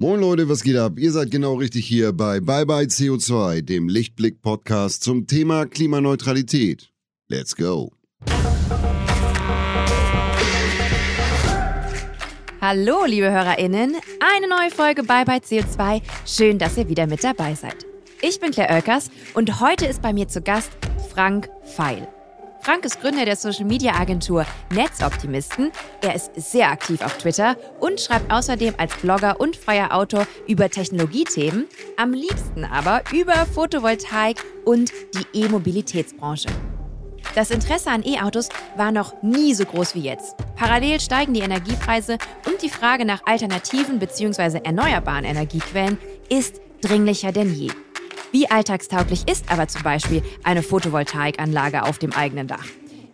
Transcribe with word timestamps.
Moin 0.00 0.20
Leute, 0.20 0.48
was 0.48 0.62
geht 0.62 0.76
ab? 0.76 0.92
Ihr 0.96 1.10
seid 1.10 1.32
genau 1.32 1.54
richtig 1.54 1.84
hier 1.84 2.12
bei 2.12 2.38
Bye 2.38 2.64
Bye 2.64 2.86
CO2, 2.86 3.62
dem 3.62 3.88
Lichtblick-Podcast 3.88 5.02
zum 5.02 5.26
Thema 5.26 5.66
Klimaneutralität. 5.66 6.92
Let's 7.26 7.56
go! 7.56 7.90
Hallo, 12.60 13.06
liebe 13.06 13.28
HörerInnen. 13.32 13.96
Eine 14.20 14.48
neue 14.48 14.70
Folge 14.70 15.02
Bye 15.02 15.24
Bye 15.24 15.40
CO2. 15.40 16.00
Schön, 16.24 16.60
dass 16.60 16.76
ihr 16.76 16.88
wieder 16.88 17.08
mit 17.08 17.24
dabei 17.24 17.56
seid. 17.56 17.84
Ich 18.22 18.38
bin 18.38 18.52
Claire 18.52 18.74
Oelkers 18.74 19.10
und 19.34 19.58
heute 19.58 19.86
ist 19.86 20.00
bei 20.00 20.12
mir 20.12 20.28
zu 20.28 20.40
Gast 20.40 20.70
Frank 21.12 21.48
Feil. 21.64 22.06
Frank 22.60 22.84
ist 22.84 23.00
Gründer 23.00 23.24
der 23.24 23.36
Social-Media-Agentur 23.36 24.44
Netzoptimisten. 24.74 25.70
Er 26.02 26.14
ist 26.14 26.32
sehr 26.36 26.70
aktiv 26.70 27.00
auf 27.00 27.16
Twitter 27.18 27.56
und 27.80 28.00
schreibt 28.00 28.32
außerdem 28.32 28.74
als 28.76 28.94
Blogger 28.96 29.40
und 29.40 29.56
freier 29.56 29.94
Autor 29.94 30.26
über 30.46 30.68
Technologiethemen, 30.68 31.66
am 31.96 32.12
liebsten 32.12 32.64
aber 32.64 33.02
über 33.12 33.46
Photovoltaik 33.46 34.44
und 34.64 34.92
die 35.14 35.44
E-Mobilitätsbranche. 35.44 36.48
Das 37.34 37.50
Interesse 37.50 37.90
an 37.90 38.04
E-Autos 38.04 38.48
war 38.76 38.90
noch 38.90 39.22
nie 39.22 39.54
so 39.54 39.64
groß 39.64 39.94
wie 39.94 40.00
jetzt. 40.00 40.34
Parallel 40.56 41.00
steigen 41.00 41.34
die 41.34 41.40
Energiepreise 41.40 42.18
und 42.46 42.62
die 42.62 42.70
Frage 42.70 43.04
nach 43.04 43.20
alternativen 43.26 43.98
bzw. 43.98 44.60
erneuerbaren 44.64 45.24
Energiequellen 45.24 45.98
ist 46.28 46.60
dringlicher 46.80 47.32
denn 47.32 47.54
je. 47.54 47.70
Wie 48.30 48.50
alltagstauglich 48.50 49.26
ist 49.26 49.50
aber 49.50 49.68
zum 49.68 49.82
Beispiel 49.82 50.22
eine 50.44 50.62
Photovoltaikanlage 50.62 51.84
auf 51.84 51.98
dem 51.98 52.12
eigenen 52.12 52.46
Dach? 52.46 52.66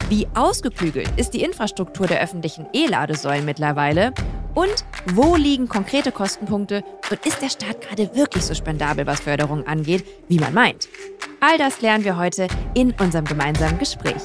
Wie 0.08 0.26
ausgeklügelt 0.34 1.08
ist 1.16 1.30
die 1.30 1.42
Infrastruktur 1.42 2.06
der 2.06 2.20
öffentlichen 2.20 2.66
E-Ladesäulen 2.72 3.44
mittlerweile? 3.44 4.12
Und 4.54 4.84
wo 5.14 5.36
liegen 5.36 5.68
konkrete 5.68 6.12
Kostenpunkte 6.12 6.84
und 7.10 7.26
ist 7.26 7.42
der 7.42 7.48
Staat 7.48 7.80
gerade 7.80 8.14
wirklich 8.14 8.44
so 8.44 8.54
spendabel, 8.54 9.06
was 9.06 9.20
Förderung 9.20 9.66
angeht, 9.66 10.04
wie 10.28 10.38
man 10.38 10.52
meint? 10.52 10.88
All 11.40 11.58
das 11.58 11.80
lernen 11.80 12.04
wir 12.04 12.16
heute 12.16 12.48
in 12.74 12.92
unserem 12.92 13.24
gemeinsamen 13.24 13.78
Gespräch. 13.78 14.22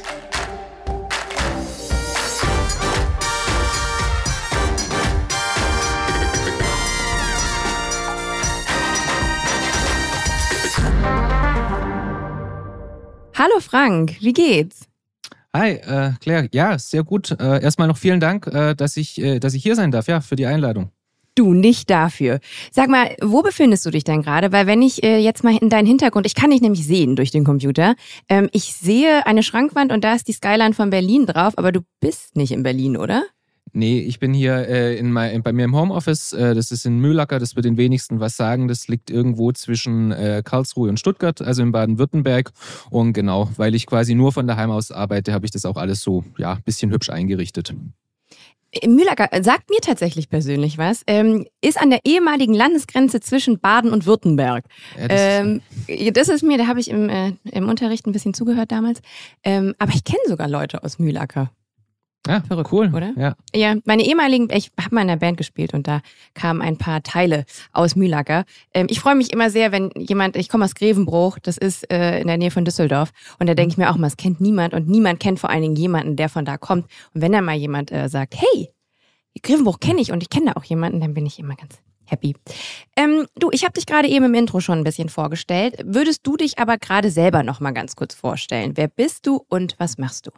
Hallo 13.39 13.61
Frank, 13.61 14.17
wie 14.19 14.33
geht's? 14.33 14.81
Hi, 15.55 15.75
äh, 15.75 16.11
Claire. 16.19 16.49
Ja, 16.51 16.77
sehr 16.77 17.05
gut. 17.05 17.31
Äh, 17.39 17.63
erstmal 17.63 17.87
noch 17.87 17.95
vielen 17.95 18.19
Dank, 18.19 18.47
äh, 18.47 18.75
dass, 18.75 18.97
ich, 18.97 19.17
äh, 19.21 19.39
dass 19.39 19.53
ich 19.53 19.63
hier 19.63 19.77
sein 19.77 19.91
darf, 19.91 20.09
ja, 20.09 20.19
für 20.19 20.35
die 20.35 20.45
Einladung. 20.45 20.91
Du, 21.35 21.53
nicht 21.53 21.89
dafür. 21.89 22.41
Sag 22.69 22.89
mal, 22.89 23.15
wo 23.21 23.41
befindest 23.41 23.85
du 23.85 23.91
dich 23.91 24.03
denn 24.03 24.23
gerade? 24.23 24.51
Weil 24.51 24.67
wenn 24.67 24.81
ich 24.81 25.03
äh, 25.05 25.19
jetzt 25.19 25.45
mal 25.45 25.55
in 25.55 25.69
deinen 25.69 25.85
Hintergrund, 25.85 26.25
ich 26.25 26.35
kann 26.35 26.49
dich 26.49 26.59
nämlich 26.59 26.85
sehen 26.85 27.15
durch 27.15 27.31
den 27.31 27.45
Computer. 27.45 27.95
Ähm, 28.27 28.49
ich 28.51 28.73
sehe 28.73 29.25
eine 29.25 29.41
Schrankwand 29.41 29.93
und 29.93 30.03
da 30.03 30.15
ist 30.15 30.27
die 30.27 30.33
Skyline 30.33 30.73
von 30.73 30.89
Berlin 30.89 31.25
drauf, 31.25 31.57
aber 31.57 31.71
du 31.71 31.79
bist 32.01 32.35
nicht 32.35 32.51
in 32.51 32.63
Berlin, 32.63 32.97
oder? 32.97 33.23
Nee, 33.73 33.99
ich 33.99 34.19
bin 34.19 34.33
hier 34.33 34.67
äh, 34.67 34.97
in 34.97 35.11
mein, 35.11 35.43
bei 35.43 35.53
mir 35.53 35.65
im 35.65 35.75
Homeoffice. 35.75 36.33
Äh, 36.33 36.55
das 36.55 36.71
ist 36.71 36.85
in 36.85 36.99
Mühlacker, 36.99 37.39
das 37.39 37.55
wird 37.55 37.65
den 37.65 37.77
wenigsten 37.77 38.19
was 38.19 38.37
sagen. 38.37 38.67
Das 38.67 38.87
liegt 38.87 39.09
irgendwo 39.09 39.51
zwischen 39.51 40.11
äh, 40.11 40.41
Karlsruhe 40.43 40.89
und 40.89 40.99
Stuttgart, 40.99 41.41
also 41.41 41.61
in 41.61 41.71
Baden-Württemberg. 41.71 42.51
Und 42.89 43.13
genau, 43.13 43.49
weil 43.57 43.75
ich 43.75 43.85
quasi 43.85 44.15
nur 44.15 44.31
von 44.31 44.47
daheim 44.47 44.71
aus 44.71 44.91
arbeite, 44.91 45.33
habe 45.33 45.45
ich 45.45 45.51
das 45.51 45.65
auch 45.65 45.77
alles 45.77 46.01
so, 46.01 46.23
ja, 46.37 46.53
ein 46.53 46.63
bisschen 46.63 46.91
hübsch 46.91 47.09
eingerichtet. 47.09 47.73
Mühlacker 48.85 49.31
äh, 49.31 49.43
sagt 49.43 49.69
mir 49.69 49.79
tatsächlich 49.81 50.29
persönlich 50.29 50.77
was. 50.77 51.01
Ähm, 51.07 51.47
ist 51.61 51.81
an 51.81 51.89
der 51.89 51.99
ehemaligen 52.03 52.53
Landesgrenze 52.53 53.19
zwischen 53.19 53.59
Baden 53.59 53.91
und 53.91 54.05
Württemberg. 54.05 54.65
Ja, 54.97 55.07
das, 55.07 55.21
ähm, 55.21 55.61
ist, 55.87 56.17
das, 56.17 56.29
ist, 56.29 56.43
mir, 56.43 56.57
da 56.57 56.67
habe 56.67 56.79
ich 56.79 56.89
im, 56.89 57.09
äh, 57.09 57.33
im 57.51 57.67
Unterricht 57.67 58.05
ein 58.05 58.11
bisschen 58.11 58.33
zugehört 58.33 58.71
damals. 58.71 59.01
Ähm, 59.43 59.73
aber 59.79 59.93
ich 59.93 60.03
kenne 60.03 60.21
sogar 60.27 60.47
Leute 60.47 60.83
aus 60.83 60.99
Mühlacker. 60.99 61.51
Ja, 62.27 62.41
Verrückt, 62.41 62.71
cool. 62.71 62.91
Oder? 62.93 63.13
Ja. 63.17 63.35
ja, 63.55 63.75
meine 63.85 64.05
ehemaligen, 64.05 64.49
ich 64.51 64.71
habe 64.79 64.93
mal 64.93 65.01
in 65.01 65.09
einer 65.09 65.19
Band 65.19 65.37
gespielt 65.37 65.73
und 65.73 65.87
da 65.87 66.01
kamen 66.33 66.61
ein 66.61 66.77
paar 66.77 67.01
Teile 67.01 67.45
aus 67.71 67.95
Mühlacker. 67.95 68.43
Ähm, 68.73 68.87
ich 68.89 68.99
freue 68.99 69.15
mich 69.15 69.31
immer 69.31 69.49
sehr, 69.49 69.71
wenn 69.71 69.89
jemand, 69.95 70.35
ich 70.35 70.49
komme 70.49 70.65
aus 70.65 70.75
Grevenbruch, 70.75 71.39
das 71.39 71.57
ist 71.57 71.89
äh, 71.91 72.19
in 72.19 72.27
der 72.27 72.37
Nähe 72.37 72.51
von 72.51 72.65
Düsseldorf. 72.65 73.11
Und 73.39 73.47
da 73.47 73.55
denke 73.55 73.71
ich 73.71 73.77
mir 73.77 73.89
auch 73.89 73.95
mal, 73.95 74.07
es 74.07 74.17
kennt 74.17 74.41
niemand 74.41 74.73
und 74.73 74.87
niemand 74.87 75.19
kennt 75.19 75.39
vor 75.39 75.49
allen 75.49 75.61
Dingen 75.61 75.75
jemanden, 75.75 76.17
der 76.17 76.29
von 76.29 76.45
da 76.45 76.57
kommt. 76.57 76.85
Und 77.13 77.21
wenn 77.21 77.31
dann 77.31 77.45
mal 77.45 77.55
jemand 77.55 77.91
äh, 77.91 78.09
sagt, 78.09 78.35
hey, 78.35 78.69
Grevenbruch 79.41 79.79
kenne 79.79 80.01
ich 80.01 80.11
und 80.11 80.21
ich 80.21 80.29
kenne 80.29 80.47
da 80.47 80.53
auch 80.53 80.65
jemanden, 80.65 80.99
dann 80.99 81.13
bin 81.13 81.25
ich 81.25 81.39
immer 81.39 81.55
ganz 81.55 81.79
happy. 82.05 82.35
Ähm, 82.95 83.27
du, 83.35 83.49
ich 83.51 83.63
habe 83.63 83.73
dich 83.73 83.85
gerade 83.85 84.07
eben 84.07 84.25
im 84.25 84.33
Intro 84.33 84.59
schon 84.59 84.79
ein 84.79 84.83
bisschen 84.83 85.09
vorgestellt. 85.09 85.77
Würdest 85.85 86.27
du 86.27 86.35
dich 86.35 86.59
aber 86.59 86.77
gerade 86.77 87.11
selber 87.11 87.43
noch 87.43 87.59
mal 87.59 87.71
ganz 87.71 87.95
kurz 87.95 88.13
vorstellen? 88.13 88.73
Wer 88.75 88.87
bist 88.87 89.25
du 89.25 89.41
und 89.47 89.75
was 89.77 89.97
machst 89.97 90.27
du? 90.27 90.31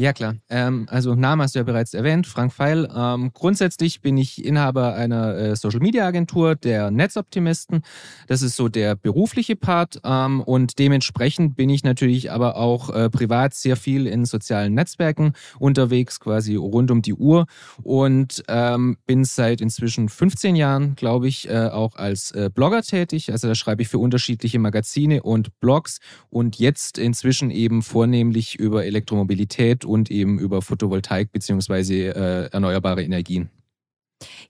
Ja, 0.00 0.12
klar. 0.12 0.36
Ähm, 0.48 0.86
also 0.88 1.16
Name 1.16 1.42
hast 1.42 1.56
du 1.56 1.58
ja 1.58 1.64
bereits 1.64 1.92
erwähnt, 1.92 2.28
Frank 2.28 2.52
Feil. 2.52 2.88
Ähm, 2.94 3.32
grundsätzlich 3.34 4.00
bin 4.00 4.16
ich 4.16 4.44
Inhaber 4.44 4.94
einer 4.94 5.34
äh, 5.34 5.56
Social-Media-Agentur, 5.56 6.54
der 6.54 6.92
Netzoptimisten. 6.92 7.82
Das 8.28 8.42
ist 8.42 8.54
so 8.54 8.68
der 8.68 8.94
berufliche 8.94 9.56
Part. 9.56 10.00
Ähm, 10.04 10.40
und 10.40 10.78
dementsprechend 10.78 11.56
bin 11.56 11.68
ich 11.68 11.82
natürlich 11.82 12.30
aber 12.30 12.54
auch 12.54 12.90
äh, 12.90 13.10
privat 13.10 13.54
sehr 13.54 13.74
viel 13.74 14.06
in 14.06 14.24
sozialen 14.24 14.72
Netzwerken 14.72 15.32
unterwegs, 15.58 16.20
quasi 16.20 16.54
rund 16.54 16.92
um 16.92 17.02
die 17.02 17.14
Uhr. 17.14 17.46
Und 17.82 18.44
ähm, 18.46 18.98
bin 19.04 19.24
seit 19.24 19.60
inzwischen 19.60 20.08
15 20.08 20.54
Jahren, 20.54 20.94
glaube 20.94 21.26
ich, 21.26 21.50
äh, 21.50 21.70
auch 21.72 21.96
als 21.96 22.30
äh, 22.30 22.50
Blogger 22.54 22.82
tätig. 22.82 23.32
Also 23.32 23.48
da 23.48 23.56
schreibe 23.56 23.82
ich 23.82 23.88
für 23.88 23.98
unterschiedliche 23.98 24.60
Magazine 24.60 25.24
und 25.24 25.58
Blogs. 25.58 25.98
Und 26.30 26.60
jetzt 26.60 26.98
inzwischen 26.98 27.50
eben 27.50 27.82
vornehmlich 27.82 28.60
über 28.60 28.84
Elektromobilität 28.84 29.87
und 29.88 30.10
eben 30.10 30.38
über 30.38 30.62
Photovoltaik 30.62 31.32
beziehungsweise 31.32 31.94
äh, 31.94 32.52
erneuerbare 32.52 33.02
Energien. 33.02 33.50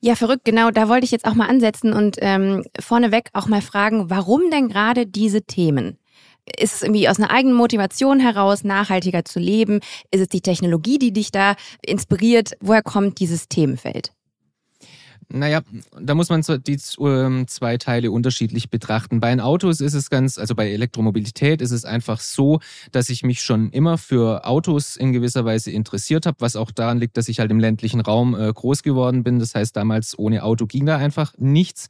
Ja, 0.00 0.14
verrückt, 0.14 0.44
genau. 0.44 0.70
Da 0.70 0.88
wollte 0.88 1.04
ich 1.04 1.10
jetzt 1.10 1.26
auch 1.26 1.34
mal 1.34 1.48
ansetzen 1.48 1.92
und 1.92 2.16
ähm, 2.20 2.64
vorneweg 2.78 3.28
auch 3.32 3.48
mal 3.48 3.60
fragen, 3.60 4.10
warum 4.10 4.50
denn 4.50 4.68
gerade 4.68 5.06
diese 5.06 5.42
Themen? 5.42 5.98
Ist 6.58 6.76
es 6.76 6.82
irgendwie 6.82 7.08
aus 7.08 7.18
einer 7.18 7.30
eigenen 7.30 7.56
Motivation 7.56 8.20
heraus, 8.20 8.64
nachhaltiger 8.64 9.24
zu 9.24 9.38
leben? 9.38 9.80
Ist 10.10 10.20
es 10.20 10.28
die 10.28 10.40
Technologie, 10.40 10.98
die 10.98 11.12
dich 11.12 11.30
da 11.30 11.56
inspiriert? 11.84 12.52
Woher 12.60 12.82
kommt 12.82 13.20
dieses 13.20 13.48
Themenfeld? 13.48 14.12
Naja, 15.30 15.60
da 16.00 16.14
muss 16.14 16.30
man 16.30 16.42
die 16.66 16.78
ähm, 17.00 17.46
zwei 17.48 17.76
Teile 17.76 18.10
unterschiedlich 18.10 18.70
betrachten. 18.70 19.20
Bei 19.20 19.28
den 19.28 19.40
Autos 19.40 19.82
ist 19.82 19.92
es 19.92 20.08
ganz, 20.08 20.38
also 20.38 20.54
bei 20.54 20.70
Elektromobilität 20.70 21.60
ist 21.60 21.70
es 21.70 21.84
einfach 21.84 22.20
so, 22.20 22.60
dass 22.92 23.10
ich 23.10 23.24
mich 23.24 23.42
schon 23.42 23.70
immer 23.70 23.98
für 23.98 24.46
Autos 24.46 24.96
in 24.96 25.12
gewisser 25.12 25.44
Weise 25.44 25.70
interessiert 25.70 26.24
habe, 26.24 26.38
was 26.40 26.56
auch 26.56 26.70
daran 26.70 26.98
liegt, 26.98 27.18
dass 27.18 27.28
ich 27.28 27.40
halt 27.40 27.50
im 27.50 27.60
ländlichen 27.60 28.00
Raum 28.00 28.34
äh, 28.34 28.50
groß 28.50 28.82
geworden 28.82 29.22
bin. 29.22 29.38
Das 29.38 29.54
heißt, 29.54 29.76
damals 29.76 30.18
ohne 30.18 30.42
Auto 30.44 30.64
ging 30.64 30.86
da 30.86 30.96
einfach 30.96 31.34
nichts. 31.36 31.88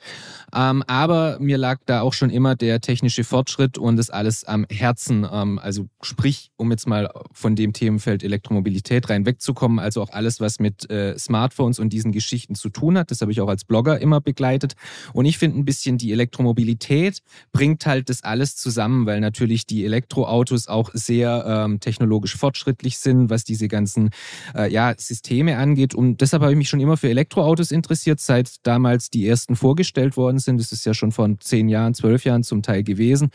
Ähm, 0.52 0.82
aber 0.88 1.38
mir 1.38 1.58
lag 1.58 1.78
da 1.86 2.00
auch 2.00 2.14
schon 2.14 2.30
immer 2.30 2.56
der 2.56 2.80
technische 2.80 3.22
Fortschritt 3.22 3.78
und 3.78 3.98
das 3.98 4.10
alles 4.10 4.42
am 4.42 4.66
Herzen. 4.68 5.24
Ähm, 5.30 5.60
also 5.60 5.86
sprich, 6.02 6.50
um 6.56 6.72
jetzt 6.72 6.88
mal 6.88 7.08
von 7.32 7.54
dem 7.54 7.72
Themenfeld 7.72 8.24
Elektromobilität 8.24 9.08
rein 9.10 9.26
wegzukommen, 9.26 9.78
also 9.78 10.02
auch 10.02 10.10
alles, 10.10 10.40
was 10.40 10.58
mit 10.58 10.90
äh, 10.90 11.16
Smartphones 11.16 11.78
und 11.78 11.92
diesen 11.92 12.10
Geschichten 12.10 12.56
zu 12.56 12.68
tun 12.68 12.98
hat. 12.98 13.12
Das 13.12 13.27
habe 13.28 13.32
ich 13.32 13.40
auch 13.42 13.48
als 13.48 13.64
Blogger 13.64 14.00
immer 14.00 14.22
begleitet. 14.22 14.74
Und 15.12 15.26
ich 15.26 15.36
finde 15.36 15.58
ein 15.58 15.64
bisschen, 15.66 15.98
die 15.98 16.12
Elektromobilität 16.12 17.20
bringt 17.52 17.84
halt 17.84 18.08
das 18.08 18.24
alles 18.24 18.56
zusammen, 18.56 19.04
weil 19.04 19.20
natürlich 19.20 19.66
die 19.66 19.84
Elektroautos 19.84 20.66
auch 20.66 20.90
sehr 20.94 21.44
ähm, 21.46 21.78
technologisch 21.78 22.36
fortschrittlich 22.36 22.96
sind, 22.98 23.28
was 23.28 23.44
diese 23.44 23.68
ganzen 23.68 24.10
äh, 24.54 24.72
ja, 24.72 24.94
Systeme 24.96 25.58
angeht. 25.58 25.94
Und 25.94 26.22
deshalb 26.22 26.42
habe 26.42 26.52
ich 26.52 26.58
mich 26.58 26.70
schon 26.70 26.80
immer 26.80 26.96
für 26.96 27.10
Elektroautos 27.10 27.70
interessiert, 27.70 28.20
seit 28.20 28.66
damals 28.66 29.10
die 29.10 29.26
ersten 29.26 29.54
vorgestellt 29.54 30.16
worden 30.16 30.38
sind. 30.38 30.58
Das 30.58 30.72
ist 30.72 30.86
ja 30.86 30.94
schon 30.94 31.12
vor 31.12 31.28
zehn 31.40 31.68
Jahren, 31.68 31.92
zwölf 31.92 32.24
Jahren 32.24 32.44
zum 32.44 32.62
Teil 32.62 32.82
gewesen. 32.82 33.30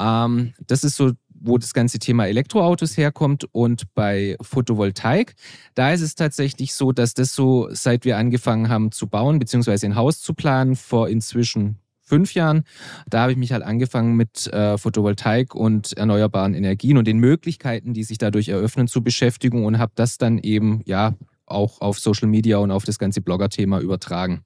Ähm, 0.00 0.52
das 0.66 0.82
ist 0.82 0.96
so 0.96 1.12
wo 1.40 1.58
das 1.58 1.74
ganze 1.74 1.98
Thema 1.98 2.26
Elektroautos 2.26 2.96
herkommt. 2.96 3.46
Und 3.52 3.92
bei 3.94 4.36
Photovoltaik, 4.40 5.34
da 5.74 5.92
ist 5.92 6.02
es 6.02 6.14
tatsächlich 6.14 6.74
so, 6.74 6.92
dass 6.92 7.14
das 7.14 7.34
so, 7.34 7.68
seit 7.70 8.04
wir 8.04 8.16
angefangen 8.16 8.68
haben 8.68 8.92
zu 8.92 9.06
bauen, 9.06 9.38
beziehungsweise 9.38 9.86
ein 9.86 9.96
Haus 9.96 10.20
zu 10.20 10.34
planen, 10.34 10.76
vor 10.76 11.08
inzwischen 11.08 11.78
fünf 12.08 12.34
Jahren, 12.34 12.64
da 13.08 13.20
habe 13.20 13.32
ich 13.32 13.38
mich 13.38 13.52
halt 13.52 13.62
angefangen 13.62 14.16
mit 14.16 14.46
äh, 14.46 14.78
Photovoltaik 14.78 15.54
und 15.54 15.92
erneuerbaren 15.96 16.54
Energien 16.54 16.96
und 16.96 17.06
den 17.06 17.18
Möglichkeiten, 17.18 17.92
die 17.92 18.02
sich 18.02 18.18
dadurch 18.18 18.48
eröffnen, 18.48 18.88
zu 18.88 19.02
beschäftigen 19.02 19.64
und 19.64 19.78
habe 19.78 19.92
das 19.94 20.16
dann 20.16 20.38
eben 20.38 20.80
ja 20.86 21.14
auch 21.44 21.80
auf 21.80 21.98
Social 21.98 22.28
Media 22.28 22.58
und 22.58 22.70
auf 22.70 22.84
das 22.84 22.98
ganze 22.98 23.20
Blogger-Thema 23.20 23.80
übertragen. 23.80 24.42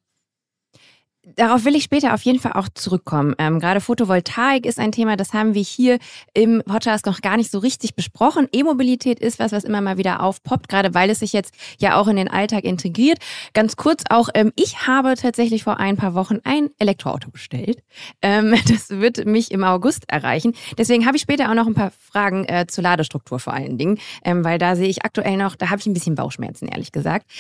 Darauf 1.24 1.64
will 1.64 1.76
ich 1.76 1.84
später 1.84 2.14
auf 2.14 2.22
jeden 2.22 2.40
Fall 2.40 2.54
auch 2.54 2.68
zurückkommen. 2.74 3.36
Ähm, 3.38 3.60
gerade 3.60 3.80
Photovoltaik 3.80 4.66
ist 4.66 4.80
ein 4.80 4.90
Thema, 4.90 5.16
das 5.16 5.32
haben 5.32 5.54
wir 5.54 5.62
hier 5.62 6.00
im 6.34 6.64
Podcast 6.66 7.06
noch 7.06 7.20
gar 7.20 7.36
nicht 7.36 7.48
so 7.48 7.60
richtig 7.60 7.94
besprochen. 7.94 8.48
E-Mobilität 8.50 9.20
ist 9.20 9.38
was, 9.38 9.52
was 9.52 9.62
immer 9.62 9.80
mal 9.80 9.98
wieder 9.98 10.20
aufpoppt, 10.20 10.68
gerade 10.68 10.94
weil 10.94 11.10
es 11.10 11.20
sich 11.20 11.32
jetzt 11.32 11.54
ja 11.78 11.96
auch 11.96 12.08
in 12.08 12.16
den 12.16 12.26
Alltag 12.26 12.64
integriert. 12.64 13.18
Ganz 13.54 13.76
kurz 13.76 14.02
auch, 14.10 14.30
ähm, 14.34 14.52
ich 14.56 14.88
habe 14.88 15.14
tatsächlich 15.14 15.62
vor 15.62 15.78
ein 15.78 15.96
paar 15.96 16.14
Wochen 16.14 16.40
ein 16.42 16.70
Elektroauto 16.80 17.30
bestellt. 17.30 17.84
Ähm, 18.20 18.56
das 18.68 18.90
wird 18.90 19.24
mich 19.24 19.52
im 19.52 19.62
August 19.62 20.10
erreichen. 20.10 20.54
Deswegen 20.76 21.06
habe 21.06 21.16
ich 21.16 21.22
später 21.22 21.50
auch 21.50 21.54
noch 21.54 21.68
ein 21.68 21.74
paar 21.74 21.92
Fragen 21.92 22.46
äh, 22.46 22.66
zur 22.66 22.82
Ladestruktur 22.82 23.38
vor 23.38 23.54
allen 23.54 23.78
Dingen, 23.78 24.00
ähm, 24.24 24.42
weil 24.44 24.58
da 24.58 24.74
sehe 24.74 24.88
ich 24.88 25.04
aktuell 25.04 25.36
noch, 25.36 25.54
da 25.54 25.70
habe 25.70 25.78
ich 25.78 25.86
ein 25.86 25.94
bisschen 25.94 26.16
Bauchschmerzen, 26.16 26.66
ehrlich 26.66 26.90
gesagt. 26.90 27.30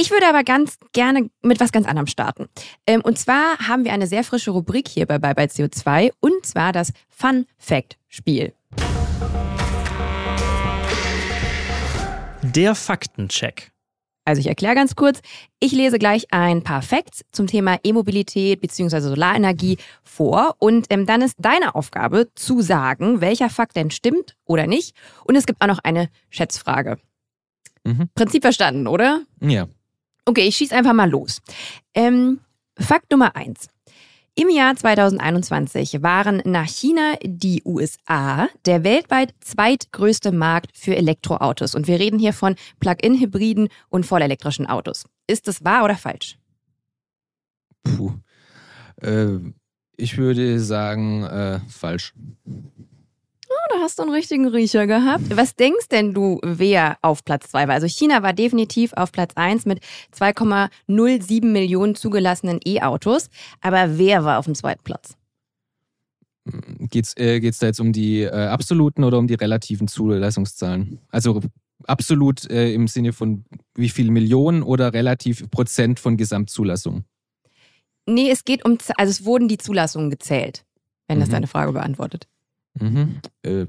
Ich 0.00 0.12
würde 0.12 0.28
aber 0.28 0.44
ganz 0.44 0.78
gerne 0.92 1.28
mit 1.42 1.58
was 1.58 1.72
ganz 1.72 1.84
anderem 1.84 2.06
starten. 2.06 2.48
Ähm, 2.86 3.00
und 3.00 3.18
zwar 3.18 3.58
haben 3.66 3.84
wir 3.84 3.92
eine 3.92 4.06
sehr 4.06 4.22
frische 4.22 4.52
Rubrik 4.52 4.86
hier 4.86 5.06
bei 5.06 5.18
Bye 5.18 5.34
Bye 5.34 5.46
CO2 5.46 6.12
und 6.20 6.46
zwar 6.46 6.72
das 6.72 6.92
Fun 7.08 7.46
Fact 7.58 7.98
Spiel. 8.06 8.54
Der 12.42 12.76
Faktencheck. 12.76 13.72
Also 14.24 14.38
ich 14.38 14.46
erkläre 14.46 14.76
ganz 14.76 14.94
kurz. 14.94 15.20
Ich 15.58 15.72
lese 15.72 15.98
gleich 15.98 16.28
ein 16.30 16.62
paar 16.62 16.82
Facts 16.82 17.24
zum 17.32 17.48
Thema 17.48 17.80
E-Mobilität 17.82 18.60
bzw. 18.60 19.00
Solarenergie 19.00 19.78
vor 20.04 20.54
und 20.60 20.86
ähm, 20.90 21.06
dann 21.06 21.22
ist 21.22 21.34
deine 21.40 21.74
Aufgabe 21.74 22.28
zu 22.36 22.60
sagen, 22.60 23.20
welcher 23.20 23.50
Fakt 23.50 23.74
denn 23.74 23.90
stimmt 23.90 24.36
oder 24.44 24.68
nicht. 24.68 24.94
Und 25.24 25.34
es 25.34 25.46
gibt 25.46 25.60
auch 25.60 25.66
noch 25.66 25.80
eine 25.82 26.08
Schätzfrage. 26.30 26.98
Mhm. 27.82 28.10
Prinzip 28.14 28.42
verstanden, 28.42 28.86
oder? 28.86 29.22
Ja. 29.40 29.66
Okay, 30.28 30.46
ich 30.46 30.56
schieße 30.56 30.76
einfach 30.76 30.92
mal 30.92 31.08
los. 31.08 31.40
Ähm, 31.94 32.40
Fakt 32.78 33.10
Nummer 33.10 33.34
eins. 33.34 33.68
Im 34.34 34.50
Jahr 34.50 34.76
2021 34.76 36.02
waren 36.02 36.42
nach 36.44 36.68
China 36.68 37.14
die 37.22 37.62
USA 37.64 38.46
der 38.66 38.84
weltweit 38.84 39.32
zweitgrößte 39.40 40.30
Markt 40.30 40.76
für 40.76 40.94
Elektroautos. 40.94 41.74
Und 41.74 41.88
wir 41.88 41.98
reden 41.98 42.18
hier 42.18 42.34
von 42.34 42.56
Plug-in-Hybriden 42.78 43.70
und 43.88 44.04
vollelektrischen 44.04 44.66
Autos. 44.66 45.06
Ist 45.26 45.48
das 45.48 45.64
wahr 45.64 45.84
oder 45.84 45.96
falsch? 45.96 46.36
Puh. 47.82 48.12
Äh, 49.00 49.38
ich 49.96 50.18
würde 50.18 50.60
sagen, 50.60 51.24
äh, 51.24 51.60
falsch. 51.70 52.12
Oh, 53.50 53.54
da 53.70 53.80
hast 53.80 53.98
du 53.98 54.02
einen 54.02 54.12
richtigen 54.12 54.46
Riecher 54.46 54.86
gehabt. 54.86 55.24
Was 55.34 55.56
denkst 55.56 55.88
denn 55.88 56.12
du, 56.12 56.38
wer 56.42 56.98
auf 57.00 57.24
Platz 57.24 57.50
2 57.50 57.68
war? 57.68 57.74
Also 57.74 57.86
China 57.86 58.22
war 58.22 58.34
definitiv 58.34 58.92
auf 58.92 59.10
Platz 59.10 59.32
1 59.36 59.64
mit 59.64 59.80
2,07 60.14 61.46
Millionen 61.46 61.94
zugelassenen 61.94 62.60
E-Autos. 62.66 63.30
Aber 63.62 63.96
wer 63.98 64.24
war 64.24 64.38
auf 64.38 64.44
dem 64.44 64.54
zweiten 64.54 64.84
Platz? 64.84 65.14
Geht's, 66.90 67.16
äh, 67.16 67.40
geht's 67.40 67.58
da 67.58 67.66
jetzt 67.66 67.80
um 67.80 67.92
die 67.92 68.22
äh, 68.22 68.30
absoluten 68.30 69.04
oder 69.04 69.18
um 69.18 69.26
die 69.26 69.34
relativen 69.34 69.88
Zulassungszahlen? 69.88 70.98
Also 71.10 71.40
absolut 71.84 72.50
äh, 72.50 72.72
im 72.72 72.86
Sinne 72.86 73.12
von 73.12 73.44
wie 73.74 73.88
viel 73.88 74.10
Millionen 74.10 74.62
oder 74.62 74.92
relativ 74.92 75.50
Prozent 75.50 76.00
von 76.00 76.16
Gesamtzulassung? 76.16 77.04
Nee, 78.06 78.30
es 78.30 78.44
geht 78.44 78.64
um, 78.64 78.78
also 78.96 79.10
es 79.10 79.24
wurden 79.24 79.48
die 79.48 79.58
Zulassungen 79.58 80.10
gezählt, 80.10 80.64
wenn 81.06 81.20
das 81.20 81.28
mhm. 81.28 81.32
deine 81.32 81.46
Frage 81.46 81.72
beantwortet. 81.72 82.26
Mhm. 82.80 83.20
Äh, 83.42 83.66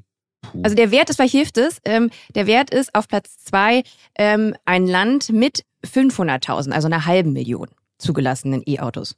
also 0.63 0.75
der 0.75 0.91
Wert 0.91 1.09
ist, 1.09 1.17
vielleicht 1.17 1.33
hilft 1.33 1.57
es, 1.57 1.79
ähm, 1.85 2.09
der 2.35 2.47
Wert 2.47 2.69
ist 2.69 2.95
auf 2.95 3.07
Platz 3.07 3.37
zwei 3.37 3.83
ähm, 4.17 4.55
ein 4.65 4.87
Land 4.87 5.29
mit 5.29 5.65
500.000, 5.85 6.71
also 6.71 6.87
einer 6.87 7.05
halben 7.05 7.33
Million 7.33 7.69
zugelassenen 7.97 8.63
E-Autos. 8.65 9.15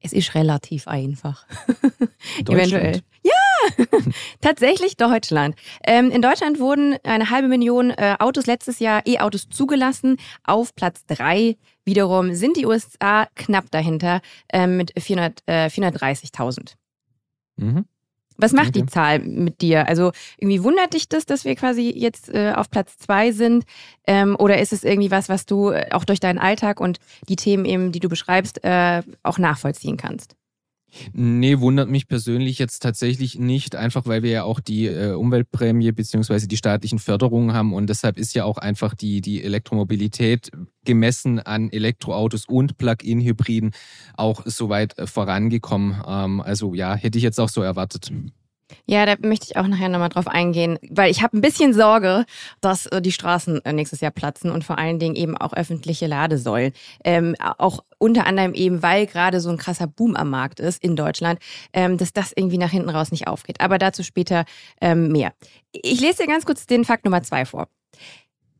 Es 0.00 0.12
ist 0.12 0.34
relativ 0.34 0.88
einfach. 0.88 1.46
Eventuell. 2.48 3.02
Ja, 3.22 3.84
tatsächlich 4.40 4.96
Deutschland. 4.96 5.54
Ähm, 5.86 6.10
in 6.10 6.22
Deutschland 6.22 6.58
wurden 6.58 6.96
eine 7.04 7.30
halbe 7.30 7.46
Million 7.46 7.90
äh, 7.90 8.16
Autos 8.18 8.46
letztes 8.46 8.80
Jahr 8.80 9.06
E-Autos 9.06 9.48
zugelassen. 9.48 10.16
Auf 10.42 10.74
Platz 10.74 11.04
drei 11.06 11.56
wiederum 11.84 12.34
sind 12.34 12.56
die 12.56 12.66
USA 12.66 13.28
knapp 13.36 13.70
dahinter 13.70 14.20
äh, 14.52 14.66
mit 14.66 14.92
400, 14.98 15.42
äh, 15.46 15.66
430.000. 15.66 16.74
Mhm. 17.56 17.84
Was 18.38 18.52
macht 18.52 18.70
okay. 18.70 18.80
die 18.80 18.86
Zahl 18.86 19.18
mit 19.20 19.60
dir? 19.60 19.88
Also 19.88 20.12
irgendwie 20.38 20.64
wundert 20.64 20.94
dich 20.94 21.08
das, 21.08 21.26
dass 21.26 21.44
wir 21.44 21.54
quasi 21.54 21.92
jetzt 21.94 22.28
äh, 22.28 22.52
auf 22.56 22.70
Platz 22.70 22.96
zwei 22.96 23.30
sind? 23.32 23.64
Ähm, 24.06 24.36
oder 24.38 24.58
ist 24.58 24.72
es 24.72 24.84
irgendwie 24.84 25.10
was, 25.10 25.28
was 25.28 25.46
du 25.46 25.70
äh, 25.70 25.90
auch 25.92 26.04
durch 26.04 26.18
deinen 26.18 26.38
Alltag 26.38 26.80
und 26.80 26.98
die 27.28 27.36
Themen 27.36 27.64
eben, 27.64 27.92
die 27.92 28.00
du 28.00 28.08
beschreibst, 28.08 28.64
äh, 28.64 29.02
auch 29.22 29.38
nachvollziehen 29.38 29.96
kannst? 29.96 30.34
Nee, 31.12 31.60
wundert 31.60 31.88
mich 31.88 32.06
persönlich 32.06 32.58
jetzt 32.58 32.80
tatsächlich 32.80 33.38
nicht, 33.38 33.76
einfach 33.76 34.06
weil 34.06 34.22
wir 34.22 34.30
ja 34.30 34.44
auch 34.44 34.60
die 34.60 34.86
äh, 34.86 35.12
Umweltprämie 35.12 35.92
beziehungsweise 35.92 36.48
die 36.48 36.56
staatlichen 36.56 36.98
Förderungen 36.98 37.52
haben 37.52 37.72
und 37.72 37.88
deshalb 37.88 38.18
ist 38.18 38.34
ja 38.34 38.44
auch 38.44 38.58
einfach 38.58 38.94
die, 38.94 39.20
die 39.20 39.42
Elektromobilität 39.42 40.50
gemessen 40.84 41.38
an 41.38 41.70
Elektroautos 41.70 42.46
und 42.46 42.76
Plug-in-Hybriden 42.76 43.72
auch 44.16 44.42
soweit 44.44 44.98
äh, 44.98 45.06
vorangekommen. 45.06 46.02
Ähm, 46.06 46.40
also 46.40 46.74
ja, 46.74 46.94
hätte 46.94 47.18
ich 47.18 47.24
jetzt 47.24 47.40
auch 47.40 47.48
so 47.48 47.62
erwartet. 47.62 48.12
Ja, 48.86 49.06
da 49.06 49.14
möchte 49.20 49.46
ich 49.48 49.56
auch 49.56 49.66
nachher 49.66 49.88
nochmal 49.88 50.08
drauf 50.08 50.26
eingehen, 50.26 50.78
weil 50.90 51.10
ich 51.10 51.22
habe 51.22 51.36
ein 51.36 51.40
bisschen 51.40 51.74
Sorge, 51.74 52.24
dass 52.60 52.86
äh, 52.86 53.00
die 53.00 53.12
Straßen 53.12 53.64
äh, 53.64 53.72
nächstes 53.72 54.00
Jahr 54.00 54.10
platzen 54.10 54.50
und 54.50 54.64
vor 54.64 54.78
allen 54.78 54.98
Dingen 54.98 55.14
eben 55.14 55.36
auch 55.36 55.52
öffentliche 55.52 56.06
Ladesäulen. 56.06 56.72
Ähm, 57.04 57.36
auch 57.58 57.84
unter 57.98 58.26
anderem 58.26 58.54
eben, 58.54 58.82
weil 58.82 59.06
gerade 59.06 59.40
so 59.40 59.50
ein 59.50 59.56
krasser 59.56 59.86
Boom 59.86 60.16
am 60.16 60.30
Markt 60.30 60.60
ist 60.60 60.82
in 60.82 60.96
Deutschland, 60.96 61.38
ähm, 61.72 61.98
dass 61.98 62.12
das 62.12 62.32
irgendwie 62.34 62.58
nach 62.58 62.70
hinten 62.70 62.90
raus 62.90 63.10
nicht 63.10 63.28
aufgeht. 63.28 63.60
Aber 63.60 63.78
dazu 63.78 64.02
später 64.02 64.44
ähm, 64.80 65.12
mehr. 65.12 65.32
Ich 65.72 66.00
lese 66.00 66.22
dir 66.22 66.28
ganz 66.28 66.44
kurz 66.44 66.66
den 66.66 66.84
Fakt 66.84 67.04
Nummer 67.04 67.22
zwei 67.22 67.44
vor. 67.44 67.68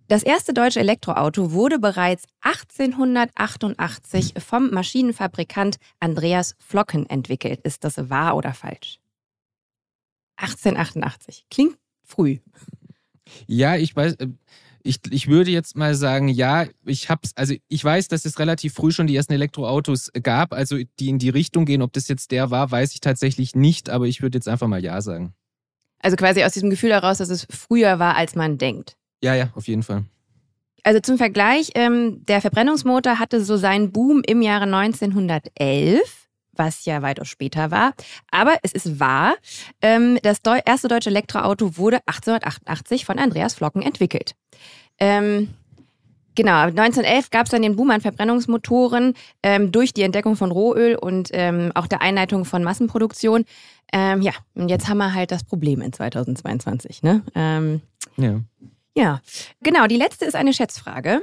Das 0.08 0.22
erste 0.22 0.52
deutsche 0.52 0.80
Elektroauto 0.80 1.52
wurde 1.52 1.78
bereits 1.78 2.24
1888 2.42 4.34
vom 4.36 4.70
Maschinenfabrikant 4.70 5.76
Andreas 6.00 6.54
Flocken 6.58 7.08
entwickelt. 7.08 7.60
Ist 7.62 7.82
das 7.84 8.10
wahr 8.10 8.36
oder 8.36 8.52
falsch? 8.52 9.01
1888. 10.42 11.46
Klingt 11.50 11.78
früh. 12.04 12.38
Ja, 13.46 13.76
ich 13.76 13.94
weiß. 13.94 14.14
Äh, 14.14 14.28
ich, 14.84 14.98
ich 15.10 15.28
würde 15.28 15.52
jetzt 15.52 15.76
mal 15.76 15.94
sagen, 15.94 16.26
ja, 16.26 16.66
ich 16.84 17.08
hab's, 17.08 17.30
also 17.36 17.54
ich 17.68 17.84
weiß, 17.84 18.08
dass 18.08 18.24
es 18.24 18.40
relativ 18.40 18.74
früh 18.74 18.90
schon 18.90 19.06
die 19.06 19.14
ersten 19.14 19.32
Elektroautos 19.32 20.10
gab, 20.22 20.52
also 20.52 20.76
die 20.98 21.08
in 21.08 21.18
die 21.18 21.28
Richtung 21.28 21.66
gehen. 21.66 21.82
Ob 21.82 21.92
das 21.92 22.08
jetzt 22.08 22.32
der 22.32 22.50
war, 22.50 22.70
weiß 22.70 22.92
ich 22.92 23.00
tatsächlich 23.00 23.54
nicht, 23.54 23.90
aber 23.90 24.06
ich 24.06 24.22
würde 24.22 24.38
jetzt 24.38 24.48
einfach 24.48 24.66
mal 24.66 24.82
ja 24.82 25.00
sagen. 25.00 25.34
Also 26.00 26.16
quasi 26.16 26.42
aus 26.42 26.52
diesem 26.52 26.68
Gefühl 26.68 26.90
heraus, 26.90 27.18
dass 27.18 27.28
es 27.28 27.46
früher 27.48 28.00
war, 28.00 28.16
als 28.16 28.34
man 28.34 28.58
denkt. 28.58 28.96
Ja, 29.22 29.36
ja, 29.36 29.52
auf 29.54 29.68
jeden 29.68 29.84
Fall. 29.84 30.04
Also 30.82 30.98
zum 30.98 31.16
Vergleich, 31.16 31.70
ähm, 31.76 32.24
der 32.26 32.40
Verbrennungsmotor 32.40 33.20
hatte 33.20 33.44
so 33.44 33.56
seinen 33.56 33.92
Boom 33.92 34.22
im 34.26 34.42
Jahre 34.42 34.64
1911 34.64 36.21
was 36.52 36.84
ja 36.84 37.02
weitaus 37.02 37.28
später 37.28 37.70
war. 37.70 37.94
Aber 38.30 38.56
es 38.62 38.72
ist 38.72 39.00
wahr, 39.00 39.34
ähm, 39.80 40.18
das 40.22 40.40
erste 40.64 40.88
deutsche 40.88 41.10
Elektroauto 41.10 41.76
wurde 41.76 41.98
1888 42.06 43.04
von 43.04 43.18
Andreas 43.18 43.54
Flocken 43.54 43.82
entwickelt. 43.82 44.34
Ähm, 44.98 45.48
Genau, 46.34 46.62
1911 46.62 47.30
gab 47.30 47.44
es 47.44 47.50
dann 47.50 47.62
den 47.62 47.76
Boom 47.76 47.90
an 47.90 48.00
Verbrennungsmotoren 48.00 49.14
ähm, 49.42 49.70
durch 49.70 49.92
die 49.92 50.02
Entdeckung 50.02 50.36
von 50.36 50.50
Rohöl 50.50 50.94
und 50.94 51.28
ähm, 51.32 51.72
auch 51.74 51.86
der 51.86 52.00
Einleitung 52.00 52.44
von 52.44 52.64
Massenproduktion. 52.64 53.44
Ähm, 53.92 54.22
ja, 54.22 54.32
und 54.54 54.68
jetzt 54.68 54.88
haben 54.88 54.98
wir 54.98 55.12
halt 55.12 55.30
das 55.30 55.44
Problem 55.44 55.82
in 55.82 55.92
2022. 55.92 57.02
Ne? 57.02 57.22
Ähm, 57.34 57.82
ja. 58.16 58.40
Ja, 58.94 59.20
genau. 59.62 59.86
Die 59.86 59.96
letzte 59.96 60.24
ist 60.24 60.34
eine 60.34 60.52
Schätzfrage. 60.52 61.22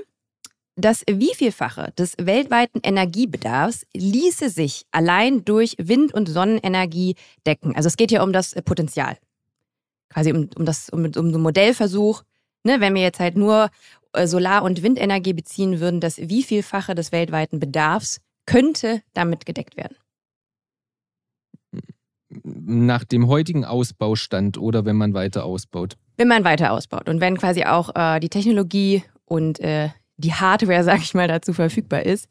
Das 0.80 1.04
Wievielfache 1.10 1.92
des 1.98 2.16
weltweiten 2.18 2.80
Energiebedarfs 2.82 3.86
ließe 3.94 4.50
sich 4.50 4.86
allein 4.92 5.44
durch 5.44 5.76
Wind- 5.78 6.14
und 6.14 6.30
Sonnenenergie 6.30 7.16
decken. 7.46 7.76
Also 7.76 7.88
es 7.88 7.98
geht 7.98 8.12
hier 8.12 8.24
um 8.24 8.32
das 8.32 8.56
Potenzial. 8.64 9.18
Quasi 10.08 10.32
um, 10.32 10.50
um, 10.56 10.64
das, 10.64 10.90
um, 10.90 11.04
um 11.04 11.34
den 11.34 11.42
Modellversuch. 11.42 12.24
Ne, 12.64 12.80
wenn 12.80 12.96
wir 12.96 13.02
jetzt 13.02 13.20
halt 13.20 13.36
nur 13.36 13.70
äh, 14.14 14.26
Solar- 14.26 14.64
und 14.64 14.82
Windenergie 14.82 15.34
beziehen 15.34 15.82
würden, 15.82 16.00
das 16.00 16.18
Wievielfache 16.18 16.96
des 16.96 17.12
weltweiten 17.12 17.60
Bedarfs 17.60 18.22
könnte 18.46 19.02
damit 19.14 19.46
gedeckt 19.46 19.76
werden. 19.76 19.98
Nach 22.32 23.04
dem 23.04 23.28
heutigen 23.28 23.66
Ausbaustand 23.66 24.58
oder 24.58 24.86
wenn 24.86 24.96
man 24.96 25.14
weiter 25.14 25.44
ausbaut? 25.44 25.98
Wenn 26.16 26.30
man 26.30 26.46
weiter 26.46 26.72
ausbaut 26.72 27.10
und 27.10 27.20
wenn 27.20 27.38
quasi 27.38 27.66
auch 27.66 27.94
äh, 27.96 28.22
die 28.22 28.30
Technologie 28.30 29.04
und 29.26 29.60
äh, 29.60 29.90
die 30.20 30.34
Hardware, 30.34 30.84
sag 30.86 31.02
ich 31.02 31.14
mal, 31.14 31.28
dazu 31.28 31.54
verfügbar 31.54 32.06
ist. 32.06 32.28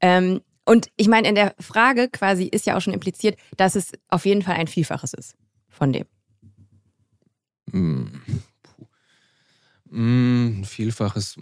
Ähm, 0.00 0.40
und 0.64 0.88
ich 0.96 1.08
meine, 1.08 1.28
in 1.28 1.34
der 1.34 1.54
Frage 1.58 2.08
quasi 2.08 2.44
ist 2.44 2.66
ja 2.66 2.76
auch 2.76 2.80
schon 2.80 2.92
impliziert, 2.92 3.38
dass 3.56 3.74
es 3.74 3.92
auf 4.08 4.26
jeden 4.26 4.42
Fall 4.42 4.56
ein 4.56 4.66
Vielfaches 4.66 5.14
ist 5.14 5.34
von 5.68 5.92
dem. 5.92 6.04
Mm. 7.72 8.06
Mm, 9.90 10.64
Vielfaches. 10.64 11.38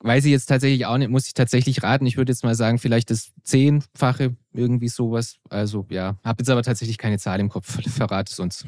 Weiß 0.00 0.24
ich 0.24 0.32
jetzt 0.32 0.46
tatsächlich 0.46 0.86
auch 0.86 0.98
nicht, 0.98 1.10
muss 1.10 1.28
ich 1.28 1.34
tatsächlich 1.34 1.84
raten. 1.84 2.06
Ich 2.06 2.16
würde 2.16 2.32
jetzt 2.32 2.42
mal 2.42 2.56
sagen, 2.56 2.78
vielleicht 2.78 3.10
das 3.10 3.30
Zehnfache, 3.44 4.36
irgendwie 4.52 4.88
sowas. 4.88 5.36
Also 5.48 5.86
ja, 5.90 6.16
habe 6.24 6.42
jetzt 6.42 6.50
aber 6.50 6.64
tatsächlich 6.64 6.98
keine 6.98 7.18
Zahl 7.18 7.38
im 7.38 7.48
Kopf. 7.48 7.78
Verrate 7.88 8.32
es 8.32 8.40
uns. 8.40 8.64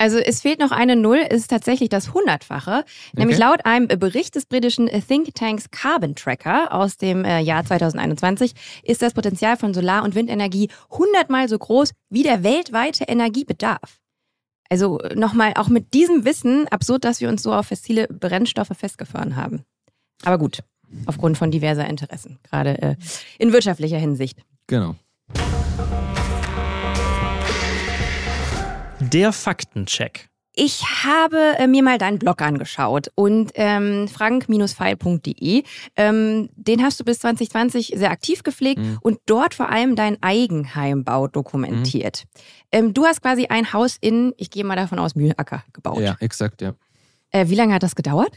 Also 0.00 0.18
es 0.18 0.42
fehlt 0.42 0.60
noch 0.60 0.70
eine 0.70 0.94
Null, 0.94 1.18
ist 1.18 1.48
tatsächlich 1.48 1.88
das 1.88 2.14
Hundertfache. 2.14 2.84
Nämlich 3.14 3.38
Okay. 3.38 3.46
laut 3.48 3.66
einem 3.66 3.88
Bericht 3.88 4.36
des 4.36 4.46
britischen 4.46 4.86
Thinktanks 4.86 5.70
Carbon 5.72 6.14
Tracker 6.14 6.72
aus 6.72 6.96
dem 6.96 7.24
äh, 7.24 7.40
Jahr 7.40 7.64
2021 7.64 8.54
ist 8.84 9.02
das 9.02 9.12
Potenzial 9.12 9.56
von 9.56 9.74
Solar- 9.74 10.04
und 10.04 10.14
Windenergie 10.14 10.70
hundertmal 10.90 11.48
so 11.48 11.58
groß 11.58 11.90
wie 12.10 12.22
der 12.22 12.44
weltweite 12.44 13.04
Energiebedarf. 13.04 13.98
Also 14.70 15.00
nochmal, 15.14 15.54
auch 15.56 15.68
mit 15.68 15.94
diesem 15.94 16.24
Wissen, 16.24 16.68
absurd, 16.68 17.04
dass 17.04 17.20
wir 17.20 17.28
uns 17.28 17.42
so 17.42 17.52
auf 17.52 17.66
fossile 17.66 18.06
Brennstoffe 18.06 18.70
festgefahren 18.78 19.34
haben. 19.34 19.64
Aber 20.24 20.38
gut, 20.38 20.60
aufgrund 21.06 21.38
von 21.38 21.50
diverser 21.50 21.86
Interessen, 21.88 22.38
gerade 22.48 22.80
äh, 22.82 22.96
in 23.38 23.52
wirtschaftlicher 23.52 23.98
Hinsicht. 23.98 24.38
Genau. 24.66 24.94
Der 29.12 29.32
Faktencheck. 29.32 30.28
Ich 30.54 30.82
habe 31.04 31.54
äh, 31.58 31.68
mir 31.68 31.84
mal 31.84 31.98
deinen 31.98 32.18
Blog 32.18 32.42
angeschaut 32.42 33.12
und 33.14 33.52
ähm, 33.54 34.08
frank-feil.de, 34.08 35.62
ähm, 35.96 36.48
den 36.56 36.82
hast 36.82 36.98
du 36.98 37.04
bis 37.04 37.20
2020 37.20 37.92
sehr 37.94 38.10
aktiv 38.10 38.42
gepflegt 38.42 38.80
Mhm. 38.80 38.98
und 39.02 39.20
dort 39.26 39.54
vor 39.54 39.68
allem 39.70 39.94
deinen 39.94 40.18
Eigenheimbau 40.20 41.28
dokumentiert. 41.28 42.24
Ähm, 42.72 42.92
du 42.92 43.04
hast 43.04 43.22
quasi 43.22 43.46
ein 43.46 43.72
Haus 43.72 43.96
in, 44.00 44.34
ich 44.36 44.50
gehe 44.50 44.64
mal 44.64 44.74
davon 44.74 44.98
aus, 44.98 45.14
Mühlacker 45.14 45.62
gebaut. 45.72 46.00
Ja, 46.00 46.16
exakt, 46.18 46.60
ja. 46.60 46.74
Äh, 47.30 47.48
wie 47.48 47.54
lange 47.54 47.74
hat 47.74 47.84
das 47.84 47.94
gedauert? 47.94 48.32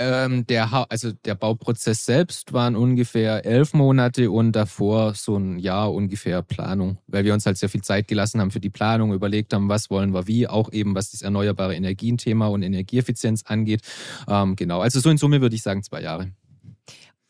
Ähm, 0.00 0.46
der, 0.46 0.70
ha 0.70 0.86
also 0.88 1.10
der 1.10 1.34
Bauprozess 1.34 2.04
selbst 2.04 2.52
waren 2.52 2.76
ungefähr 2.76 3.44
elf 3.44 3.74
Monate 3.74 4.30
und 4.30 4.52
davor 4.52 5.14
so 5.14 5.36
ein 5.36 5.58
Jahr 5.58 5.92
ungefähr 5.92 6.42
Planung, 6.42 6.98
weil 7.08 7.24
wir 7.24 7.34
uns 7.34 7.46
halt 7.46 7.56
sehr 7.58 7.68
viel 7.68 7.82
Zeit 7.82 8.06
gelassen 8.06 8.40
haben 8.40 8.52
für 8.52 8.60
die 8.60 8.70
Planung, 8.70 9.12
überlegt 9.12 9.52
haben, 9.52 9.68
was 9.68 9.90
wollen 9.90 10.14
wir 10.14 10.28
wie, 10.28 10.46
auch 10.46 10.72
eben 10.72 10.94
was 10.94 11.10
das 11.10 11.22
erneuerbare 11.22 11.74
Energien-Thema 11.74 12.46
und 12.46 12.62
Energieeffizienz 12.62 13.42
angeht. 13.46 13.82
Ähm, 14.28 14.54
genau, 14.54 14.80
also 14.80 15.00
so 15.00 15.10
in 15.10 15.18
Summe 15.18 15.40
würde 15.40 15.56
ich 15.56 15.62
sagen 15.62 15.82
zwei 15.82 16.02
Jahre. 16.02 16.30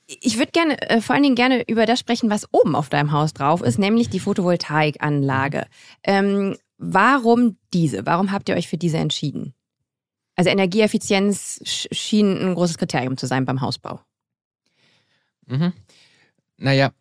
Ich 0.07 0.39
würde 0.39 0.53
gerne, 0.53 0.81
äh, 0.91 1.01
vor 1.01 1.15
allen 1.15 1.23
Dingen 1.23 1.37
gerne 1.37 1.65
über 1.69 1.87
das 1.87 2.01
sprechen, 2.01 2.31
was 2.31 2.53
oben 2.53 2.75
auf 2.75 2.91
deinem 2.91 3.13
Haus 3.13 3.33
drauf 3.35 3.63
ist, 3.63 3.79
nämlich 3.79 4.11
die 4.11 4.21
Photovoltaikanlage. 4.21 5.67
Ähm, 6.03 6.57
warum 6.79 7.57
diese? 7.73 8.05
Warum 8.05 8.33
habt 8.33 8.49
ihr 8.49 8.57
euch 8.57 8.69
für 8.69 8.79
diese 8.79 8.99
entschieden? 8.99 9.55
Also 10.39 10.51
Energieeffizienz 10.51 11.61
sch- 11.65 11.93
schien 11.93 12.39
ein 12.41 12.55
großes 12.55 12.79
Kriterium 12.79 13.17
zu 13.17 13.27
sein 13.27 13.45
beim 13.45 13.61
Hausbau. 13.61 14.01
Mhm. 15.47 15.73
Naja, 16.59 16.93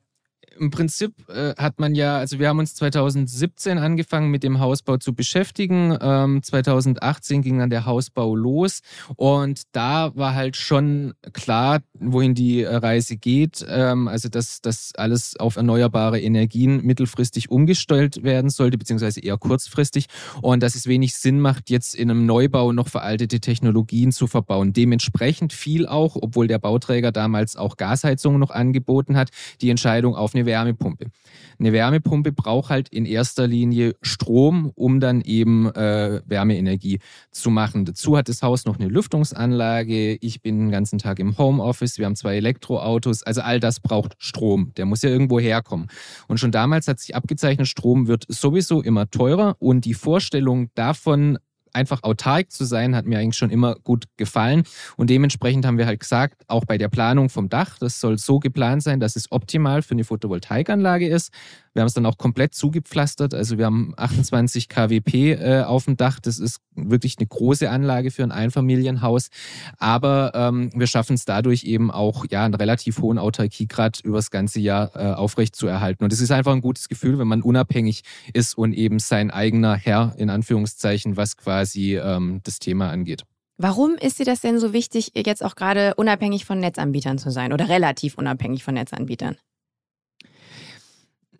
im 0.59 0.71
Prinzip 0.71 1.13
äh, 1.29 1.53
hat 1.57 1.79
man 1.79 1.95
ja, 1.95 2.17
also 2.17 2.39
wir 2.39 2.49
haben 2.49 2.59
uns 2.59 2.75
2017 2.75 3.77
angefangen 3.77 4.29
mit 4.29 4.43
dem 4.43 4.59
Hausbau 4.59 4.97
zu 4.97 5.13
beschäftigen. 5.13 5.97
Ähm, 6.01 6.41
2018 6.43 7.41
ging 7.41 7.59
dann 7.59 7.69
der 7.69 7.85
Hausbau 7.85 8.35
los 8.35 8.81
und 9.15 9.63
da 9.71 10.15
war 10.15 10.35
halt 10.35 10.55
schon 10.55 11.13
klar, 11.33 11.81
wohin 11.93 12.33
die 12.33 12.63
äh, 12.63 12.75
Reise 12.75 13.17
geht. 13.17 13.65
Ähm, 13.67 14.07
also 14.07 14.29
dass 14.29 14.61
das 14.61 14.91
alles 14.95 15.35
auf 15.37 15.55
erneuerbare 15.55 16.19
Energien 16.19 16.83
mittelfristig 16.83 17.49
umgestellt 17.49 18.23
werden 18.23 18.49
sollte, 18.49 18.77
beziehungsweise 18.77 19.21
eher 19.21 19.37
kurzfristig 19.37 20.07
und 20.41 20.63
dass 20.63 20.75
es 20.75 20.87
wenig 20.87 21.15
Sinn 21.15 21.39
macht, 21.39 21.69
jetzt 21.69 21.95
in 21.95 22.09
einem 22.09 22.25
Neubau 22.25 22.71
noch 22.71 22.87
veraltete 22.87 23.39
Technologien 23.39 24.11
zu 24.11 24.27
verbauen. 24.27 24.73
Dementsprechend 24.73 25.53
fiel 25.53 25.87
auch, 25.87 26.15
obwohl 26.15 26.47
der 26.47 26.59
Bauträger 26.59 27.11
damals 27.11 27.55
auch 27.55 27.77
Gasheizungen 27.77 28.39
noch 28.39 28.51
angeboten 28.51 29.17
hat, 29.17 29.29
die 29.61 29.69
Entscheidung 29.69 30.15
auf 30.15 30.33
eine 30.33 30.45
Wärmepumpe. 30.47 31.11
Eine 31.59 31.73
Wärmepumpe 31.73 32.31
braucht 32.31 32.71
halt 32.71 32.89
in 32.89 33.05
erster 33.05 33.45
Linie 33.45 33.95
Strom, 34.01 34.71
um 34.73 34.99
dann 34.99 35.21
eben 35.21 35.67
äh, 35.75 36.21
Wärmeenergie 36.25 36.99
zu 37.31 37.51
machen. 37.51 37.85
Dazu 37.85 38.17
hat 38.17 38.29
das 38.29 38.41
Haus 38.41 38.65
noch 38.65 38.79
eine 38.79 38.87
Lüftungsanlage. 38.87 40.15
Ich 40.15 40.41
bin 40.41 40.57
den 40.57 40.71
ganzen 40.71 40.97
Tag 40.97 41.19
im 41.19 41.37
Homeoffice. 41.37 41.99
Wir 41.99 42.05
haben 42.05 42.15
zwei 42.15 42.37
Elektroautos. 42.37 43.21
Also 43.23 43.41
all 43.41 43.59
das 43.59 43.79
braucht 43.79 44.15
Strom. 44.17 44.71
Der 44.77 44.85
muss 44.85 45.03
ja 45.03 45.09
irgendwo 45.09 45.39
herkommen. 45.39 45.87
Und 46.27 46.39
schon 46.39 46.51
damals 46.51 46.87
hat 46.87 46.99
sich 46.99 47.15
abgezeichnet, 47.15 47.67
Strom 47.67 48.07
wird 48.07 48.25
sowieso 48.27 48.81
immer 48.81 49.09
teurer. 49.09 49.55
Und 49.59 49.85
die 49.85 49.93
Vorstellung 49.93 50.69
davon, 50.73 51.37
einfach 51.77 52.03
autark 52.03 52.51
zu 52.51 52.65
sein, 52.65 52.95
hat 52.95 53.05
mir 53.05 53.19
eigentlich 53.19 53.37
schon 53.37 53.51
immer 53.51 53.75
gut 53.75 54.05
gefallen. 54.17 54.63
Und 54.97 55.09
dementsprechend 55.09 55.65
haben 55.65 55.77
wir 55.77 55.85
halt 55.85 55.99
gesagt, 55.99 56.43
auch 56.47 56.65
bei 56.65 56.77
der 56.77 56.89
Planung 56.89 57.29
vom 57.29 57.47
Dach, 57.49 57.77
das 57.79 57.99
soll 57.99 58.17
so 58.17 58.39
geplant 58.39 58.83
sein, 58.83 58.99
dass 58.99 59.15
es 59.15 59.31
optimal 59.31 59.81
für 59.81 59.91
eine 59.91 60.03
Photovoltaikanlage 60.03 61.07
ist. 61.07 61.31
Wir 61.77 61.81
haben 61.81 61.89
es 61.89 61.93
dann 61.93 62.07
auch 62.07 62.17
komplett 62.17 62.55
zugepflastert. 62.55 63.35
Also 63.35 63.59
wir 63.59 63.65
haben 63.65 63.93
28 63.97 64.67
kWp 64.67 65.13
äh, 65.13 65.61
auf 65.61 65.85
dem 65.85 65.95
Dach. 65.95 66.19
Das 66.19 66.39
ist 66.39 66.59
wirklich 66.73 67.17
eine 67.19 67.27
große 67.27 67.69
Anlage 67.69 68.09
für 68.09 68.23
ein 68.23 68.31
Einfamilienhaus. 68.31 69.29
Aber 69.77 70.31
ähm, 70.33 70.71
wir 70.73 70.87
schaffen 70.87 71.13
es 71.13 71.25
dadurch 71.25 71.65
eben 71.65 71.91
auch, 71.91 72.25
ja, 72.31 72.45
einen 72.45 72.55
relativ 72.55 72.97
hohen 72.99 73.19
Autarkiegrad 73.19 73.99
über 74.03 74.17
das 74.17 74.31
ganze 74.31 74.59
Jahr 74.59 74.89
äh, 74.95 75.13
aufrecht 75.13 75.55
zu 75.55 75.67
erhalten. 75.67 76.03
Und 76.03 76.11
es 76.11 76.19
ist 76.19 76.31
einfach 76.31 76.53
ein 76.53 76.61
gutes 76.61 76.89
Gefühl, 76.89 77.19
wenn 77.19 77.27
man 77.27 77.43
unabhängig 77.43 78.01
ist 78.33 78.57
und 78.57 78.73
eben 78.73 78.97
sein 78.97 79.29
eigener 79.29 79.75
Herr, 79.75 80.15
in 80.17 80.31
Anführungszeichen, 80.31 81.15
was 81.15 81.37
quasi 81.37 81.95
ähm, 81.95 82.39
das 82.41 82.57
Thema 82.57 82.89
angeht. 82.89 83.21
Warum 83.57 83.97
ist 84.01 84.17
dir 84.17 84.25
das 84.25 84.41
denn 84.41 84.57
so 84.59 84.73
wichtig, 84.73 85.11
jetzt 85.15 85.45
auch 85.45 85.53
gerade 85.53 85.93
unabhängig 85.93 86.45
von 86.45 86.59
Netzanbietern 86.59 87.19
zu 87.19 87.29
sein 87.29 87.53
oder 87.53 87.69
relativ 87.69 88.17
unabhängig 88.17 88.63
von 88.63 88.73
Netzanbietern? 88.73 89.37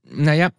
Naja, 0.10 0.50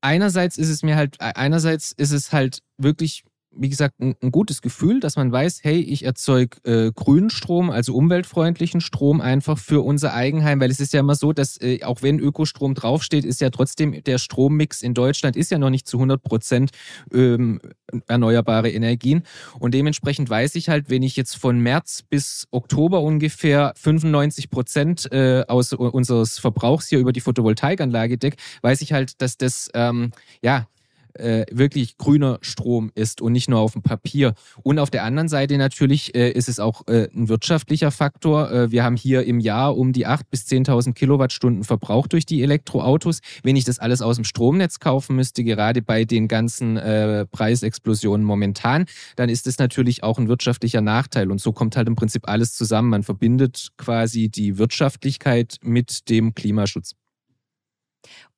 einerseits 0.00 0.58
ist 0.58 0.68
es 0.68 0.82
mir 0.82 0.96
halt, 0.96 1.20
einerseits 1.20 1.92
ist 1.92 2.12
es 2.12 2.32
halt 2.32 2.60
wirklich, 2.78 3.24
wie 3.54 3.68
gesagt, 3.68 4.00
ein, 4.00 4.14
ein 4.22 4.30
gutes 4.30 4.62
Gefühl, 4.62 5.00
dass 5.00 5.16
man 5.16 5.30
weiß, 5.30 5.60
hey, 5.62 5.80
ich 5.80 6.04
erzeuge 6.04 6.56
äh, 6.64 6.92
grünen 6.92 7.30
Strom, 7.30 7.70
also 7.70 7.94
umweltfreundlichen 7.94 8.80
Strom 8.80 9.20
einfach 9.20 9.58
für 9.58 9.84
unser 9.84 10.14
Eigenheim, 10.14 10.60
weil 10.60 10.70
es 10.70 10.80
ist 10.80 10.92
ja 10.92 11.00
immer 11.00 11.14
so, 11.14 11.32
dass 11.32 11.60
äh, 11.60 11.82
auch 11.84 12.02
wenn 12.02 12.18
Ökostrom 12.18 12.74
draufsteht, 12.74 13.24
ist 13.24 13.40
ja 13.40 13.50
trotzdem 13.50 14.02
der 14.04 14.18
Strommix 14.18 14.82
in 14.82 14.94
Deutschland 14.94 15.36
ist 15.36 15.50
ja 15.50 15.58
noch 15.58 15.70
nicht 15.70 15.86
zu 15.86 15.98
100 15.98 16.22
Prozent 16.22 16.70
ähm, 17.12 17.60
erneuerbare 18.06 18.70
Energien. 18.70 19.22
Und 19.58 19.74
dementsprechend 19.74 20.30
weiß 20.30 20.54
ich 20.54 20.68
halt, 20.68 20.88
wenn 20.88 21.02
ich 21.02 21.16
jetzt 21.16 21.36
von 21.36 21.58
März 21.58 22.02
bis 22.08 22.46
Oktober 22.50 23.02
ungefähr 23.02 23.72
95 23.76 24.50
Prozent 24.50 25.12
äh, 25.12 25.44
aus 25.46 25.72
unseres 25.72 26.38
Verbrauchs 26.38 26.88
hier 26.88 26.98
über 26.98 27.12
die 27.12 27.20
Photovoltaikanlage 27.20 28.18
decke, 28.18 28.36
weiß 28.62 28.80
ich 28.80 28.92
halt, 28.92 29.20
dass 29.20 29.36
das 29.36 29.68
ähm, 29.74 30.12
ja 30.42 30.66
äh, 31.14 31.44
wirklich 31.50 31.98
grüner 31.98 32.38
Strom 32.40 32.90
ist 32.94 33.20
und 33.20 33.32
nicht 33.32 33.48
nur 33.48 33.60
auf 33.60 33.72
dem 33.72 33.82
Papier. 33.82 34.34
Und 34.62 34.78
auf 34.78 34.90
der 34.90 35.04
anderen 35.04 35.28
Seite 35.28 35.56
natürlich 35.58 36.14
äh, 36.14 36.30
ist 36.30 36.48
es 36.48 36.60
auch 36.60 36.86
äh, 36.88 37.08
ein 37.14 37.28
wirtschaftlicher 37.28 37.90
Faktor. 37.90 38.50
Äh, 38.50 38.70
wir 38.70 38.84
haben 38.84 38.96
hier 38.96 39.24
im 39.24 39.40
Jahr 39.40 39.76
um 39.76 39.92
die 39.92 40.06
8.000 40.06 40.20
bis 40.30 40.46
10.000 40.46 40.92
Kilowattstunden 40.94 41.64
Verbrauch 41.64 42.06
durch 42.06 42.26
die 42.26 42.42
Elektroautos. 42.42 43.20
Wenn 43.42 43.56
ich 43.56 43.64
das 43.64 43.78
alles 43.78 44.02
aus 44.02 44.16
dem 44.16 44.24
Stromnetz 44.24 44.78
kaufen 44.80 45.16
müsste, 45.16 45.44
gerade 45.44 45.82
bei 45.82 46.04
den 46.04 46.28
ganzen 46.28 46.76
äh, 46.76 47.26
Preisexplosionen 47.26 48.24
momentan, 48.24 48.86
dann 49.16 49.28
ist 49.28 49.46
es 49.46 49.58
natürlich 49.58 50.02
auch 50.02 50.18
ein 50.18 50.28
wirtschaftlicher 50.28 50.80
Nachteil. 50.80 51.30
Und 51.30 51.40
so 51.40 51.52
kommt 51.52 51.76
halt 51.76 51.88
im 51.88 51.96
Prinzip 51.96 52.28
alles 52.28 52.54
zusammen. 52.54 52.90
Man 52.90 53.02
verbindet 53.02 53.68
quasi 53.76 54.28
die 54.28 54.58
Wirtschaftlichkeit 54.58 55.56
mit 55.62 56.08
dem 56.08 56.34
Klimaschutz. 56.34 56.94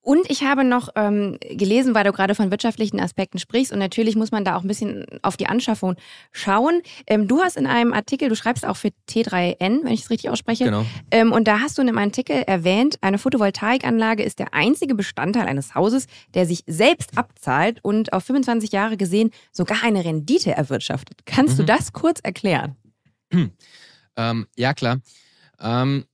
Und 0.01 0.29
ich 0.29 0.43
habe 0.43 0.63
noch 0.63 0.89
ähm, 0.95 1.39
gelesen, 1.49 1.95
weil 1.95 2.03
du 2.03 2.11
gerade 2.11 2.35
von 2.35 2.51
wirtschaftlichen 2.51 2.99
Aspekten 2.99 3.39
sprichst, 3.39 3.73
und 3.73 3.79
natürlich 3.79 4.15
muss 4.15 4.29
man 4.31 4.45
da 4.45 4.55
auch 4.55 4.61
ein 4.61 4.67
bisschen 4.67 5.03
auf 5.23 5.35
die 5.35 5.47
Anschaffung 5.47 5.95
schauen. 6.31 6.81
Ähm, 7.07 7.27
du 7.27 7.41
hast 7.41 7.57
in 7.57 7.65
einem 7.65 7.91
Artikel, 7.91 8.29
du 8.29 8.35
schreibst 8.35 8.65
auch 8.67 8.75
für 8.77 8.89
T3N, 9.09 9.83
wenn 9.83 9.91
ich 9.93 10.01
es 10.03 10.09
richtig 10.11 10.29
ausspreche, 10.29 10.65
Genau. 10.65 10.85
ähm, 11.09 11.31
und 11.31 11.47
da 11.47 11.59
hast 11.61 11.77
du 11.79 11.81
in 11.81 11.89
einem 11.89 11.97
Artikel 11.97 12.35
erwähnt, 12.45 12.97
eine 13.01 13.17
Photovoltaikanlage 13.17 14.21
ist 14.21 14.37
der 14.37 14.53
einzige 14.53 14.93
Bestandteil 14.93 15.47
eines 15.47 15.73
Hauses, 15.73 16.05
der 16.35 16.45
sich 16.45 16.63
selbst 16.67 17.17
abzahlt 17.17 17.79
und 17.83 18.13
auf 18.13 18.23
25 18.25 18.71
Jahre 18.71 18.97
gesehen 18.97 19.31
sogar 19.51 19.81
eine 19.83 20.05
Rendite 20.05 20.51
erwirtschaftet. 20.51 21.25
Kannst 21.25 21.57
du 21.57 21.63
Mhm. 21.63 21.67
das 21.67 21.93
kurz 21.93 22.19
erklären? 22.19 22.75
Ähm, 24.17 24.47
ja, 24.55 24.73
klar. 24.73 24.99
Ähm, 25.59 26.05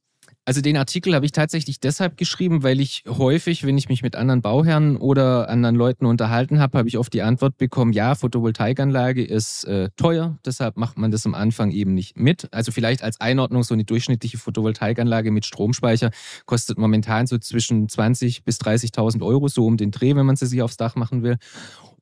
also 0.43 0.62
den 0.62 0.75
Artikel 0.75 1.13
habe 1.13 1.25
ich 1.25 1.31
tatsächlich 1.31 1.79
deshalb 1.79 2.17
geschrieben, 2.17 2.63
weil 2.63 2.79
ich 2.79 3.03
häufig, 3.07 3.63
wenn 3.63 3.77
ich 3.77 3.89
mich 3.89 4.01
mit 4.01 4.15
anderen 4.15 4.41
Bauherren 4.41 4.98
oder 4.98 5.50
anderen 5.50 5.75
Leuten 5.75 6.05
unterhalten 6.05 6.60
habe, 6.60 6.79
habe 6.79 6.88
ich 6.88 6.98
oft 6.98 7.13
die 7.13 7.21
Antwort 7.21 7.57
bekommen, 7.57 7.93
ja, 7.93 8.15
Photovoltaikanlage 8.15 9.24
ist 9.24 9.65
äh, 9.65 9.89
teuer, 9.98 10.39
deshalb 10.43 10.77
macht 10.77 10.98
man 10.98 11.12
das 11.12 11.25
am 11.27 11.36
Anfang 11.36 11.71
eben 11.71 11.93
nicht 11.93 12.17
mit. 12.17 12.51
Also 12.51 12.71
vielleicht 12.71 13.03
als 13.03 13.21
Einordnung, 13.21 13.63
so 13.63 13.75
eine 13.75 13.83
durchschnittliche 13.83 14.39
Photovoltaikanlage 14.39 15.29
mit 15.29 15.45
Stromspeicher 15.45 16.10
kostet 16.45 16.77
momentan 16.79 17.27
so 17.27 17.38
zwischen 17.38 17.88
20.000 17.88 18.43
bis 18.43 18.60
30.000 18.60 19.24
Euro, 19.24 19.48
so 19.48 19.65
um 19.65 19.77
den 19.77 19.91
Dreh, 19.91 20.15
wenn 20.15 20.25
man 20.25 20.36
sie 20.38 20.48
sich 20.48 20.62
aufs 20.63 20.77
Dach 20.77 20.95
machen 20.95 21.21
will. 21.21 21.38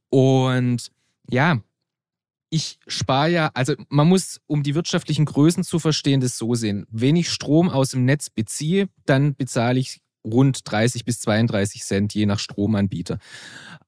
Und 0.10 0.92
ja, 1.30 1.60
ich 2.50 2.80
spare 2.88 3.30
ja, 3.30 3.52
also 3.54 3.76
man 3.90 4.08
muss, 4.08 4.42
um 4.48 4.64
die 4.64 4.76
wirtschaftlichen 4.76 5.26
Größen 5.26 5.64
zu 5.64 5.80
verstehen, 5.80 6.22
das 6.22 6.38
so 6.38 6.56
sehen. 6.56 6.86
Wenn 6.90 7.16
ich 7.16 7.30
Strom 7.30 7.70
aus 7.70 7.90
dem 7.90 8.06
Netz 8.06 8.30
beziehe, 8.30 8.90
dann 9.06 9.36
bezahle 9.36 9.80
ich 9.80 10.02
rund 10.26 10.70
30 10.70 11.06
bis 11.06 11.20
32 11.22 11.84
Cent 11.84 12.14
je 12.14 12.26
nach 12.26 12.40
Stromanbieter. 12.40 13.20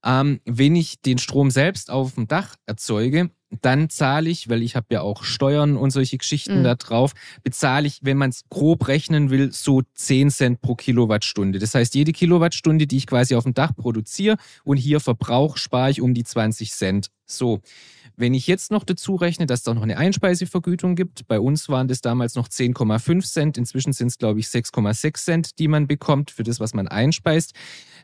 Ähm, 0.04 0.40
wenn 0.46 0.76
ich 0.76 1.02
den 1.02 1.18
Strom 1.18 1.52
selbst 1.52 1.90
auf 1.90 2.16
dem 2.16 2.28
Dach 2.28 2.56
erzeuge, 2.66 3.32
dann 3.60 3.90
zahle 3.90 4.30
ich, 4.30 4.50
weil 4.50 4.62
ich 4.62 4.76
habe 4.76 4.88
ja 4.92 5.02
auch 5.02 5.24
Steuern 5.24 5.76
und 5.76 5.92
solche 5.92 6.18
Geschichten 6.18 6.60
mhm. 6.60 6.64
da 6.64 6.76
drauf, 6.76 7.14
bezahle 7.44 7.88
ich, 7.88 8.00
wenn 8.02 8.18
man 8.18 8.30
es 8.30 8.44
grob 8.50 8.88
rechnen 8.88 9.30
will, 9.30 9.52
so 9.52 9.82
10 9.94 10.30
Cent 10.30 10.62
pro 10.62 10.76
Kilowattstunde. 10.76 11.60
Das 11.60 11.76
heißt, 11.76 11.94
jede 11.94 12.14
Kilowattstunde, 12.14 12.88
die 12.88 12.98
ich 12.98 13.08
quasi 13.08 13.36
auf 13.36 13.44
dem 13.44 13.54
Dach 13.54 13.76
produziere 13.76 14.38
und 14.64 14.78
hier 14.78 15.00
verbrauche, 15.00 15.60
spare 15.60 15.92
ich 15.92 16.02
um 16.02 16.14
die 16.14 16.24
20 16.24 16.72
Cent. 16.72 17.08
So. 17.26 17.60
Wenn 18.18 18.34
ich 18.34 18.46
jetzt 18.46 18.72
noch 18.72 18.84
dazu 18.84 19.16
rechne, 19.16 19.48
dass 19.48 19.62
es 19.62 19.64
da 19.64 19.74
noch 19.74 19.82
eine 19.82 19.98
Einspeisevergütung 19.98 20.96
gibt, 20.96 21.28
bei 21.28 21.40
uns 21.40 21.70
waren 21.70 21.88
das 21.88 22.02
damals 22.02 22.36
noch 22.36 22.48
10,5 22.48 23.26
Cent, 23.26 23.58
inzwischen 23.58 23.94
sind 23.94 24.08
es, 24.08 24.18
glaube 24.18 24.40
ich, 24.40 24.48
6,6 24.48 25.24
Cent, 25.24 25.60
die 25.60 25.68
man 25.68 25.88
bekommt 25.88 26.30
für 26.30 26.44
das, 26.44 26.60
was 26.60 26.74
man 26.74 26.88
einspeist, 26.88 27.54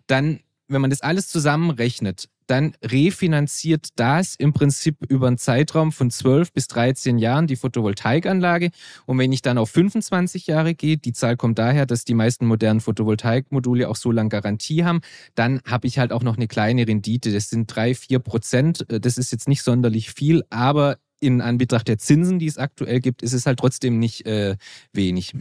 dann 0.07 0.39
wenn 0.67 0.81
man 0.81 0.89
das 0.89 1.01
alles 1.01 1.29
zusammenrechnet, 1.29 2.29
dann 2.47 2.73
refinanziert 2.83 3.89
das 3.95 4.35
im 4.35 4.53
Prinzip 4.53 4.97
über 5.07 5.27
einen 5.27 5.37
Zeitraum 5.37 5.91
von 5.91 6.09
12 6.09 6.53
bis 6.53 6.67
13 6.67 7.17
Jahren 7.17 7.47
die 7.47 7.55
Photovoltaikanlage. 7.55 8.71
Und 9.05 9.19
wenn 9.19 9.31
ich 9.31 9.41
dann 9.41 9.57
auf 9.57 9.69
25 9.69 10.47
Jahre 10.47 10.73
gehe, 10.73 10.97
die 10.97 11.13
Zahl 11.13 11.37
kommt 11.37 11.59
daher, 11.59 11.85
dass 11.85 12.05
die 12.05 12.13
meisten 12.13 12.45
modernen 12.45 12.81
Photovoltaikmodule 12.81 13.89
auch 13.89 13.95
so 13.95 14.11
lange 14.11 14.29
Garantie 14.29 14.83
haben, 14.83 15.01
dann 15.35 15.61
habe 15.65 15.87
ich 15.87 15.99
halt 15.99 16.11
auch 16.11 16.23
noch 16.23 16.37
eine 16.37 16.47
kleine 16.47 16.87
Rendite. 16.87 17.31
Das 17.31 17.49
sind 17.49 17.67
3, 17.67 17.95
4 17.95 18.19
Prozent. 18.19 18.85
Das 18.87 19.17
ist 19.17 19.31
jetzt 19.31 19.47
nicht 19.47 19.63
sonderlich 19.63 20.11
viel, 20.11 20.43
aber 20.49 20.97
in 21.19 21.41
Anbetracht 21.41 21.87
der 21.87 21.97
Zinsen, 21.97 22.39
die 22.39 22.47
es 22.47 22.57
aktuell 22.57 22.99
gibt, 22.99 23.23
ist 23.23 23.33
es 23.33 23.45
halt 23.45 23.59
trotzdem 23.59 23.99
nicht 23.99 24.25
äh, 24.25 24.55
wenig. 24.93 25.33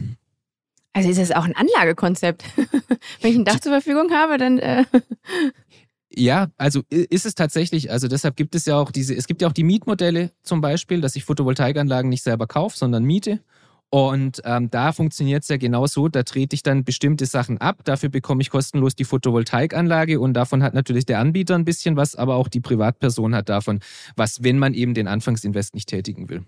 Also 0.93 1.09
ist 1.09 1.19
das 1.19 1.31
auch 1.31 1.45
ein 1.45 1.55
Anlagekonzept. 1.55 2.43
Wenn 3.21 3.31
ich 3.31 3.37
ein 3.37 3.45
Dach 3.45 3.59
zur 3.59 3.71
Verfügung 3.71 4.11
habe, 4.11 4.37
dann. 4.37 4.57
Äh 4.57 4.83
ja, 6.09 6.47
also 6.57 6.81
ist 6.89 7.25
es 7.25 7.35
tatsächlich, 7.35 7.91
also 7.91 8.07
deshalb 8.07 8.35
gibt 8.35 8.55
es 8.55 8.65
ja 8.65 8.77
auch 8.77 8.91
diese, 8.91 9.15
es 9.15 9.27
gibt 9.27 9.41
ja 9.41 9.47
auch 9.47 9.53
die 9.53 9.63
Mietmodelle 9.63 10.31
zum 10.43 10.61
Beispiel, 10.61 11.01
dass 11.01 11.15
ich 11.15 11.25
Photovoltaikanlagen 11.25 12.09
nicht 12.09 12.23
selber 12.23 12.47
kaufe, 12.47 12.77
sondern 12.77 13.03
miete. 13.03 13.41
Und 13.89 14.41
ähm, 14.43 14.69
da 14.69 14.91
funktioniert 14.91 15.43
es 15.43 15.49
ja 15.49 15.55
genau 15.55 15.87
so, 15.87 16.09
da 16.09 16.23
trete 16.23 16.53
ich 16.53 16.61
dann 16.61 16.83
bestimmte 16.83 17.25
Sachen 17.25 17.57
ab, 17.59 17.85
dafür 17.85 18.09
bekomme 18.09 18.41
ich 18.41 18.49
kostenlos 18.49 18.95
die 18.95 19.05
Photovoltaikanlage 19.05 20.19
und 20.19 20.33
davon 20.33 20.61
hat 20.61 20.73
natürlich 20.73 21.05
der 21.05 21.19
Anbieter 21.19 21.55
ein 21.55 21.63
bisschen 21.63 21.95
was, 21.95 22.15
aber 22.15 22.35
auch 22.35 22.49
die 22.49 22.59
Privatperson 22.59 23.33
hat 23.33 23.47
davon 23.47 23.79
was, 24.17 24.43
wenn 24.43 24.59
man 24.59 24.73
eben 24.73 24.93
den 24.93 25.07
Anfangsinvest 25.07 25.73
nicht 25.73 25.87
tätigen 25.87 26.27
will. 26.27 26.43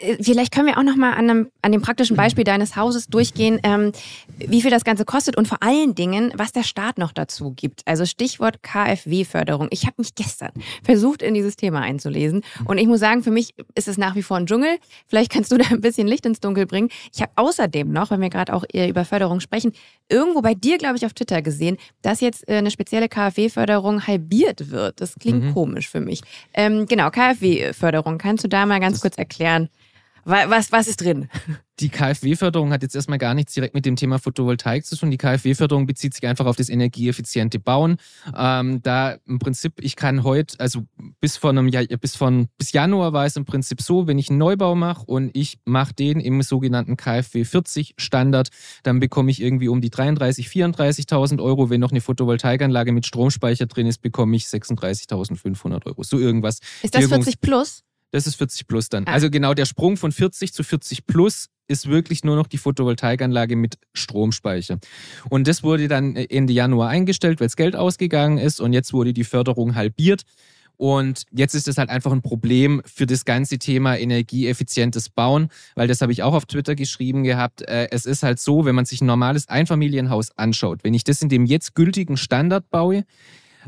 Äh, 0.00 0.22
vielleicht 0.22 0.52
können 0.52 0.66
wir 0.66 0.78
auch 0.78 0.82
noch 0.82 0.96
mal 0.96 1.12
an, 1.14 1.48
an 1.62 1.72
dem 1.72 1.82
praktischen 1.82 2.16
Beispiel 2.16 2.44
deines 2.44 2.76
Hauses 2.76 3.06
durchgehen, 3.08 3.60
ähm, 3.62 3.92
wie 4.38 4.62
viel 4.62 4.70
das 4.70 4.84
Ganze 4.84 5.04
kostet 5.04 5.36
und 5.36 5.48
vor 5.48 5.62
allen 5.62 5.94
Dingen, 5.94 6.32
was 6.36 6.52
der 6.52 6.62
Staat 6.62 6.98
noch 6.98 7.12
dazu 7.12 7.52
gibt. 7.52 7.82
Also 7.86 8.04
Stichwort 8.04 8.62
KfW-Förderung. 8.62 9.68
Ich 9.70 9.84
habe 9.84 9.94
mich 9.98 10.14
gestern 10.14 10.52
versucht, 10.82 11.22
in 11.22 11.34
dieses 11.34 11.56
Thema 11.56 11.80
einzulesen 11.80 12.42
und 12.64 12.78
ich 12.78 12.86
muss 12.86 13.00
sagen, 13.00 13.22
für 13.22 13.30
mich 13.30 13.54
ist 13.74 13.88
es 13.88 13.98
nach 13.98 14.14
wie 14.14 14.22
vor 14.22 14.36
ein 14.36 14.46
Dschungel. 14.46 14.78
Vielleicht 15.06 15.32
kannst 15.32 15.52
du 15.52 15.58
da 15.58 15.66
ein 15.70 15.80
bisschen 15.80 16.06
Licht 16.06 16.26
ins 16.26 16.40
Dunkel 16.40 16.66
bringen. 16.66 16.88
Ich 17.12 17.22
habe 17.22 17.32
außerdem 17.36 17.90
noch, 17.90 18.10
wenn 18.10 18.20
wir 18.20 18.30
gerade 18.30 18.54
auch 18.54 18.64
über 18.72 19.04
Förderung 19.04 19.40
sprechen, 19.40 19.72
irgendwo 20.08 20.40
bei 20.40 20.54
dir, 20.54 20.78
glaube 20.78 20.96
ich, 20.96 21.06
auf 21.06 21.12
Twitter 21.12 21.42
gesehen, 21.42 21.76
dass 22.02 22.20
jetzt 22.20 22.48
äh, 22.48 22.56
eine 22.56 22.70
spezielle 22.70 23.08
KfW-Förderung 23.08 24.06
halbiert 24.06 24.70
wird. 24.70 25.00
Das 25.00 25.14
klingt 25.14 25.42
mhm. 25.42 25.54
komisch 25.54 25.88
für 25.88 26.00
mich. 26.00 26.20
Ähm, 26.54 26.86
genau, 26.86 27.10
KfW-Förderung. 27.10 28.18
Kannst 28.18 28.44
du 28.44 28.48
da 28.48 28.66
mal 28.66 28.80
ganz 28.80 28.96
das 28.96 29.02
kurz 29.02 29.18
erklären? 29.18 29.68
Was, 30.26 30.72
was 30.72 30.88
ist 30.88 31.00
drin? 31.02 31.28
Die 31.78 31.88
KfW-Förderung 31.88 32.72
hat 32.72 32.82
jetzt 32.82 32.96
erstmal 32.96 33.18
gar 33.18 33.34
nichts 33.34 33.54
direkt 33.54 33.74
mit 33.74 33.86
dem 33.86 33.94
Thema 33.94 34.18
Photovoltaik 34.18 34.84
zu 34.84 34.96
tun. 34.96 35.12
Die 35.12 35.18
KfW-Förderung 35.18 35.86
bezieht 35.86 36.14
sich 36.14 36.26
einfach 36.26 36.46
auf 36.46 36.56
das 36.56 36.68
energieeffiziente 36.68 37.60
Bauen. 37.60 37.98
Ähm, 38.36 38.82
da 38.82 39.18
im 39.26 39.38
Prinzip, 39.38 39.74
ich 39.78 39.94
kann 39.94 40.24
heute, 40.24 40.58
also 40.58 40.82
bis 41.20 41.36
vor 41.36 41.50
einem 41.50 41.68
Jahr, 41.68 41.84
bis 41.84 42.16
von 42.16 42.48
bis 42.58 42.72
Januar 42.72 43.12
war 43.12 43.24
es 43.24 43.36
im 43.36 43.44
Prinzip 43.44 43.80
so, 43.80 44.08
wenn 44.08 44.18
ich 44.18 44.28
einen 44.28 44.38
Neubau 44.38 44.74
mache 44.74 45.04
und 45.04 45.30
ich 45.36 45.60
mache 45.64 45.94
den 45.94 46.18
im 46.18 46.42
sogenannten 46.42 46.96
KfW 46.96 47.44
40 47.44 47.94
Standard, 47.96 48.48
dann 48.82 48.98
bekomme 48.98 49.30
ich 49.30 49.40
irgendwie 49.40 49.68
um 49.68 49.80
die 49.80 49.90
33, 49.90 50.48
34.000 50.48 51.40
Euro. 51.40 51.70
Wenn 51.70 51.80
noch 51.80 51.92
eine 51.92 52.00
Photovoltaikanlage 52.00 52.90
mit 52.90 53.06
Stromspeicher 53.06 53.66
drin 53.66 53.86
ist, 53.86 54.02
bekomme 54.02 54.34
ich 54.34 54.46
36.500 54.46 55.86
Euro. 55.86 56.02
So 56.02 56.18
irgendwas. 56.18 56.58
Ist 56.82 56.96
das 56.96 57.06
40 57.06 57.40
plus? 57.40 57.85
Das 58.16 58.26
ist 58.26 58.36
40 58.36 58.66
plus 58.66 58.88
dann. 58.88 59.06
Ah. 59.06 59.12
Also 59.12 59.28
genau 59.28 59.52
der 59.52 59.66
Sprung 59.66 59.98
von 59.98 60.10
40 60.10 60.54
zu 60.54 60.64
40 60.64 61.04
plus 61.04 61.50
ist 61.68 61.86
wirklich 61.86 62.24
nur 62.24 62.34
noch 62.34 62.46
die 62.46 62.56
Photovoltaikanlage 62.56 63.56
mit 63.56 63.76
Stromspeicher. 63.92 64.78
Und 65.28 65.46
das 65.46 65.62
wurde 65.62 65.86
dann 65.86 66.16
Ende 66.16 66.54
Januar 66.54 66.88
eingestellt, 66.88 67.40
weil 67.40 67.48
das 67.48 67.56
Geld 67.56 67.76
ausgegangen 67.76 68.38
ist 68.38 68.58
und 68.58 68.72
jetzt 68.72 68.94
wurde 68.94 69.12
die 69.12 69.24
Förderung 69.24 69.74
halbiert. 69.74 70.22
Und 70.78 71.24
jetzt 71.30 71.54
ist 71.54 71.68
es 71.68 71.76
halt 71.76 71.90
einfach 71.90 72.10
ein 72.10 72.22
Problem 72.22 72.80
für 72.86 73.04
das 73.04 73.26
ganze 73.26 73.58
Thema 73.58 73.98
energieeffizientes 73.98 75.10
Bauen, 75.10 75.48
weil 75.74 75.86
das 75.86 76.00
habe 76.00 76.12
ich 76.12 76.22
auch 76.22 76.32
auf 76.32 76.46
Twitter 76.46 76.74
geschrieben 76.74 77.22
gehabt. 77.22 77.68
Äh, 77.68 77.88
es 77.90 78.06
ist 78.06 78.22
halt 78.22 78.40
so, 78.40 78.64
wenn 78.64 78.74
man 78.74 78.86
sich 78.86 79.02
ein 79.02 79.06
normales 79.06 79.46
Einfamilienhaus 79.50 80.30
anschaut, 80.38 80.84
wenn 80.84 80.94
ich 80.94 81.04
das 81.04 81.20
in 81.20 81.28
dem 81.28 81.44
jetzt 81.44 81.74
gültigen 81.74 82.16
Standard 82.16 82.70
baue, 82.70 83.04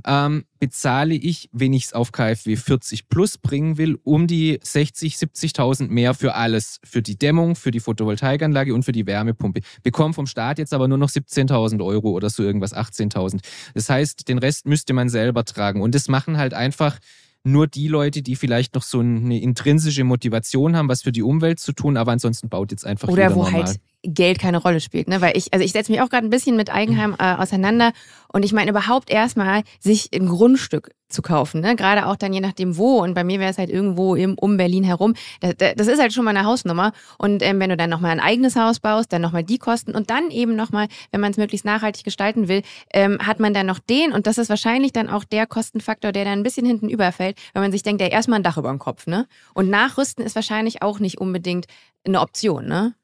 ähm, 0.07 0.45
bezahle 0.59 1.15
ich, 1.15 1.49
wenn 1.53 1.73
ich 1.73 1.85
es 1.85 1.93
auf 1.93 2.13
KfW 2.13 2.57
40 2.57 3.09
Plus 3.09 3.39
bringen 3.39 3.79
will, 3.79 3.99
um 4.05 4.27
die 4.27 4.59
60, 4.63 5.17
70.000 5.17 5.89
mehr 5.89 6.15
für 6.15 6.35
alles. 6.35 6.81
Für 6.85 7.03
die 7.03 7.19
Dämmung, 7.19 7.57
für 7.57 7.71
die 7.71 7.81
Photovoltaikanlage 7.81 8.75
und 8.75 8.85
für 8.85 8.93
die 8.93 9.07
Wärmepumpe. 9.07 9.61
Bekomme 9.83 10.15
vom 10.15 10.27
Staat 10.27 10.59
jetzt 10.59 10.75
aber 10.75 10.89
nur 10.89 10.99
noch 10.99 11.11
17.000 11.11 11.85
Euro 11.85 12.11
oder 12.11 12.31
so 12.31 12.43
irgendwas, 12.43 12.75
18.000. 12.75 13.41
Das 13.75 13.89
heißt, 13.89 14.29
den 14.29 14.39
Rest 14.39 14.67
müsste 14.67 14.93
man 14.93 15.09
selber 15.09 15.45
tragen. 15.45 15.81
Und 15.81 15.95
das 15.95 16.09
machen 16.09 16.39
halt 16.39 16.55
einfach 16.55 16.99
nur 17.45 17.67
die 17.67 17.89
Leute, 17.89 18.23
die 18.23 18.37
vielleicht 18.37 18.75
noch 18.75 18.83
so 18.83 19.01
eine 19.01 19.41
intrinsische 19.41 20.05
Motivation 20.05 20.77
haben, 20.77 20.89
was 20.89 21.03
für 21.03 21.13
die 21.13 21.23
Umwelt 21.23 21.61
zu 21.61 21.73
tun, 21.73 21.97
aber 21.97 22.13
ansonsten 22.13 22.49
baut 22.49 22.71
jetzt 22.71 22.85
einfach 22.85 23.09
Oder 23.09 23.35
wo 23.35 23.45
normal. 23.45 23.65
halt 23.65 23.81
Geld 24.03 24.39
keine 24.39 24.59
Rolle 24.59 24.81
spielt, 24.81 25.09
ne? 25.09 25.21
Weil 25.21 25.37
ich, 25.37 25.53
also 25.53 25.65
ich 25.65 25.73
setze 25.73 25.91
mich 25.91 26.01
auch 26.01 26.09
gerade 26.09 26.25
ein 26.25 26.31
bisschen 26.31 26.57
mit 26.57 26.71
Eigenheim 26.71 27.17
äh, 27.19 27.35
auseinander 27.35 27.93
und 28.33 28.45
ich 28.45 28.53
meine 28.53 28.71
überhaupt 28.71 29.11
erstmal 29.11 29.63
sich 29.81 30.11
ein 30.15 30.29
Grundstück 30.29 30.93
zu 31.09 31.21
kaufen, 31.21 31.61
ne? 31.61 31.75
Gerade 31.75 32.07
auch 32.07 32.15
dann 32.15 32.33
je 32.33 32.41
nachdem 32.41 32.77
wo 32.77 33.01
und 33.03 33.15
bei 33.15 33.25
mir 33.25 33.41
wäre 33.41 33.51
es 33.51 33.59
halt 33.59 33.71
irgendwo 33.71 34.15
im, 34.15 34.39
um 34.39 34.57
Berlin 34.57 34.85
herum. 34.85 35.15
Das, 35.41 35.75
das 35.77 35.89
ist 35.89 36.01
halt 36.01 36.13
schon 36.13 36.25
mal 36.25 36.37
eine 36.37 36.47
Hausnummer 36.47 36.93
und 37.19 37.43
ähm, 37.43 37.59
wenn 37.59 37.71
du 37.71 37.77
dann 37.77 37.91
nochmal 37.91 38.13
ein 38.13 38.21
eigenes 38.21 38.55
Haus 38.55 38.79
baust, 38.79 39.13
dann 39.13 39.21
nochmal 39.21 39.43
die 39.43 39.59
Kosten 39.59 39.97
und 39.97 40.11
dann 40.11 40.31
eben 40.31 40.55
nochmal, 40.55 40.87
wenn 41.11 41.21
man 41.21 41.33
es 41.33 41.37
möglichst 41.37 41.65
nachhaltig 41.65 42.05
gestalten 42.05 42.47
will, 42.47 42.63
ähm, 42.93 43.19
hat 43.21 43.41
man 43.41 43.53
dann 43.53 43.67
noch 43.67 43.81
den 43.81 44.13
und 44.13 44.29
das 44.29 44.39
ist 44.39 44.49
wahrscheinlich 44.49 44.93
dann 44.93 45.09
auch 45.09 45.25
der 45.25 45.47
Kostenfaktor, 45.49 46.13
der 46.13 46.25
dann 46.25 46.39
ein 46.39 46.45
bisschen 46.45 46.67
hinten 46.67 46.89
überfällt, 46.89 47.37
wenn 47.53 47.63
man 47.63 47.73
sich 47.73 47.83
denkt, 47.83 48.01
ja 48.01 48.09
erstmal 48.09 48.39
ein 48.39 48.45
Dach 48.45 48.59
über 48.59 48.71
dem 48.71 48.79
Kopf, 48.79 49.09
ne? 49.09 49.27
Und 49.55 49.71
nachrüsten 49.71 50.25
ist 50.25 50.37
wahrscheinlich 50.37 50.83
auch 50.83 51.01
nicht 51.01 51.21
unbedingt 51.21 51.67
eine 52.05 52.21
Option, 52.21 52.67
ne? 52.67 52.95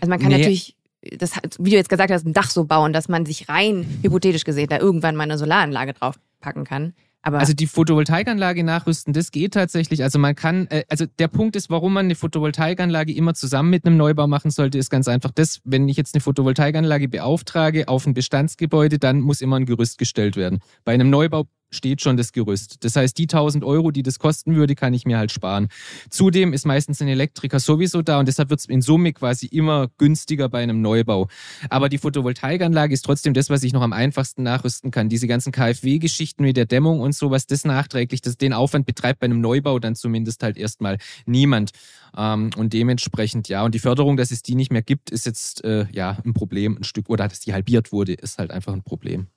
Also 0.00 0.10
man 0.10 0.18
kann 0.18 0.28
nee. 0.28 0.38
natürlich, 0.38 0.76
das, 1.18 1.32
wie 1.58 1.70
du 1.70 1.76
jetzt 1.76 1.88
gesagt 1.88 2.10
hast, 2.10 2.26
ein 2.26 2.32
Dach 2.32 2.50
so 2.50 2.64
bauen, 2.64 2.92
dass 2.92 3.08
man 3.08 3.26
sich 3.26 3.48
rein 3.48 3.86
hypothetisch 4.02 4.44
gesehen 4.44 4.68
da 4.68 4.78
irgendwann 4.78 5.16
mal 5.16 5.24
eine 5.24 5.38
Solaranlage 5.38 5.94
draufpacken 5.94 6.64
kann. 6.64 6.94
Aber 7.22 7.38
also 7.38 7.52
die 7.52 7.68
Photovoltaikanlage 7.68 8.64
nachrüsten, 8.64 9.12
das 9.12 9.30
geht 9.30 9.54
tatsächlich. 9.54 10.02
Also 10.02 10.18
man 10.18 10.34
kann, 10.34 10.66
äh, 10.68 10.82
also 10.88 11.06
der 11.06 11.28
Punkt 11.28 11.54
ist, 11.54 11.70
warum 11.70 11.92
man 11.92 12.06
eine 12.06 12.16
Photovoltaikanlage 12.16 13.12
immer 13.12 13.34
zusammen 13.34 13.70
mit 13.70 13.86
einem 13.86 13.96
Neubau 13.96 14.26
machen 14.26 14.50
sollte, 14.50 14.78
ist 14.78 14.90
ganz 14.90 15.06
einfach 15.06 15.30
das, 15.30 15.60
wenn 15.64 15.88
ich 15.88 15.96
jetzt 15.96 16.14
eine 16.14 16.20
Photovoltaikanlage 16.20 17.08
beauftrage 17.08 17.86
auf 17.86 18.06
ein 18.06 18.14
Bestandsgebäude, 18.14 18.98
dann 18.98 19.20
muss 19.20 19.40
immer 19.40 19.56
ein 19.56 19.66
Gerüst 19.66 19.98
gestellt 19.98 20.36
werden. 20.36 20.58
Bei 20.84 20.92
einem 20.92 21.10
Neubau 21.10 21.46
steht 21.72 22.00
schon 22.00 22.16
das 22.16 22.32
Gerüst. 22.32 22.84
Das 22.84 22.96
heißt, 22.96 23.16
die 23.18 23.24
1000 23.24 23.64
Euro, 23.64 23.90
die 23.90 24.02
das 24.02 24.18
kosten 24.18 24.54
würde, 24.54 24.74
kann 24.74 24.94
ich 24.94 25.04
mir 25.04 25.18
halt 25.18 25.32
sparen. 25.32 25.68
Zudem 26.10 26.52
ist 26.52 26.66
meistens 26.66 27.00
ein 27.00 27.08
Elektriker 27.08 27.58
sowieso 27.58 28.02
da 28.02 28.18
und 28.18 28.28
deshalb 28.28 28.50
wird 28.50 28.60
es 28.60 28.66
in 28.66 28.82
Summe 28.82 29.12
quasi 29.12 29.46
immer 29.46 29.88
günstiger 29.98 30.48
bei 30.48 30.62
einem 30.62 30.82
Neubau. 30.82 31.28
Aber 31.70 31.88
die 31.88 31.98
Photovoltaikanlage 31.98 32.94
ist 32.94 33.04
trotzdem 33.04 33.34
das, 33.34 33.50
was 33.50 33.62
ich 33.62 33.72
noch 33.72 33.82
am 33.82 33.92
einfachsten 33.92 34.42
nachrüsten 34.42 34.90
kann. 34.90 35.08
Diese 35.08 35.26
ganzen 35.26 35.52
KfW-Geschichten 35.52 36.42
mit 36.44 36.56
der 36.56 36.66
Dämmung 36.66 37.00
und 37.00 37.14
sowas, 37.14 37.46
das 37.46 37.64
nachträglich, 37.64 38.20
das, 38.20 38.36
den 38.36 38.52
Aufwand 38.52 38.86
betreibt 38.86 39.20
bei 39.20 39.24
einem 39.24 39.40
Neubau 39.40 39.78
dann 39.78 39.94
zumindest 39.94 40.42
halt 40.42 40.56
erstmal 40.56 40.98
niemand. 41.26 41.70
Ähm, 42.16 42.50
und 42.56 42.72
dementsprechend, 42.72 43.48
ja, 43.48 43.64
und 43.64 43.74
die 43.74 43.78
Förderung, 43.78 44.16
dass 44.16 44.30
es 44.30 44.42
die 44.42 44.54
nicht 44.54 44.72
mehr 44.72 44.82
gibt, 44.82 45.10
ist 45.10 45.26
jetzt 45.26 45.64
äh, 45.64 45.86
ja 45.92 46.18
ein 46.24 46.34
Problem, 46.34 46.76
ein 46.76 46.84
Stück, 46.84 47.08
oder 47.08 47.28
dass 47.28 47.40
die 47.40 47.52
halbiert 47.52 47.92
wurde, 47.92 48.12
ist 48.12 48.38
halt 48.38 48.50
einfach 48.50 48.72
ein 48.72 48.82
Problem. 48.82 49.28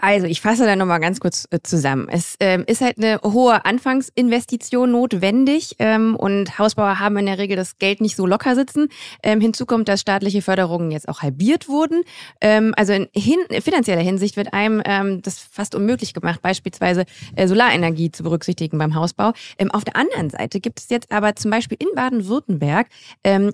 Also, 0.00 0.28
ich 0.28 0.40
fasse 0.40 0.64
da 0.64 0.76
nochmal 0.76 1.00
ganz 1.00 1.18
kurz 1.18 1.48
äh, 1.50 1.58
zusammen. 1.60 2.06
Es 2.08 2.36
ähm, 2.38 2.62
ist 2.68 2.80
halt 2.80 2.98
eine 2.98 3.20
hohe 3.24 3.64
Anfangsinvestition 3.64 4.92
notwendig 4.92 5.74
ähm, 5.80 6.14
und 6.14 6.56
Hausbauer 6.56 7.00
haben 7.00 7.16
in 7.16 7.26
der 7.26 7.38
Regel 7.38 7.56
das 7.56 7.78
Geld 7.78 8.00
nicht 8.00 8.14
so 8.14 8.24
locker 8.24 8.54
sitzen. 8.54 8.90
Ähm, 9.24 9.40
hinzu 9.40 9.66
kommt, 9.66 9.88
dass 9.88 10.00
staatliche 10.00 10.40
Förderungen 10.40 10.92
jetzt 10.92 11.08
auch 11.08 11.22
halbiert 11.22 11.68
wurden. 11.68 12.02
Ähm, 12.40 12.74
also 12.76 12.92
in 12.92 13.08
hin 13.12 13.38
finanzieller 13.60 14.00
Hinsicht 14.00 14.36
wird 14.36 14.52
einem 14.52 14.80
ähm, 14.84 15.20
das 15.22 15.40
fast 15.40 15.74
unmöglich 15.74 16.14
gemacht, 16.14 16.42
beispielsweise 16.42 17.04
äh, 17.34 17.48
Solarenergie 17.48 18.12
zu 18.12 18.22
berücksichtigen 18.22 18.78
beim 18.78 18.94
Hausbau. 18.94 19.32
Ähm, 19.58 19.72
auf 19.72 19.82
der 19.82 19.96
anderen 19.96 20.30
Seite 20.30 20.60
gibt 20.60 20.78
es 20.78 20.90
jetzt 20.90 21.10
aber 21.10 21.34
zum 21.34 21.50
Beispiel 21.50 21.76
in 21.80 21.88
Baden-Württemberg 21.96 22.86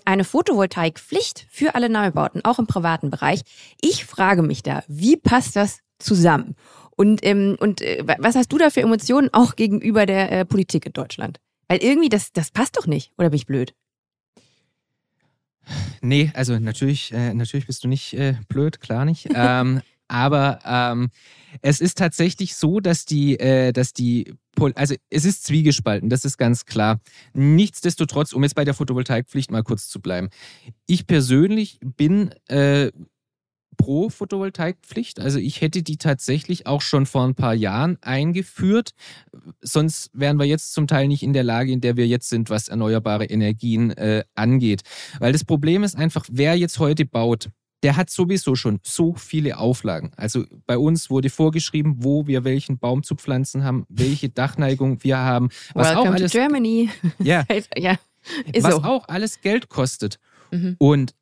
eine 0.05 0.25
Photovoltaikpflicht 0.25 1.47
für 1.51 1.75
alle 1.75 1.89
Neubauten, 1.89 2.45
auch 2.45 2.59
im 2.59 2.67
privaten 2.67 3.11
Bereich. 3.11 3.41
Ich 3.81 4.05
frage 4.05 4.43
mich 4.43 4.63
da, 4.63 4.83
wie 4.89 5.17
passt 5.17 5.57
das 5.57 5.84
zusammen. 5.99 6.55
Und, 6.97 7.25
ähm, 7.25 7.57
und 7.59 7.81
äh, 7.81 8.05
was 8.19 8.37
hast 8.37 8.53
du 8.53 8.59
da 8.59 8.71
für 8.71 8.81
Emotionen 8.81 9.29
auch 9.33 9.57
gegenüber 9.57 10.07
der 10.07 10.31
äh, 10.31 10.45
Politik 10.45 10.87
in 10.87 10.93
Deutschland? 10.93 11.41
Weil 11.69 11.83
irgendwie, 11.83 12.09
das, 12.09 12.33
das 12.33 12.51
passt 12.51 12.77
doch 12.77 12.87
nicht, 12.87 13.13
oder 13.19 13.31
bin 13.31 13.37
ich 13.37 13.47
blöd? 13.47 13.75
Nee, 16.03 16.31
also 16.35 16.59
natürlich, 16.59 17.13
äh, 17.13 17.35
natürlich 17.35 17.67
bist 17.67 17.85
du 17.85 17.89
nicht 17.89 18.13
äh, 18.15 18.35
blöd, 18.49 18.81
klar 18.81 19.05
nicht. 19.05 19.29
ähm, 19.35 19.81
aber 20.07 20.61
ähm, 20.65 21.11
es 21.63 21.81
ist 21.81 21.99
tatsächlich 21.99 22.55
so, 22.55 22.81
dass 22.81 23.07
die, 23.07 23.41
äh, 23.41 23.73
dass 23.73 23.93
die, 23.93 24.35
also 24.75 24.95
es 25.11 25.25
ist 25.25 25.45
zwiegespalten, 25.45 26.11
das 26.11 26.25
ist 26.25 26.37
ganz 26.37 26.67
klar. 26.67 27.01
Nichtsdestotrotz, 27.33 28.33
um 28.33 28.43
jetzt 28.43 28.55
bei 28.55 28.65
der 28.65 28.75
Photovoltaikpflicht 28.75 29.51
mal 29.51 29.63
kurz 29.63 29.89
zu 29.89 30.01
bleiben. 30.01 30.29
Ich 30.87 31.07
persönlich 31.07 31.81
bin 31.83 32.35
äh, 32.49 32.93
pro 33.77 34.09
Photovoltaikpflicht. 34.11 35.21
Also 35.21 35.39
ich 35.39 35.61
hätte 35.61 35.83
die 35.83 35.97
tatsächlich 35.97 36.67
auch 36.67 36.81
schon 36.81 37.07
vor 37.07 37.25
ein 37.25 37.35
paar 37.35 37.55
Jahren 37.55 37.99
eingeführt. 38.01 38.93
Sonst 39.61 40.11
wären 40.13 40.39
wir 40.39 40.47
jetzt 40.47 40.73
zum 40.73 40.87
Teil 40.87 41.09
nicht 41.09 41.23
in 41.23 41.33
der 41.33 41.45
Lage, 41.45 41.73
in 41.73 41.81
der 41.81 41.97
wir 41.97 42.07
jetzt 42.07 42.29
sind, 42.29 42.51
was 42.51 42.69
erneuerbare 42.69 43.27
Energien 43.27 43.91
äh, 43.91 44.25
angeht. 44.35 44.83
Weil 45.19 45.33
das 45.33 45.45
Problem 45.45 45.85
ist 45.85 45.97
einfach, 45.97 46.27
wer 46.31 46.57
jetzt 46.57 46.79
heute 46.79 47.05
baut, 47.05 47.51
der 47.83 47.97
hat 47.97 48.09
sowieso 48.09 48.55
schon 48.55 48.81
so 48.83 49.15
viele 49.15 49.59
Auflagen. 49.59 50.13
Also 50.17 50.45
bei 50.67 50.79
uns 50.79 51.11
wurde 51.11 51.29
vorgeschrieben, 51.29 51.97
wo 51.99 52.27
wir 52.27 52.43
welchen 52.45 52.79
Baum 52.79 53.03
zu 53.03 53.15
pflanzen 53.15 53.63
haben, 53.63 53.85
welche 53.91 54.31
Dachneigung 54.31 55.05
wir 55.05 55.19
haben. 55.19 55.51
Was 55.75 55.89
Welcome 55.89 56.09
auch 56.09 56.15
alles, 56.15 56.33
to 56.33 56.39
Germany. 56.39 56.89
Ja, 57.19 57.45
ja 57.77 57.99
was 58.59 58.75
so. 58.77 58.83
auch 58.83 59.09
alles 59.09 59.43
Geld 59.43 59.69
kostet. 59.69 60.19
Mhm. 60.51 60.77
Und 60.79 61.15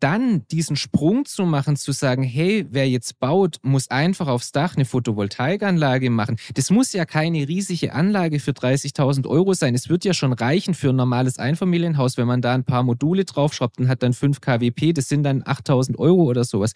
dann 0.00 0.46
diesen 0.48 0.76
Sprung 0.76 1.24
zu 1.24 1.44
machen, 1.44 1.76
zu 1.76 1.92
sagen, 1.92 2.22
hey, 2.22 2.66
wer 2.70 2.88
jetzt 2.88 3.18
baut, 3.18 3.58
muss 3.62 3.90
einfach 3.90 4.28
aufs 4.28 4.52
Dach 4.52 4.76
eine 4.76 4.84
Photovoltaikanlage 4.84 6.10
machen. 6.10 6.36
Das 6.54 6.70
muss 6.70 6.92
ja 6.92 7.04
keine 7.04 7.48
riesige 7.48 7.92
Anlage 7.92 8.40
für 8.40 8.52
30.000 8.52 9.26
Euro 9.26 9.54
sein. 9.54 9.74
Es 9.74 9.88
wird 9.88 10.04
ja 10.04 10.14
schon 10.14 10.32
reichen 10.32 10.74
für 10.74 10.90
ein 10.90 10.96
normales 10.96 11.38
Einfamilienhaus, 11.38 12.16
wenn 12.16 12.26
man 12.26 12.42
da 12.42 12.54
ein 12.54 12.64
paar 12.64 12.82
Module 12.82 13.24
draufschraubt 13.24 13.78
und 13.78 13.88
hat 13.88 14.02
dann 14.02 14.12
5 14.12 14.40
kWp, 14.40 14.94
das 14.94 15.08
sind 15.08 15.22
dann 15.22 15.42
8.000 15.42 15.98
Euro 15.98 16.22
oder 16.24 16.44
sowas. 16.44 16.72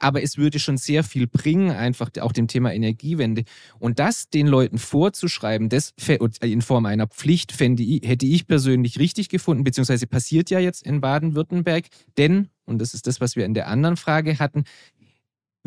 Aber 0.00 0.22
es 0.22 0.36
würde 0.36 0.58
schon 0.58 0.76
sehr 0.76 1.04
viel 1.04 1.26
bringen, 1.26 1.70
einfach 1.70 2.10
auch 2.20 2.32
dem 2.32 2.48
Thema 2.48 2.72
Energiewende. 2.72 3.44
Und 3.78 3.98
das 3.98 4.28
den 4.30 4.46
Leuten 4.46 4.78
vorzuschreiben, 4.78 5.68
das 5.68 5.94
in 6.40 6.62
Form 6.62 6.86
einer 6.86 7.06
Pflicht, 7.06 7.52
fände 7.52 7.82
hätte 7.82 8.26
ich 8.26 8.46
persönlich 8.46 8.98
richtig 8.98 9.28
gefunden, 9.28 9.64
beziehungsweise 9.64 10.06
passiert 10.06 10.50
ja 10.50 10.58
jetzt 10.58 10.84
in 10.84 11.00
Baden-Württemberg, 11.00 11.86
denn 12.18 12.48
und 12.66 12.78
das 12.78 12.94
ist 12.94 13.06
das, 13.06 13.20
was 13.20 13.36
wir 13.36 13.44
in 13.44 13.54
der 13.54 13.68
anderen 13.68 13.96
Frage 13.96 14.38
hatten, 14.38 14.64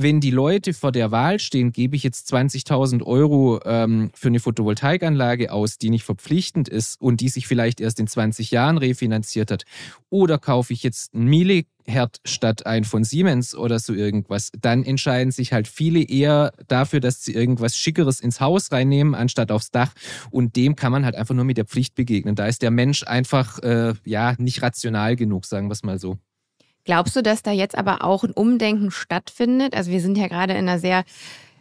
wenn 0.02 0.22
die 0.22 0.32
Leute 0.32 0.74
vor 0.74 0.94
der 0.94 1.12
Wahl 1.12 1.40
stehen, 1.40 1.74
gebe 1.74 1.98
ich 1.98 2.04
jetzt 2.04 2.34
20.000 2.34 3.04
Euro 3.04 3.60
ähm, 3.66 4.12
für 4.14 4.30
eine 4.30 4.40
Photovoltaikanlage 4.40 5.52
aus, 5.52 5.78
die 5.78 5.90
nicht 5.90 6.06
verpflichtend 6.06 6.70
ist 6.70 7.02
und 7.02 7.20
die 7.20 7.28
sich 7.28 7.48
vielleicht 7.48 7.82
erst 7.82 8.00
in 8.00 8.08
20 8.08 8.50
Jahren 8.50 8.78
refinanziert 8.78 9.52
hat, 9.52 9.66
oder 10.10 10.38
kaufe 10.38 10.72
ich 10.72 10.84
jetzt 10.84 11.14
einen 11.14 11.26
Milliherd 11.26 12.22
statt 12.24 12.66
ein 12.66 12.86
von 12.86 13.04
Siemens 13.04 13.54
oder 13.54 13.78
so 13.78 13.94
irgendwas, 13.94 14.52
dann 14.62 14.84
entscheiden 14.84 15.34
sich 15.34 15.52
halt 15.52 15.68
viele 15.68 16.02
eher 16.02 16.54
dafür, 16.70 17.02
dass 17.02 17.22
sie 17.22 17.34
irgendwas 17.34 17.76
Schickeres 17.76 18.22
ins 18.22 18.40
Haus 18.40 18.72
reinnehmen, 18.72 19.16
anstatt 19.16 19.52
aufs 19.52 19.70
Dach. 19.70 19.92
Und 20.32 20.56
dem 20.56 20.78
kann 20.78 20.94
man 20.94 21.04
halt 21.04 21.16
einfach 21.16 21.36
nur 21.36 21.44
mit 21.44 21.58
der 21.58 21.66
Pflicht 21.66 21.96
begegnen. 21.96 22.36
Da 22.36 22.48
ist 22.48 22.62
der 22.62 22.72
Mensch 22.72 23.04
einfach 23.04 23.60
äh, 23.60 23.96
ja 24.06 24.36
nicht 24.38 24.62
rational 24.62 25.18
genug, 25.18 25.46
sagen 25.46 25.68
wir 25.68 25.74
es 25.74 25.84
mal 25.84 26.00
so. 26.00 26.20
Glaubst 26.90 27.16
du, 27.16 27.22
dass 27.22 27.44
da 27.44 27.52
jetzt 27.52 27.78
aber 27.78 28.04
auch 28.04 28.24
ein 28.24 28.32
Umdenken 28.32 28.90
stattfindet? 28.90 29.76
Also 29.76 29.92
wir 29.92 30.02
sind 30.02 30.18
ja 30.18 30.28
gerade 30.28 30.54
in 30.54 30.68
einer 30.68 30.80
sehr 30.80 31.04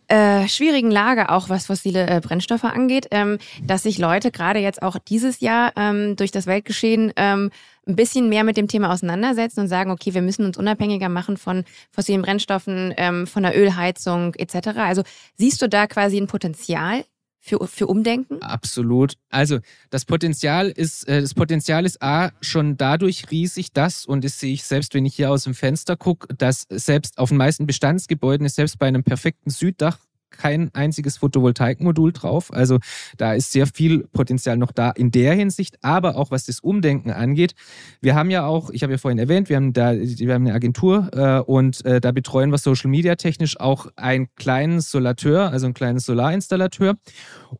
äh, 0.06 0.48
schwierigen 0.48 0.90
Lage, 0.90 1.28
auch 1.28 1.50
was 1.50 1.66
fossile 1.66 2.06
äh, 2.06 2.20
Brennstoffe 2.22 2.64
angeht, 2.64 3.08
ähm, 3.10 3.36
dass 3.62 3.82
sich 3.82 3.98
Leute 3.98 4.30
gerade 4.30 4.60
jetzt 4.60 4.80
auch 4.80 4.96
dieses 4.98 5.40
Jahr 5.40 5.74
ähm, 5.76 6.16
durch 6.16 6.30
das 6.30 6.46
Weltgeschehen 6.46 7.12
ähm, 7.16 7.50
ein 7.86 7.94
bisschen 7.94 8.30
mehr 8.30 8.42
mit 8.42 8.56
dem 8.56 8.68
Thema 8.68 8.90
auseinandersetzen 8.90 9.60
und 9.60 9.68
sagen, 9.68 9.90
okay, 9.90 10.14
wir 10.14 10.22
müssen 10.22 10.46
uns 10.46 10.56
unabhängiger 10.56 11.10
machen 11.10 11.36
von 11.36 11.64
fossilen 11.90 12.22
Brennstoffen, 12.22 12.94
ähm, 12.96 13.26
von 13.26 13.42
der 13.42 13.54
Ölheizung 13.54 14.34
etc. 14.34 14.78
Also 14.78 15.02
siehst 15.36 15.60
du 15.60 15.68
da 15.68 15.86
quasi 15.86 16.16
ein 16.16 16.26
Potenzial 16.26 17.04
für, 17.40 17.66
für 17.66 17.87
Umdenken? 17.87 18.42
Absolut. 18.42 19.14
Also 19.31 19.59
das 19.90 20.05
Potenzial 20.05 20.68
ist, 20.68 21.07
äh, 21.09 21.20
das 21.20 21.35
Potenzial 21.35 21.85
ist 21.87 22.03
A 22.03 22.31
schon 22.40 22.77
dadurch 22.77 23.31
riesig, 23.31 23.72
dass, 23.72 24.05
und 24.05 24.24
das 24.24 24.38
sehe 24.40 24.53
ich 24.53 24.64
selbst, 24.64 24.94
wenn 24.94 25.07
ich 25.07 25.14
hier 25.14 25.31
aus 25.31 25.44
dem 25.44 25.55
Fenster 25.55 25.96
gucke, 25.96 26.35
dass 26.35 26.66
selbst 26.68 27.18
auf 27.18 27.29
den 27.29 27.38
meisten 27.38 27.66
Bestandsgebäuden 27.66 28.46
ist 28.46 28.57
selbst 28.57 28.79
bei 28.79 28.87
einem 28.87 29.05
perfekten 29.05 29.51
Süddach 29.51 29.98
kein 30.38 30.70
einziges 30.72 31.18
Photovoltaikmodul 31.18 32.12
drauf. 32.12 32.53
Also 32.53 32.79
da 33.16 33.35
ist 33.35 33.53
sehr 33.53 33.66
viel 33.66 34.07
Potenzial 34.12 34.57
noch 34.57 34.72
da 34.72 34.90
in 34.90 35.11
der 35.11 35.35
Hinsicht, 35.35 35.77
aber 35.83 36.16
auch 36.16 36.31
was 36.31 36.46
das 36.46 36.61
Umdenken 36.61 37.11
angeht. 37.11 37.55
Wir 38.01 38.14
haben 38.14 38.31
ja 38.31 38.46
auch, 38.46 38.70
ich 38.70 38.83
habe 38.83 38.92
ja 38.92 38.98
vorhin 38.98 39.18
erwähnt, 39.18 39.48
wir 39.48 39.57
haben 39.57 39.72
da 39.72 39.92
wir 39.92 40.35
haben 40.35 40.46
eine 40.46 40.55
Agentur 40.55 41.11
äh, 41.12 41.40
und 41.40 41.85
äh, 41.85 42.01
da 42.01 42.12
betreuen 42.12 42.51
wir 42.51 42.59
Social 42.59 42.90
Media 42.90 43.16
technisch 43.16 43.59
auch 43.61 43.88
einen 43.96 44.29
kleinen 44.37 44.81
Solateur, 44.81 45.51
also 45.51 45.66
einen 45.66 45.74
kleinen 45.74 45.98
Solarinstallateur. 45.98 46.94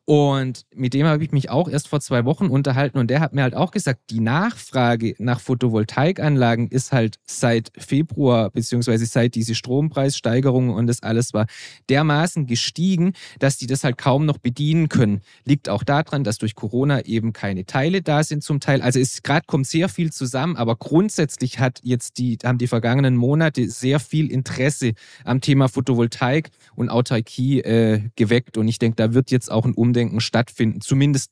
Und 0.05 0.65
mit 0.73 0.93
dem 0.93 1.05
habe 1.05 1.23
ich 1.23 1.31
mich 1.31 1.49
auch 1.49 1.67
erst 1.67 1.87
vor 1.87 1.99
zwei 1.99 2.25
Wochen 2.25 2.47
unterhalten 2.47 2.97
und 2.97 3.09
der 3.09 3.19
hat 3.19 3.33
mir 3.33 3.43
halt 3.43 3.55
auch 3.55 3.71
gesagt, 3.71 3.99
die 4.09 4.21
Nachfrage 4.21 5.15
nach 5.19 5.39
Photovoltaikanlagen 5.39 6.69
ist 6.69 6.91
halt 6.91 7.17
seit 7.25 7.71
Februar 7.77 8.49
beziehungsweise 8.51 9.05
seit 9.05 9.35
diese 9.35 9.55
Strompreissteigerung 9.55 10.69
und 10.69 10.87
das 10.87 11.03
alles 11.03 11.33
war 11.33 11.45
dermaßen 11.89 12.45
gestiegen 12.45 12.68
gestiegen, 12.69 13.13
dass 13.39 13.57
die 13.57 13.67
das 13.67 13.83
halt 13.83 13.97
kaum 13.97 14.25
noch 14.25 14.37
bedienen 14.37 14.89
können. 14.89 15.21
Liegt 15.43 15.69
auch 15.69 15.83
daran, 15.83 16.23
dass 16.23 16.37
durch 16.37 16.53
Corona 16.53 17.05
eben 17.05 17.33
keine 17.33 17.65
Teile 17.65 18.01
da 18.01 18.23
sind 18.23 18.43
zum 18.43 18.59
Teil. 18.59 18.81
Also 18.81 18.99
es 18.99 19.23
gerade 19.23 19.45
kommt 19.47 19.65
sehr 19.65 19.89
viel 19.89 20.11
zusammen, 20.11 20.55
aber 20.55 20.75
grundsätzlich 20.75 21.59
hat 21.59 21.79
jetzt 21.83 22.17
die, 22.19 22.37
haben 22.43 22.59
die 22.59 22.67
vergangenen 22.67 23.15
Monate 23.15 23.69
sehr 23.69 23.99
viel 23.99 24.31
Interesse 24.31 24.93
am 25.25 25.41
Thema 25.41 25.67
Photovoltaik 25.67 26.49
und 26.75 26.89
Autarkie 26.89 27.61
äh, 27.61 28.01
geweckt. 28.15 28.57
Und 28.57 28.67
ich 28.67 28.77
denke, 28.77 28.95
da 28.97 29.13
wird 29.13 29.31
jetzt 29.31 29.51
auch 29.51 29.65
ein 29.65 29.73
Umdenken 29.73 30.21
stattfinden, 30.21 30.81
zumindest 30.81 31.31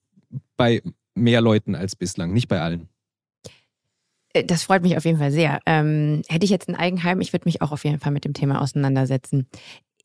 bei 0.56 0.82
mehr 1.14 1.42
Leuten 1.42 1.76
als 1.76 1.96
bislang, 1.96 2.34
nicht 2.34 2.48
bei 2.48 2.62
allen. 2.62 2.90
Äh, 4.34 4.44
das 4.44 4.64
freut 4.64 4.82
mich 4.82 4.98
auf 4.98 5.06
jeden 5.06 5.20
Fall 5.20 5.32
sehr. 5.32 5.60
Ähm, 5.66 6.22
hätte 6.28 6.46
ich 6.46 6.52
jetzt 6.52 6.70
ein 6.70 6.76
Eigenheim, 6.76 7.22
ich 7.22 7.34
würde 7.34 7.46
mich 7.46 7.62
auch 7.62 7.72
auf 7.72 7.84
jeden 7.84 8.00
Fall 8.00 8.12
mit 8.12 8.26
dem 8.26 8.34
Thema 8.34 8.62
auseinandersetzen. 8.62 9.48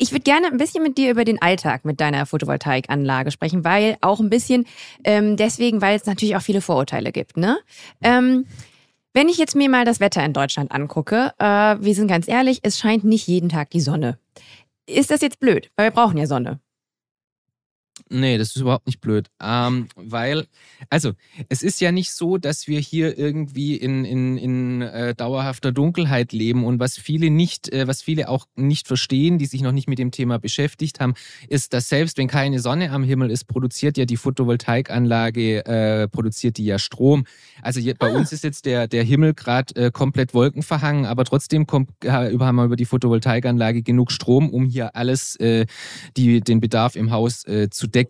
Ich 0.03 0.11
würde 0.11 0.25
gerne 0.25 0.49
ein 0.49 0.57
bisschen 0.57 0.83
mit 0.83 0.99
dir 0.99 1.13
über 1.13 1.25
den 1.25 1.41
Alltag 1.41 1.85
mit 1.85 2.01
deiner 2.01 2.27
Photovoltaikanlage 2.27 3.31
sprechen, 3.31 3.63
weil 3.63 3.99
auch 4.01 4.19
ein 4.19 4.31
bisschen 4.31 4.67
ähm, 5.05 5.37
deswegen, 5.37 5.81
weil 5.81 5.95
es 5.95 6.07
natürlich 6.07 6.35
auch 6.35 6.43
viele 6.43 6.61
Vorurteile 6.61 7.13
gibt. 7.13 7.37
Ne? 7.37 7.57
Ähm, 8.03 8.47
wenn 9.15 9.29
ich 9.29 9.39
jetzt 9.39 9.55
mir 9.55 9.71
mal 9.71 9.85
das 9.85 10.01
Wetter 10.01 10.25
in 10.25 10.33
Deutschland 10.33 10.73
angucke, 10.73 11.33
äh, 11.39 11.45
wir 11.79 11.95
sind 11.95 12.09
ganz 12.09 12.27
ehrlich, 12.27 12.59
es 12.65 12.81
scheint 12.81 13.05
nicht 13.05 13.29
jeden 13.29 13.49
Tag 13.49 13.71
die 13.71 13.81
Sonne. 13.81 14.19
Ist 14.87 15.13
das 15.13 15.21
jetzt 15.21 15.39
blöd? 15.39 15.71
Weil 15.77 15.87
wir 15.87 15.93
brauchen 15.93 16.19
ja 16.19 16.27
Sonne. 16.27 16.59
Nee, 18.13 18.37
das 18.37 18.49
ist 18.49 18.61
überhaupt 18.61 18.87
nicht 18.87 19.01
blöd. 19.01 19.29
Ähm, 19.43 19.89
weil, 19.97 20.47
also, 20.91 21.13
es 21.49 21.63
ist 21.63 21.81
ja 21.81 21.93
nicht 21.93 22.13
so, 22.13 22.37
dass 22.37 22.69
wir 22.69 22.79
hier 22.79 23.17
irgendwie 23.17 23.75
in, 23.75 24.05
in, 24.05 24.37
in 24.37 24.83
äh, 24.83 25.15
dauerhafter 25.15 25.73
Dunkelheit 25.73 26.33
leben. 26.33 26.65
Und 26.65 26.79
was 26.79 26.99
viele 26.99 27.31
nicht, 27.31 27.73
äh, 27.73 27.89
was 27.89 28.03
viele 28.03 28.29
auch 28.29 28.47
nicht 28.55 28.87
verstehen, 28.87 29.39
die 29.39 29.47
sich 29.47 29.63
noch 29.63 29.73
nicht 29.73 29.89
mit 29.89 29.99
dem 29.99 30.11
Thema 30.11 30.39
beschäftigt 30.39 31.01
haben, 31.01 31.15
ist, 31.49 31.73
dass 31.73 31.89
selbst 31.89 32.19
wenn 32.19 32.29
keine 32.29 32.59
Sonne 32.59 32.91
am 32.91 33.03
Himmel 33.03 33.31
ist, 33.31 33.47
produziert 33.47 33.97
ja 33.97 34.05
die 34.05 34.19
Photovoltaikanlage, 34.19 35.65
äh, 35.65 36.09
produziert 36.09 36.59
die 36.59 36.67
ja 36.67 36.79
Strom. 36.79 37.25
Also 37.63 37.81
hier, 37.81 37.95
bei 37.95 38.13
ah. 38.13 38.17
uns 38.17 38.31
ist 38.33 38.45
jetzt 38.45 38.67
der, 38.67 38.89
der 38.89 39.05
Himmel 39.05 39.33
gerade 39.33 39.75
äh, 39.77 39.91
komplett 39.91 40.35
wolkenverhangen, 40.35 41.07
aber 41.07 41.25
trotzdem 41.25 41.67
kommt, 41.67 41.89
haben 42.07 42.57
wir 42.57 42.65
über 42.65 42.77
die 42.77 42.85
Photovoltaikanlage 42.85 43.83
genug 43.83 44.13
Strom, 44.13 44.51
um 44.51 44.67
hier 44.67 44.95
alles, 44.97 45.37
äh, 45.37 45.65
die, 46.19 46.41
den 46.41 46.61
Bedarf 46.61 46.95
im 46.95 47.11
Haus 47.11 47.47
äh, 47.47 47.71
zu 47.71 47.87
decken. 47.87 48.02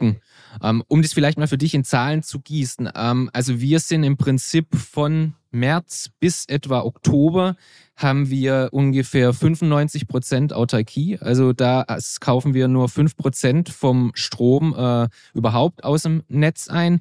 Ähm, 0.62 0.82
um 0.88 1.02
das 1.02 1.12
vielleicht 1.12 1.38
mal 1.38 1.48
für 1.48 1.58
dich 1.58 1.74
in 1.74 1.84
Zahlen 1.84 2.22
zu 2.22 2.40
gießen. 2.40 2.90
Ähm, 2.94 3.30
also 3.32 3.60
wir 3.60 3.80
sind 3.80 4.04
im 4.04 4.16
Prinzip 4.16 4.74
von 4.76 5.34
März 5.50 6.10
bis 6.18 6.46
etwa 6.46 6.80
Oktober 6.80 7.56
haben 8.02 8.30
wir 8.30 8.68
ungefähr 8.72 9.32
95 9.32 10.08
Prozent 10.08 10.52
Autarkie. 10.52 11.18
Also 11.20 11.52
da 11.52 11.84
kaufen 12.20 12.54
wir 12.54 12.68
nur 12.68 12.88
5 12.88 13.16
Prozent 13.16 13.68
vom 13.68 14.12
Strom 14.14 14.74
äh, 14.76 15.08
überhaupt 15.34 15.84
aus 15.84 16.02
dem 16.02 16.22
Netz 16.28 16.68
ein. 16.68 17.00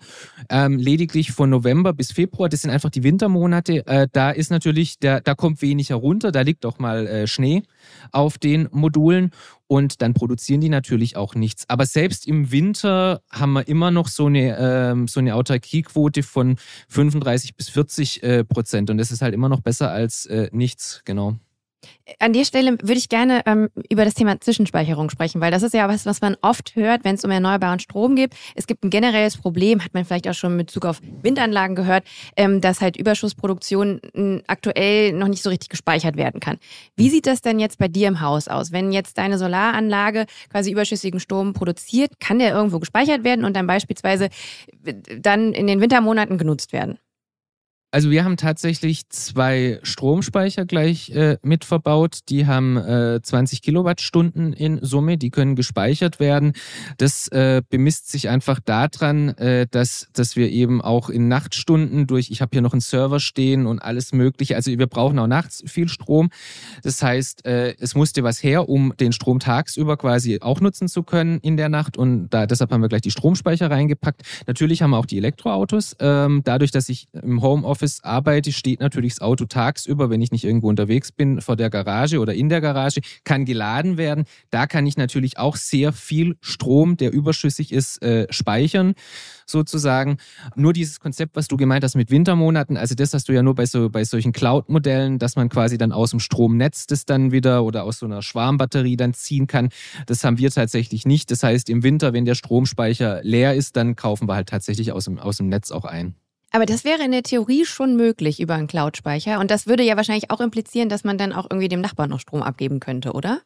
Ähm, 0.50 0.78
lediglich 0.78 1.32
von 1.32 1.50
November 1.50 1.94
bis 1.94 2.12
Februar, 2.12 2.50
das 2.50 2.62
sind 2.62 2.72
einfach 2.72 2.90
die 2.90 3.04
Wintermonate. 3.04 3.86
Äh, 3.88 4.08
da 4.12 4.32
ist 4.32 4.52
natürlich, 4.52 5.00
der, 5.00 5.22
da 5.22 5.36
kommt 5.36 5.62
wenig 5.62 5.90
herunter, 5.90 6.32
da 6.32 6.42
liegt 6.42 6.66
auch 6.66 6.80
mal 6.80 7.08
äh, 7.08 7.28
Schnee 7.28 7.64
auf 8.12 8.38
den 8.38 8.68
Modulen 8.72 9.32
und 9.72 10.02
dann 10.02 10.14
produzieren 10.14 10.60
die 10.60 10.68
natürlich 10.68 11.16
auch 11.16 11.34
nichts. 11.34 11.64
Aber 11.70 11.86
selbst 11.86 12.28
im 12.28 12.52
Winter 12.52 13.22
haben 13.32 13.54
wir 13.54 13.70
immer 13.70 13.90
noch 13.90 14.10
so 14.10 14.26
eine, 14.26 14.58
ähm, 14.60 15.08
so 15.08 15.22
eine 15.22 15.34
Autarkiequote 15.36 16.24
von 16.24 16.58
35 16.90 17.56
bis 17.56 17.70
40 17.70 18.22
äh, 18.22 18.44
Prozent. 18.44 18.90
Und 18.90 18.98
das 18.98 19.12
ist 19.12 19.22
halt 19.22 19.34
immer 19.34 19.48
noch 19.48 19.62
besser 19.62 19.90
als 19.90 20.26
äh, 20.26 20.50
genau. 21.06 21.36
An 22.20 22.34
der 22.34 22.46
Stelle 22.46 22.78
würde 22.82 22.98
ich 22.98 23.10
gerne 23.10 23.42
ähm, 23.46 23.70
über 23.90 24.06
das 24.06 24.14
Thema 24.14 24.40
Zwischenspeicherung 24.40 25.10
sprechen, 25.10 25.42
weil 25.42 25.52
das 25.52 25.64
ist 25.64 25.74
ja 25.74 25.88
was, 25.88 26.06
was 26.06 26.22
man 26.22 26.36
oft 26.42 26.76
hört, 26.76 27.04
wenn 27.04 27.16
es 27.16 27.24
um 27.24 27.32
erneuerbaren 27.32 27.80
Strom 27.80 28.16
geht. 28.16 28.36
Es 28.54 28.68
gibt 28.68 28.84
ein 28.84 28.90
generelles 28.90 29.38
Problem, 29.38 29.84
hat 29.84 29.94
man 29.94 30.06
vielleicht 30.06 30.28
auch 30.28 30.34
schon 30.34 30.56
mit 30.56 30.68
Bezug 30.68 30.86
auf 30.86 31.00
Windanlagen 31.22 31.76
gehört, 31.76 32.04
ähm, 32.36 32.62
dass 32.62 32.82
halt 32.82 32.98
Überschussproduktion 32.98 34.00
äh, 34.14 34.42
aktuell 34.48 35.14
noch 35.14 35.28
nicht 35.28 35.42
so 35.42 35.50
richtig 35.50 35.70
gespeichert 35.70 36.18
werden 36.18 36.40
kann. 36.40 36.58
Wie 36.96 37.10
sieht 37.10 37.26
das 37.26 37.42
denn 37.42 37.60
jetzt 37.60 37.78
bei 37.80 37.88
dir 37.88 38.08
im 38.08 38.22
Haus 38.22 38.48
aus? 38.48 38.72
Wenn 38.72 38.92
jetzt 38.92 39.18
deine 39.18 39.38
Solaranlage 39.38 40.26
quasi 40.50 40.72
überschüssigen 40.72 41.20
Strom 41.20 41.54
produziert, 41.54 42.20
kann 42.20 42.40
der 42.40 42.54
irgendwo 42.54 42.80
gespeichert 42.80 43.24
werden 43.24 43.46
und 43.46 43.56
dann 43.56 43.68
beispielsweise 43.68 44.30
äh, 44.86 44.94
dann 45.20 45.54
in 45.54 45.66
den 45.68 45.82
Wintermonaten 45.82 46.38
genutzt 46.38 46.74
werden? 46.74 47.00
Also 47.94 48.10
wir 48.10 48.24
haben 48.24 48.38
tatsächlich 48.38 49.10
zwei 49.10 49.80
Stromspeicher 49.84 50.66
gleich 50.66 51.10
äh, 51.10 51.38
mit 51.44 51.66
verbaut. 51.66 52.20
Die 52.30 52.48
haben 52.48 52.78
äh, 52.78 53.20
20 53.22 53.62
Kilowattstunden 53.62 54.54
in 54.54 54.80
Summe, 54.82 55.18
die 55.18 55.30
können 55.30 55.58
gespeichert 55.58 56.22
werden. 56.22 56.54
Das 56.98 57.28
äh, 57.28 57.62
bemisst 57.70 58.10
sich 58.10 58.30
einfach 58.30 58.62
daran, 58.64 59.30
äh, 59.38 59.68
dass, 59.70 60.08
dass 60.14 60.38
wir 60.38 60.50
eben 60.50 60.82
auch 60.82 61.10
in 61.10 61.28
Nachtstunden 61.28 62.08
durch, 62.08 62.32
ich 62.32 62.42
habe 62.42 62.52
hier 62.54 62.62
noch 62.62 62.72
einen 62.72 62.80
Server 62.80 63.20
stehen 63.20 63.68
und 63.68 63.80
alles 63.80 64.14
mögliche, 64.14 64.56
also 64.56 64.72
wir 64.72 64.88
brauchen 64.88 65.20
auch 65.20 65.28
nachts 65.28 65.62
viel 65.68 65.90
Strom. 65.90 66.30
Das 66.84 67.04
heißt, 67.04 67.46
äh, 67.46 67.76
es 67.78 67.94
musste 67.94 68.24
was 68.24 68.42
her, 68.42 68.70
um 68.70 68.94
den 69.02 69.12
Strom 69.12 69.40
tagsüber 69.40 69.98
quasi 69.98 70.40
auch 70.40 70.62
nutzen 70.62 70.88
zu 70.88 71.04
können 71.04 71.40
in 71.40 71.58
der 71.58 71.68
Nacht 71.68 71.98
und 71.98 72.30
da, 72.30 72.48
deshalb 72.48 72.72
haben 72.72 72.82
wir 72.82 72.88
gleich 72.88 73.02
die 73.02 73.12
Stromspeicher 73.12 73.70
reingepackt. 73.70 74.22
Natürlich 74.48 74.82
haben 74.82 74.92
wir 74.92 74.98
auch 74.98 75.06
die 75.06 75.18
Elektroautos. 75.18 75.98
Ähm, 76.00 76.40
dadurch, 76.46 76.72
dass 76.72 76.88
ich 76.88 77.10
im 77.12 77.42
Homeoffice 77.42 77.81
Homeoffice 77.82 78.04
arbeite, 78.04 78.52
steht 78.52 78.80
natürlich 78.80 79.14
das 79.14 79.22
Auto 79.22 79.46
tagsüber, 79.46 80.10
wenn 80.10 80.22
ich 80.22 80.32
nicht 80.32 80.44
irgendwo 80.44 80.70
unterwegs 80.70 81.12
bin, 81.12 81.42
vor 81.42 81.56
der 81.56 81.70
Garage 81.70 82.20
oder 82.20 82.34
in 82.34 82.50
der 82.50 82.62
Garage, 82.62 83.02
kann 83.24 83.46
geladen 83.46 83.98
werden. 83.98 84.26
Da 84.52 84.68
kann 84.68 84.86
ich 84.86 84.98
natürlich 84.98 85.38
auch 85.38 85.56
sehr 85.56 85.92
viel 85.92 86.38
Strom, 86.42 86.98
der 86.98 87.12
überschüssig 87.12 87.72
ist, 87.72 88.02
äh, 88.04 88.28
speichern, 88.30 88.94
sozusagen. 89.46 90.18
Nur 90.56 90.74
dieses 90.74 91.00
Konzept, 91.00 91.36
was 91.36 91.48
du 91.48 91.58
gemeint 91.58 91.84
hast 91.84 91.96
mit 91.96 92.12
Wintermonaten, 92.12 92.78
also 92.78 92.96
das 92.96 93.14
hast 93.14 93.28
du 93.30 93.34
ja 93.34 93.42
nur 93.42 93.56
bei, 93.56 93.66
so, 93.66 93.90
bei 93.90 94.04
solchen 94.04 94.32
Cloud-Modellen, 94.32 95.18
dass 95.18 95.36
man 95.36 95.50
quasi 95.50 95.78
dann 95.78 95.92
aus 95.92 96.12
dem 96.12 96.20
Stromnetz 96.20 96.88
das 96.88 97.06
dann 97.06 97.32
wieder 97.32 97.64
oder 97.64 97.84
aus 97.84 98.00
so 98.00 98.06
einer 98.06 98.22
Schwarmbatterie 98.22 98.98
dann 98.98 99.14
ziehen 99.14 99.48
kann. 99.48 99.70
Das 100.06 100.24
haben 100.24 100.38
wir 100.38 100.52
tatsächlich 100.52 101.06
nicht. 101.06 101.32
Das 101.32 101.44
heißt, 101.44 101.70
im 101.70 101.84
Winter, 101.84 102.14
wenn 102.14 102.26
der 102.26 102.36
Stromspeicher 102.36 103.22
leer 103.24 103.56
ist, 103.56 103.76
dann 103.76 103.96
kaufen 103.96 104.28
wir 104.28 104.36
halt 104.36 104.50
tatsächlich 104.50 104.92
aus 104.92 105.06
dem, 105.06 105.18
aus 105.18 105.38
dem 105.38 105.50
Netz 105.50 105.72
auch 105.72 105.86
ein. 105.86 106.16
Aber 106.52 106.66
das 106.66 106.84
wäre 106.84 107.04
in 107.04 107.12
der 107.12 107.24
Theorie 107.24 107.66
schon 107.66 107.96
möglich 107.96 108.42
über 108.42 108.56
einen 108.56 108.68
Cloud-Speicher. 108.68 109.40
Und 109.40 109.50
das 109.50 109.68
würde 109.68 109.84
ja 109.84 109.96
wahrscheinlich 109.96 110.30
auch 110.32 110.42
implizieren, 110.42 110.90
dass 110.90 111.06
man 111.06 111.18
dann 111.18 111.32
auch 111.32 111.48
irgendwie 111.50 111.70
dem 111.70 111.80
Nachbarn 111.80 112.10
noch 112.10 112.20
Strom 112.20 112.44
abgeben 112.44 112.82
könnte, 112.82 113.14
oder? 113.14 113.42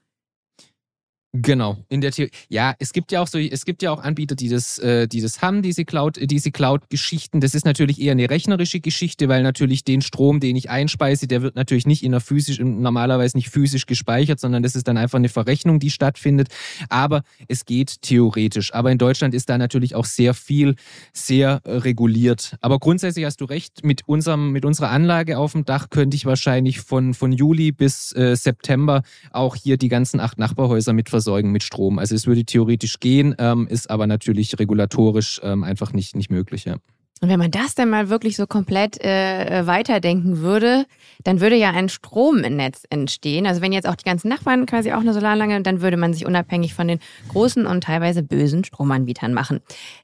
Genau, 1.42 1.76
in 1.90 2.00
der 2.00 2.12
Theorie. 2.12 2.32
Ja, 2.48 2.76
es 2.80 2.94
gibt 2.94 3.12
ja 3.12 3.22
auch 3.22 3.28
so, 3.28 3.38
es 3.38 3.66
gibt 3.66 3.84
ja 3.84 3.92
auch 3.92 4.02
Anbieter, 4.02 4.36
die 4.36 4.48
das, 4.48 4.78
äh, 4.78 5.06
die 5.06 5.20
das 5.20 5.42
haben, 5.42 5.62
diese 5.62 5.84
Cloud, 5.84 6.18
äh, 6.18 6.28
diese 6.28 6.50
Cloud-Geschichten. 6.50 7.42
Das 7.42 7.54
ist 7.54 7.66
natürlich 7.66 8.00
eher 8.00 8.14
eine 8.14 8.30
rechnerische 8.30 8.80
Geschichte, 8.80 9.28
weil 9.28 9.44
natürlich 9.44 9.84
den 9.84 10.02
Strom, 10.02 10.40
den 10.40 10.56
ich 10.56 10.70
einspeise, 10.70 11.28
der 11.28 11.42
wird 11.42 11.58
natürlich 11.58 11.86
nicht 11.88 12.04
in 12.04 12.14
der 12.14 12.22
physisch, 12.22 12.60
normalerweise 12.60 13.36
nicht 13.36 13.50
physisch 13.50 13.86
gespeichert, 13.86 14.40
sondern 14.40 14.64
das 14.64 14.78
ist 14.78 14.88
dann 14.88 14.96
einfach 14.96 15.18
eine 15.18 15.28
Verrechnung, 15.28 15.80
die 15.80 15.90
stattfindet. 15.90 16.48
Aber 16.88 17.24
es 17.50 17.66
geht 17.66 18.02
theoretisch. 18.02 18.74
Aber 18.74 18.94
in 18.94 18.98
Deutschland 18.98 19.34
ist 19.34 19.50
da 19.50 19.58
natürlich 19.58 19.94
auch 19.94 20.06
sehr 20.06 20.34
viel, 20.34 20.76
sehr 21.12 21.60
reguliert. 21.66 22.56
Aber 22.62 22.80
grundsätzlich 22.80 23.26
hast 23.26 23.42
du 23.42 23.46
recht, 23.46 23.84
mit 23.84 24.08
unserem, 24.08 24.54
mit 24.54 24.64
unserer 24.64 24.90
Anlage 24.90 25.38
auf 25.38 25.52
dem 25.52 25.66
Dach 25.66 25.90
könnte 25.90 26.16
ich 26.16 26.26
wahrscheinlich 26.26 26.80
von, 26.80 27.14
von 27.14 27.34
Juli 27.34 27.74
bis 27.74 28.16
äh, 28.16 28.38
September 28.38 29.04
auch 29.32 29.58
hier 29.58 29.76
die 29.76 29.90
ganzen 29.90 30.22
acht 30.22 30.38
Nachbarhäuser 30.38 30.94
mit 30.94 31.10
versorgen 31.10 31.25
versorgen 31.26 31.52
mit 31.52 31.64
Strom. 31.64 31.98
Also 32.00 32.14
es 32.14 32.28
würde 32.28 32.46
theoretisch 32.46 33.00
gehen, 33.00 33.36
ähm, 33.40 33.68
ist 33.68 33.90
aber 33.90 34.06
natürlich 34.06 34.58
regulatorisch 34.60 35.42
ähm, 35.44 35.64
einfach 35.64 35.92
nicht, 35.92 36.16
nicht 36.16 36.30
möglich. 36.30 36.66
Ja. 36.66 36.76
Und 37.22 37.30
wenn 37.30 37.40
man 37.40 37.50
das 37.50 37.74
dann 37.74 37.90
mal 37.90 38.10
wirklich 38.10 38.36
so 38.36 38.46
komplett 38.46 39.04
äh, 39.04 39.62
äh, 39.62 39.68
weiterdenken 39.68 40.40
würde, 40.40 40.86
dann 41.24 41.42
würde 41.42 41.56
ja 41.56 41.72
ein 41.72 41.90
Strom 41.90 42.40
im 42.40 42.58
Netz 42.58 42.84
entstehen. 42.90 43.48
Also 43.48 43.62
wenn 43.62 43.72
jetzt 43.72 43.88
auch 43.88 43.96
die 43.96 44.04
ganzen 44.04 44.28
Nachbarn 44.28 44.68
quasi 44.68 44.92
auch 44.92 45.00
eine 45.00 45.14
Solaranlage, 45.14 45.62
dann 45.64 45.82
würde 45.82 45.98
man 45.98 46.14
sich 46.14 46.28
unabhängig 46.28 46.76
von 46.76 46.88
den 46.88 47.00
großen 47.30 47.66
und 47.66 47.86
teilweise 47.86 48.22
bösen 48.22 48.64
Stromanbietern 48.64 49.34
machen. 49.34 49.62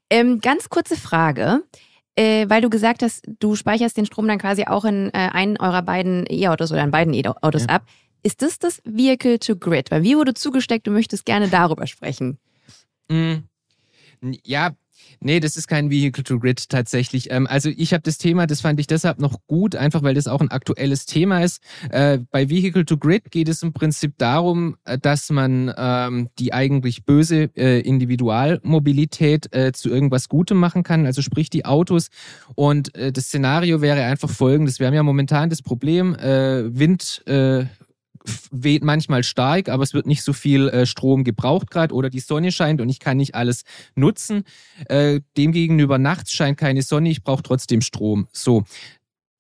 Ähm, 0.09 0.39
ganz 0.39 0.69
kurze 0.69 0.95
Frage. 0.95 1.63
Äh, 2.17 2.49
weil 2.49 2.61
du 2.61 2.69
gesagt 2.69 3.03
hast, 3.03 3.25
du 3.39 3.55
speicherst 3.55 3.95
den 3.95 4.05
Strom 4.05 4.27
dann 4.27 4.37
quasi 4.37 4.65
auch 4.65 4.83
in 4.83 5.07
äh, 5.13 5.29
einen 5.31 5.57
eurer 5.57 5.81
beiden 5.81 6.25
E-Autos 6.29 6.71
oder 6.73 6.83
in 6.83 6.91
beiden 6.91 7.13
E-Autos 7.13 7.63
ja. 7.63 7.69
ab. 7.69 7.83
Ist 8.23 8.41
das 8.41 8.59
das 8.59 8.81
Vehicle 8.85 9.39
to 9.39 9.55
Grid? 9.55 9.91
Weil 9.91 10.03
wie 10.03 10.15
wurde 10.15 10.33
zugesteckt, 10.33 10.87
du 10.87 10.91
möchtest 10.91 11.25
gerne 11.25 11.47
darüber 11.49 11.87
sprechen. 11.87 12.37
Mm, 13.09 13.37
ja, 14.45 14.71
Nee, 15.23 15.39
das 15.39 15.55
ist 15.55 15.67
kein 15.67 15.91
Vehicle 15.91 16.23
to 16.23 16.39
Grid 16.39 16.69
tatsächlich. 16.69 17.29
Ähm, 17.29 17.45
also 17.47 17.69
ich 17.69 17.93
habe 17.93 18.01
das 18.01 18.17
Thema, 18.17 18.47
das 18.47 18.61
fand 18.61 18.79
ich 18.79 18.87
deshalb 18.87 19.19
noch 19.19 19.37
gut, 19.45 19.75
einfach 19.75 20.01
weil 20.01 20.15
das 20.15 20.27
auch 20.27 20.41
ein 20.41 20.49
aktuelles 20.49 21.05
Thema 21.05 21.43
ist. 21.43 21.61
Äh, 21.91 22.19
bei 22.31 22.49
Vehicle 22.49 22.85
to 22.85 22.97
Grid 22.97 23.29
geht 23.29 23.47
es 23.47 23.61
im 23.61 23.71
Prinzip 23.71 24.13
darum, 24.17 24.77
äh, 24.83 24.97
dass 24.97 25.29
man 25.29 25.71
ähm, 25.77 26.29
die 26.39 26.53
eigentlich 26.53 27.05
böse 27.05 27.51
äh, 27.55 27.81
Individualmobilität 27.81 29.49
zu 29.73 29.89
irgendwas 29.89 30.29
Gutem 30.29 30.57
machen 30.57 30.83
kann, 30.83 31.05
also 31.05 31.21
sprich 31.21 31.49
die 31.49 31.65
Autos. 31.65 32.07
Und 32.55 32.91
das 32.95 33.25
Szenario 33.25 33.81
wäre 33.81 34.03
einfach 34.03 34.29
folgendes. 34.29 34.79
Wir 34.79 34.87
haben 34.87 34.93
ja 34.93 35.03
momentan 35.03 35.49
das 35.49 35.61
Problem, 35.61 36.13
Wind 36.13 37.23
weht 38.51 38.83
manchmal 38.83 39.23
stark, 39.23 39.69
aber 39.69 39.83
es 39.83 39.93
wird 39.93 40.05
nicht 40.05 40.23
so 40.23 40.33
viel 40.33 40.69
äh, 40.69 40.85
Strom 40.85 41.23
gebraucht 41.23 41.71
gerade 41.71 41.93
oder 41.93 42.09
die 42.09 42.19
Sonne 42.19 42.51
scheint 42.51 42.81
und 42.81 42.89
ich 42.89 42.99
kann 42.99 43.17
nicht 43.17 43.35
alles 43.35 43.63
nutzen. 43.95 44.43
Äh, 44.87 45.21
demgegenüber 45.37 45.97
nachts 45.97 46.33
scheint 46.33 46.57
keine 46.57 46.81
Sonne, 46.81 47.09
ich 47.09 47.23
brauche 47.23 47.43
trotzdem 47.43 47.81
Strom. 47.81 48.27
So, 48.31 48.63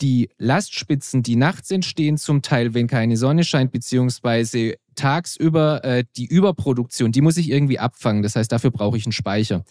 die 0.01 0.29
Lastspitzen, 0.37 1.23
die 1.23 1.35
nachts 1.35 1.71
entstehen, 1.71 2.17
zum 2.17 2.41
Teil, 2.41 2.73
wenn 2.73 2.87
keine 2.87 3.17
Sonne 3.17 3.43
scheint, 3.43 3.71
beziehungsweise 3.71 4.75
tagsüber 4.95 5.83
äh, 5.83 6.03
die 6.17 6.25
Überproduktion, 6.25 7.11
die 7.11 7.21
muss 7.21 7.37
ich 7.37 7.49
irgendwie 7.49 7.79
abfangen. 7.79 8.23
Das 8.23 8.35
heißt, 8.35 8.51
dafür 8.51 8.71
brauche 8.71 8.97
ich 8.97 9.05
einen 9.05 9.13
Speicher. 9.13 9.63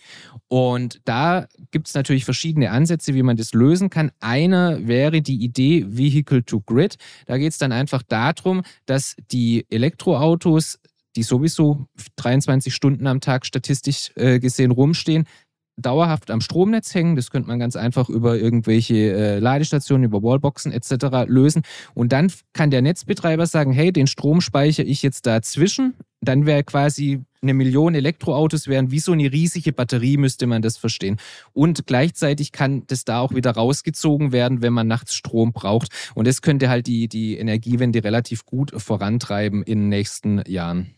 Und 0.49 1.01
da 1.05 1.47
gibt 1.71 1.89
es 1.89 1.95
natürlich 1.95 2.25
verschiedene 2.25 2.71
Ansätze, 2.71 3.15
wie 3.15 3.23
man 3.23 3.37
das 3.37 3.53
lösen 3.53 3.91
kann. 3.91 4.13
Einer 4.21 4.87
wäre 4.87 5.21
die 5.21 5.43
Idee 5.43 5.85
Vehicle 5.89 6.45
to 6.45 6.61
Grid. 6.61 6.97
Da 7.27 7.39
geht 7.39 7.53
es 7.53 7.59
dann 7.59 7.73
einfach 7.73 8.03
darum, 8.03 8.63
dass 8.87 9.17
die 9.31 9.67
Elektroautos 9.71 10.79
die 11.17 11.23
sowieso 11.25 11.87
23 12.17 12.73
Stunden 12.73 13.07
am 13.07 13.21
Tag 13.21 13.45
statistisch 13.45 14.13
äh, 14.15 14.39
gesehen 14.39 14.71
rumstehen, 14.71 15.27
dauerhaft 15.81 16.31
am 16.31 16.41
Stromnetz 16.41 16.95
hängen. 16.95 17.17
Das 17.17 17.31
könnte 17.31 17.49
man 17.49 17.59
ganz 17.59 17.77
einfach 17.77 18.09
über 18.09 18.39
irgendwelche 18.39 18.95
äh, 18.95 19.39
Ladestationen, 19.39 20.05
über 20.05 20.23
Wallboxen 20.23 20.73
etc. 20.73 21.27
lösen. 21.27 21.63
Und 21.95 22.13
dann 22.13 22.33
kann 22.53 22.71
der 22.71 22.83
Netzbetreiber 22.83 23.47
sagen, 23.47 23.73
hey, 23.73 23.93
den 23.93 24.07
Strom 24.07 24.41
speichere 24.41 24.87
ich 24.87 25.03
jetzt 25.03 25.27
dazwischen. 25.27 25.95
Dann 26.21 26.45
wäre 26.45 26.65
quasi 26.65 27.23
eine 27.43 27.55
Million 27.55 27.95
Elektroautos 27.95 28.69
wären 28.69 28.91
wie 28.91 29.01
so 29.01 29.13
eine 29.13 29.33
riesige 29.33 29.73
Batterie, 29.73 30.19
müsste 30.19 30.47
man 30.47 30.63
das 30.63 30.77
verstehen. 30.77 31.17
Und 31.53 31.87
gleichzeitig 31.87 32.53
kann 32.53 32.83
das 32.87 33.05
da 33.05 33.21
auch 33.21 33.35
wieder 33.35 33.53
rausgezogen 33.53 34.33
werden, 34.33 34.61
wenn 34.63 34.73
man 34.73 34.87
nachts 34.87 35.15
Strom 35.15 35.53
braucht. 35.53 35.91
Und 36.15 36.27
das 36.27 36.43
könnte 36.43 36.69
halt 36.69 36.87
die, 36.87 37.09
die 37.09 37.39
Energiewende 37.39 38.05
relativ 38.05 38.45
gut 38.45 38.73
vorantreiben 38.77 39.63
in 39.63 39.81
den 39.81 39.89
nächsten 39.89 40.43
Jahren. 40.47 40.95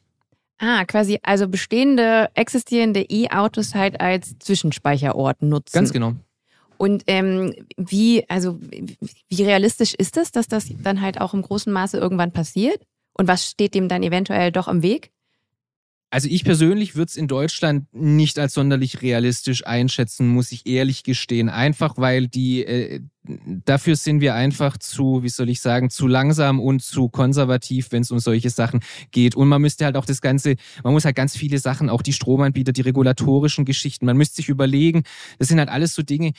Ah, 0.64 0.84
quasi 0.84 1.18
also 1.24 1.48
bestehende, 1.48 2.30
existierende 2.34 3.04
E-Autos 3.10 3.74
halt 3.74 4.00
als 4.00 4.38
Zwischenspeicherort 4.38 5.42
nutzen. 5.42 5.74
Ganz 5.74 5.92
genau. 5.92 6.12
Und 6.78 7.02
ähm, 7.08 7.52
wie, 7.76 8.24
also 8.28 8.60
wie 9.28 9.42
realistisch 9.42 9.94
ist 9.94 10.16
es, 10.16 10.30
dass 10.30 10.46
das 10.46 10.68
dann 10.82 11.00
halt 11.00 11.20
auch 11.20 11.34
im 11.34 11.42
großen 11.42 11.72
Maße 11.72 11.98
irgendwann 11.98 12.30
passiert? 12.30 12.80
Und 13.12 13.26
was 13.26 13.50
steht 13.50 13.74
dem 13.74 13.88
dann 13.88 14.04
eventuell 14.04 14.52
doch 14.52 14.68
im 14.68 14.82
Weg? 14.82 15.10
Also 16.12 16.28
ich 16.28 16.44
persönlich 16.44 16.94
würde 16.94 17.08
es 17.08 17.16
in 17.16 17.26
Deutschland 17.26 17.86
nicht 17.94 18.38
als 18.38 18.52
sonderlich 18.52 19.00
realistisch 19.00 19.66
einschätzen, 19.66 20.28
muss 20.28 20.52
ich 20.52 20.66
ehrlich 20.66 21.04
gestehen. 21.04 21.48
Einfach 21.48 21.94
weil 21.96 22.28
die, 22.28 22.66
äh, 22.66 23.00
dafür 23.64 23.96
sind 23.96 24.20
wir 24.20 24.34
einfach 24.34 24.76
zu, 24.76 25.22
wie 25.22 25.30
soll 25.30 25.48
ich 25.48 25.62
sagen, 25.62 25.88
zu 25.88 26.06
langsam 26.06 26.60
und 26.60 26.82
zu 26.82 27.08
konservativ, 27.08 27.92
wenn 27.92 28.02
es 28.02 28.10
um 28.10 28.18
solche 28.18 28.50
Sachen 28.50 28.80
geht. 29.10 29.34
Und 29.36 29.48
man 29.48 29.62
müsste 29.62 29.86
halt 29.86 29.96
auch 29.96 30.04
das 30.04 30.20
Ganze, 30.20 30.56
man 30.84 30.92
muss 30.92 31.06
halt 31.06 31.16
ganz 31.16 31.34
viele 31.34 31.58
Sachen, 31.58 31.88
auch 31.88 32.02
die 32.02 32.12
Stromanbieter, 32.12 32.72
die 32.72 32.82
regulatorischen 32.82 33.64
Geschichten, 33.64 34.04
man 34.04 34.18
müsste 34.18 34.36
sich 34.36 34.50
überlegen, 34.50 35.04
das 35.38 35.48
sind 35.48 35.60
halt 35.60 35.70
alles 35.70 35.94
so 35.94 36.02
Dinge, 36.02 36.32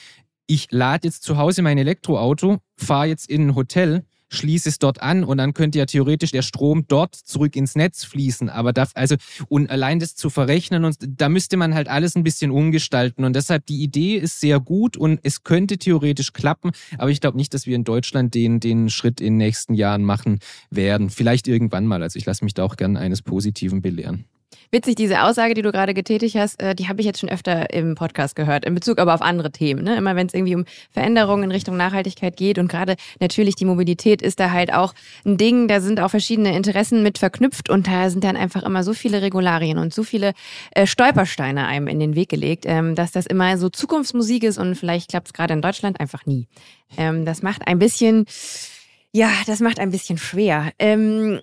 ich 0.46 0.68
lade 0.70 1.08
jetzt 1.08 1.24
zu 1.24 1.36
Hause 1.36 1.62
mein 1.62 1.78
Elektroauto, 1.78 2.58
fahre 2.76 3.06
jetzt 3.06 3.28
in 3.28 3.48
ein 3.48 3.54
Hotel, 3.56 4.04
schließe 4.34 4.68
es 4.68 4.78
dort 4.78 5.02
an 5.02 5.24
und 5.24 5.38
dann 5.38 5.54
könnte 5.54 5.78
ja 5.78 5.86
theoretisch 5.86 6.30
der 6.30 6.42
Strom 6.42 6.86
dort 6.88 7.14
zurück 7.14 7.56
ins 7.56 7.74
Netz 7.74 8.04
fließen. 8.04 8.48
Aber 8.50 8.72
da, 8.72 8.86
also, 8.94 9.16
und 9.48 9.70
allein 9.70 10.00
das 10.00 10.14
zu 10.14 10.30
verrechnen 10.30 10.84
und 10.84 10.96
da 11.00 11.28
müsste 11.28 11.56
man 11.56 11.74
halt 11.74 11.88
alles 11.88 12.16
ein 12.16 12.24
bisschen 12.24 12.50
umgestalten. 12.50 13.24
Und 13.24 13.34
deshalb 13.34 13.66
die 13.66 13.82
Idee 13.82 14.16
ist 14.16 14.40
sehr 14.40 14.60
gut 14.60 14.96
und 14.96 15.20
es 15.22 15.42
könnte 15.42 15.78
theoretisch 15.78 16.32
klappen. 16.32 16.72
Aber 16.98 17.10
ich 17.10 17.20
glaube 17.20 17.36
nicht, 17.36 17.54
dass 17.54 17.66
wir 17.66 17.76
in 17.76 17.84
Deutschland 17.84 18.34
den, 18.34 18.60
den 18.60 18.90
Schritt 18.90 19.20
in 19.20 19.34
den 19.34 19.38
nächsten 19.38 19.74
Jahren 19.74 20.04
machen 20.04 20.40
werden. 20.70 21.10
Vielleicht 21.10 21.48
irgendwann 21.48 21.86
mal. 21.86 22.02
Also 22.02 22.18
ich 22.18 22.26
lasse 22.26 22.44
mich 22.44 22.54
da 22.54 22.64
auch 22.64 22.76
gerne 22.76 22.98
eines 22.98 23.22
Positiven 23.22 23.82
belehren. 23.82 24.24
Witzig, 24.74 24.96
diese 24.96 25.22
Aussage, 25.22 25.54
die 25.54 25.62
du 25.62 25.70
gerade 25.70 25.94
getätigt 25.94 26.34
hast, 26.34 26.60
äh, 26.60 26.74
die 26.74 26.88
habe 26.88 26.98
ich 26.98 27.06
jetzt 27.06 27.20
schon 27.20 27.28
öfter 27.28 27.72
im 27.72 27.94
Podcast 27.94 28.34
gehört, 28.34 28.64
in 28.64 28.74
Bezug 28.74 28.98
aber 28.98 29.14
auf 29.14 29.22
andere 29.22 29.52
Themen. 29.52 29.84
Ne? 29.84 29.94
Immer 29.94 30.16
wenn 30.16 30.26
es 30.26 30.34
irgendwie 30.34 30.56
um 30.56 30.64
Veränderungen 30.90 31.44
in 31.44 31.52
Richtung 31.52 31.76
Nachhaltigkeit 31.76 32.36
geht 32.36 32.58
und 32.58 32.66
gerade 32.66 32.96
natürlich 33.20 33.54
die 33.54 33.66
Mobilität 33.66 34.20
ist 34.20 34.40
da 34.40 34.50
halt 34.50 34.74
auch 34.74 34.92
ein 35.24 35.36
Ding, 35.36 35.68
da 35.68 35.80
sind 35.80 36.00
auch 36.00 36.08
verschiedene 36.08 36.56
Interessen 36.56 37.04
mit 37.04 37.18
verknüpft 37.18 37.70
und 37.70 37.86
da 37.86 38.10
sind 38.10 38.24
dann 38.24 38.36
einfach 38.36 38.64
immer 38.64 38.82
so 38.82 38.94
viele 38.94 39.22
Regularien 39.22 39.78
und 39.78 39.94
so 39.94 40.02
viele 40.02 40.32
äh, 40.72 40.88
Stolpersteine 40.88 41.68
einem 41.68 41.86
in 41.86 42.00
den 42.00 42.16
Weg 42.16 42.28
gelegt, 42.28 42.64
ähm, 42.66 42.96
dass 42.96 43.12
das 43.12 43.26
immer 43.26 43.56
so 43.58 43.68
Zukunftsmusik 43.68 44.42
ist 44.42 44.58
und 44.58 44.74
vielleicht 44.74 45.08
klappt 45.08 45.28
es 45.28 45.32
gerade 45.34 45.54
in 45.54 45.62
Deutschland 45.62 46.00
einfach 46.00 46.26
nie. 46.26 46.48
Ähm, 46.98 47.24
das 47.24 47.42
macht 47.42 47.68
ein 47.68 47.78
bisschen 47.78 48.26
ja, 49.16 49.30
das 49.46 49.60
macht 49.60 49.78
ein 49.78 49.92
bisschen 49.92 50.18
schwer. 50.18 50.72
Ähm, 50.80 51.38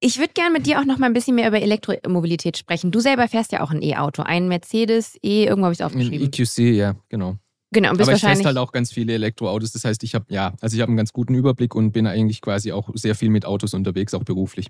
ich 0.00 0.18
würde 0.18 0.32
gerne 0.34 0.52
mit 0.52 0.66
dir 0.66 0.80
auch 0.80 0.84
noch 0.84 0.98
mal 0.98 1.06
ein 1.06 1.12
bisschen 1.12 1.34
mehr 1.34 1.48
über 1.48 1.60
Elektromobilität 1.60 2.58
sprechen. 2.58 2.90
Du 2.90 3.00
selber 3.00 3.28
fährst 3.28 3.52
ja 3.52 3.62
auch 3.62 3.70
ein 3.70 3.82
E-Auto, 3.82 4.22
ein 4.22 4.48
Mercedes 4.48 5.16
E, 5.22 5.44
irgendwo 5.44 5.64
habe 5.64 5.72
ich 5.72 5.80
es 5.80 5.86
aufgeschrieben. 5.86 6.26
Ein 6.26 6.32
EQC, 6.32 6.58
ja, 6.76 6.96
genau. 7.08 7.36
Genau, 7.72 7.90
und 7.90 7.98
bist 7.98 8.08
Aber 8.08 8.16
ich 8.16 8.22
teste 8.22 8.44
halt 8.44 8.58
auch 8.58 8.72
ganz 8.72 8.92
viele 8.92 9.14
Elektroautos. 9.14 9.72
Das 9.72 9.84
heißt, 9.84 10.02
ich 10.04 10.14
habe 10.14 10.26
ja, 10.28 10.54
also 10.60 10.76
ich 10.76 10.80
habe 10.82 10.90
einen 10.90 10.96
ganz 10.96 11.12
guten 11.12 11.34
Überblick 11.34 11.74
und 11.74 11.92
bin 11.92 12.06
eigentlich 12.06 12.40
quasi 12.40 12.72
auch 12.72 12.90
sehr 12.94 13.14
viel 13.14 13.28
mit 13.28 13.44
Autos 13.44 13.74
unterwegs, 13.74 14.14
auch 14.14 14.22
beruflich. 14.22 14.68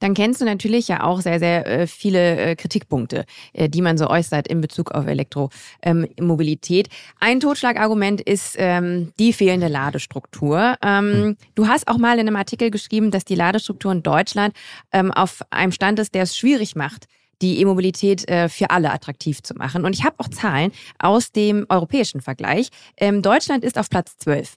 Dann 0.00 0.14
kennst 0.14 0.40
du 0.40 0.44
natürlich 0.44 0.88
ja 0.88 1.04
auch 1.04 1.20
sehr, 1.20 1.38
sehr 1.38 1.66
äh, 1.66 1.86
viele 1.86 2.36
äh, 2.36 2.56
Kritikpunkte, 2.56 3.24
äh, 3.52 3.68
die 3.68 3.82
man 3.82 3.98
so 3.98 4.08
äußert 4.08 4.48
in 4.48 4.60
Bezug 4.60 4.92
auf 4.92 5.06
Elektromobilität. 5.06 6.88
Ähm, 6.88 6.92
Ein 7.20 7.40
Totschlagargument 7.40 8.20
ist 8.22 8.56
ähm, 8.58 9.12
die 9.18 9.32
fehlende 9.32 9.68
Ladestruktur. 9.68 10.76
Ähm, 10.82 11.12
hm. 11.12 11.36
Du 11.54 11.68
hast 11.68 11.86
auch 11.86 11.98
mal 11.98 12.18
in 12.18 12.26
einem 12.26 12.36
Artikel 12.36 12.70
geschrieben, 12.70 13.10
dass 13.10 13.24
die 13.24 13.34
Ladestruktur 13.34 13.92
in 13.92 14.02
Deutschland 14.02 14.54
ähm, 14.90 15.12
auf 15.12 15.42
einem 15.50 15.72
Stand 15.72 15.98
ist, 15.98 16.14
der 16.14 16.22
es 16.22 16.36
schwierig 16.36 16.74
macht, 16.74 17.06
die 17.42 17.60
E-Mobilität 17.60 18.28
äh, 18.28 18.48
für 18.48 18.70
alle 18.70 18.92
attraktiv 18.92 19.42
zu 19.42 19.54
machen. 19.54 19.84
Und 19.84 19.94
ich 19.94 20.04
habe 20.04 20.16
auch 20.18 20.28
Zahlen 20.28 20.72
aus 20.98 21.32
dem 21.32 21.66
europäischen 21.68 22.20
Vergleich. 22.20 22.70
Ähm, 22.96 23.22
Deutschland 23.22 23.64
ist 23.64 23.78
auf 23.78 23.90
Platz 23.90 24.16
12. 24.18 24.54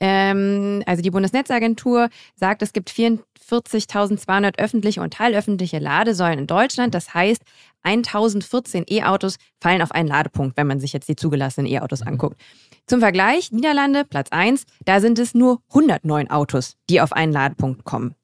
Ähm, 0.00 0.82
also 0.84 1.00
die 1.00 1.10
Bundesnetzagentur 1.10 2.08
sagt, 2.34 2.62
es 2.62 2.72
gibt 2.72 2.90
44.200 3.42 4.58
öffentliche 4.58 5.00
und 5.00 5.12
teilöffentliche 5.14 5.78
Ladesäulen 5.78 6.40
in 6.40 6.46
Deutschland. 6.46 6.94
Das 6.94 7.14
heißt, 7.14 7.42
1014 7.82 8.84
E-Autos 8.88 9.36
fallen 9.60 9.82
auf 9.82 9.92
einen 9.92 10.08
Ladepunkt, 10.08 10.56
wenn 10.56 10.66
man 10.66 10.80
sich 10.80 10.92
jetzt 10.92 11.08
die 11.08 11.16
zugelassenen 11.16 11.70
E-Autos 11.70 12.00
mhm. 12.00 12.08
anguckt. 12.08 12.40
Zum 12.86 13.00
Vergleich, 13.00 13.52
Niederlande, 13.52 14.04
Platz 14.04 14.28
1, 14.30 14.64
da 14.84 15.00
sind 15.00 15.18
es 15.18 15.34
nur 15.34 15.62
109 15.68 16.30
Autos, 16.30 16.76
die 16.88 17.00
auf 17.00 17.12
einen 17.12 17.32
Ladepunkt 17.32 17.84
kommen. 17.84 18.14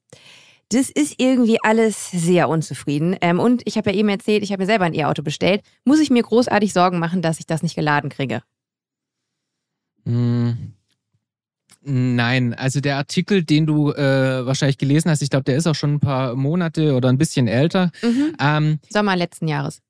Das 0.71 0.89
ist 0.89 1.15
irgendwie 1.17 1.57
alles 1.63 2.11
sehr 2.11 2.47
unzufrieden. 2.47 3.15
Ähm, 3.21 3.39
und 3.39 3.63
ich 3.65 3.77
habe 3.77 3.89
ja 3.89 3.97
eben 3.97 4.09
erzählt, 4.09 4.43
ich 4.43 4.51
habe 4.51 4.61
mir 4.61 4.67
selber 4.67 4.85
ein 4.85 4.93
E-Auto 4.93 5.23
bestellt. 5.23 5.63
Muss 5.83 5.99
ich 5.99 6.11
mir 6.11 6.21
großartig 6.21 6.73
Sorgen 6.73 6.99
machen, 6.99 7.23
dass 7.23 7.39
ich 7.39 7.47
das 7.47 7.63
nicht 7.63 7.75
geladen 7.75 8.09
kriege? 8.09 8.43
Hm. 10.05 10.73
Nein, 11.81 12.53
also 12.53 12.81
der 12.81 12.97
Artikel, 12.97 13.43
den 13.43 13.65
du 13.65 13.91
äh, 13.91 14.45
wahrscheinlich 14.45 14.77
gelesen 14.77 15.09
hast, 15.09 15.21
ich 15.21 15.29
glaube, 15.29 15.45
der 15.45 15.55
ist 15.55 15.67
auch 15.67 15.75
schon 15.75 15.95
ein 15.95 15.99
paar 15.99 16.35
Monate 16.35 16.93
oder 16.93 17.09
ein 17.09 17.17
bisschen 17.17 17.47
älter. 17.47 17.91
Mhm. 18.01 18.35
Ähm, 18.39 18.79
Sommer 18.89 19.15
letzten 19.15 19.47
Jahres. 19.47 19.81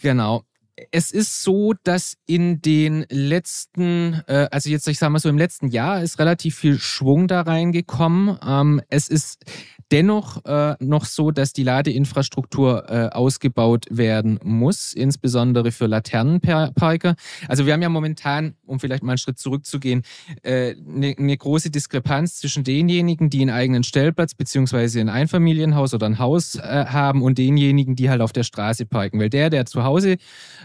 Genau. 0.00 0.44
Es 0.92 1.10
ist 1.10 1.42
so, 1.42 1.74
dass 1.82 2.14
in 2.26 2.62
den 2.62 3.04
letzten, 3.10 4.22
äh, 4.26 4.48
also 4.50 4.70
jetzt, 4.70 4.86
ich 4.88 4.98
sag 4.98 5.10
mal 5.10 5.18
so, 5.18 5.28
im 5.28 5.36
letzten 5.36 5.68
Jahr 5.68 6.02
ist 6.02 6.18
relativ 6.18 6.56
viel 6.56 6.78
Schwung 6.78 7.26
da 7.26 7.42
reingekommen. 7.42 8.38
Ähm, 8.46 8.80
es 8.88 9.08
ist 9.08 9.44
dennoch 9.90 10.44
äh, 10.44 10.74
noch 10.80 11.04
so, 11.04 11.30
dass 11.30 11.52
die 11.52 11.62
Ladeinfrastruktur 11.62 12.84
äh, 12.88 13.08
ausgebaut 13.08 13.86
werden 13.90 14.38
muss, 14.42 14.92
insbesondere 14.92 15.72
für 15.72 15.86
Laternenparker. 15.86 17.14
Also 17.48 17.66
wir 17.66 17.72
haben 17.72 17.82
ja 17.82 17.88
momentan, 17.88 18.54
um 18.66 18.80
vielleicht 18.80 19.02
mal 19.02 19.12
einen 19.12 19.18
Schritt 19.18 19.38
zurückzugehen, 19.38 20.02
eine 20.44 20.74
äh, 20.74 21.14
ne, 21.18 21.36
große 21.36 21.70
Diskrepanz 21.70 22.36
zwischen 22.36 22.64
denjenigen, 22.64 23.30
die 23.30 23.40
einen 23.42 23.50
eigenen 23.50 23.84
Stellplatz 23.84 24.34
beziehungsweise 24.34 25.00
ein 25.00 25.08
Einfamilienhaus 25.08 25.94
oder 25.94 26.06
ein 26.06 26.18
Haus 26.18 26.56
äh, 26.56 26.60
haben 26.86 27.22
und 27.22 27.38
denjenigen, 27.38 27.96
die 27.96 28.10
halt 28.10 28.20
auf 28.20 28.32
der 28.32 28.44
Straße 28.44 28.86
parken. 28.86 29.18
Weil 29.20 29.30
der, 29.30 29.50
der 29.50 29.66
zu 29.66 29.84
Hause 29.84 30.16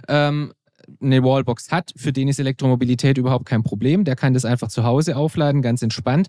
ähm, 0.07 0.53
eine 1.01 1.23
Wallbox 1.23 1.71
hat, 1.71 1.93
für 1.95 2.13
den 2.13 2.27
ist 2.27 2.39
Elektromobilität 2.39 3.17
überhaupt 3.17 3.45
kein 3.45 3.63
Problem. 3.63 4.03
Der 4.03 4.15
kann 4.15 4.33
das 4.33 4.45
einfach 4.45 4.69
zu 4.69 4.83
Hause 4.83 5.15
aufladen, 5.15 5.61
ganz 5.61 5.81
entspannt. 5.81 6.27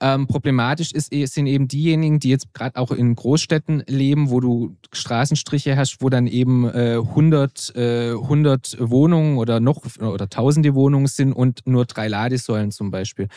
Ähm, 0.00 0.26
problematisch 0.26 0.92
ist, 0.92 1.12
eh, 1.12 1.26
sind 1.26 1.46
eben 1.46 1.68
diejenigen, 1.68 2.20
die 2.20 2.30
jetzt 2.30 2.52
gerade 2.54 2.76
auch 2.76 2.90
in 2.90 3.14
Großstädten 3.14 3.84
leben, 3.86 4.30
wo 4.30 4.40
du 4.40 4.76
Straßenstriche 4.92 5.76
hast, 5.76 5.98
wo 6.00 6.08
dann 6.08 6.26
eben 6.26 6.68
äh, 6.68 6.96
100, 6.96 7.74
äh, 7.76 8.12
100 8.12 8.76
Wohnungen 8.80 9.38
oder 9.38 9.60
noch 9.60 9.82
oder 10.00 10.28
tausende 10.28 10.74
Wohnungen 10.74 11.06
sind 11.06 11.32
und 11.32 11.66
nur 11.66 11.84
drei 11.84 12.08
Ladesäulen 12.08 12.70
zum 12.70 12.90
Beispiel. 12.90 13.28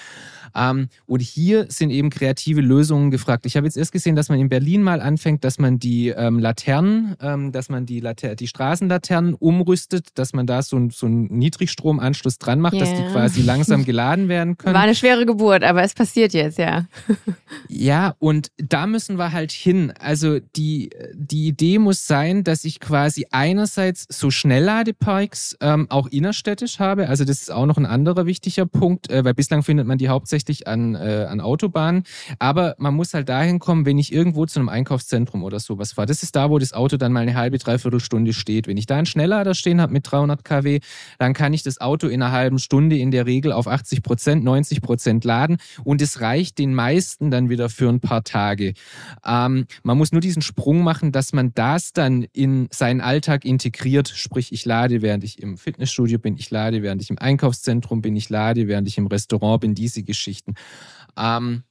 Ähm, 0.55 0.89
und 1.05 1.21
hier 1.21 1.65
sind 1.69 1.91
eben 1.91 2.09
kreative 2.09 2.61
Lösungen 2.61 3.11
gefragt. 3.11 3.45
Ich 3.45 3.55
habe 3.55 3.67
jetzt 3.67 3.77
erst 3.77 3.91
gesehen, 3.91 4.15
dass 4.15 4.29
man 4.29 4.39
in 4.39 4.49
Berlin 4.49 4.83
mal 4.83 5.01
anfängt, 5.01 5.43
dass 5.43 5.59
man 5.59 5.79
die 5.79 6.09
ähm, 6.09 6.39
Laternen, 6.39 7.15
ähm, 7.21 7.51
dass 7.51 7.69
man 7.69 7.85
die, 7.85 7.99
Later 7.99 8.35
die 8.35 8.47
Straßenlaternen 8.47 9.33
umrüstet, 9.33 10.09
dass 10.15 10.33
man 10.33 10.47
da 10.51 10.61
so, 10.61 10.77
ein, 10.77 10.89
so 10.89 11.05
einen 11.05 11.27
Niedrigstromanschluss 11.27 12.37
dran 12.37 12.59
macht, 12.59 12.73
yeah. 12.73 12.85
dass 12.85 12.93
die 12.93 13.03
quasi 13.11 13.41
langsam 13.41 13.85
geladen 13.85 14.27
werden 14.27 14.57
können. 14.57 14.75
War 14.75 14.81
eine 14.81 14.95
schwere 14.95 15.25
Geburt, 15.25 15.63
aber 15.63 15.83
es 15.83 15.93
passiert 15.93 16.33
jetzt, 16.33 16.57
ja. 16.57 16.85
ja, 17.67 18.15
und 18.19 18.51
da 18.57 18.85
müssen 18.85 19.17
wir 19.17 19.31
halt 19.31 19.51
hin. 19.51 19.93
Also 19.99 20.39
die, 20.55 20.89
die 21.13 21.47
Idee 21.47 21.79
muss 21.79 22.05
sein, 22.05 22.43
dass 22.43 22.65
ich 22.65 22.79
quasi 22.79 23.25
einerseits 23.31 24.05
so 24.09 24.29
Schnellladeparks 24.29 25.57
ähm, 25.61 25.87
auch 25.89 26.07
innerstädtisch 26.07 26.79
habe. 26.79 27.07
Also 27.07 27.23
das 27.23 27.41
ist 27.41 27.51
auch 27.51 27.65
noch 27.65 27.77
ein 27.77 27.85
anderer 27.85 28.25
wichtiger 28.25 28.65
Punkt, 28.65 29.09
äh, 29.09 29.23
weil 29.23 29.33
bislang 29.33 29.63
findet 29.63 29.87
man 29.87 29.97
die 29.97 30.09
hauptsächlich 30.09 30.67
an, 30.67 30.95
äh, 30.95 31.27
an 31.29 31.39
Autobahnen. 31.39 32.03
Aber 32.39 32.75
man 32.77 32.93
muss 32.93 33.13
halt 33.13 33.29
dahin 33.29 33.59
kommen, 33.59 33.85
wenn 33.85 33.97
ich 33.97 34.11
irgendwo 34.11 34.45
zu 34.45 34.59
einem 34.59 34.69
Einkaufszentrum 34.69 35.43
oder 35.43 35.59
sowas 35.59 35.93
fahre. 35.93 36.07
Das 36.07 36.23
ist 36.23 36.35
da, 36.35 36.49
wo 36.49 36.59
das 36.59 36.73
Auto 36.73 36.97
dann 36.97 37.13
mal 37.13 37.21
eine 37.21 37.35
halbe, 37.35 37.57
dreiviertel 37.57 37.99
Stunde 37.99 38.33
steht. 38.33 38.67
Wenn 38.67 38.77
ich 38.77 38.85
da 38.85 38.97
einen 38.97 39.05
Schnelllader 39.05 39.53
stehen 39.53 39.79
habe 39.79 39.93
mit 39.93 40.11
300 40.11 40.40
100 40.41 40.43
kW, 40.43 40.79
dann 41.19 41.33
kann 41.33 41.53
ich 41.53 41.63
das 41.63 41.79
Auto 41.79 42.07
in 42.07 42.21
einer 42.21 42.31
halben 42.31 42.59
Stunde 42.59 42.97
in 42.97 43.11
der 43.11 43.25
Regel 43.25 43.51
auf 43.51 43.67
80 43.67 44.03
Prozent, 44.03 44.43
90 44.43 44.81
Prozent 44.81 45.23
laden 45.23 45.57
und 45.83 46.01
es 46.01 46.21
reicht 46.21 46.57
den 46.57 46.73
meisten 46.73 47.31
dann 47.31 47.49
wieder 47.49 47.69
für 47.69 47.89
ein 47.89 47.99
paar 47.99 48.23
Tage. 48.23 48.73
Ähm, 49.25 49.65
man 49.83 49.97
muss 49.97 50.11
nur 50.11 50.21
diesen 50.21 50.41
Sprung 50.41 50.83
machen, 50.83 51.11
dass 51.11 51.33
man 51.33 51.53
das 51.53 51.93
dann 51.93 52.23
in 52.33 52.67
seinen 52.71 53.01
Alltag 53.01 53.45
integriert, 53.45 54.09
sprich 54.09 54.51
ich 54.51 54.65
lade, 54.65 55.01
während 55.01 55.23
ich 55.23 55.41
im 55.41 55.57
Fitnessstudio 55.57 56.19
bin, 56.19 56.37
ich 56.37 56.49
lade, 56.49 56.81
während 56.83 57.01
ich 57.01 57.09
im 57.09 57.19
Einkaufszentrum 57.19 58.01
bin, 58.01 58.15
ich 58.15 58.29
lade, 58.29 58.67
während 58.67 58.87
ich 58.87 58.97
im 58.97 59.07
Restaurant 59.07 59.61
bin, 59.61 59.75
diese 59.75 60.03
Geschichten. 60.03 60.55
Ähm, 61.17 61.63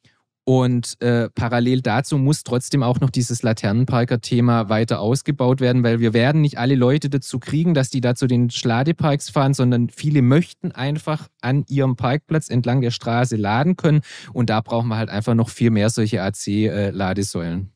und 0.44 1.00
äh, 1.00 1.29
parallel 1.31 1.83
dazu 1.83 2.18
muss 2.18 2.42
trotzdem 2.42 2.83
auch 2.83 3.00
noch 3.00 3.11
dieses 3.11 3.42
Laternenparker-Thema 3.42 4.68
weiter 4.68 5.00
ausgebaut 5.00 5.61
werden, 5.61 5.85
weil 5.85 6.00
wir 6.00 6.12
werden 6.12 6.40
nicht 6.40 6.59
alle 6.59 6.74
Leute 6.74 7.11
dazu 7.11 7.38
kriegen, 7.38 7.74
dass 7.74 7.90
die 7.90 8.00
da 8.00 8.14
zu 8.14 8.26
den 8.26 8.50
Schladeparks 8.50 9.31
fahren, 9.31 9.55
sondern 9.55 9.90
viele 9.90 10.22
möchten 10.22 10.72
einfach 10.72 11.29
an 11.40 11.64
ihrem 11.68 11.96
Parkplatz 11.96 12.48
entlang 12.48 12.81
der 12.81 12.90
Straße 12.90 13.37
laden 13.37 13.76
können. 13.76 14.00
Und 14.33 14.50
da 14.50 14.61
brauchen 14.61 14.88
wir 14.88 14.96
halt 14.96 15.11
einfach 15.11 15.35
noch 15.35 15.50
viel 15.50 15.70
mehr 15.70 15.90
solche 15.90 16.22
AC-Ladesäulen. 16.22 17.70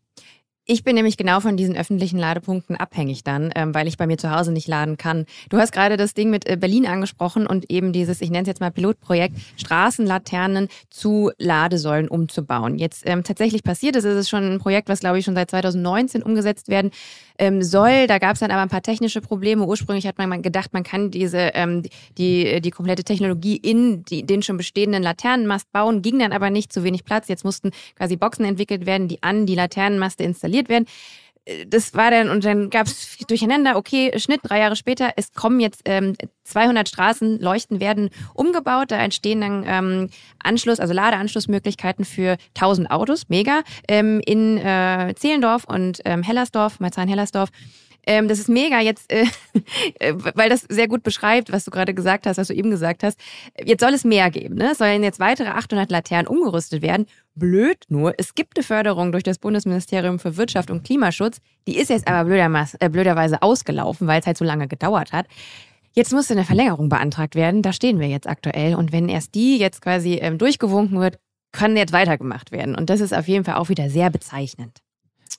Ich 0.66 0.82
bin 0.82 0.94
nämlich 0.94 1.18
genau 1.18 1.40
von 1.40 1.58
diesen 1.58 1.76
öffentlichen 1.76 2.18
Ladepunkten 2.18 2.74
abhängig 2.74 3.22
dann, 3.22 3.52
ähm, 3.54 3.74
weil 3.74 3.86
ich 3.86 3.98
bei 3.98 4.06
mir 4.06 4.16
zu 4.16 4.30
Hause 4.30 4.50
nicht 4.50 4.66
laden 4.66 4.96
kann. 4.96 5.26
Du 5.50 5.58
hast 5.58 5.72
gerade 5.72 5.98
das 5.98 6.14
Ding 6.14 6.30
mit 6.30 6.48
äh, 6.48 6.56
Berlin 6.56 6.86
angesprochen 6.86 7.46
und 7.46 7.70
eben 7.70 7.92
dieses, 7.92 8.22
ich 8.22 8.30
nenne 8.30 8.42
es 8.42 8.48
jetzt 8.48 8.60
mal 8.60 8.70
Pilotprojekt, 8.70 9.36
Straßenlaternen 9.58 10.68
zu 10.88 11.30
Ladesäulen 11.36 12.08
umzubauen. 12.08 12.78
Jetzt 12.78 13.02
ähm, 13.04 13.24
tatsächlich 13.24 13.62
passiert 13.62 13.94
ist, 13.96 14.04
ist 14.04 14.16
es 14.16 14.30
schon 14.30 14.54
ein 14.54 14.58
Projekt, 14.58 14.88
was 14.88 15.00
glaube 15.00 15.18
ich 15.18 15.26
schon 15.26 15.34
seit 15.34 15.50
2019 15.50 16.22
umgesetzt 16.22 16.68
werden 16.68 16.92
ähm, 17.38 17.62
soll. 17.62 18.06
Da 18.06 18.18
gab 18.18 18.34
es 18.34 18.40
dann 18.40 18.50
aber 18.50 18.62
ein 18.62 18.68
paar 18.68 18.82
technische 18.82 19.20
Probleme. 19.20 19.64
Ursprünglich 19.64 20.06
hat 20.06 20.18
man 20.18 20.42
gedacht, 20.42 20.72
man 20.72 20.82
kann 20.82 21.10
diese 21.10 21.50
ähm, 21.54 21.82
die 22.18 22.60
die 22.60 22.70
komplette 22.70 23.04
Technologie 23.04 23.56
in 23.56 24.04
die, 24.04 24.24
den 24.24 24.42
schon 24.42 24.56
bestehenden 24.56 25.02
Laternenmast 25.02 25.70
bauen, 25.72 26.02
ging 26.02 26.18
dann 26.18 26.32
aber 26.32 26.50
nicht, 26.50 26.72
zu 26.72 26.84
wenig 26.84 27.04
Platz. 27.04 27.28
Jetzt 27.28 27.44
mussten 27.44 27.70
quasi 27.96 28.16
Boxen 28.16 28.44
entwickelt 28.44 28.86
werden, 28.86 29.08
die 29.08 29.22
an 29.22 29.46
die 29.46 29.54
Laternenmaste 29.54 30.22
installiert 30.22 30.68
werden. 30.68 30.86
Äh, 31.44 31.66
das 31.66 31.94
war 31.94 32.10
dann, 32.10 32.30
und 32.30 32.44
dann 32.44 32.70
gab 32.70 32.86
es 32.86 33.18
durcheinander, 33.28 33.76
okay, 33.76 34.12
Schnitt, 34.18 34.40
drei 34.42 34.60
Jahre 34.60 34.76
später, 34.76 35.12
es 35.16 35.32
kommen 35.32 35.60
jetzt 35.60 35.82
ähm, 35.84 36.14
200 36.44 36.88
Straßenleuchten 36.88 37.80
werden 37.80 38.10
umgebaut, 38.34 38.90
da 38.90 38.96
entstehen 38.96 39.40
dann 39.40 39.64
ähm, 39.66 40.10
Anschluss, 40.42 40.80
also 40.80 40.92
Ladeanschlussmöglichkeiten 40.92 42.04
für 42.04 42.36
1000 42.54 42.90
Autos, 42.90 43.28
mega, 43.28 43.62
ähm, 43.88 44.20
in 44.24 44.58
äh, 44.58 45.14
Zehlendorf 45.16 45.64
und 45.64 46.00
ähm, 46.04 46.22
Hellersdorf, 46.22 46.80
Marzahn-Hellersdorf. 46.80 47.50
Ähm, 48.06 48.28
das 48.28 48.38
ist 48.38 48.48
mega 48.48 48.80
jetzt, 48.80 49.10
äh, 49.12 49.26
weil 50.34 50.48
das 50.48 50.62
sehr 50.68 50.88
gut 50.88 51.02
beschreibt, 51.02 51.52
was 51.52 51.64
du 51.64 51.70
gerade 51.70 51.94
gesagt 51.94 52.26
hast, 52.26 52.38
was 52.38 52.48
du 52.48 52.54
eben 52.54 52.70
gesagt 52.70 53.02
hast. 53.02 53.18
Jetzt 53.62 53.80
soll 53.80 53.94
es 53.94 54.04
mehr 54.04 54.30
geben. 54.30 54.56
Ne? 54.56 54.72
Es 54.72 54.78
sollen 54.78 55.02
jetzt 55.02 55.20
weitere 55.20 55.48
800 55.48 55.90
Laternen 55.90 56.26
umgerüstet 56.26 56.82
werden. 56.82 57.06
Blöd 57.34 57.78
nur, 57.88 58.14
es 58.18 58.34
gibt 58.34 58.56
eine 58.56 58.64
Förderung 58.64 59.12
durch 59.12 59.24
das 59.24 59.38
Bundesministerium 59.38 60.18
für 60.18 60.36
Wirtschaft 60.36 60.70
und 60.70 60.84
Klimaschutz. 60.84 61.38
Die 61.66 61.76
ist 61.76 61.90
jetzt 61.90 62.06
aber 62.06 62.30
äh, 62.30 62.88
blöderweise 62.88 63.42
ausgelaufen, 63.42 64.06
weil 64.06 64.20
es 64.20 64.26
halt 64.26 64.38
so 64.38 64.44
lange 64.44 64.68
gedauert 64.68 65.12
hat. 65.12 65.26
Jetzt 65.92 66.12
musste 66.12 66.34
eine 66.34 66.44
Verlängerung 66.44 66.88
beantragt 66.88 67.34
werden. 67.36 67.62
Da 67.62 67.72
stehen 67.72 68.00
wir 68.00 68.08
jetzt 68.08 68.28
aktuell. 68.28 68.74
Und 68.74 68.92
wenn 68.92 69.08
erst 69.08 69.34
die 69.34 69.58
jetzt 69.58 69.80
quasi 69.80 70.14
ähm, 70.14 70.38
durchgewunken 70.38 71.00
wird, 71.00 71.18
kann 71.52 71.76
jetzt 71.76 71.92
weitergemacht 71.92 72.50
werden. 72.50 72.74
Und 72.74 72.90
das 72.90 73.00
ist 73.00 73.14
auf 73.14 73.28
jeden 73.28 73.44
Fall 73.44 73.54
auch 73.54 73.68
wieder 73.68 73.88
sehr 73.88 74.10
bezeichnend 74.10 74.80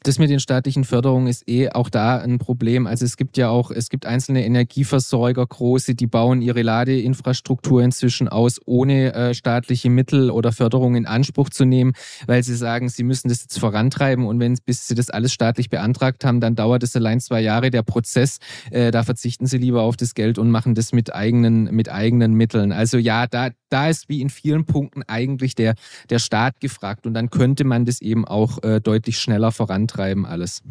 das 0.08 0.20
mit 0.20 0.30
den 0.30 0.39
staatlichen 0.39 0.84
Förderungen 0.84 1.26
ist 1.26 1.49
eh 1.49 1.70
auch 1.70 1.89
da 1.89 2.20
ein 2.20 2.38
Problem. 2.38 2.86
Also 2.86 3.06
es 3.06 3.18
gibt 3.18 3.38
ja 3.38 3.49
auch, 3.49 3.72
es 3.72 3.89
gibt 3.89 4.06
einzelne 4.06 4.45
Energieversorger, 4.45 5.45
große, 5.45 5.95
die 5.95 6.06
bauen 6.06 6.43
ihre 6.43 6.62
Ladeinfrastruktur 6.62 7.82
inzwischen 7.82 8.28
aus, 8.28 8.62
ohne 8.66 9.14
äh, 9.14 9.34
staatliche 9.34 9.89
Mittel 9.89 10.30
oder 10.30 10.51
Förderung 10.51 10.95
in 10.95 11.08
Anspruch 11.08 11.49
zu 11.49 11.66
nehmen, 11.66 11.93
weil 12.28 12.43
sie 12.43 12.56
sagen, 12.56 12.88
sie 12.88 13.03
müssen 13.03 13.30
das 13.30 13.41
jetzt 13.41 13.58
vorantreiben 13.58 14.28
und 14.28 14.39
wenn 14.39 14.56
bis 14.66 14.88
sie 14.88 14.95
das 14.95 15.10
alles 15.10 15.34
staatlich 15.34 15.70
beantragt 15.70 16.24
haben, 16.24 16.39
dann 16.39 16.56
dauert 16.56 16.84
es 16.84 16.95
allein 16.95 17.20
zwei 17.20 17.41
Jahre 17.41 17.72
der 17.72 17.82
Prozess. 17.82 18.38
Äh, 18.70 18.91
da 18.91 19.03
verzichten 19.03 19.47
sie 19.47 19.58
lieber 19.58 19.82
auf 19.82 19.97
das 19.97 20.14
Geld 20.14 20.38
und 20.38 20.51
machen 20.51 20.76
das 20.76 20.93
mit 20.93 21.14
eigenen, 21.16 21.66
mit 21.76 21.89
eigenen 21.89 22.36
Mitteln. 22.36 22.72
Also 22.72 22.97
ja, 22.97 23.26
da, 23.26 23.49
da 23.70 23.89
ist 23.89 24.08
wie 24.08 24.22
in 24.22 24.30
vielen 24.30 24.66
Punkten 24.66 25.01
eigentlich 25.03 25.56
der, 25.56 25.74
der 26.12 26.20
Staat 26.20 26.60
gefragt 26.60 27.08
und 27.08 27.16
dann 27.16 27.32
könnte 27.32 27.64
man 27.64 27.86
das 27.86 28.01
eben 28.01 28.24
auch 28.26 28.62
äh, 28.64 28.80
deutlich 28.80 29.18
schneller 29.18 29.51
vorantreiben 29.51 29.95
alles. 30.26 30.62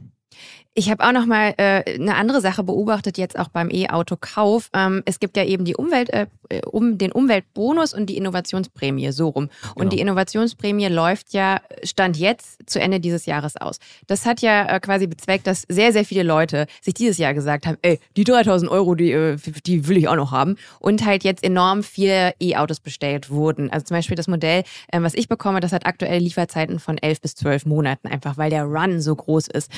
Ich 0.77 0.91
habe 0.91 1.07
auch 1.07 1.13
noch 1.13 1.25
mal 1.25 1.55
äh, 1.57 1.95
eine 1.95 2.17
andere 2.17 2.41
Sache 2.41 2.65
beobachtet 2.65 3.17
jetzt 3.17 3.39
auch 3.39 3.47
beim 3.49 3.71
E-Auto-Kauf. 3.71 4.71
Ähm, 4.75 5.03
es 5.05 5.21
gibt 5.21 5.37
ja 5.37 5.45
eben 5.45 5.65
die 5.65 5.77
Umwelt, 5.77 6.11
äh, 6.11 6.27
um 6.67 6.99
den 6.99 7.13
Umweltbonus 7.13 7.95
und 7.95 8.07
die 8.07 8.17
Innovationsprämie 8.17 9.13
so 9.13 9.29
rum. 9.29 9.51
Und 9.77 9.77
genau. 9.77 9.91
die 9.91 10.01
Innovationsprämie 10.01 10.89
läuft 10.89 11.33
ja 11.33 11.61
stand 11.85 12.17
jetzt 12.17 12.69
zu 12.69 12.81
Ende 12.81 12.99
dieses 12.99 13.25
Jahres 13.25 13.57
aus. 13.57 13.79
Das 14.09 14.27
hat 14.27 14.41
ja 14.41 14.67
äh, 14.67 14.81
quasi 14.81 15.07
bezweckt, 15.07 15.47
dass 15.47 15.65
sehr 15.69 15.93
sehr 15.93 16.05
viele 16.05 16.25
Leute 16.25 16.67
sich 16.83 16.95
dieses 16.95 17.19
Jahr 17.19 17.35
gesagt 17.35 17.67
haben, 17.67 17.79
ey, 17.83 18.01
die 18.17 18.25
3000 18.25 18.69
Euro, 18.69 18.97
die 18.97 19.13
äh, 19.13 19.37
die 19.67 19.87
will 19.87 19.97
ich 19.97 20.09
auch 20.09 20.17
noch 20.17 20.33
haben. 20.33 20.57
Und 20.81 21.07
halt 21.07 21.23
jetzt 21.23 21.45
enorm 21.45 21.85
viele 21.85 22.35
E-Autos 22.41 22.81
bestellt 22.81 23.31
wurden. 23.31 23.71
Also 23.71 23.87
zum 23.87 23.97
Beispiel 23.97 24.17
das 24.17 24.27
Modell, 24.27 24.65
äh, 24.89 25.01
was 25.01 25.15
ich 25.15 25.29
bekomme, 25.29 25.61
das 25.61 25.71
hat 25.71 25.87
aktuell 25.87 26.19
Lieferzeiten 26.19 26.81
von 26.81 26.99
11 26.99 27.21
bis 27.21 27.37
12 27.37 27.67
Monaten, 27.67 28.09
einfach 28.09 28.39
weil 28.39 28.51
der 28.51 28.65
Run 28.65 29.01
so 29.01 29.15
groß 29.15 29.47
ist. 29.47 29.71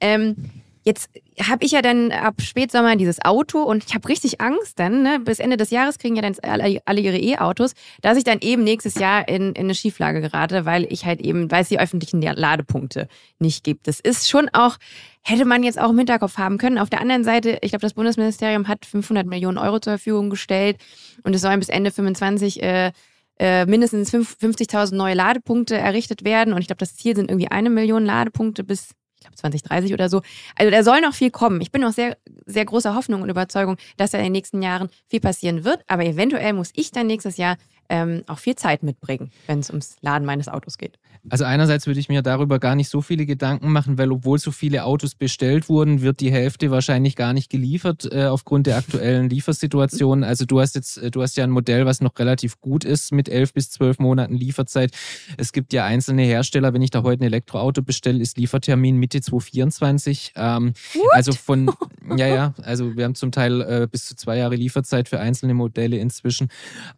Ähm, 0.00 0.43
Jetzt 0.84 1.08
habe 1.40 1.64
ich 1.64 1.72
ja 1.72 1.80
dann 1.80 2.12
ab 2.12 2.42
Spätsommer 2.42 2.96
dieses 2.96 3.24
Auto 3.24 3.62
und 3.62 3.84
ich 3.86 3.94
habe 3.94 4.06
richtig 4.06 4.42
Angst 4.42 4.78
dann, 4.78 5.02
ne? 5.02 5.18
bis 5.18 5.38
Ende 5.38 5.56
des 5.56 5.70
Jahres 5.70 5.98
kriegen 5.98 6.14
ja 6.14 6.20
dann 6.20 6.36
alle, 6.42 7.00
ihre 7.00 7.16
E-Autos, 7.16 7.72
dass 8.02 8.18
ich 8.18 8.24
dann 8.24 8.40
eben 8.40 8.64
nächstes 8.64 8.96
Jahr 8.96 9.26
in, 9.26 9.52
in 9.52 9.64
eine 9.64 9.74
Schieflage 9.74 10.20
gerate, 10.20 10.66
weil 10.66 10.86
ich 10.92 11.06
halt 11.06 11.22
eben, 11.22 11.50
weil 11.50 11.62
es 11.62 11.70
die 11.70 11.80
öffentlichen 11.80 12.20
Ladepunkte 12.20 13.08
nicht 13.38 13.64
gibt. 13.64 13.88
Das 13.88 13.98
ist 13.98 14.28
schon 14.28 14.50
auch, 14.52 14.76
hätte 15.22 15.46
man 15.46 15.62
jetzt 15.62 15.80
auch 15.80 15.88
im 15.88 15.96
Hinterkopf 15.96 16.36
haben 16.36 16.58
können. 16.58 16.76
Auf 16.76 16.90
der 16.90 17.00
anderen 17.00 17.24
Seite, 17.24 17.58
ich 17.62 17.70
glaube, 17.70 17.82
das 17.82 17.94
Bundesministerium 17.94 18.68
hat 18.68 18.84
500 18.84 19.26
Millionen 19.26 19.56
Euro 19.56 19.80
zur 19.80 19.94
Verfügung 19.94 20.28
gestellt 20.28 20.76
und 21.22 21.34
es 21.34 21.40
sollen 21.40 21.60
bis 21.60 21.70
Ende 21.70 21.92
25 21.92 22.62
äh, 22.62 22.92
äh, 23.38 23.64
mindestens 23.64 24.12
50.000 24.12 24.94
neue 24.94 25.14
Ladepunkte 25.14 25.76
errichtet 25.76 26.24
werden. 26.24 26.52
Und 26.52 26.60
ich 26.60 26.66
glaube, 26.66 26.80
das 26.80 26.94
Ziel 26.94 27.16
sind 27.16 27.30
irgendwie 27.30 27.50
eine 27.50 27.70
Million 27.70 28.04
Ladepunkte 28.04 28.64
bis 28.64 28.90
glaube 29.24 29.36
2030 29.36 29.92
oder 29.92 30.08
so. 30.08 30.22
Also 30.56 30.70
da 30.70 30.82
soll 30.82 31.00
noch 31.00 31.14
viel 31.14 31.30
kommen. 31.30 31.60
Ich 31.60 31.72
bin 31.72 31.82
noch 31.82 31.92
sehr, 31.92 32.16
sehr 32.46 32.64
großer 32.64 32.94
Hoffnung 32.94 33.22
und 33.22 33.28
Überzeugung, 33.28 33.76
dass 33.96 34.12
da 34.12 34.18
in 34.18 34.24
den 34.24 34.32
nächsten 34.32 34.62
Jahren 34.62 34.88
viel 35.08 35.20
passieren 35.20 35.64
wird. 35.64 35.82
Aber 35.86 36.04
eventuell 36.04 36.52
muss 36.52 36.70
ich 36.74 36.90
dann 36.90 37.06
nächstes 37.06 37.36
Jahr 37.36 37.56
ähm, 37.88 38.24
auch 38.26 38.38
viel 38.38 38.56
Zeit 38.56 38.82
mitbringen, 38.82 39.30
wenn 39.46 39.60
es 39.60 39.70
ums 39.70 39.96
Laden 40.00 40.26
meines 40.26 40.48
Autos 40.48 40.78
geht. 40.78 40.98
Also 41.30 41.44
einerseits 41.44 41.86
würde 41.86 42.00
ich 42.00 42.10
mir 42.10 42.20
darüber 42.20 42.58
gar 42.58 42.74
nicht 42.74 42.90
so 42.90 43.00
viele 43.00 43.24
Gedanken 43.24 43.72
machen, 43.72 43.96
weil 43.96 44.12
obwohl 44.12 44.38
so 44.38 44.50
viele 44.50 44.84
Autos 44.84 45.14
bestellt 45.14 45.70
wurden, 45.70 46.02
wird 46.02 46.20
die 46.20 46.30
Hälfte 46.30 46.70
wahrscheinlich 46.70 47.16
gar 47.16 47.32
nicht 47.32 47.50
geliefert 47.50 48.06
äh, 48.12 48.26
aufgrund 48.26 48.66
der 48.66 48.76
aktuellen 48.76 49.30
Liefersituation. 49.30 50.22
Also 50.22 50.44
du 50.44 50.60
hast 50.60 50.74
jetzt, 50.74 50.98
äh, 50.98 51.10
du 51.10 51.22
hast 51.22 51.36
ja 51.36 51.44
ein 51.44 51.50
Modell, 51.50 51.86
was 51.86 52.02
noch 52.02 52.18
relativ 52.18 52.60
gut 52.60 52.84
ist 52.84 53.10
mit 53.12 53.30
elf 53.30 53.54
bis 53.54 53.70
zwölf 53.70 53.98
Monaten 53.98 54.34
Lieferzeit. 54.34 54.90
Es 55.38 55.52
gibt 55.52 55.72
ja 55.72 55.86
einzelne 55.86 56.22
Hersteller, 56.22 56.74
wenn 56.74 56.82
ich 56.82 56.90
da 56.90 57.02
heute 57.02 57.22
ein 57.22 57.26
Elektroauto 57.26 57.80
bestelle, 57.80 58.20
ist 58.20 58.36
Liefertermin 58.36 58.98
Mitte 58.98 59.22
2024. 59.22 60.34
Ähm, 60.36 60.74
also 61.12 61.32
von, 61.32 61.70
ja, 62.16 62.26
ja, 62.26 62.54
also 62.62 62.96
wir 62.96 63.04
haben 63.04 63.14
zum 63.14 63.32
Teil 63.32 63.62
äh, 63.62 63.88
bis 63.90 64.04
zu 64.04 64.14
zwei 64.14 64.36
Jahre 64.36 64.56
Lieferzeit 64.56 65.08
für 65.08 65.20
einzelne 65.20 65.54
Modelle 65.54 65.96
inzwischen. 65.96 66.48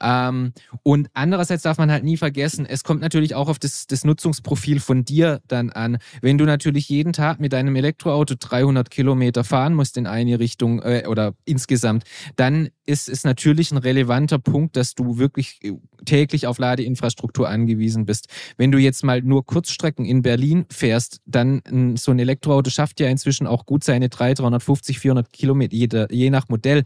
Ähm, 0.02 0.52
und 0.82 1.08
andererseits 1.14 1.62
darf 1.62 1.78
man 1.78 1.90
halt 1.90 2.04
nie 2.04 2.16
vergessen, 2.16 2.66
es 2.66 2.84
kommt 2.84 3.00
natürlich 3.00 3.34
auch 3.34 3.48
auf 3.48 3.58
das, 3.58 3.86
das 3.86 4.04
Nutzungsprofil 4.04 4.80
von 4.80 5.04
dir 5.04 5.40
dann 5.48 5.70
an. 5.70 5.98
Wenn 6.22 6.38
du 6.38 6.44
natürlich 6.44 6.88
jeden 6.88 7.12
Tag 7.12 7.40
mit 7.40 7.52
deinem 7.52 7.76
Elektroauto 7.76 8.34
300 8.38 8.90
Kilometer 8.90 9.44
fahren 9.44 9.74
musst 9.74 9.96
in 9.96 10.06
eine 10.06 10.38
Richtung 10.38 10.80
äh, 10.82 11.04
oder 11.08 11.34
insgesamt, 11.44 12.04
dann 12.36 12.68
ist 12.86 13.08
es 13.08 13.24
natürlich 13.24 13.72
ein 13.72 13.78
relevanter 13.78 14.38
Punkt, 14.38 14.76
dass 14.76 14.94
du 14.94 15.18
wirklich 15.18 15.58
äh, 15.62 15.72
täglich 16.04 16.46
auf 16.46 16.58
Ladeinfrastruktur 16.58 17.48
angewiesen 17.48 18.06
bist. 18.06 18.28
Wenn 18.56 18.70
du 18.70 18.78
jetzt 18.78 19.04
mal 19.04 19.22
nur 19.22 19.44
Kurzstrecken 19.44 20.04
in 20.04 20.22
Berlin 20.22 20.66
fährst, 20.70 21.20
dann 21.26 21.96
so 21.96 22.12
ein 22.12 22.18
Elektroauto 22.18 22.70
schafft 22.70 23.00
ja 23.00 23.08
inzwischen 23.08 23.46
auch 23.46 23.66
gut 23.66 23.82
seine 23.82 24.08
300, 24.08 24.38
350, 24.38 24.98
400 24.98 25.32
Kilometer, 25.32 25.74
je, 25.74 25.88
je 26.10 26.30
nach 26.30 26.48
Modell. 26.48 26.84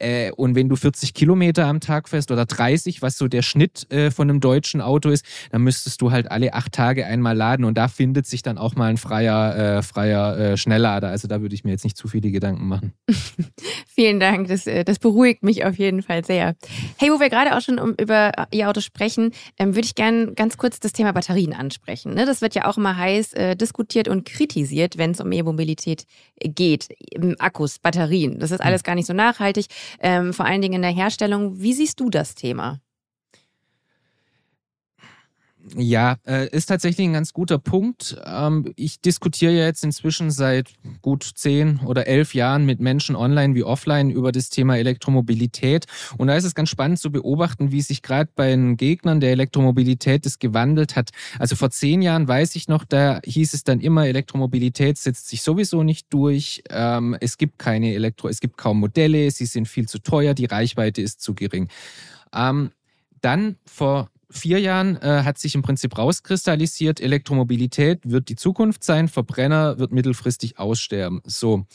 Äh, 0.00 0.32
und 0.32 0.54
wenn 0.54 0.68
du 0.68 0.76
40 0.76 1.14
Kilometer 1.14 1.66
am 1.66 1.80
Tag 1.80 2.08
fährst 2.08 2.30
oder 2.30 2.46
30, 2.46 3.02
was 3.02 3.18
so 3.18 3.28
der 3.28 3.42
Schnitt 3.42 3.90
äh, 3.92 4.10
von 4.10 4.28
einem 4.28 4.40
deutschen 4.40 4.80
Auto 4.80 5.10
ist, 5.10 5.24
dann 5.50 5.62
müsstest 5.62 6.00
du 6.00 6.10
halt 6.10 6.30
alle 6.30 6.54
acht 6.54 6.72
Tage 6.72 7.06
einmal 7.06 7.36
laden 7.36 7.64
und 7.64 7.76
da 7.76 7.88
findet 7.88 8.26
sich 8.26 8.42
dann 8.42 8.58
auch 8.58 8.74
mal 8.74 8.86
ein 8.86 8.96
freier, 8.96 9.78
äh, 9.78 9.82
freier 9.82 10.38
äh, 10.38 10.56
Schnelllader. 10.56 11.08
Also 11.08 11.28
da 11.28 11.42
würde 11.42 11.54
ich 11.54 11.64
mir 11.64 11.70
jetzt 11.70 11.84
nicht 11.84 11.96
zu 11.96 12.08
viele 12.08 12.30
Gedanken 12.30 12.66
machen. 12.66 12.92
Vielen 13.86 14.20
Dank, 14.20 14.48
das, 14.48 14.66
äh, 14.66 14.84
das 14.84 14.98
beruhigt 14.98 15.42
mich 15.42 15.64
auf 15.64 15.76
jeden 15.76 16.02
Fall 16.02 16.24
sehr. 16.24 16.56
Hey, 16.96 17.10
wo 17.10 17.20
wir 17.20 17.28
gerade 17.28 17.56
auch 17.56 17.60
schon 17.60 17.78
um, 17.78 17.94
über 18.00 18.32
E-Autos 18.52 18.84
sprechen, 18.84 19.32
ähm, 19.58 19.74
würde 19.74 19.86
ich 19.86 19.94
gerne 19.94 20.32
ganz 20.32 20.56
kurz 20.56 20.80
das 20.80 20.92
Thema 20.92 21.12
Batterien 21.12 21.52
ansprechen. 21.52 22.14
Ne? 22.14 22.24
Das 22.24 22.40
wird 22.40 22.54
ja 22.54 22.66
auch 22.66 22.78
immer 22.78 22.96
heiß 22.96 23.34
äh, 23.34 23.56
diskutiert 23.56 24.08
und 24.08 24.24
kritisiert, 24.24 24.96
wenn 24.96 25.10
es 25.10 25.20
um 25.20 25.30
E-Mobilität 25.30 26.04
geht. 26.42 26.88
Akkus, 27.38 27.78
Batterien, 27.78 28.38
das 28.38 28.50
ist 28.50 28.60
alles 28.60 28.82
gar 28.82 28.94
nicht 28.94 29.06
so 29.06 29.12
nachhaltig 29.12 29.66
ähm, 30.00 30.32
vor 30.32 30.46
allen 30.46 30.62
Dingen 30.62 30.74
in 30.74 30.82
der 30.82 30.90
Herstellung. 30.90 31.60
Wie 31.60 31.74
siehst 31.74 32.00
du 32.00 32.10
das 32.10 32.34
Thema? 32.34 32.80
Ja, 35.76 36.16
äh, 36.26 36.48
ist 36.48 36.66
tatsächlich 36.66 37.06
ein 37.06 37.12
ganz 37.12 37.32
guter 37.32 37.58
Punkt. 37.58 38.16
Ähm, 38.24 38.72
ich 38.76 39.00
diskutiere 39.00 39.52
ja 39.52 39.66
jetzt 39.66 39.84
inzwischen 39.84 40.30
seit 40.30 40.70
gut 41.02 41.22
zehn 41.34 41.80
oder 41.86 42.06
elf 42.06 42.34
Jahren 42.34 42.64
mit 42.64 42.80
Menschen 42.80 43.14
online 43.14 43.54
wie 43.54 43.62
offline 43.62 44.10
über 44.10 44.32
das 44.32 44.48
Thema 44.48 44.78
Elektromobilität. 44.78 45.86
Und 46.18 46.28
da 46.28 46.34
ist 46.34 46.44
es 46.44 46.54
ganz 46.54 46.70
spannend 46.70 46.98
zu 46.98 47.12
beobachten, 47.12 47.72
wie 47.72 47.82
sich 47.82 48.02
gerade 48.02 48.30
bei 48.34 48.48
den 48.48 48.76
Gegnern 48.76 49.20
der 49.20 49.30
Elektromobilität 49.30 50.26
das 50.26 50.38
gewandelt 50.38 50.96
hat. 50.96 51.10
Also 51.38 51.56
vor 51.56 51.70
zehn 51.70 52.02
Jahren 52.02 52.26
weiß 52.26 52.56
ich 52.56 52.66
noch, 52.66 52.84
da 52.84 53.20
hieß 53.24 53.54
es 53.54 53.62
dann 53.62 53.80
immer, 53.80 54.06
Elektromobilität 54.06 54.98
setzt 54.98 55.28
sich 55.28 55.42
sowieso 55.42 55.82
nicht 55.82 56.12
durch. 56.12 56.62
Ähm, 56.70 57.16
es 57.20 57.38
gibt 57.38 57.58
keine 57.58 57.94
Elektro, 57.94 58.28
es 58.28 58.40
gibt 58.40 58.56
kaum 58.56 58.80
Modelle, 58.80 59.30
sie 59.30 59.46
sind 59.46 59.68
viel 59.68 59.86
zu 59.86 59.98
teuer, 59.98 60.34
die 60.34 60.46
Reichweite 60.46 61.02
ist 61.02 61.20
zu 61.20 61.34
gering. 61.34 61.68
Ähm, 62.34 62.70
dann 63.20 63.56
vor 63.66 64.10
vier 64.30 64.60
Jahren 64.60 64.96
äh, 64.96 65.22
hat 65.24 65.38
sich 65.38 65.54
im 65.54 65.62
Prinzip 65.62 65.98
rauskristallisiert, 65.98 67.00
Elektromobilität 67.00 68.00
wird 68.04 68.28
die 68.28 68.36
Zukunft 68.36 68.84
sein, 68.84 69.08
Verbrenner 69.08 69.78
wird 69.78 69.92
mittelfristig 69.92 70.58
aussterben. 70.58 71.20
So. 71.24 71.66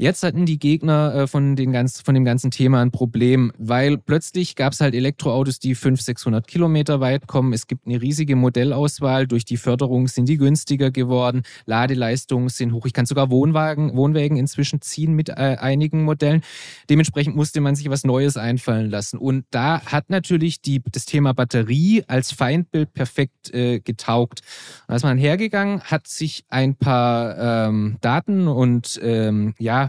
Jetzt 0.00 0.22
hatten 0.22 0.46
die 0.46 0.60
Gegner 0.60 1.12
äh, 1.12 1.26
von, 1.26 1.56
den 1.56 1.72
ganz, 1.72 2.00
von 2.00 2.14
dem 2.14 2.24
ganzen 2.24 2.52
Thema 2.52 2.80
ein 2.80 2.92
Problem, 2.92 3.52
weil 3.58 3.98
plötzlich 3.98 4.54
gab 4.54 4.72
es 4.72 4.80
halt 4.80 4.94
Elektroautos, 4.94 5.58
die 5.58 5.74
500, 5.74 6.04
600 6.04 6.46
Kilometer 6.46 7.00
weit 7.00 7.26
kommen. 7.26 7.52
Es 7.52 7.66
gibt 7.66 7.84
eine 7.84 8.00
riesige 8.00 8.36
Modellauswahl. 8.36 9.26
Durch 9.26 9.44
die 9.44 9.56
Förderung 9.56 10.06
sind 10.06 10.28
die 10.28 10.36
günstiger 10.36 10.92
geworden. 10.92 11.42
Ladeleistungen 11.66 12.48
sind 12.48 12.72
hoch. 12.74 12.86
Ich 12.86 12.92
kann 12.92 13.06
sogar 13.06 13.28
Wohnwagen, 13.32 13.96
Wohnwägen 13.96 14.36
inzwischen 14.36 14.80
ziehen 14.80 15.14
mit 15.14 15.30
äh, 15.30 15.56
einigen 15.58 16.04
Modellen. 16.04 16.42
Dementsprechend 16.88 17.34
musste 17.34 17.60
man 17.60 17.74
sich 17.74 17.90
was 17.90 18.04
Neues 18.04 18.36
einfallen 18.36 18.90
lassen. 18.90 19.18
Und 19.18 19.46
da 19.50 19.84
hat 19.84 20.10
natürlich 20.10 20.62
die, 20.62 20.80
das 20.92 21.06
Thema 21.06 21.34
Batterie 21.34 22.04
als 22.06 22.30
Feindbild 22.30 22.92
perfekt 22.92 23.52
äh, 23.52 23.80
getaugt. 23.80 24.42
Da 24.86 24.94
ist 24.94 25.02
man 25.02 25.18
hergegangen, 25.18 25.80
hat 25.80 26.06
sich 26.06 26.44
ein 26.50 26.76
paar 26.76 27.66
ähm, 27.66 27.96
Daten 28.00 28.46
und 28.46 29.00
ähm, 29.02 29.54
ja, 29.58 29.87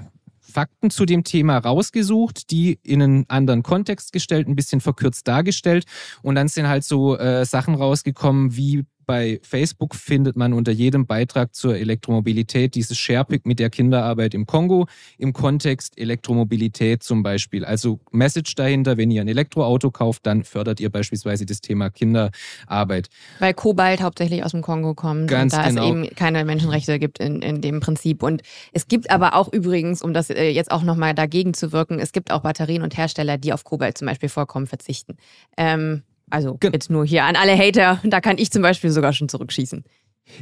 Fakten 0.49 0.89
zu 0.89 1.05
dem 1.05 1.23
Thema 1.23 1.57
rausgesucht, 1.57 2.51
die 2.51 2.79
in 2.83 3.01
einen 3.01 3.25
anderen 3.29 3.63
Kontext 3.63 4.11
gestellt, 4.11 4.47
ein 4.47 4.55
bisschen 4.55 4.81
verkürzt 4.81 5.27
dargestellt. 5.27 5.85
Und 6.21 6.35
dann 6.35 6.47
sind 6.47 6.67
halt 6.67 6.83
so 6.83 7.17
äh, 7.17 7.45
Sachen 7.45 7.75
rausgekommen 7.75 8.55
wie 8.55 8.85
bei 9.09 9.39
Facebook 9.41 9.95
findet 9.95 10.35
man 10.35 10.53
unter 10.53 10.71
jedem 10.71 11.07
Beitrag 11.07 11.55
zur 11.55 11.75
Elektromobilität 11.75 12.75
dieses 12.75 12.95
Sharepick 12.95 13.43
mit 13.43 13.57
der 13.57 13.71
Kinderarbeit 13.71 14.35
im 14.35 14.45
Kongo 14.45 14.87
im 15.17 15.33
Kontext 15.33 15.97
Elektromobilität 15.97 17.01
zum 17.01 17.23
Beispiel. 17.23 17.65
Also 17.65 17.99
Message 18.11 18.53
dahinter, 18.53 18.97
wenn 18.97 19.09
ihr 19.09 19.21
ein 19.21 19.27
Elektroauto 19.27 19.89
kauft, 19.89 20.27
dann 20.27 20.43
fördert 20.43 20.79
ihr 20.79 20.91
beispielsweise 20.91 21.47
das 21.47 21.59
Thema 21.59 21.89
Kinderarbeit. 21.89 23.09
Weil 23.39 23.55
Kobalt 23.55 24.03
hauptsächlich 24.03 24.43
aus 24.43 24.51
dem 24.51 24.61
Kongo 24.61 24.93
kommt 24.93 25.27
Ganz 25.27 25.53
und 25.53 25.59
da 25.59 25.67
genau. 25.67 25.81
es 25.81 25.89
eben 25.89 26.15
keine 26.15 26.45
Menschenrechte 26.45 26.99
gibt 26.99 27.17
in, 27.17 27.41
in 27.41 27.61
dem 27.61 27.79
Prinzip. 27.79 28.21
Und 28.21 28.43
es 28.73 28.87
gibt 28.87 29.09
aber 29.09 29.33
auch 29.33 29.51
übrigens, 29.51 30.03
um 30.03 30.13
das 30.13 30.29
äh, 30.29 30.49
jetzt 30.49 30.69
auch 30.69 30.83
nochmal 30.83 31.15
dagegen 31.15 31.55
zu 31.55 31.71
wirken, 31.71 31.97
es 31.97 32.11
gibt 32.11 32.29
auch 32.29 32.41
Batterien 32.41 32.83
und 32.83 32.95
Hersteller, 32.95 33.39
die 33.39 33.53
auf 33.53 33.63
Kobalt 33.63 33.97
zum 33.97 34.05
Beispiel 34.05 34.29
vorkommen, 34.29 34.67
verzichten. 34.67 35.17
Ähm, 35.57 36.03
also 36.29 36.55
Gen- 36.59 36.73
jetzt 36.73 36.89
nur 36.89 37.05
hier 37.05 37.23
an 37.23 37.35
alle 37.35 37.57
Hater, 37.57 37.99
da 38.03 38.21
kann 38.21 38.37
ich 38.37 38.51
zum 38.51 38.61
Beispiel 38.61 38.89
sogar 38.89 39.13
schon 39.13 39.29
zurückschießen. 39.29 39.83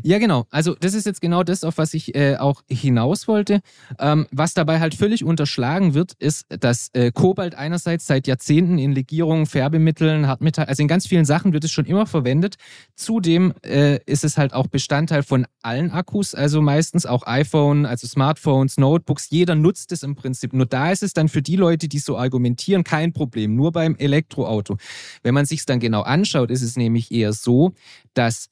Ja, 0.04 0.20
genau. 0.20 0.46
Also 0.50 0.76
das 0.80 0.94
ist 0.94 1.06
jetzt 1.06 1.22
genau 1.22 1.44
das, 1.44 1.64
auf 1.64 1.78
was 1.78 1.94
ich 1.94 2.16
äh, 2.16 2.38
auch 2.38 2.64
hinaus 2.70 3.28
wollte. 3.28 3.62
Ähm, 4.00 4.28
was 4.32 4.54
dabei 4.54 4.80
halt 4.80 4.96
völlig 4.96 5.24
unterschlagen 5.24 5.94
wird, 5.94 6.14
ist, 6.20 6.46
dass 6.50 6.90
äh, 6.94 7.12
Kobalt 7.12 7.56
einerseits 7.56 8.06
seit 8.08 8.28
Jahrzehnten 8.28 8.78
in 8.78 8.92
Legierungen, 8.94 9.46
Färbemitteln, 9.46 10.28
Hartmetall, 10.28 10.66
also 10.66 10.82
in 10.82 10.88
ganz 10.88 11.08
vielen 11.08 11.26
Sachen 11.26 11.54
wird 11.54 11.64
es 11.64 11.72
schon 11.72 11.86
immer 11.86 12.06
verwendet. 12.06 12.56
Zudem 12.96 13.54
äh, 13.66 14.00
ist 14.06 14.24
es 14.24 14.38
halt 14.38 14.54
auch 14.54 14.68
Bestandteil 14.68 15.24
von 15.24 15.46
allen 15.62 15.92
Akkus, 15.92 16.36
also 16.36 16.62
meistens 16.62 17.06
auch 17.06 17.26
iPhone, 17.26 17.86
also 17.86 18.08
Smartphones, 18.08 18.78
Notebooks. 18.78 19.30
Jeder 19.30 19.56
nutzt 19.56 19.92
es 19.92 20.04
im 20.04 20.16
Prinzip. 20.16 20.54
Nur 20.54 20.66
da 20.66 20.92
ist 20.92 21.04
es 21.04 21.14
dann 21.14 21.30
für 21.30 21.42
die 21.42 21.56
Leute, 21.56 21.88
die 21.88 22.00
so 22.00 22.18
argumentieren, 22.18 22.84
kein 22.84 23.14
Problem. 23.14 23.56
Nur 23.56 23.72
beim 23.72 23.96
Elektroauto. 23.96 24.78
Wenn 25.24 25.34
man 25.34 25.46
sich 25.46 25.60
es 25.60 25.66
dann 25.66 25.80
genau 25.80 26.02
anschaut, 26.02 26.52
ist 26.52 26.62
es 26.62 26.76
nämlich 26.78 27.12
eher 27.12 27.34
so, 27.34 27.74
dass 28.14 28.50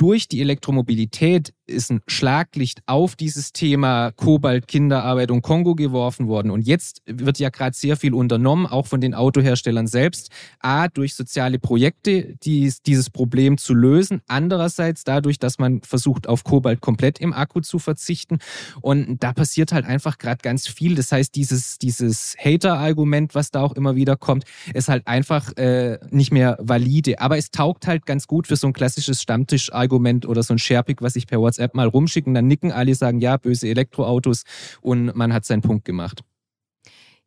durch 0.00 0.28
die 0.28 0.40
Elektromobilität 0.40 1.52
ist 1.66 1.90
ein 1.90 2.00
Schlaglicht 2.08 2.80
auf 2.86 3.16
dieses 3.16 3.52
Thema 3.52 4.12
Kobalt, 4.12 4.66
Kinderarbeit 4.66 5.30
und 5.30 5.42
Kongo 5.42 5.74
geworfen 5.74 6.26
worden. 6.26 6.50
Und 6.50 6.66
jetzt 6.66 7.02
wird 7.06 7.38
ja 7.38 7.50
gerade 7.50 7.76
sehr 7.76 7.98
viel 7.98 8.14
unternommen, 8.14 8.66
auch 8.66 8.86
von 8.86 9.02
den 9.02 9.14
Autoherstellern 9.14 9.86
selbst. 9.86 10.30
A, 10.58 10.88
durch 10.88 11.14
soziale 11.14 11.58
Projekte, 11.58 12.34
dies, 12.42 12.80
dieses 12.82 13.10
Problem 13.10 13.58
zu 13.58 13.74
lösen. 13.74 14.22
Andererseits 14.26 15.04
dadurch, 15.04 15.38
dass 15.38 15.58
man 15.58 15.82
versucht, 15.82 16.26
auf 16.26 16.44
Kobalt 16.44 16.80
komplett 16.80 17.20
im 17.20 17.34
Akku 17.34 17.60
zu 17.60 17.78
verzichten. 17.78 18.38
Und 18.80 19.22
da 19.22 19.34
passiert 19.34 19.70
halt 19.70 19.84
einfach 19.84 20.16
gerade 20.16 20.40
ganz 20.42 20.66
viel. 20.66 20.94
Das 20.94 21.12
heißt, 21.12 21.34
dieses, 21.34 21.76
dieses 21.76 22.36
Hater-Argument, 22.42 23.34
was 23.34 23.50
da 23.50 23.60
auch 23.60 23.72
immer 23.72 23.96
wieder 23.96 24.16
kommt, 24.16 24.44
ist 24.72 24.88
halt 24.88 25.06
einfach 25.06 25.54
äh, 25.58 25.98
nicht 26.10 26.32
mehr 26.32 26.56
valide. 26.58 27.20
Aber 27.20 27.36
es 27.36 27.50
taugt 27.50 27.86
halt 27.86 28.06
ganz 28.06 28.26
gut 28.26 28.46
für 28.46 28.56
so 28.56 28.66
ein 28.66 28.72
klassisches 28.72 29.20
Stammtisch-Argument 29.20 29.89
oder 30.26 30.42
so 30.42 30.54
ein 30.54 30.58
Sharepick, 30.58 31.02
was 31.02 31.16
ich 31.16 31.26
per 31.26 31.40
WhatsApp 31.40 31.74
mal 31.74 31.86
rumschicken. 31.86 32.34
Dann 32.34 32.46
nicken 32.46 32.72
alle, 32.72 32.94
sagen, 32.94 33.20
ja, 33.20 33.36
böse 33.36 33.68
Elektroautos 33.68 34.44
und 34.80 35.14
man 35.16 35.32
hat 35.32 35.44
seinen 35.44 35.62
Punkt 35.62 35.84
gemacht. 35.84 36.22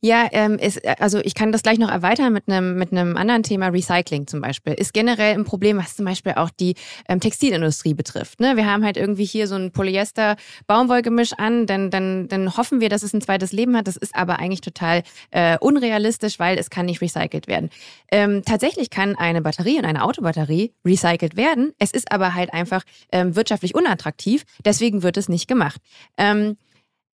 Ja, 0.06 0.28
ähm, 0.34 0.60
ist, 0.60 0.86
also 1.00 1.20
ich 1.24 1.34
kann 1.34 1.54
das 1.54 1.64
gleich 1.64 1.78
noch 1.78 1.90
erweitern 1.90 2.34
mit 2.34 2.50
einem 2.50 2.76
mit 2.76 2.92
einem 2.92 3.16
anderen 3.16 3.42
Thema 3.42 3.70
Recycling 3.70 4.28
zum 4.28 4.42
Beispiel. 4.42 4.74
Ist 4.74 4.94
generell 4.94 5.34
ein 5.34 5.46
Problem, 5.46 5.78
was 5.78 5.96
zum 5.96 6.04
Beispiel 6.04 6.34
auch 6.34 6.50
die 6.50 6.76
ähm, 7.08 7.22
Textilindustrie 7.22 7.94
betrifft. 7.94 8.42
Ne? 8.42 8.58
Wir 8.58 8.70
haben 8.70 8.84
halt 8.84 8.98
irgendwie 8.98 9.24
hier 9.24 9.48
so 9.48 9.56
ein 9.56 9.72
Polyester-Baumwollgemisch 9.72 11.32
an, 11.38 11.68
dann, 11.68 11.90
dann, 11.90 12.28
dann 12.28 12.58
hoffen 12.58 12.82
wir, 12.82 12.90
dass 12.90 13.02
es 13.02 13.14
ein 13.14 13.22
zweites 13.22 13.54
Leben 13.54 13.78
hat. 13.78 13.88
Das 13.88 13.96
ist 13.96 14.14
aber 14.14 14.40
eigentlich 14.40 14.60
total 14.60 15.04
äh, 15.32 15.58
unrealistisch, 15.60 16.38
weil 16.38 16.58
es 16.58 16.70
kann 16.70 16.88
nicht 16.88 17.00
recycelt 17.00 17.48
werden. 17.48 17.70
Ähm, 18.12 18.44
tatsächlich 18.46 18.90
kann 18.90 19.16
eine 19.16 19.42
Batterie 19.42 19.78
und 19.78 19.86
eine 19.86 20.04
Autobatterie 20.04 20.74
recycelt 20.84 21.38
werden. 21.38 21.72
Es 21.80 21.92
ist 21.92 22.12
aber 22.12 22.34
halt 22.34 22.52
einfach 22.54 22.84
ähm, 23.14 23.38
wirtschaftlich 23.38 23.74
unattraktiv. 23.74 24.44
Deswegen 24.66 25.02
wird 25.02 25.16
es 25.16 25.30
nicht 25.30 25.48
gemacht. 25.48 25.80
Ähm, 26.18 26.58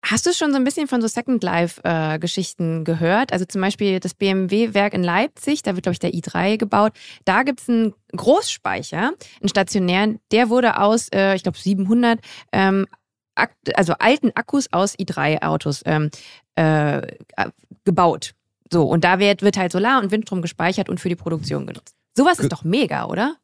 Hast 0.08 0.28
du 0.28 0.34
schon 0.34 0.52
so 0.52 0.58
ein 0.58 0.64
bisschen 0.64 0.88
von 0.88 1.02
so 1.02 1.08
Second 1.08 1.42
Life-Geschichten 1.42 2.84
gehört? 2.84 3.34
Also 3.34 3.46
zum 3.46 3.62
Beispiel 3.62 4.00
das 4.00 4.14
BMW-Werk 4.14 4.94
in 4.94 5.04
Leipzig, 5.04 5.64
da 5.64 5.76
wird, 5.76 5.84
glaube 5.84 5.94
ich, 5.94 6.00
der 6.00 6.12
i3 6.12 6.58
gebaut. 6.58 6.94
Da 7.26 7.42
gibt 7.42 7.62
es 7.62 7.70
einen 7.70 7.94
Großspeicher, 8.16 9.14
einen 9.42 9.50
stationären, 9.50 10.20
der 10.32 10.50
wurde 10.50 10.80
aus, 10.80 11.10
äh, 11.12 11.36
ich 11.36 11.42
glaube, 11.42 11.58
700, 11.58 12.20
ähm, 12.52 12.86
also 13.74 13.94
alten 13.98 14.32
Akkus 14.36 14.72
aus 14.72 14.98
i3-Autos 14.98 15.82
ähm, 15.86 16.12
äh, 16.54 17.02
gebaut. 17.84 18.36
So, 18.72 18.84
und 18.84 19.04
da 19.04 19.18
wird, 19.18 19.42
wird 19.42 19.58
halt 19.58 19.72
Solar- 19.72 20.02
und 20.02 20.12
Windstrom 20.12 20.44
gespeichert 20.44 20.88
und 20.88 21.00
für 21.00 21.10
die 21.10 21.16
Produktion 21.16 21.66
genutzt. 21.66 21.96
Sowas 22.16 22.40
ist 22.40 22.52
doch 22.52 22.64
mega, 22.64 23.06
oder? 23.06 23.38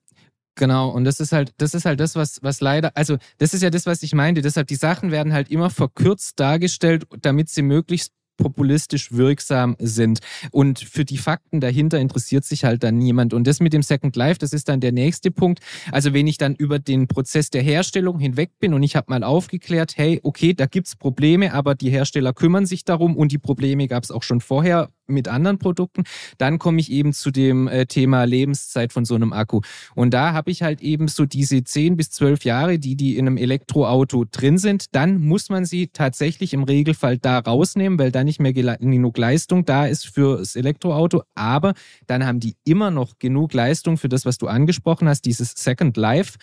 Genau, 0.56 0.90
und 0.90 1.06
das 1.06 1.20
ist 1.20 1.32
halt, 1.32 1.54
das 1.58 1.74
ist 1.74 1.86
halt 1.86 2.00
das, 2.00 2.16
was, 2.16 2.40
was 2.44 2.60
leider, 2.60 2.92
also 2.96 3.18
das 3.38 3.54
ist 3.54 3.64
ja 3.64 3.70
das, 3.70 3.86
was 3.86 4.04
ich 4.04 4.14
meinte. 4.14 4.42
Deshalb, 4.42 4.68
die 4.68 4.76
Sachen 4.76 5.12
werden 5.12 5.34
halt 5.34 5.50
immer 5.50 5.70
verkürzt 5.70 6.40
dargestellt, 6.40 7.06
damit 7.22 7.50
sie 7.50 7.62
möglichst 7.62 8.12
populistisch 8.42 9.12
wirksam 9.12 9.76
sind. 9.80 10.20
Und 10.52 10.80
für 10.80 11.06
die 11.06 11.18
Fakten 11.18 11.62
dahinter 11.62 12.00
interessiert 12.00 12.44
sich 12.44 12.64
halt 12.64 12.84
dann 12.84 12.98
niemand. 12.98 13.34
Und 13.34 13.46
das 13.46 13.60
mit 13.60 13.72
dem 13.72 13.84
Second 13.84 14.16
Life, 14.16 14.40
das 14.40 14.52
ist 14.52 14.68
dann 14.68 14.80
der 14.80 14.92
nächste 14.92 15.32
Punkt. 15.32 15.60
Also 15.92 16.14
wenn 16.14 16.28
ich 16.28 16.38
dann 16.38 16.56
über 16.56 16.80
den 16.80 17.08
Prozess 17.08 17.50
der 17.50 17.62
Herstellung 17.62 18.20
hinweg 18.20 18.52
bin 18.60 18.74
und 18.74 18.84
ich 18.84 18.96
habe 18.96 19.08
mal 19.10 19.24
aufgeklärt, 19.24 19.94
hey, 19.96 20.20
okay, 20.24 20.54
da 20.54 20.66
gibt's 20.66 20.96
Probleme, 20.96 21.54
aber 21.54 21.76
die 21.76 21.92
Hersteller 21.92 22.34
kümmern 22.34 22.66
sich 22.66 22.84
darum 22.84 23.16
und 23.16 23.32
die 23.32 23.38
Probleme 23.38 23.88
gab 23.88 24.04
es 24.04 24.12
auch 24.12 24.24
schon 24.24 24.42
vorher 24.42 24.90
mit 25.08 25.28
anderen 25.28 25.58
Produkten, 25.58 26.04
dann 26.38 26.60
komme 26.60 26.80
ich 26.80 26.92
eben 26.92 27.14
zu 27.14 27.32
dem 27.32 27.68
äh, 27.68 27.86
Thema 27.86 28.24
Lebenszeit 28.24 28.94
von 28.94 29.06
so 29.06 29.16
einem 29.16 29.34
Akku. 29.34 29.62
Und 29.96 30.14
da 30.14 30.34
habe 30.34 30.52
ich 30.52 30.64
halt 30.64 30.82
eben 30.82 31.08
so 31.08 31.26
diese 31.26 31.64
10 31.64 31.98
bis 31.98 32.12
12 32.12 32.46
Jahre, 32.46 32.80
die 32.80 32.96
die 32.96 33.18
in 33.18 33.28
einem 33.28 33.38
Elektroauto 33.38 34.26
drin 34.30 34.58
sind. 34.58 34.96
Dann 34.96 35.20
muss 35.20 35.50
man 35.50 35.66
sie 35.66 35.88
tatsächlich 35.88 36.54
im 36.54 36.64
Regelfall 36.64 37.18
da 37.18 37.40
rausnehmen, 37.40 38.00
weil 38.00 38.12
da 38.12 38.24
nicht 38.24 38.40
mehr 38.40 38.54
genug 38.54 39.18
Leistung 39.18 39.66
da 39.66 39.86
ist 39.86 40.08
für 40.08 40.38
das 40.38 40.56
Elektroauto. 40.56 41.24
Aber 41.36 41.74
dann 42.08 42.26
haben 42.26 42.40
die 42.40 42.56
immer 42.64 42.92
noch 42.92 43.20
genug 43.20 43.54
Leistung 43.54 43.98
für 43.98 44.10
das, 44.10 44.26
was 44.26 44.38
du 44.38 44.48
angesprochen 44.48 45.08
hast, 45.08 45.26
dieses 45.26 45.54
Second 45.56 45.98
Life. 45.98 46.38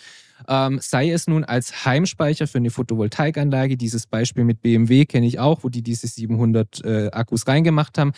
Ähm, 0.47 0.79
sei 0.81 1.11
es 1.11 1.27
nun 1.27 1.43
als 1.43 1.85
Heimspeicher 1.85 2.47
für 2.47 2.57
eine 2.57 2.69
Photovoltaikanlage, 2.69 3.77
dieses 3.77 4.07
Beispiel 4.07 4.43
mit 4.43 4.61
BMW 4.61 5.05
kenne 5.05 5.27
ich 5.27 5.39
auch, 5.39 5.63
wo 5.63 5.69
die 5.69 5.81
diese 5.81 6.07
700 6.07 6.83
äh, 6.83 7.09
Akkus 7.11 7.47
reingemacht 7.47 7.97
haben. 7.97 8.13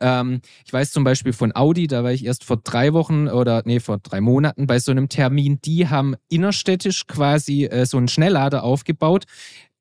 Ähm, 0.00 0.40
ich 0.64 0.72
weiß 0.72 0.92
zum 0.92 1.04
Beispiel 1.04 1.32
von 1.32 1.54
Audi, 1.54 1.86
da 1.86 2.04
war 2.04 2.12
ich 2.12 2.24
erst 2.24 2.44
vor 2.44 2.58
drei 2.58 2.92
Wochen 2.92 3.28
oder 3.28 3.62
nee, 3.64 3.80
vor 3.80 3.98
drei 3.98 4.20
Monaten 4.20 4.66
bei 4.66 4.78
so 4.78 4.90
einem 4.90 5.08
Termin, 5.08 5.58
die 5.64 5.88
haben 5.88 6.14
innerstädtisch 6.28 7.06
quasi 7.06 7.64
äh, 7.64 7.86
so 7.86 7.96
einen 7.96 8.08
Schnelllader 8.08 8.64
aufgebaut 8.64 9.24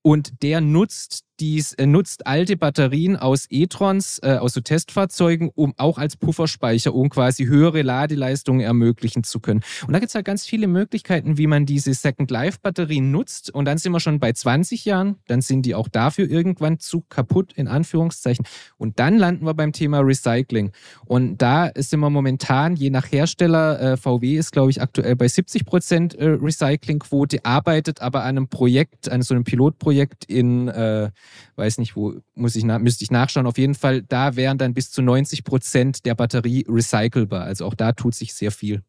und 0.01 0.43
der 0.43 0.61
nutzt 0.61 1.23
dies, 1.39 1.73
äh, 1.73 1.85
nutzt 1.85 2.27
alte 2.27 2.57
Batterien 2.57 3.15
aus 3.15 3.47
E-Trons, 3.49 4.19
äh, 4.23 4.37
aus 4.37 4.53
so 4.53 4.61
Testfahrzeugen, 4.61 5.49
um 5.53 5.73
auch 5.77 5.97
als 5.97 6.15
Pufferspeicher, 6.15 6.93
um 6.93 7.09
quasi 7.09 7.45
höhere 7.45 7.81
Ladeleistungen 7.81 8.61
ermöglichen 8.61 9.23
zu 9.23 9.39
können. 9.39 9.61
Und 9.87 9.93
da 9.93 9.99
gibt 9.99 10.09
es 10.09 10.15
halt 10.15 10.25
ganz 10.25 10.45
viele 10.45 10.67
Möglichkeiten, 10.67 11.37
wie 11.37 11.47
man 11.47 11.65
diese 11.65 11.93
Second 11.93 12.29
Life-Batterien 12.31 13.11
nutzt. 13.11 13.53
Und 13.53 13.65
dann 13.65 13.77
sind 13.77 13.91
wir 13.91 13.99
schon 13.99 14.19
bei 14.19 14.31
20 14.31 14.85
Jahren, 14.85 15.17
dann 15.27 15.41
sind 15.41 15.65
die 15.65 15.75
auch 15.75 15.87
dafür 15.87 16.29
irgendwann 16.29 16.79
zu 16.79 17.01
kaputt, 17.01 17.53
in 17.53 17.67
Anführungszeichen. 17.67 18.45
Und 18.77 18.99
dann 18.99 19.17
landen 19.17 19.45
wir 19.45 19.53
beim 19.53 19.73
Thema 19.73 19.99
Recycling. 19.99 20.71
Und 21.05 21.37
da 21.41 21.71
sind 21.75 21.99
wir 21.99 22.09
momentan, 22.09 22.75
je 22.75 22.89
nach 22.89 23.11
Hersteller, 23.11 23.79
äh, 23.79 23.97
VW 23.97 24.37
ist, 24.37 24.51
glaube 24.51 24.71
ich, 24.71 24.81
aktuell 24.81 25.15
bei 25.15 25.27
70 25.27 25.65
Prozent 25.65 26.15
äh, 26.15 26.25
Recyclingquote, 26.25 27.43
arbeitet 27.43 28.01
aber 28.01 28.21
an 28.23 28.37
einem 28.37 28.47
Projekt, 28.47 29.09
an 29.09 29.21
so 29.21 29.33
einem 29.33 29.43
Pilotprojekt 29.43 30.25
in, 30.25 30.67
äh, 30.67 31.11
weiß 31.55 31.77
nicht, 31.77 31.95
wo 31.95 32.15
muss 32.35 32.55
ich 32.55 32.63
müsste 32.63 33.03
ich 33.03 33.11
nachschauen. 33.11 33.47
Auf 33.47 33.57
jeden 33.57 33.75
Fall, 33.75 34.01
da 34.01 34.35
wären 34.35 34.57
dann 34.57 34.73
bis 34.73 34.91
zu 34.91 35.01
90 35.01 35.43
Prozent 35.43 36.05
der 36.05 36.15
Batterie 36.15 36.65
recycelbar. 36.67 37.43
Also 37.43 37.65
auch 37.65 37.75
da 37.75 37.93
tut 37.93 38.15
sich 38.15 38.33
sehr 38.33 38.51
viel. 38.51 38.81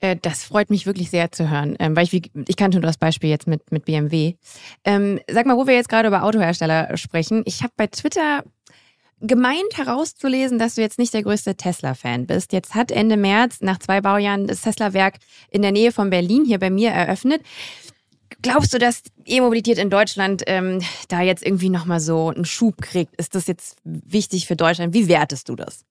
Äh, 0.00 0.16
das 0.20 0.44
freut 0.44 0.70
mich 0.70 0.86
wirklich 0.86 1.10
sehr 1.10 1.30
zu 1.30 1.50
hören, 1.50 1.76
ähm, 1.78 1.94
weil 1.94 2.04
ich, 2.04 2.30
ich 2.48 2.56
kannte 2.56 2.78
nur 2.78 2.86
das 2.86 2.96
Beispiel 2.96 3.30
jetzt 3.30 3.46
mit, 3.46 3.70
mit 3.70 3.84
BMW. 3.84 4.34
Ähm, 4.84 5.20
sag 5.30 5.46
mal, 5.46 5.56
wo 5.56 5.66
wir 5.66 5.74
jetzt 5.74 5.88
gerade 5.88 6.08
über 6.08 6.22
Autohersteller 6.24 6.96
sprechen. 6.96 7.42
Ich 7.44 7.62
habe 7.62 7.72
bei 7.76 7.86
Twitter 7.86 8.42
gemeint 9.20 9.76
herauszulesen, 9.76 10.58
dass 10.58 10.76
du 10.76 10.80
jetzt 10.80 10.98
nicht 10.98 11.12
der 11.12 11.22
größte 11.22 11.54
Tesla-Fan 11.54 12.26
bist. 12.26 12.54
Jetzt 12.54 12.74
hat 12.74 12.90
Ende 12.90 13.18
März 13.18 13.60
nach 13.60 13.78
zwei 13.78 14.00
Baujahren 14.00 14.46
das 14.46 14.62
Tesla-Werk 14.62 15.18
in 15.50 15.60
der 15.60 15.72
Nähe 15.72 15.92
von 15.92 16.08
Berlin 16.08 16.44
hier 16.46 16.58
bei 16.58 16.70
mir 16.70 16.90
eröffnet. 16.90 17.42
Glaubst 18.42 18.72
du, 18.72 18.78
dass 18.78 19.02
E-Mobilität 19.24 19.78
in 19.78 19.90
Deutschland 19.90 20.42
ähm, 20.46 20.80
da 21.08 21.20
jetzt 21.20 21.44
irgendwie 21.44 21.68
nochmal 21.68 22.00
so 22.00 22.30
einen 22.30 22.44
Schub 22.44 22.80
kriegt? 22.80 23.16
Ist 23.16 23.34
das 23.34 23.46
jetzt 23.46 23.76
wichtig 23.84 24.46
für 24.46 24.56
Deutschland? 24.56 24.94
Wie 24.94 25.08
wertest 25.08 25.48
du 25.48 25.56
das? 25.56 25.84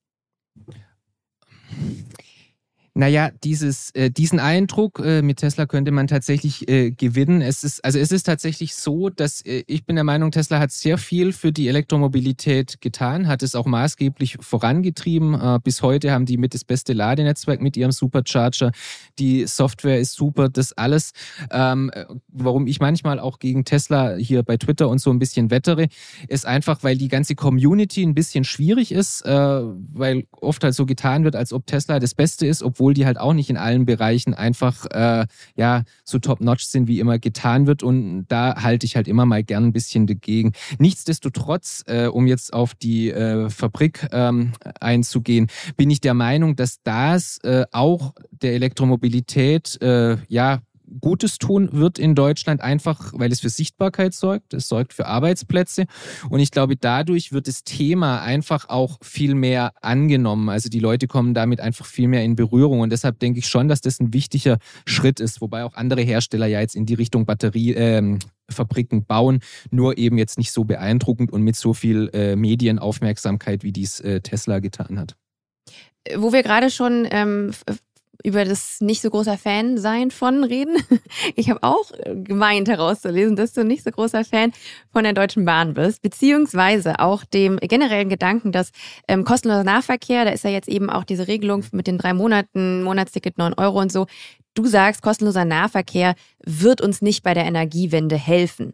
Naja, 3.00 3.30
dieses, 3.44 3.94
äh, 3.94 4.10
diesen 4.10 4.38
Eindruck 4.40 5.00
äh, 5.02 5.22
mit 5.22 5.38
Tesla 5.38 5.64
könnte 5.64 5.90
man 5.90 6.06
tatsächlich 6.06 6.68
äh, 6.68 6.90
gewinnen. 6.90 7.40
Es 7.40 7.64
ist, 7.64 7.82
also 7.82 7.98
es 7.98 8.12
ist 8.12 8.24
tatsächlich 8.24 8.74
so, 8.74 9.08
dass 9.08 9.40
äh, 9.40 9.64
ich 9.66 9.86
bin 9.86 9.96
der 9.96 10.04
Meinung, 10.04 10.32
Tesla 10.32 10.58
hat 10.58 10.70
sehr 10.70 10.98
viel 10.98 11.32
für 11.32 11.50
die 11.50 11.68
Elektromobilität 11.68 12.82
getan, 12.82 13.26
hat 13.26 13.42
es 13.42 13.54
auch 13.54 13.64
maßgeblich 13.64 14.36
vorangetrieben. 14.42 15.32
Äh, 15.32 15.60
bis 15.64 15.80
heute 15.80 16.12
haben 16.12 16.26
die 16.26 16.36
mit 16.36 16.52
das 16.52 16.62
beste 16.62 16.92
Ladenetzwerk 16.92 17.62
mit 17.62 17.74
ihrem 17.78 17.90
Supercharger. 17.90 18.70
Die 19.18 19.46
Software 19.46 19.98
ist 19.98 20.12
super, 20.12 20.50
das 20.50 20.74
alles. 20.74 21.12
Ähm, 21.50 21.90
warum 22.28 22.66
ich 22.66 22.80
manchmal 22.80 23.18
auch 23.18 23.38
gegen 23.38 23.64
Tesla 23.64 24.16
hier 24.16 24.42
bei 24.42 24.58
Twitter 24.58 24.90
und 24.90 24.98
so 24.98 25.08
ein 25.08 25.18
bisschen 25.18 25.50
wettere, 25.50 25.88
ist 26.28 26.44
einfach, 26.44 26.82
weil 26.82 26.98
die 26.98 27.08
ganze 27.08 27.34
Community 27.34 28.02
ein 28.02 28.14
bisschen 28.14 28.44
schwierig 28.44 28.92
ist, 28.92 29.22
äh, 29.22 29.30
weil 29.30 30.26
oft 30.32 30.62
halt 30.62 30.74
so 30.74 30.84
getan 30.84 31.24
wird, 31.24 31.34
als 31.34 31.54
ob 31.54 31.66
Tesla 31.66 31.98
das 31.98 32.14
Beste 32.14 32.46
ist, 32.46 32.62
obwohl 32.62 32.89
obwohl 32.90 32.94
die 32.94 33.06
halt 33.06 33.20
auch 33.20 33.34
nicht 33.34 33.50
in 33.50 33.56
allen 33.56 33.86
Bereichen 33.86 34.34
einfach 34.34 34.86
äh, 34.90 35.26
ja 35.54 35.84
so 36.04 36.18
top-notch 36.18 36.64
sind, 36.64 36.88
wie 36.88 36.98
immer 36.98 37.20
getan 37.20 37.68
wird. 37.68 37.84
Und 37.84 38.26
da 38.26 38.56
halte 38.62 38.84
ich 38.84 38.96
halt 38.96 39.06
immer 39.06 39.26
mal 39.26 39.44
gern 39.44 39.66
ein 39.66 39.72
bisschen 39.72 40.08
dagegen. 40.08 40.52
Nichtsdestotrotz, 40.78 41.84
äh, 41.86 42.06
um 42.06 42.26
jetzt 42.26 42.52
auf 42.52 42.74
die 42.74 43.10
äh, 43.10 43.48
Fabrik 43.48 44.08
ähm, 44.10 44.52
einzugehen, 44.80 45.46
bin 45.76 45.88
ich 45.90 46.00
der 46.00 46.14
Meinung, 46.14 46.56
dass 46.56 46.82
das 46.82 47.38
äh, 47.44 47.64
auch 47.70 48.12
der 48.32 48.54
Elektromobilität 48.54 49.80
äh, 49.82 50.16
ja 50.26 50.58
Gutes 51.00 51.38
tun 51.38 51.68
wird 51.72 51.98
in 51.98 52.14
Deutschland, 52.14 52.60
einfach 52.60 53.12
weil 53.14 53.32
es 53.32 53.40
für 53.40 53.48
Sichtbarkeit 53.48 54.14
sorgt, 54.14 54.54
es 54.54 54.68
sorgt 54.68 54.92
für 54.92 55.06
Arbeitsplätze. 55.06 55.86
Und 56.28 56.40
ich 56.40 56.50
glaube, 56.50 56.76
dadurch 56.76 57.32
wird 57.32 57.48
das 57.48 57.64
Thema 57.64 58.20
einfach 58.22 58.68
auch 58.68 58.98
viel 59.02 59.34
mehr 59.34 59.72
angenommen. 59.82 60.48
Also 60.48 60.68
die 60.68 60.80
Leute 60.80 61.06
kommen 61.06 61.34
damit 61.34 61.60
einfach 61.60 61.86
viel 61.86 62.08
mehr 62.08 62.24
in 62.24 62.36
Berührung. 62.36 62.80
Und 62.80 62.90
deshalb 62.90 63.18
denke 63.18 63.38
ich 63.38 63.48
schon, 63.48 63.68
dass 63.68 63.80
das 63.80 64.00
ein 64.00 64.12
wichtiger 64.12 64.58
Schritt 64.86 65.20
ist, 65.20 65.40
wobei 65.40 65.64
auch 65.64 65.74
andere 65.74 66.02
Hersteller 66.02 66.46
ja 66.46 66.60
jetzt 66.60 66.76
in 66.76 66.86
die 66.86 66.94
Richtung 66.94 67.26
Batterie. 67.26 67.74
Ähm, 67.74 68.18
Fabriken 68.52 69.04
bauen, 69.04 69.40
nur 69.70 69.96
eben 69.96 70.18
jetzt 70.18 70.36
nicht 70.36 70.50
so 70.50 70.64
beeindruckend 70.64 71.32
und 71.32 71.42
mit 71.42 71.54
so 71.54 71.72
viel 71.72 72.10
äh, 72.12 72.34
Medienaufmerksamkeit, 72.34 73.62
wie 73.62 73.70
dies 73.72 74.00
äh, 74.00 74.20
Tesla 74.20 74.58
getan 74.58 74.98
hat. 74.98 75.16
Wo 76.16 76.32
wir 76.32 76.42
gerade 76.42 76.70
schon 76.70 77.06
ähm, 77.10 77.52
über 78.24 78.44
das 78.44 78.80
nicht 78.80 79.02
so 79.02 79.10
großer 79.10 79.38
Fan 79.38 79.78
sein 79.78 80.10
von 80.10 80.44
reden. 80.44 80.76
Ich 81.36 81.48
habe 81.50 81.62
auch 81.62 81.90
gemeint 82.24 82.68
herauszulesen, 82.68 83.36
dass 83.36 83.52
du 83.52 83.64
nicht 83.64 83.84
so 83.84 83.90
großer 83.90 84.24
Fan 84.24 84.52
von 84.92 85.04
der 85.04 85.12
Deutschen 85.12 85.44
Bahn 85.44 85.74
bist, 85.74 86.02
beziehungsweise 86.02 86.98
auch 86.98 87.24
dem 87.24 87.56
generellen 87.58 88.08
Gedanken, 88.08 88.52
dass 88.52 88.70
ähm, 89.08 89.24
kostenloser 89.24 89.64
Nahverkehr, 89.64 90.24
da 90.24 90.30
ist 90.30 90.44
ja 90.44 90.50
jetzt 90.50 90.68
eben 90.68 90.90
auch 90.90 91.04
diese 91.04 91.28
Regelung 91.28 91.64
mit 91.72 91.86
den 91.86 91.98
drei 91.98 92.14
Monaten, 92.14 92.82
Monatsticket 92.82 93.38
9 93.38 93.54
Euro 93.54 93.80
und 93.80 93.92
so. 93.92 94.06
Du 94.54 94.66
sagst, 94.66 95.02
kostenloser 95.02 95.44
Nahverkehr 95.44 96.14
wird 96.44 96.80
uns 96.80 97.02
nicht 97.02 97.22
bei 97.22 97.34
der 97.34 97.44
Energiewende 97.44 98.16
helfen. 98.16 98.72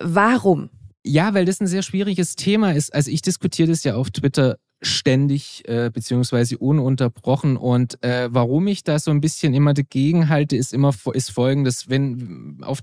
Warum? 0.00 0.70
Ja, 1.04 1.34
weil 1.34 1.44
das 1.44 1.60
ein 1.60 1.66
sehr 1.66 1.82
schwieriges 1.82 2.36
Thema 2.36 2.72
ist. 2.72 2.94
Also 2.94 3.10
ich 3.10 3.22
diskutiere 3.22 3.68
das 3.68 3.84
ja 3.84 3.94
auf 3.94 4.10
Twitter 4.10 4.58
ständig 4.80 5.62
äh, 5.68 5.90
beziehungsweise 5.92 6.58
ununterbrochen. 6.58 7.56
Und 7.56 8.02
äh, 8.02 8.28
warum 8.30 8.66
ich 8.68 8.84
da 8.84 8.98
so 8.98 9.10
ein 9.10 9.20
bisschen 9.20 9.54
immer 9.54 9.74
dagegen 9.74 10.28
halte, 10.28 10.56
ist 10.56 10.72
immer 10.72 10.94
ist 11.12 11.30
folgendes, 11.30 11.88
wenn 11.88 12.58
auf 12.62 12.80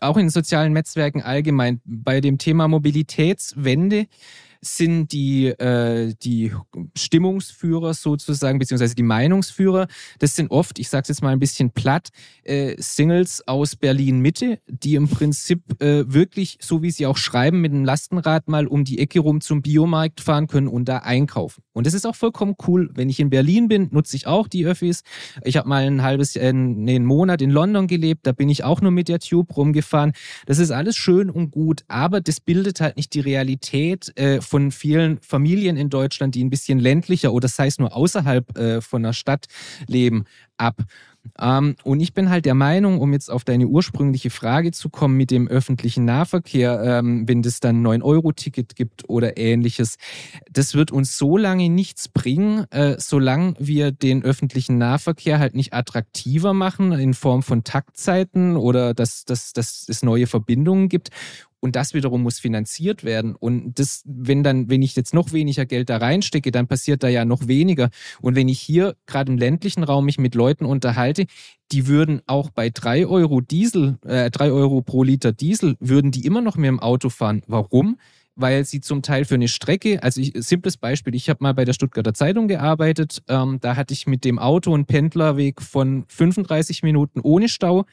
auch 0.00 0.16
in 0.16 0.30
sozialen 0.30 0.72
Netzwerken 0.72 1.22
allgemein 1.22 1.80
bei 1.84 2.20
dem 2.20 2.38
Thema 2.38 2.66
Mobilitätswende 2.66 4.06
sind 4.64 5.10
die, 5.10 5.48
äh, 5.48 6.14
die 6.22 6.52
Stimmungsführer 6.96 7.94
sozusagen, 7.94 8.60
beziehungsweise 8.60 8.94
die 8.94 9.02
Meinungsführer. 9.02 9.88
Das 10.20 10.36
sind 10.36 10.50
oft, 10.52 10.78
ich 10.78 10.88
sage 10.88 11.02
es 11.02 11.08
jetzt 11.08 11.22
mal 11.22 11.30
ein 11.30 11.40
bisschen 11.40 11.72
platt, 11.72 12.10
äh, 12.44 12.76
Singles 12.78 13.46
aus 13.48 13.74
Berlin-Mitte, 13.74 14.60
die 14.68 14.94
im 14.94 15.08
Prinzip 15.08 15.82
äh, 15.82 16.04
wirklich, 16.06 16.58
so 16.60 16.80
wie 16.80 16.92
sie 16.92 17.06
auch 17.06 17.16
schreiben, 17.16 17.60
mit 17.60 17.72
dem 17.72 17.84
Lastenrad 17.84 18.48
mal 18.48 18.68
um 18.68 18.84
die 18.84 19.00
Ecke 19.00 19.18
rum 19.18 19.40
zum 19.40 19.62
Biomarkt 19.62 20.20
fahren 20.20 20.46
können 20.46 20.68
und 20.68 20.88
da 20.88 20.98
einkaufen. 20.98 21.64
Und 21.72 21.86
das 21.86 21.94
ist 21.94 22.06
auch 22.06 22.14
vollkommen 22.14 22.54
cool. 22.68 22.90
Wenn 22.94 23.10
ich 23.10 23.18
in 23.18 23.30
Berlin 23.30 23.66
bin, 23.66 23.88
nutze 23.90 24.14
ich 24.16 24.28
auch 24.28 24.46
die 24.46 24.64
Öffis. 24.64 25.02
Ich 25.42 25.56
habe 25.56 25.68
mal 25.68 25.84
ein 25.84 26.02
halbes, 26.02 26.36
äh, 26.36 26.52
nee, 26.52 26.94
einen 26.94 27.04
Monat 27.04 27.42
in 27.42 27.50
London 27.50 27.88
gelebt, 27.88 28.26
da 28.28 28.32
bin 28.32 28.48
ich 28.48 28.62
auch 28.62 28.80
nur 28.80 28.92
mit 28.92 29.08
der 29.08 29.18
Tube 29.18 29.56
rumgefahren. 29.56 30.12
Das 30.46 30.58
ist 30.58 30.70
alles 30.70 30.96
schön 30.96 31.30
und 31.30 31.50
gut, 31.50 31.82
aber 31.88 32.20
das 32.20 32.38
bildet 32.38 32.80
halt 32.80 32.96
nicht 32.96 33.14
die 33.14 33.20
Realität 33.20 34.16
äh, 34.16 34.40
von 34.52 34.70
vielen 34.70 35.18
Familien 35.22 35.78
in 35.78 35.88
Deutschland, 35.88 36.34
die 36.34 36.44
ein 36.44 36.50
bisschen 36.50 36.78
ländlicher 36.78 37.32
oder 37.32 37.48
sei 37.48 37.68
es 37.68 37.78
nur 37.78 37.96
außerhalb 37.96 38.58
äh, 38.58 38.80
von 38.82 39.02
der 39.02 39.14
Stadt 39.14 39.46
leben, 39.86 40.26
ab. 40.58 40.84
Ähm, 41.38 41.76
und 41.84 42.00
ich 42.00 42.12
bin 42.12 42.28
halt 42.28 42.44
der 42.44 42.54
Meinung, 42.54 43.00
um 43.00 43.14
jetzt 43.14 43.30
auf 43.30 43.44
deine 43.44 43.66
ursprüngliche 43.66 44.28
Frage 44.28 44.72
zu 44.72 44.90
kommen 44.90 45.16
mit 45.16 45.30
dem 45.30 45.48
öffentlichen 45.48 46.04
Nahverkehr, 46.04 46.82
ähm, 46.84 47.26
wenn 47.26 47.40
es 47.40 47.60
dann 47.60 47.82
9-Euro-Ticket 47.86 48.76
gibt 48.76 49.08
oder 49.08 49.38
ähnliches, 49.38 49.96
das 50.50 50.74
wird 50.74 50.90
uns 50.90 51.16
so 51.16 51.38
lange 51.38 51.70
nichts 51.70 52.08
bringen, 52.08 52.66
äh, 52.72 52.96
solange 52.98 53.54
wir 53.58 53.90
den 53.90 54.22
öffentlichen 54.22 54.76
Nahverkehr 54.76 55.38
halt 55.38 55.54
nicht 55.54 55.72
attraktiver 55.72 56.52
machen 56.52 56.92
in 56.92 57.14
Form 57.14 57.42
von 57.42 57.64
Taktzeiten 57.64 58.56
oder 58.56 58.92
dass, 58.92 59.24
dass, 59.24 59.54
dass 59.54 59.86
es 59.88 60.02
neue 60.02 60.26
Verbindungen 60.26 60.90
gibt 60.90 61.08
und 61.62 61.76
das 61.76 61.94
wiederum 61.94 62.22
muss 62.22 62.40
finanziert 62.40 63.04
werden. 63.04 63.36
Und 63.36 63.78
das, 63.78 64.02
wenn 64.04 64.42
dann, 64.42 64.68
wenn 64.68 64.82
ich 64.82 64.96
jetzt 64.96 65.14
noch 65.14 65.32
weniger 65.32 65.64
Geld 65.64 65.90
da 65.90 65.98
reinstecke, 65.98 66.50
dann 66.50 66.66
passiert 66.66 67.04
da 67.04 67.08
ja 67.08 67.24
noch 67.24 67.46
weniger. 67.46 67.90
Und 68.20 68.34
wenn 68.34 68.48
ich 68.48 68.60
hier 68.60 68.96
gerade 69.06 69.30
im 69.30 69.38
ländlichen 69.38 69.84
Raum 69.84 70.06
mich 70.06 70.18
mit 70.18 70.34
Leuten 70.34 70.64
unterhalte, 70.64 71.26
die 71.70 71.86
würden 71.86 72.20
auch 72.26 72.50
bei 72.50 72.68
drei 72.68 73.06
Euro 73.06 73.40
Diesel, 73.40 73.96
äh, 74.04 74.28
drei 74.30 74.50
Euro 74.50 74.82
pro 74.82 75.04
Liter 75.04 75.32
Diesel, 75.32 75.76
würden 75.78 76.10
die 76.10 76.26
immer 76.26 76.40
noch 76.40 76.56
mehr 76.56 76.68
im 76.68 76.80
Auto 76.80 77.08
fahren. 77.08 77.42
Warum? 77.46 77.96
weil 78.34 78.64
sie 78.64 78.80
zum 78.80 79.02
Teil 79.02 79.26
für 79.26 79.34
eine 79.34 79.46
Strecke, 79.46 80.02
also 80.02 80.18
ich, 80.18 80.32
simples 80.36 80.78
Beispiel, 80.78 81.14
ich 81.14 81.28
habe 81.28 81.42
mal 81.42 81.52
bei 81.52 81.66
der 81.66 81.74
Stuttgarter 81.74 82.14
Zeitung 82.14 82.48
gearbeitet, 82.48 83.22
ähm, 83.28 83.58
da 83.60 83.76
hatte 83.76 83.92
ich 83.92 84.06
mit 84.06 84.24
dem 84.24 84.38
Auto 84.38 84.72
einen 84.72 84.86
Pendlerweg 84.86 85.60
von 85.60 86.04
35 86.08 86.82
Minuten 86.82 87.20
ohne 87.20 87.50
Stau 87.50 87.84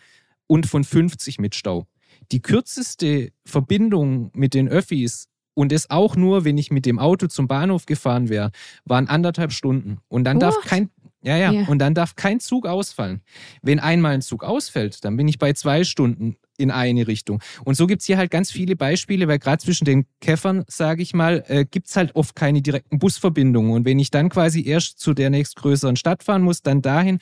und 0.47 0.65
von 0.65 0.85
50 0.85 1.39
mit 1.39 1.55
Stau. 1.55 1.87
Die 2.31 2.41
kürzeste 2.41 3.31
Verbindung 3.45 4.31
mit 4.33 4.53
den 4.53 4.67
Öffis 4.67 5.27
und 5.55 5.71
es 5.71 5.89
auch 5.89 6.15
nur, 6.15 6.45
wenn 6.45 6.57
ich 6.57 6.71
mit 6.71 6.85
dem 6.85 6.99
Auto 6.99 7.27
zum 7.27 7.47
Bahnhof 7.47 7.85
gefahren 7.85 8.29
wäre, 8.29 8.51
waren 8.85 9.07
anderthalb 9.07 9.51
Stunden. 9.51 9.97
Und 10.07 10.23
dann 10.23 10.37
What? 10.37 10.43
darf 10.43 10.61
kein 10.61 10.89
ja, 11.21 11.35
ja, 11.35 11.51
yeah. 11.51 11.67
und 11.67 11.79
dann 11.79 11.93
darf 11.93 12.15
kein 12.15 12.39
Zug 12.39 12.65
ausfallen. 12.65 13.21
Wenn 13.61 13.79
einmal 13.79 14.13
ein 14.13 14.21
Zug 14.21 14.43
ausfällt, 14.43 15.03
dann 15.03 15.17
bin 15.17 15.27
ich 15.27 15.37
bei 15.37 15.51
zwei 15.51 15.83
Stunden 15.83 16.37
in 16.59 16.71
eine 16.71 17.07
Richtung. 17.07 17.41
Und 17.63 17.75
so 17.75 17.87
gibt's 17.87 18.05
hier 18.05 18.17
halt 18.17 18.31
ganz 18.31 18.51
viele 18.51 18.75
Beispiele, 18.75 19.27
weil 19.27 19.39
gerade 19.39 19.63
zwischen 19.63 19.85
den 19.85 20.05
Käffern, 20.21 20.63
sage 20.67 21.01
ich 21.01 21.13
mal, 21.13 21.43
äh, 21.47 21.65
gibt's 21.65 21.95
halt 21.95 22.15
oft 22.15 22.35
keine 22.35 22.61
direkten 22.61 22.99
Busverbindungen. 22.99 23.71
Und 23.71 23.85
wenn 23.85 23.99
ich 23.99 24.11
dann 24.11 24.29
quasi 24.29 24.65
erst 24.65 24.99
zu 24.99 25.13
der 25.13 25.29
nächstgrößeren 25.29 25.95
Stadt 25.95 26.23
fahren 26.23 26.41
muss, 26.41 26.61
dann 26.61 26.81
dahin, 26.81 27.19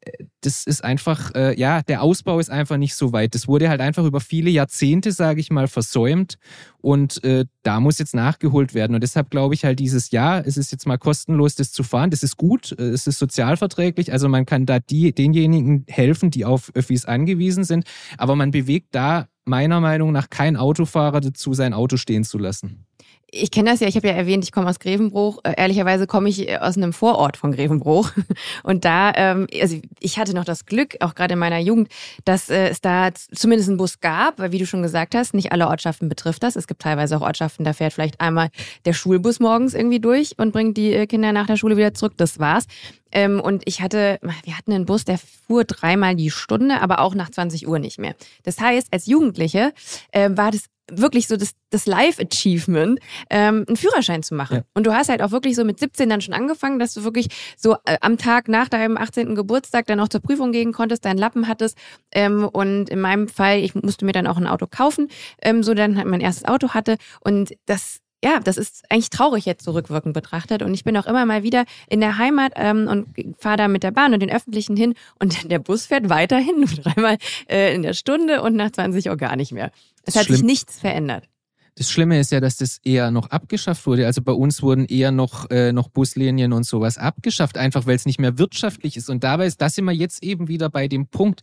äh, 0.00 0.24
das 0.40 0.64
ist 0.64 0.84
einfach, 0.84 1.34
äh, 1.34 1.58
ja, 1.58 1.82
der 1.82 2.02
Ausbau 2.02 2.38
ist 2.38 2.50
einfach 2.50 2.76
nicht 2.76 2.94
so 2.94 3.12
weit. 3.12 3.34
Das 3.34 3.48
wurde 3.48 3.68
halt 3.68 3.80
einfach 3.80 4.04
über 4.04 4.20
viele 4.20 4.50
Jahrzehnte, 4.50 5.12
sage 5.12 5.40
ich 5.40 5.50
mal, 5.50 5.68
versäumt. 5.68 6.38
Und 6.80 7.22
äh, 7.24 7.44
da 7.62 7.80
muss 7.80 7.98
jetzt 7.98 8.14
nachgeholt 8.14 8.72
werden. 8.72 8.94
Und 8.94 9.02
deshalb 9.02 9.30
glaube 9.30 9.54
ich 9.54 9.64
halt 9.64 9.80
dieses 9.80 10.10
Jahr, 10.10 10.46
es 10.46 10.56
ist 10.56 10.70
jetzt 10.70 10.86
mal 10.86 10.96
kostenlos, 10.96 11.56
das 11.56 11.72
zu 11.72 11.82
fahren. 11.82 12.10
Das 12.10 12.22
ist 12.22 12.36
gut, 12.36 12.74
äh, 12.78 12.84
es 12.84 13.06
ist 13.06 13.18
sozialverträglich. 13.18 14.12
Also 14.12 14.28
man 14.28 14.46
kann 14.46 14.64
da 14.64 14.78
die, 14.78 15.12
denjenigen 15.12 15.84
helfen, 15.88 16.30
die 16.30 16.44
auf 16.44 16.70
Öffis 16.74 17.04
angewiesen 17.04 17.64
sind. 17.64 17.84
Aber 18.16 18.36
man 18.36 18.52
bewegt 18.52 18.77
da 18.90 19.28
meiner 19.44 19.80
Meinung 19.80 20.12
nach 20.12 20.30
kein 20.30 20.56
Autofahrer 20.56 21.20
dazu, 21.20 21.54
sein 21.54 21.72
Auto 21.72 21.96
stehen 21.96 22.24
zu 22.24 22.38
lassen. 22.38 22.87
Ich 23.30 23.50
kenne 23.50 23.70
das 23.70 23.80
ja, 23.80 23.88
ich 23.88 23.96
habe 23.96 24.08
ja 24.08 24.14
erwähnt, 24.14 24.44
ich 24.44 24.52
komme 24.52 24.68
aus 24.68 24.78
Grevenbruch. 24.78 25.38
Äh, 25.42 25.54
ehrlicherweise 25.56 26.06
komme 26.06 26.28
ich 26.28 26.48
äh, 26.48 26.56
aus 26.56 26.76
einem 26.76 26.92
Vorort 26.92 27.36
von 27.36 27.52
Grevenbruch. 27.52 28.10
Und 28.62 28.84
da, 28.84 29.12
ähm, 29.14 29.46
also 29.60 29.78
ich 30.00 30.18
hatte 30.18 30.34
noch 30.34 30.44
das 30.44 30.66
Glück, 30.66 30.96
auch 31.00 31.14
gerade 31.14 31.34
in 31.34 31.38
meiner 31.38 31.58
Jugend, 31.58 31.88
dass 32.24 32.48
äh, 32.48 32.68
es 32.68 32.80
da 32.80 33.10
zumindest 33.12 33.68
einen 33.68 33.78
Bus 33.78 34.00
gab, 34.00 34.38
weil 34.38 34.52
wie 34.52 34.58
du 34.58 34.66
schon 34.66 34.82
gesagt 34.82 35.14
hast, 35.14 35.34
nicht 35.34 35.52
alle 35.52 35.68
Ortschaften 35.68 36.08
betrifft 36.08 36.42
das. 36.42 36.56
Es 36.56 36.66
gibt 36.66 36.80
teilweise 36.80 37.16
auch 37.16 37.22
Ortschaften, 37.22 37.64
da 37.64 37.72
fährt 37.72 37.92
vielleicht 37.92 38.20
einmal 38.20 38.48
der 38.86 38.94
Schulbus 38.94 39.40
morgens 39.40 39.74
irgendwie 39.74 40.00
durch 40.00 40.38
und 40.38 40.52
bringt 40.52 40.76
die 40.76 40.94
äh, 40.94 41.06
Kinder 41.06 41.32
nach 41.32 41.46
der 41.46 41.56
Schule 41.56 41.76
wieder 41.76 41.92
zurück. 41.94 42.14
Das 42.16 42.38
war's. 42.38 42.66
Ähm, 43.12 43.40
und 43.40 43.62
ich 43.66 43.80
hatte, 43.80 44.18
wir 44.44 44.56
hatten 44.56 44.72
einen 44.72 44.86
Bus, 44.86 45.04
der 45.04 45.18
fuhr 45.18 45.64
dreimal 45.64 46.14
die 46.14 46.30
Stunde, 46.30 46.80
aber 46.80 47.00
auch 47.00 47.14
nach 47.14 47.30
20 47.30 47.68
Uhr 47.68 47.78
nicht 47.78 47.98
mehr. 47.98 48.14
Das 48.44 48.60
heißt, 48.60 48.88
als 48.92 49.06
Jugendliche 49.06 49.72
äh, 50.12 50.30
war 50.32 50.50
das 50.50 50.64
wirklich 50.90 51.28
so 51.28 51.36
das, 51.36 51.52
das 51.70 51.86
Life-Achievement, 51.86 52.98
ähm, 53.30 53.64
einen 53.66 53.76
Führerschein 53.76 54.22
zu 54.22 54.34
machen. 54.34 54.58
Ja. 54.58 54.62
Und 54.74 54.86
du 54.86 54.94
hast 54.94 55.08
halt 55.08 55.22
auch 55.22 55.30
wirklich 55.30 55.56
so 55.56 55.64
mit 55.64 55.78
17 55.78 56.08
dann 56.08 56.20
schon 56.20 56.34
angefangen, 56.34 56.78
dass 56.78 56.94
du 56.94 57.04
wirklich 57.04 57.28
so 57.56 57.76
äh, 57.84 57.98
am 58.00 58.18
Tag 58.18 58.48
nach 58.48 58.68
deinem 58.68 58.96
18. 58.96 59.34
Geburtstag 59.34 59.86
dann 59.86 60.00
auch 60.00 60.08
zur 60.08 60.20
Prüfung 60.20 60.52
gehen 60.52 60.72
konntest, 60.72 61.04
deinen 61.04 61.18
Lappen 61.18 61.48
hattest. 61.48 61.76
Ähm, 62.12 62.48
und 62.48 62.88
in 62.88 63.00
meinem 63.00 63.28
Fall, 63.28 63.58
ich 63.58 63.74
musste 63.74 64.04
mir 64.04 64.12
dann 64.12 64.26
auch 64.26 64.36
ein 64.36 64.46
Auto 64.46 64.66
kaufen, 64.66 65.08
ähm, 65.42 65.62
so 65.62 65.74
dann 65.74 65.96
halt 65.96 66.06
mein 66.06 66.20
erstes 66.20 66.46
Auto 66.46 66.70
hatte. 66.70 66.96
Und 67.20 67.54
das 67.66 68.00
ja, 68.24 68.40
das 68.40 68.56
ist 68.56 68.84
eigentlich 68.88 69.10
traurig 69.10 69.44
jetzt 69.44 69.64
zurückwirkend 69.64 70.12
betrachtet. 70.12 70.62
Und 70.62 70.74
ich 70.74 70.82
bin 70.82 70.96
auch 70.96 71.06
immer 71.06 71.24
mal 71.24 71.44
wieder 71.44 71.64
in 71.88 72.00
der 72.00 72.18
Heimat 72.18 72.52
ähm, 72.56 72.88
und 72.88 73.06
fahre 73.38 73.56
da 73.56 73.68
mit 73.68 73.84
der 73.84 73.92
Bahn 73.92 74.12
und 74.12 74.20
den 74.20 74.30
Öffentlichen 74.30 74.76
hin. 74.76 74.94
Und 75.20 75.36
der 75.50 75.60
Bus 75.60 75.86
fährt 75.86 76.08
weiterhin 76.08 76.66
dreimal 76.82 77.18
äh, 77.48 77.74
in 77.74 77.82
der 77.82 77.92
Stunde 77.92 78.42
und 78.42 78.56
nach 78.56 78.70
20 78.70 79.08
Uhr 79.08 79.16
gar 79.16 79.36
nicht 79.36 79.52
mehr. 79.52 79.70
Es 80.08 80.16
hat 80.16 80.26
Schlimm. 80.26 80.36
sich 80.36 80.44
nichts 80.44 80.78
verändert. 80.78 81.28
Das 81.78 81.92
Schlimme 81.92 82.18
ist 82.18 82.32
ja, 82.32 82.40
dass 82.40 82.56
das 82.56 82.78
eher 82.82 83.12
noch 83.12 83.30
abgeschafft 83.30 83.86
wurde. 83.86 84.06
Also 84.06 84.20
bei 84.20 84.32
uns 84.32 84.62
wurden 84.62 84.84
eher 84.84 85.12
noch, 85.12 85.48
äh, 85.50 85.70
noch 85.72 85.88
Buslinien 85.88 86.52
und 86.52 86.64
sowas 86.64 86.98
abgeschafft, 86.98 87.56
einfach 87.56 87.86
weil 87.86 87.94
es 87.94 88.04
nicht 88.04 88.18
mehr 88.18 88.36
wirtschaftlich 88.36 88.96
ist. 88.96 89.08
Und 89.08 89.22
dabei 89.22 89.46
ist 89.46 89.60
das 89.60 89.78
immer 89.78 89.92
jetzt 89.92 90.24
eben 90.24 90.48
wieder 90.48 90.70
bei 90.70 90.88
dem 90.88 91.06
Punkt, 91.06 91.42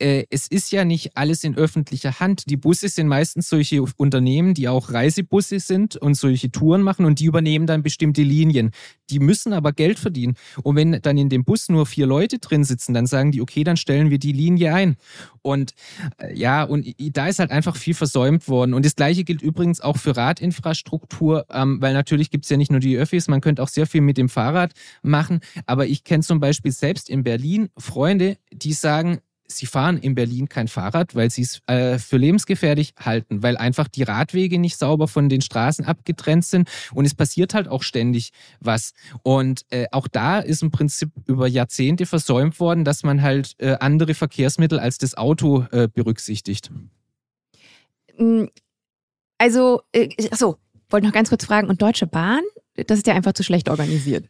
äh, 0.00 0.26
es 0.30 0.46
ist 0.46 0.72
ja 0.72 0.84
nicht 0.84 1.16
alles 1.16 1.44
in 1.44 1.56
öffentlicher 1.56 2.20
Hand. 2.20 2.44
Die 2.48 2.56
Busse 2.56 2.88
sind 2.88 3.06
meistens 3.06 3.48
solche 3.48 3.82
Unternehmen, 3.96 4.54
die 4.54 4.68
auch 4.68 4.92
Reisebusse 4.92 5.60
sind 5.60 5.96
und 5.96 6.14
solche 6.14 6.50
Touren 6.50 6.82
machen 6.82 7.04
und 7.04 7.20
die 7.20 7.26
übernehmen 7.26 7.66
dann 7.66 7.82
bestimmte 7.82 8.22
Linien. 8.22 8.70
Die 9.10 9.18
müssen 9.18 9.52
aber 9.52 9.72
Geld 9.72 9.98
verdienen. 9.98 10.34
Und 10.62 10.76
wenn 10.76 11.00
dann 11.02 11.18
in 11.18 11.28
dem 11.28 11.44
Bus 11.44 11.68
nur 11.68 11.86
vier 11.86 12.06
Leute 12.06 12.38
drin 12.38 12.64
sitzen, 12.64 12.94
dann 12.94 13.06
sagen 13.06 13.32
die, 13.32 13.42
okay, 13.42 13.64
dann 13.64 13.76
stellen 13.76 14.10
wir 14.10 14.18
die 14.18 14.32
Linie 14.32 14.74
ein. 14.74 14.96
Und 15.42 15.74
äh, 16.18 16.34
ja, 16.34 16.64
und 16.64 16.86
da 16.98 17.28
ist 17.28 17.38
halt 17.38 17.50
einfach 17.50 17.76
viel 17.76 17.94
versäumt 17.94 18.48
worden. 18.48 18.74
Und 18.74 18.84
das 18.84 18.96
Gleiche 18.96 19.24
gilt 19.24 19.42
übrigens 19.42 19.80
auch 19.80 19.96
für 19.96 20.16
Radinfrastruktur, 20.16 21.46
ähm, 21.50 21.80
weil 21.80 21.92
natürlich 21.92 22.30
gibt 22.30 22.44
es 22.44 22.50
ja 22.50 22.56
nicht 22.56 22.70
nur 22.70 22.80
die 22.80 22.96
Öffis, 22.96 23.28
man 23.28 23.40
könnte 23.40 23.62
auch 23.62 23.68
sehr 23.68 23.86
viel 23.86 24.00
mit 24.00 24.16
dem 24.16 24.28
Fahrrad 24.28 24.72
machen. 25.02 25.40
Aber 25.66 25.86
ich 25.86 26.04
kenne 26.04 26.22
zum 26.22 26.40
Beispiel 26.40 26.72
selbst 26.72 27.10
in 27.10 27.22
Berlin 27.22 27.68
Freunde, 27.76 28.38
die 28.52 28.72
sagen, 28.72 29.20
sie 29.50 29.66
fahren 29.66 29.98
in 29.98 30.14
Berlin 30.14 30.48
kein 30.48 30.68
Fahrrad, 30.68 31.14
weil 31.14 31.30
sie 31.30 31.42
es 31.42 31.60
äh, 31.66 31.98
für 31.98 32.16
lebensgefährlich 32.16 32.94
halten, 32.98 33.42
weil 33.42 33.56
einfach 33.56 33.88
die 33.88 34.02
Radwege 34.02 34.58
nicht 34.58 34.78
sauber 34.78 35.08
von 35.08 35.28
den 35.28 35.40
Straßen 35.40 35.84
abgetrennt 35.84 36.44
sind 36.44 36.68
und 36.94 37.04
es 37.04 37.14
passiert 37.14 37.54
halt 37.54 37.68
auch 37.68 37.82
ständig 37.82 38.32
was. 38.60 38.92
Und 39.22 39.64
äh, 39.70 39.86
auch 39.92 40.08
da 40.08 40.38
ist 40.38 40.62
im 40.62 40.70
Prinzip 40.70 41.10
über 41.26 41.46
Jahrzehnte 41.46 42.06
versäumt 42.06 42.60
worden, 42.60 42.84
dass 42.84 43.02
man 43.02 43.22
halt 43.22 43.54
äh, 43.58 43.76
andere 43.80 44.14
Verkehrsmittel 44.14 44.78
als 44.78 44.98
das 44.98 45.16
Auto 45.16 45.66
äh, 45.72 45.88
berücksichtigt. 45.88 46.70
Hm, 48.16 48.48
also, 49.38 49.82
äh, 49.92 50.08
achso, 50.30 50.58
wollte 50.90 51.06
noch 51.06 51.14
ganz 51.14 51.30
kurz 51.30 51.44
fragen, 51.44 51.68
und 51.68 51.80
Deutsche 51.80 52.06
Bahn? 52.06 52.42
Das 52.74 52.98
ist 52.98 53.06
ja 53.06 53.14
einfach 53.14 53.32
zu 53.32 53.42
schlecht 53.42 53.68
organisiert. 53.68 54.28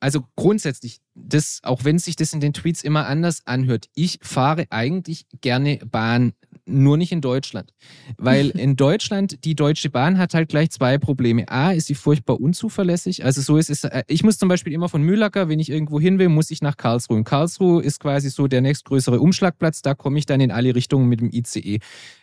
Also 0.00 0.24
grundsätzlich, 0.36 1.00
das, 1.14 1.60
auch 1.62 1.84
wenn 1.84 1.98
sich 1.98 2.16
das 2.16 2.32
in 2.32 2.40
den 2.40 2.52
Tweets 2.52 2.82
immer 2.82 3.06
anders 3.06 3.42
anhört, 3.46 3.86
ich 3.94 4.18
fahre 4.22 4.66
eigentlich 4.70 5.26
gerne 5.40 5.78
Bahn, 5.90 6.32
nur 6.66 6.96
nicht 6.96 7.12
in 7.12 7.20
Deutschland. 7.20 7.72
Weil 8.16 8.50
in 8.58 8.76
Deutschland, 8.76 9.44
die 9.44 9.54
Deutsche 9.54 9.90
Bahn 9.90 10.18
hat 10.18 10.34
halt 10.34 10.48
gleich 10.48 10.70
zwei 10.70 10.98
Probleme. 10.98 11.48
A, 11.48 11.72
ist 11.72 11.86
sie 11.86 11.94
furchtbar 11.94 12.40
unzuverlässig. 12.40 13.24
Also 13.24 13.42
so 13.42 13.56
ist 13.56 13.70
es, 13.70 13.84
äh, 13.84 14.02
ich 14.08 14.22
muss 14.22 14.38
zum 14.38 14.48
Beispiel 14.48 14.72
immer 14.72 14.88
von 14.88 15.02
Mühlacker, 15.02 15.48
wenn 15.48 15.60
ich 15.60 15.70
irgendwo 15.70 16.00
hin 16.00 16.18
will, 16.18 16.28
muss 16.28 16.50
ich 16.50 16.62
nach 16.62 16.76
Karlsruhe. 16.76 17.16
Und 17.16 17.24
Karlsruhe 17.24 17.82
ist 17.82 18.00
quasi 18.00 18.30
so 18.30 18.46
der 18.46 18.60
nächstgrößere 18.60 19.20
Umschlagplatz, 19.20 19.82
da 19.82 19.94
komme 19.94 20.18
ich 20.18 20.26
dann 20.26 20.40
in 20.40 20.50
alle 20.50 20.74
Richtungen 20.74 21.08
mit 21.08 21.20
dem 21.20 21.30
ICE. 21.32 21.78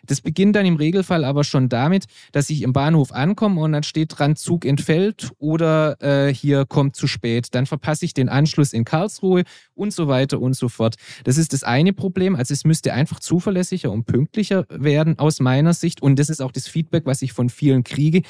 Das 0.06 0.22
beginnt 0.22 0.56
dann 0.56 0.66
im 0.66 0.76
Regelfall 0.76 1.24
aber 1.24 1.44
schon 1.44 1.70
damit, 1.70 2.06
dass 2.32 2.50
ich 2.50 2.64
im 2.64 2.74
Bahnhof 2.74 3.12
ankomme 3.12 3.62
und 3.62 3.72
dann 3.72 3.84
steht 3.84 4.18
dran, 4.18 4.36
Zug 4.36 4.66
entfällt 4.66 5.32
oder 5.38 6.02
äh, 6.02 6.34
hier 6.34 6.66
kommt 6.66 6.96
zu 6.96 7.08
spät. 7.08 7.50
Dann 7.52 7.66
verpasse 7.66 8.06
ich 8.06 8.14
den 8.14 8.30
Anschluss 8.30 8.74
in 8.74 8.81
Karlsruhe 8.86 9.44
und 9.74 9.94
so 9.94 10.08
weiter 10.08 10.40
und 10.40 10.56
so 10.56 10.70
fort. 10.70 10.96
Das 11.24 11.38
ist 11.38 11.54
das 11.54 11.64
eine 11.64 11.94
Problem. 11.94 12.36
Also 12.36 12.54
es 12.54 12.64
müsste 12.64 12.94
einfach 12.94 13.20
zuverlässiger 13.20 13.92
und 13.92 14.06
pünktlicher 14.06 14.66
werden 14.70 15.20
aus 15.20 15.40
meiner 15.40 15.74
Sicht. 15.74 16.02
Und 16.02 16.18
das 16.20 16.30
ist 16.30 16.42
auch 16.42 16.52
das 16.52 16.68
Feedback, 16.68 17.06
was 17.06 17.22
ich 17.22 17.34
von 17.34 17.50
vielen 17.50 17.84
kriege 17.84 18.22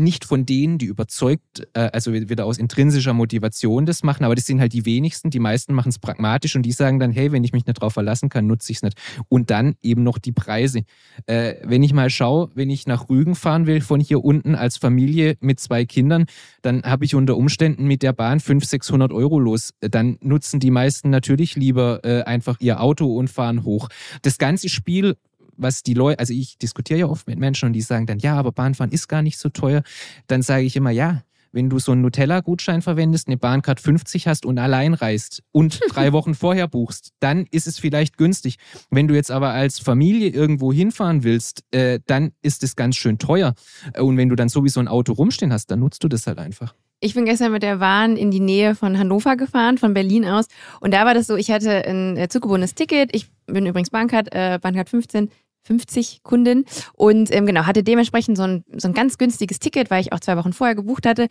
nicht 0.00 0.24
von 0.24 0.46
denen, 0.46 0.78
die 0.78 0.86
überzeugt, 0.86 1.68
äh, 1.74 1.90
also 1.92 2.12
wieder 2.12 2.44
aus 2.46 2.58
intrinsischer 2.58 3.12
Motivation 3.12 3.86
das 3.86 4.02
machen, 4.02 4.24
aber 4.24 4.34
das 4.34 4.46
sind 4.46 4.60
halt 4.60 4.72
die 4.72 4.84
wenigsten. 4.84 5.30
Die 5.30 5.38
meisten 5.38 5.74
machen 5.74 5.90
es 5.90 5.98
pragmatisch 5.98 6.56
und 6.56 6.62
die 6.62 6.72
sagen 6.72 6.98
dann, 6.98 7.12
hey, 7.12 7.30
wenn 7.32 7.44
ich 7.44 7.52
mich 7.52 7.66
nicht 7.66 7.80
drauf 7.80 7.92
verlassen 7.92 8.28
kann, 8.28 8.46
nutze 8.46 8.72
ich 8.72 8.78
es 8.78 8.82
nicht. 8.82 8.98
Und 9.28 9.50
dann 9.50 9.76
eben 9.82 10.02
noch 10.02 10.18
die 10.18 10.32
Preise. 10.32 10.82
Äh, 11.26 11.54
wenn 11.62 11.82
ich 11.82 11.92
mal 11.92 12.10
schaue, 12.10 12.50
wenn 12.54 12.70
ich 12.70 12.86
nach 12.86 13.08
Rügen 13.08 13.34
fahren 13.34 13.66
will 13.66 13.80
von 13.80 14.00
hier 14.00 14.24
unten 14.24 14.54
als 14.54 14.76
Familie 14.76 15.36
mit 15.40 15.60
zwei 15.60 15.84
Kindern, 15.84 16.26
dann 16.62 16.82
habe 16.82 17.04
ich 17.04 17.14
unter 17.14 17.36
Umständen 17.36 17.86
mit 17.86 18.02
der 18.02 18.12
Bahn 18.12 18.40
500, 18.40 18.68
600 18.68 19.12
Euro 19.12 19.38
los. 19.38 19.74
Dann 19.80 20.18
nutzen 20.20 20.60
die 20.60 20.70
meisten 20.70 21.10
natürlich 21.10 21.56
lieber 21.56 22.00
äh, 22.04 22.22
einfach 22.22 22.56
ihr 22.60 22.80
Auto 22.80 23.16
und 23.16 23.28
fahren 23.28 23.64
hoch. 23.64 23.88
Das 24.22 24.38
ganze 24.38 24.68
Spiel 24.68 25.16
was 25.60 25.82
die 25.82 25.94
Leute, 25.94 26.18
also 26.18 26.32
ich 26.32 26.58
diskutiere 26.58 27.00
ja 27.00 27.06
oft 27.06 27.26
mit 27.26 27.38
Menschen 27.38 27.66
und 27.66 27.72
die 27.72 27.80
sagen 27.80 28.06
dann, 28.06 28.18
ja, 28.18 28.36
aber 28.36 28.52
Bahnfahren 28.52 28.92
ist 28.92 29.08
gar 29.08 29.22
nicht 29.22 29.38
so 29.38 29.48
teuer. 29.48 29.82
Dann 30.26 30.42
sage 30.42 30.64
ich 30.64 30.76
immer, 30.76 30.90
ja, 30.90 31.22
wenn 31.52 31.68
du 31.68 31.78
so 31.78 31.92
einen 31.92 32.02
Nutella-Gutschein 32.02 32.82
verwendest, 32.82 33.28
eine 33.28 33.36
Bahncard 33.36 33.80
50 33.80 34.26
hast 34.28 34.46
und 34.46 34.58
allein 34.58 34.94
reist 34.94 35.42
und 35.52 35.80
drei 35.90 36.12
Wochen 36.12 36.34
vorher 36.34 36.68
buchst, 36.68 37.12
dann 37.20 37.46
ist 37.50 37.66
es 37.66 37.78
vielleicht 37.78 38.16
günstig. 38.16 38.56
Wenn 38.90 39.08
du 39.08 39.14
jetzt 39.14 39.30
aber 39.30 39.50
als 39.50 39.78
Familie 39.78 40.28
irgendwo 40.28 40.72
hinfahren 40.72 41.24
willst, 41.24 41.64
äh, 41.72 42.00
dann 42.06 42.32
ist 42.42 42.62
es 42.62 42.76
ganz 42.76 42.96
schön 42.96 43.18
teuer. 43.18 43.54
Und 43.98 44.16
wenn 44.16 44.28
du 44.28 44.36
dann 44.36 44.48
sowieso 44.48 44.80
ein 44.80 44.88
Auto 44.88 45.12
rumstehen 45.12 45.52
hast, 45.52 45.70
dann 45.70 45.80
nutzt 45.80 46.04
du 46.04 46.08
das 46.08 46.26
halt 46.26 46.38
einfach. 46.38 46.74
Ich 47.02 47.14
bin 47.14 47.24
gestern 47.24 47.52
mit 47.52 47.62
der 47.62 47.76
Bahn 47.76 48.16
in 48.16 48.30
die 48.30 48.40
Nähe 48.40 48.74
von 48.74 48.98
Hannover 48.98 49.36
gefahren, 49.36 49.78
von 49.78 49.94
Berlin 49.94 50.26
aus. 50.26 50.46
Und 50.80 50.92
da 50.92 51.06
war 51.06 51.14
das 51.14 51.26
so, 51.26 51.36
ich 51.36 51.50
hatte 51.50 51.86
ein 51.86 52.16
äh, 52.18 52.28
zuggebundenes 52.28 52.74
Ticket. 52.74 53.14
Ich 53.14 53.30
bin 53.46 53.64
übrigens 53.64 53.88
Bahncard, 53.88 54.28
äh, 54.32 54.58
Bahncard 54.60 54.90
15 54.90 55.30
50 55.62 56.22
Kundin 56.22 56.64
und 56.94 57.34
ähm, 57.34 57.46
genau, 57.46 57.66
hatte 57.66 57.82
dementsprechend 57.82 58.36
so 58.36 58.44
ein, 58.44 58.64
so 58.76 58.88
ein 58.88 58.94
ganz 58.94 59.18
günstiges 59.18 59.58
Ticket, 59.58 59.90
weil 59.90 60.00
ich 60.00 60.12
auch 60.12 60.20
zwei 60.20 60.36
Wochen 60.36 60.52
vorher 60.52 60.74
gebucht 60.74 61.06
hatte. 61.06 61.28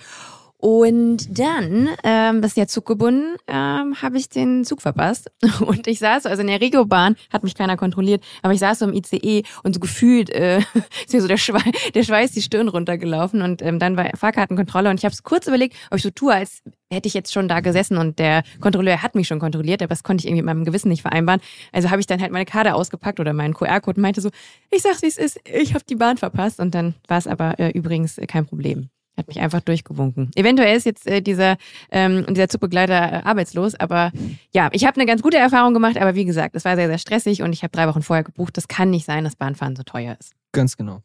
Und 0.62 1.40
dann, 1.40 1.88
ähm, 2.04 2.42
das 2.42 2.52
ist 2.52 2.58
ja 2.58 2.68
zuggebunden, 2.68 3.38
ähm, 3.48 3.96
habe 4.02 4.18
ich 4.18 4.28
den 4.28 4.66
Zug 4.66 4.82
verpasst. 4.82 5.32
Und 5.62 5.88
ich 5.88 6.00
saß, 6.00 6.26
also 6.26 6.42
in 6.42 6.48
der 6.48 6.60
Regiobahn 6.60 7.16
hat 7.32 7.44
mich 7.44 7.56
keiner 7.56 7.78
kontrolliert, 7.78 8.26
aber 8.42 8.52
ich 8.52 8.60
saß 8.60 8.80
so 8.80 8.86
im 8.86 8.94
ICE 8.94 9.44
und 9.64 9.74
so 9.74 9.80
gefühlt 9.80 10.30
äh, 10.30 10.58
ist 11.06 11.14
mir 11.14 11.22
so 11.22 11.30
der, 11.30 11.38
Schweiß, 11.38 11.64
der 11.96 12.04
Schweiß 12.04 12.34
die 12.34 12.42
Stirn 12.42 12.68
runtergelaufen. 12.68 13.42
Und 13.42 13.62
ähm, 13.62 13.80
dann 13.80 13.96
war 13.96 14.10
Fahrkartenkontrolle 14.18 14.90
und 14.90 14.98
ich 14.98 15.06
habe 15.06 15.14
es 15.14 15.24
kurz 15.24 15.48
überlegt, 15.48 15.78
ob 15.92 15.98
ich 15.98 16.04
so 16.04 16.10
tue, 16.10 16.34
als 16.34 16.62
hätte 16.92 17.08
ich 17.08 17.14
jetzt 17.14 17.32
schon 17.32 17.48
da 17.48 17.62
gesessen 17.62 17.98
und 17.98 18.20
der 18.20 18.44
Kontrolleur 18.60 19.02
hat 19.02 19.16
mich 19.16 19.30
schon 19.30 19.40
kontrolliert, 19.40 19.82
aber 19.82 19.90
das 19.90 20.04
konnte 20.04 20.24
ich 20.24 20.28
irgendwie 20.28 20.42
mit 20.42 20.48
meinem 20.54 20.66
Gewissen 20.66 20.90
nicht 20.90 21.04
vereinbaren. 21.04 21.40
Also 21.72 21.90
habe 21.90 22.02
ich 22.02 22.08
dann 22.08 22.20
halt 22.20 22.34
meine 22.34 22.46
Karte 22.46 22.76
ausgepackt 22.76 23.22
oder 23.22 23.32
meinen 23.32 23.54
QR-Code 23.54 23.96
und 23.98 24.02
meinte 24.02 24.20
so, 24.20 24.30
ich 24.72 24.82
sag's 24.82 25.04
wie 25.04 25.08
es 25.08 25.18
ist, 25.18 25.40
ich 25.46 25.74
habe 25.74 25.86
die 25.88 25.96
Bahn 25.96 26.18
verpasst. 26.18 26.60
Und 26.60 26.76
dann 26.76 26.96
war 27.08 27.18
es 27.18 27.28
aber 27.28 27.58
äh, 27.60 27.70
übrigens 27.70 28.20
kein 28.28 28.46
Problem. 28.46 28.90
Hat 29.20 29.28
mich 29.28 29.42
einfach 29.42 29.60
durchgewunken. 29.60 30.32
Eventuell 30.36 30.78
ist 30.78 30.86
jetzt 30.86 31.06
äh, 31.06 31.22
dieser, 31.22 31.58
ähm, 31.92 32.26
dieser 32.30 32.48
Zugbegleiter 32.48 32.94
äh, 32.94 33.22
arbeitslos, 33.26 33.76
aber 33.76 34.14
ja, 34.54 34.70
ich 34.72 34.86
habe 34.86 34.96
eine 34.96 35.06
ganz 35.06 35.22
gute 35.22 35.36
Erfahrung 35.36 35.74
gemacht, 35.74 35.98
aber 35.98 36.16
wie 36.16 36.24
gesagt, 36.24 36.56
es 36.56 36.64
war 36.64 36.78
sehr, 36.78 36.88
sehr 36.88 36.98
stressig 36.98 37.42
und 37.42 37.52
ich 37.52 37.62
habe 37.64 37.72
drei 37.72 37.86
Wochen 37.90 38.02
vorher 38.02 38.24
gebucht. 38.24 38.56
Das 38.56 38.70
kann 38.70 38.90
nicht 38.90 39.06
sein, 39.06 39.26
dass 39.26 39.36
Bahnfahren 39.36 39.76
so 39.76 39.84
teuer 39.84 40.16
ist. 40.18 40.32
Ganz 40.54 40.78
genau. 40.78 41.02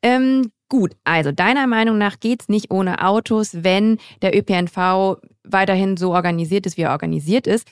Ähm, 0.00 0.50
gut, 0.70 0.96
also 1.04 1.30
deiner 1.30 1.66
Meinung 1.66 1.98
nach 1.98 2.20
geht 2.20 2.40
es 2.40 2.48
nicht 2.48 2.70
ohne 2.70 3.04
Autos, 3.04 3.50
wenn 3.52 3.98
der 4.22 4.34
ÖPNV 4.34 5.18
weiterhin 5.44 5.98
so 5.98 6.14
organisiert 6.14 6.64
ist, 6.64 6.78
wie 6.78 6.82
er 6.82 6.92
organisiert 6.92 7.46
ist. 7.46 7.68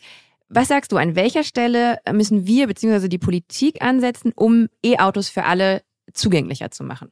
Was 0.50 0.68
sagst 0.68 0.92
du, 0.92 0.98
an 0.98 1.16
welcher 1.16 1.42
Stelle 1.42 2.00
müssen 2.12 2.46
wir 2.46 2.66
bzw. 2.66 3.08
die 3.08 3.18
Politik 3.18 3.80
ansetzen, 3.82 4.30
um 4.36 4.68
E-Autos 4.84 5.30
für 5.30 5.44
alle 5.44 5.80
zugänglicher 6.12 6.70
zu 6.70 6.84
machen? 6.84 7.08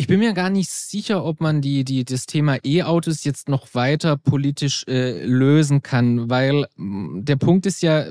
Ich 0.00 0.06
bin 0.06 0.20
mir 0.20 0.32
gar 0.32 0.48
nicht 0.48 0.70
sicher, 0.70 1.26
ob 1.26 1.42
man 1.42 1.60
die, 1.60 1.84
die, 1.84 2.06
das 2.06 2.24
Thema 2.24 2.56
E-Autos 2.64 3.22
jetzt 3.24 3.50
noch 3.50 3.74
weiter 3.74 4.16
politisch 4.16 4.86
äh, 4.88 5.22
lösen 5.26 5.82
kann, 5.82 6.30
weil 6.30 6.64
mm, 6.76 7.26
der 7.26 7.36
Punkt 7.36 7.66
ist 7.66 7.82
ja, 7.82 8.06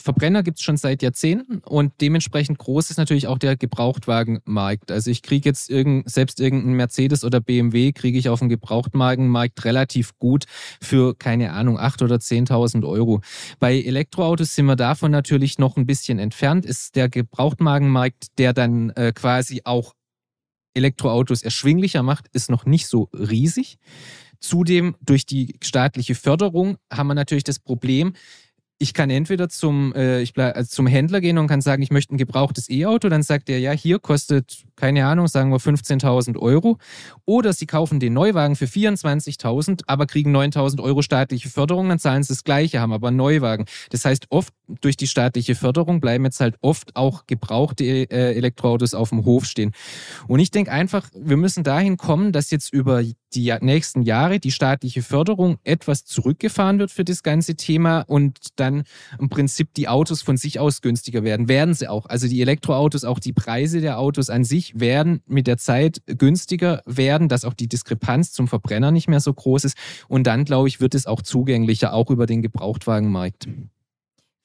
Verbrenner 0.00 0.44
gibt 0.44 0.58
es 0.58 0.64
schon 0.64 0.76
seit 0.76 1.02
Jahrzehnten 1.02 1.58
und 1.58 1.92
dementsprechend 2.00 2.58
groß 2.58 2.90
ist 2.90 2.98
natürlich 2.98 3.26
auch 3.26 3.38
der 3.38 3.56
Gebrauchtwagenmarkt. 3.56 4.92
Also 4.92 5.10
ich 5.10 5.22
kriege 5.22 5.48
jetzt 5.48 5.68
irgend, 5.70 6.08
selbst 6.08 6.38
irgendeinen 6.38 6.76
Mercedes 6.76 7.24
oder 7.24 7.40
BMW 7.40 7.90
kriege 7.90 8.16
ich 8.16 8.28
auf 8.28 8.38
dem 8.38 8.48
Gebrauchtwagenmarkt 8.48 9.64
relativ 9.64 10.16
gut 10.20 10.44
für, 10.80 11.16
keine 11.16 11.52
Ahnung, 11.52 11.80
8.000 11.80 12.04
oder 12.04 12.16
10.000 12.18 12.86
Euro. 12.86 13.22
Bei 13.58 13.76
Elektroautos 13.76 14.54
sind 14.54 14.66
wir 14.66 14.76
davon 14.76 15.10
natürlich 15.10 15.58
noch 15.58 15.76
ein 15.76 15.84
bisschen 15.84 16.20
entfernt, 16.20 16.64
ist 16.64 16.94
der 16.94 17.08
Gebrauchtwagenmarkt, 17.08 18.38
der 18.38 18.52
dann 18.52 18.90
äh, 18.90 19.10
quasi 19.12 19.62
auch 19.64 19.94
Elektroautos 20.78 21.42
erschwinglicher 21.42 22.02
macht, 22.02 22.28
ist 22.32 22.50
noch 22.50 22.64
nicht 22.64 22.86
so 22.86 23.10
riesig. 23.12 23.78
Zudem 24.40 24.94
durch 25.00 25.26
die 25.26 25.56
staatliche 25.62 26.14
Förderung 26.14 26.78
haben 26.90 27.08
wir 27.08 27.14
natürlich 27.14 27.44
das 27.44 27.58
Problem, 27.58 28.14
ich 28.78 28.94
kann 28.94 29.10
entweder 29.10 29.48
zum, 29.48 29.92
äh, 29.94 30.22
ich 30.22 30.32
bleib, 30.32 30.56
also 30.56 30.68
zum 30.70 30.86
Händler 30.86 31.20
gehen 31.20 31.38
und 31.38 31.48
kann 31.48 31.60
sagen, 31.60 31.82
ich 31.82 31.90
möchte 31.90 32.14
ein 32.14 32.18
gebrauchtes 32.18 32.70
E-Auto, 32.70 33.08
dann 33.08 33.24
sagt 33.24 33.48
er, 33.48 33.58
ja, 33.58 33.72
hier 33.72 33.98
kostet, 33.98 34.64
keine 34.76 35.06
Ahnung, 35.06 35.26
sagen 35.26 35.50
wir 35.50 35.58
15.000 35.58 36.38
Euro. 36.38 36.78
Oder 37.24 37.52
sie 37.52 37.66
kaufen 37.66 37.98
den 37.98 38.12
Neuwagen 38.12 38.54
für 38.54 38.66
24.000, 38.66 39.82
aber 39.86 40.06
kriegen 40.06 40.34
9.000 40.34 40.80
Euro 40.80 41.02
staatliche 41.02 41.48
Förderung, 41.48 41.88
dann 41.88 41.98
zahlen 41.98 42.22
sie 42.22 42.32
das 42.32 42.44
Gleiche, 42.44 42.80
haben 42.80 42.92
aber 42.92 43.08
einen 43.08 43.16
Neuwagen. 43.16 43.64
Das 43.90 44.04
heißt, 44.04 44.26
oft 44.30 44.54
durch 44.80 44.96
die 44.96 45.06
staatliche 45.06 45.54
Förderung 45.54 46.00
bleiben 46.00 46.24
jetzt 46.24 46.40
halt 46.40 46.56
oft 46.60 46.94
auch 46.96 47.26
gebrauchte 47.26 47.84
äh, 47.84 48.34
Elektroautos 48.34 48.94
auf 48.94 49.10
dem 49.10 49.24
Hof 49.24 49.44
stehen. 49.44 49.72
Und 50.26 50.40
ich 50.40 50.50
denke 50.50 50.70
einfach, 50.70 51.08
wir 51.14 51.36
müssen 51.36 51.64
dahin 51.64 51.96
kommen, 51.96 52.32
dass 52.32 52.50
jetzt 52.50 52.72
über 52.72 53.02
die 53.34 53.54
nächsten 53.60 54.02
Jahre 54.02 54.38
die 54.38 54.52
staatliche 54.52 55.02
Förderung 55.02 55.58
etwas 55.64 56.04
zurückgefahren 56.04 56.78
wird 56.78 56.90
für 56.90 57.04
das 57.04 57.22
ganze 57.22 57.56
Thema 57.56 58.00
und 58.00 58.38
dann 58.56 58.84
im 59.18 59.28
Prinzip 59.28 59.74
die 59.74 59.88
Autos 59.88 60.22
von 60.22 60.36
sich 60.36 60.58
aus 60.60 60.80
günstiger 60.80 61.22
werden. 61.22 61.48
Werden 61.48 61.74
sie 61.74 61.88
auch. 61.88 62.06
Also 62.06 62.28
die 62.28 62.40
Elektroautos, 62.40 63.04
auch 63.04 63.18
die 63.18 63.32
Preise 63.32 63.80
der 63.80 63.98
Autos 63.98 64.30
an 64.30 64.44
sich 64.44 64.80
werden 64.80 65.20
mit 65.26 65.46
der 65.46 65.58
Zeit 65.58 66.02
günstiger 66.06 66.82
werden, 66.86 67.28
dass 67.28 67.44
auch 67.44 67.54
die 67.54 67.68
Diskrepanz 67.68 68.32
zum 68.32 68.48
Verbrenner 68.48 68.90
nicht 68.90 69.08
mehr 69.08 69.20
so 69.20 69.32
groß 69.32 69.64
ist. 69.64 69.76
Und 70.08 70.26
dann, 70.26 70.44
glaube 70.44 70.68
ich, 70.68 70.80
wird 70.80 70.94
es 70.94 71.06
auch 71.06 71.22
zugänglicher, 71.22 71.92
auch 71.92 72.10
über 72.10 72.26
den 72.26 72.42
Gebrauchtwagenmarkt. 72.42 73.48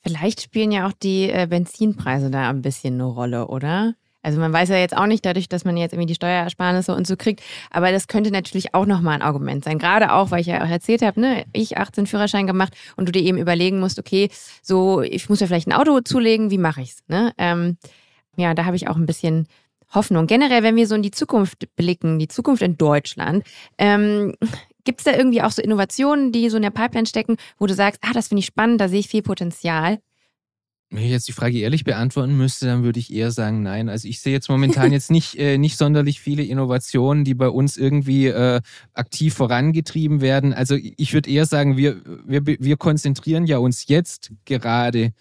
Vielleicht 0.04 0.42
spielen 0.42 0.72
ja 0.72 0.88
auch 0.88 0.92
die 0.92 1.30
äh, 1.30 1.48
Benzinpreise 1.50 2.30
da 2.30 2.50
ein 2.50 2.62
bisschen 2.62 2.96
eine 2.96 3.06
Rolle, 3.06 3.48
oder? 3.48 3.96
Also 4.24 4.40
man 4.40 4.54
weiß 4.54 4.70
ja 4.70 4.78
jetzt 4.78 4.96
auch 4.96 5.06
nicht 5.06 5.26
dadurch, 5.26 5.50
dass 5.50 5.66
man 5.66 5.76
jetzt 5.76 5.94
irgendwie 5.94 6.08
die 6.08 6.16
Steuerersparnisse 6.16 6.96
und 6.96 7.06
so 7.06 7.18
kriegt, 7.18 7.42
aber 7.70 7.92
das 7.92 8.08
könnte 8.08 8.32
natürlich 8.32 8.74
auch 8.74 8.86
nochmal 8.86 9.16
ein 9.16 9.22
Argument 9.22 9.64
sein. 9.66 9.78
Gerade 9.80 10.14
auch, 10.14 10.32
weil 10.32 10.40
ich 10.40 10.48
ja 10.48 10.64
auch 10.64 10.70
erzählt 10.70 11.02
habe, 11.02 11.20
ne, 11.20 11.46
ich 11.52 11.78
18 11.78 12.08
Führerschein 12.08 12.48
gemacht 12.48 12.74
und 12.96 13.08
du 13.08 13.12
dir 13.12 13.22
eben 13.22 13.38
überlegen 13.38 13.80
musst, 13.82 14.00
okay, 14.00 14.30
so, 14.62 15.02
ich 15.02 15.30
muss 15.30 15.42
ja 15.42 15.48
vielleicht 15.48 15.68
ein 15.68 15.74
Auto 15.74 16.00
zulegen, 16.00 16.52
wie 16.52 16.58
mache 16.58 16.82
ich's? 16.82 17.04
Ne? 17.08 17.34
Ähm, 17.38 17.78
ja, 18.38 18.54
da 18.54 18.64
habe 18.66 18.78
ich 18.78 18.88
auch 18.88 18.96
ein 18.96 19.06
bisschen 19.06 19.48
Hoffnung. 19.94 20.26
Generell, 20.26 20.64
wenn 20.64 20.78
wir 20.78 20.88
so 20.88 20.96
in 20.96 21.04
die 21.04 21.12
Zukunft 21.12 21.68
blicken, 21.76 22.18
die 22.18 22.30
Zukunft 22.30 22.64
in 22.64 22.78
Deutschland, 22.78 23.44
ähm, 23.78 24.34
Gibt 24.84 25.00
es 25.00 25.06
da 25.06 25.16
irgendwie 25.16 25.42
auch 25.42 25.52
so 25.52 25.62
Innovationen, 25.62 26.32
die 26.32 26.50
so 26.50 26.58
in 26.58 26.64
der 26.64 26.72
Pipeline 26.72 27.08
stecken, 27.08 27.38
wo 27.58 27.68
du 27.68 27.74
sagst, 27.74 28.02
ah, 28.04 28.14
das 28.14 28.28
finde 28.28 28.40
ich 28.40 28.46
spannend, 28.46 28.82
da 28.82 28.90
sehe 28.90 29.00
ich 29.00 29.08
viel 29.08 29.22
Potenzial? 29.22 30.00
Wenn 30.94 31.06
ich 31.06 31.10
jetzt 31.10 31.28
die 31.28 31.34
Frage 31.34 31.58
ehrlich 31.58 31.86
beantworten 31.86 32.38
müsste, 32.38 32.68
dann 32.68 32.84
würde 32.84 33.00
ich 33.00 33.12
eher 33.12 33.32
sagen, 33.32 33.64
nein. 33.64 33.90
Also 33.90 34.08
ich 34.08 34.22
sehe 34.22 34.32
jetzt 34.32 34.48
momentan 34.48 34.92
jetzt 34.92 35.10
nicht, 35.10 35.36
äh, 35.40 35.58
nicht 35.58 35.76
sonderlich 35.76 36.20
viele 36.20 36.44
Innovationen, 36.44 37.24
die 37.24 37.34
bei 37.34 37.50
uns 37.50 37.78
irgendwie 37.78 38.28
äh, 38.28 38.62
aktiv 38.94 39.34
vorangetrieben 39.34 40.22
werden. 40.22 40.54
Also 40.54 40.78
ich 40.80 41.14
würde 41.16 41.32
eher 41.32 41.48
sagen, 41.48 41.78
wir, 41.78 42.00
wir, 42.28 42.46
wir 42.46 42.78
konzentrieren 42.78 43.48
ja 43.48 43.58
uns 43.58 43.88
jetzt 43.88 44.34
gerade 44.46 45.14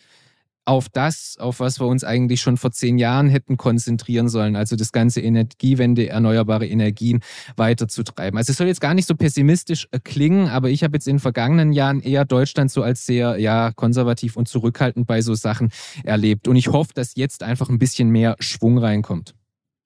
auf 0.65 0.89
das, 0.89 1.37
auf 1.39 1.61
was 1.61 1.81
wir 1.81 1.87
uns 1.87 2.05
eigentlich 2.05 2.41
schon 2.41 2.57
vor 2.57 2.71
zehn 2.71 2.99
Jahren 2.99 3.29
hätten 3.29 3.57
konzentrieren 3.57 4.29
sollen, 4.29 4.55
also 4.55 4.77
das 4.77 4.93
ganze 4.93 5.21
Energiewende, 5.21 6.09
erneuerbare 6.09 6.67
Energien 6.67 7.21
weiterzutreiben. 7.57 8.39
Also 8.39 8.53
es 8.53 8.59
soll 8.59 8.69
jetzt 8.69 8.81
gar 8.81 8.95
nicht 8.95 9.09
so 9.09 9.17
pessimistisch 9.17 9.89
äh, 9.91 9.99
klingen, 9.99 10.49
aber 10.49 10.71
ich 10.71 10.85
habe 10.85 10.97
jetzt 10.97 11.09
in 11.09 11.17
den 11.17 11.21
vergangenen 11.21 11.73
Jahren 11.73 12.01
eher 12.01 12.25
Deutschland 12.25 12.71
so 12.71 12.83
als 12.83 13.05
sehr 13.07 13.39
ja, 13.39 13.73
konservativ 13.73 14.37
und 14.37 14.49
zurückhaltend 14.49 15.07
bei 15.07 15.21
so 15.21 15.35
Sachen 15.35 15.73
erlebt. 16.05 16.47
Und 16.47 16.57
ich 16.57 16.69
hoffe, 16.69 16.93
dass 16.95 17.17
jetzt 17.17 17.43
einfach 17.43 17.69
ein 17.69 17.79
bisschen 17.79 18.11
mehr 18.11 18.37
Schwung 18.39 18.79
reinkommt. 18.79 19.35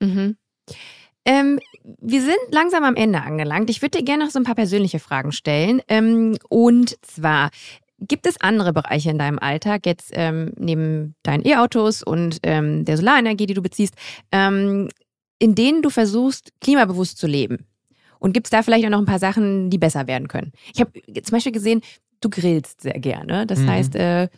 Mhm. 0.00 0.36
Ähm, 1.24 1.58
wir 2.00 2.22
sind 2.22 2.36
langsam 2.50 2.84
am 2.84 2.94
Ende 2.94 3.22
angelangt. 3.22 3.68
Ich 3.68 3.82
würde 3.82 3.98
dir 3.98 4.04
gerne 4.04 4.24
noch 4.24 4.30
so 4.30 4.38
ein 4.38 4.44
paar 4.44 4.54
persönliche 4.54 5.00
Fragen 5.00 5.32
stellen. 5.32 5.82
Ähm, 5.88 6.38
und 6.48 6.96
zwar, 7.04 7.50
Gibt 7.98 8.26
es 8.26 8.40
andere 8.40 8.72
Bereiche 8.72 9.10
in 9.10 9.18
deinem 9.18 9.38
Alltag, 9.38 9.86
jetzt 9.86 10.10
ähm, 10.12 10.52
neben 10.58 11.14
deinen 11.22 11.46
E-Autos 11.46 12.02
und 12.02 12.40
ähm, 12.42 12.84
der 12.84 12.98
Solarenergie, 12.98 13.46
die 13.46 13.54
du 13.54 13.62
beziehst, 13.62 13.94
ähm, 14.32 14.88
in 15.38 15.54
denen 15.54 15.82
du 15.82 15.88
versuchst, 15.90 16.52
klimabewusst 16.60 17.18
zu 17.18 17.26
leben? 17.26 17.66
Und 18.18 18.32
gibt 18.32 18.46
es 18.46 18.50
da 18.50 18.62
vielleicht 18.62 18.84
auch 18.84 18.90
noch 18.90 18.98
ein 18.98 19.06
paar 19.06 19.18
Sachen, 19.18 19.70
die 19.70 19.78
besser 19.78 20.06
werden 20.06 20.28
können? 20.28 20.52
Ich 20.74 20.80
habe 20.80 20.92
zum 21.22 21.32
Beispiel 21.32 21.52
gesehen, 21.52 21.80
du 22.20 22.28
grillst 22.28 22.82
sehr 22.82 22.98
gerne. 22.98 23.46
Das 23.46 23.60
mhm. 23.60 23.68
heißt, 23.68 23.96
äh, 23.96 24.28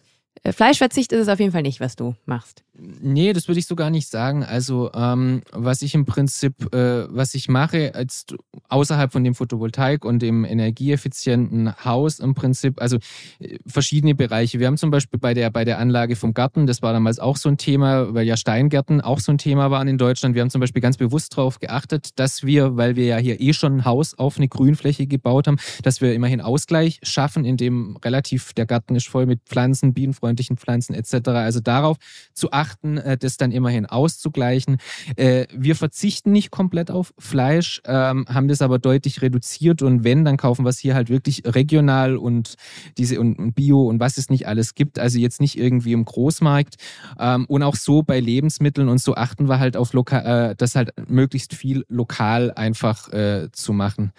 äh, 0.42 0.52
Fleischverzicht 0.52 1.12
ist 1.12 1.20
es 1.20 1.28
auf 1.28 1.40
jeden 1.40 1.52
Fall 1.52 1.62
nicht, 1.62 1.80
was 1.80 1.96
du 1.96 2.14
machst. 2.26 2.64
Nee, 2.80 3.32
das 3.32 3.48
würde 3.48 3.58
ich 3.58 3.66
so 3.66 3.74
gar 3.74 3.90
nicht 3.90 4.08
sagen. 4.08 4.44
Also 4.44 4.92
ähm, 4.94 5.42
was 5.50 5.82
ich 5.82 5.96
im 5.96 6.04
Prinzip, 6.04 6.72
äh, 6.72 7.06
was 7.12 7.34
ich 7.34 7.48
mache, 7.48 7.92
als 7.96 8.26
außerhalb 8.68 9.10
von 9.10 9.24
dem 9.24 9.34
Photovoltaik 9.34 10.04
und 10.04 10.22
dem 10.22 10.44
energieeffizienten 10.44 11.74
Haus 11.84 12.20
im 12.20 12.34
Prinzip, 12.34 12.80
also 12.80 12.98
äh, 13.40 13.58
verschiedene 13.66 14.14
Bereiche. 14.14 14.60
Wir 14.60 14.68
haben 14.68 14.76
zum 14.76 14.92
Beispiel 14.92 15.18
bei 15.18 15.34
der, 15.34 15.50
bei 15.50 15.64
der 15.64 15.80
Anlage 15.80 16.14
vom 16.14 16.34
Garten, 16.34 16.68
das 16.68 16.80
war 16.80 16.92
damals 16.92 17.18
auch 17.18 17.36
so 17.36 17.48
ein 17.48 17.56
Thema, 17.56 18.14
weil 18.14 18.26
ja 18.26 18.36
Steingärten 18.36 19.00
auch 19.00 19.18
so 19.18 19.32
ein 19.32 19.38
Thema 19.38 19.72
waren 19.72 19.88
in 19.88 19.98
Deutschland. 19.98 20.36
Wir 20.36 20.42
haben 20.42 20.50
zum 20.50 20.60
Beispiel 20.60 20.82
ganz 20.82 20.96
bewusst 20.96 21.36
darauf 21.36 21.58
geachtet, 21.58 22.10
dass 22.20 22.44
wir, 22.44 22.76
weil 22.76 22.94
wir 22.94 23.06
ja 23.06 23.16
hier 23.16 23.40
eh 23.40 23.54
schon 23.54 23.78
ein 23.78 23.84
Haus 23.84 24.16
auf 24.16 24.36
eine 24.36 24.46
Grünfläche 24.46 25.08
gebaut 25.08 25.48
haben, 25.48 25.58
dass 25.82 26.00
wir 26.00 26.14
immerhin 26.14 26.40
Ausgleich 26.40 27.00
schaffen, 27.02 27.44
indem 27.44 27.96
relativ 28.04 28.52
der 28.52 28.66
Garten 28.66 28.94
ist 28.94 29.08
voll 29.08 29.26
mit 29.26 29.40
Pflanzen, 29.46 29.94
bienenfreundlichen 29.94 30.56
Pflanzen 30.56 30.94
etc. 30.94 31.28
Also 31.30 31.58
darauf 31.58 31.96
zu 32.34 32.52
achten, 32.52 32.67
achten, 32.68 32.98
äh, 32.98 33.16
das 33.16 33.36
dann 33.36 33.50
immerhin 33.50 33.86
auszugleichen. 33.86 34.78
Äh, 35.16 35.46
wir 35.54 35.74
verzichten 35.74 36.32
nicht 36.32 36.50
komplett 36.50 36.90
auf 36.90 37.14
Fleisch, 37.18 37.80
ähm, 37.86 38.26
haben 38.28 38.48
das 38.48 38.62
aber 38.62 38.78
deutlich 38.78 39.22
reduziert 39.22 39.82
und 39.82 40.04
wenn, 40.04 40.24
dann 40.24 40.36
kaufen 40.36 40.64
wir 40.64 40.70
es 40.70 40.78
hier 40.78 40.94
halt 40.94 41.08
wirklich 41.08 41.42
regional 41.46 42.16
und 42.16 42.54
diese 42.98 43.20
und, 43.20 43.54
Bio 43.54 43.82
und 43.82 44.00
was 44.00 44.18
es 44.18 44.28
nicht 44.28 44.46
alles 44.46 44.74
gibt. 44.74 44.98
Also 44.98 45.18
jetzt 45.18 45.40
nicht 45.40 45.58
irgendwie 45.58 45.92
im 45.92 46.04
Großmarkt. 46.04 46.76
Ähm, 47.18 47.46
und 47.46 47.62
auch 47.62 47.76
so 47.76 48.02
bei 48.02 48.20
Lebensmitteln 48.20 48.88
und 48.88 49.00
so 49.00 49.14
achten 49.14 49.48
wir 49.48 49.58
halt 49.58 49.76
auf 49.76 49.92
lokal, 49.92 50.50
äh, 50.50 50.54
das 50.56 50.74
halt 50.74 50.92
möglichst 51.08 51.54
viel 51.54 51.84
lokal 51.88 52.52
einfach 52.52 53.08
zu 53.52 53.72
machen 53.72 54.12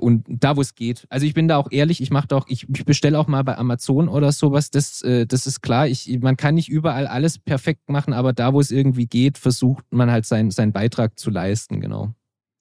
und 0.00 0.24
da, 0.28 0.56
wo 0.56 0.60
es 0.60 0.74
geht. 0.74 1.06
Also 1.10 1.26
ich 1.26 1.34
bin 1.34 1.48
da 1.48 1.56
auch 1.56 1.68
ehrlich, 1.70 2.00
ich 2.00 2.10
mache 2.10 2.34
auch, 2.34 2.46
ich, 2.48 2.68
ich 2.68 2.84
bestelle 2.84 3.18
auch 3.18 3.26
mal 3.26 3.42
bei 3.44 3.56
Amazon 3.56 4.08
oder 4.08 4.32
sowas. 4.32 4.70
Das, 4.70 5.02
äh, 5.02 5.26
das 5.26 5.46
ist 5.46 5.60
klar. 5.60 5.86
Ich, 5.86 6.18
man 6.20 6.36
kann 6.36 6.54
nicht 6.54 6.68
überall 6.68 7.06
alles 7.06 7.38
perfekt 7.38 7.88
machen, 7.88 8.12
aber 8.12 8.32
da, 8.32 8.52
wo 8.52 8.60
es 8.60 8.70
irgendwie 8.70 9.06
geht, 9.06 9.38
versucht 9.38 9.84
man 9.90 10.10
halt 10.10 10.26
sein, 10.26 10.50
seinen 10.50 10.72
Beitrag 10.72 11.18
zu 11.18 11.30
leisten, 11.30 11.80
genau. 11.80 12.14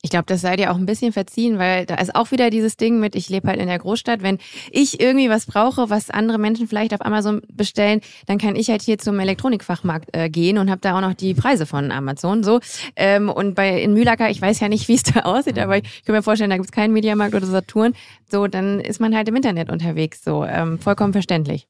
Ich 0.04 0.10
glaube, 0.10 0.26
das 0.26 0.42
sei 0.42 0.56
dir 0.56 0.72
auch 0.72 0.78
ein 0.78 0.88
bisschen 0.88 1.14
verziehen, 1.14 1.60
weil 1.60 1.86
da 1.86 1.96
ist 1.96 2.16
auch 2.16 2.32
wieder 2.32 2.50
dieses 2.50 2.76
Ding 2.76 3.00
mit, 3.00 3.16
ich 3.16 3.30
lebe 3.30 3.48
halt 3.48 3.60
in 3.60 3.68
der 3.68 3.78
Großstadt. 3.78 4.24
Wenn 4.24 4.40
ich 4.72 5.00
irgendwie 5.00 5.30
was 5.30 5.46
brauche, 5.46 5.92
was 5.92 6.10
andere 6.10 6.40
Menschen 6.40 6.68
vielleicht 6.68 6.94
auf 6.94 7.06
Amazon 7.06 7.42
bestellen, 7.54 8.02
dann 8.26 8.40
kann 8.40 8.56
ich 8.56 8.70
halt 8.70 8.82
hier 8.82 8.98
zum 8.98 9.20
Elektronikfachmarkt 9.20 10.10
äh, 10.14 10.30
gehen 10.30 10.58
und 10.58 10.72
habe 10.72 10.82
da 10.82 10.98
auch 10.98 11.02
noch 11.02 11.14
die 11.14 11.36
Preise 11.36 11.68
von 11.68 11.92
Amazon. 11.92 12.44
So 12.44 12.60
ähm, 12.96 13.30
Und 13.30 13.54
bei 13.54 13.80
in 13.82 13.94
Mühlacker, 13.94 14.30
ich 14.32 14.42
weiß 14.42 14.60
ja 14.60 14.70
nicht, 14.70 14.88
wie 14.88 14.96
es 14.96 15.04
da 15.04 15.22
aussieht, 15.22 15.60
aber 15.60 15.78
ich 15.78 16.04
kann 16.04 16.16
mir 16.16 16.24
vorstellen, 16.24 16.50
da 16.50 16.56
gibt 16.56 16.68
es 16.68 16.72
keinen 16.72 16.94
Mediamarkt 16.94 17.36
oder 17.36 17.46
Saturn. 17.46 17.94
So, 18.30 18.48
dann 18.48 18.80
ist 18.80 19.00
man 19.00 19.16
halt 19.16 19.28
im 19.30 19.36
Internet 19.36 19.70
unterwegs. 19.70 20.24
So, 20.24 20.46
ähm, 20.46 20.80
vollkommen 20.80 21.14
verständlich. 21.14 21.68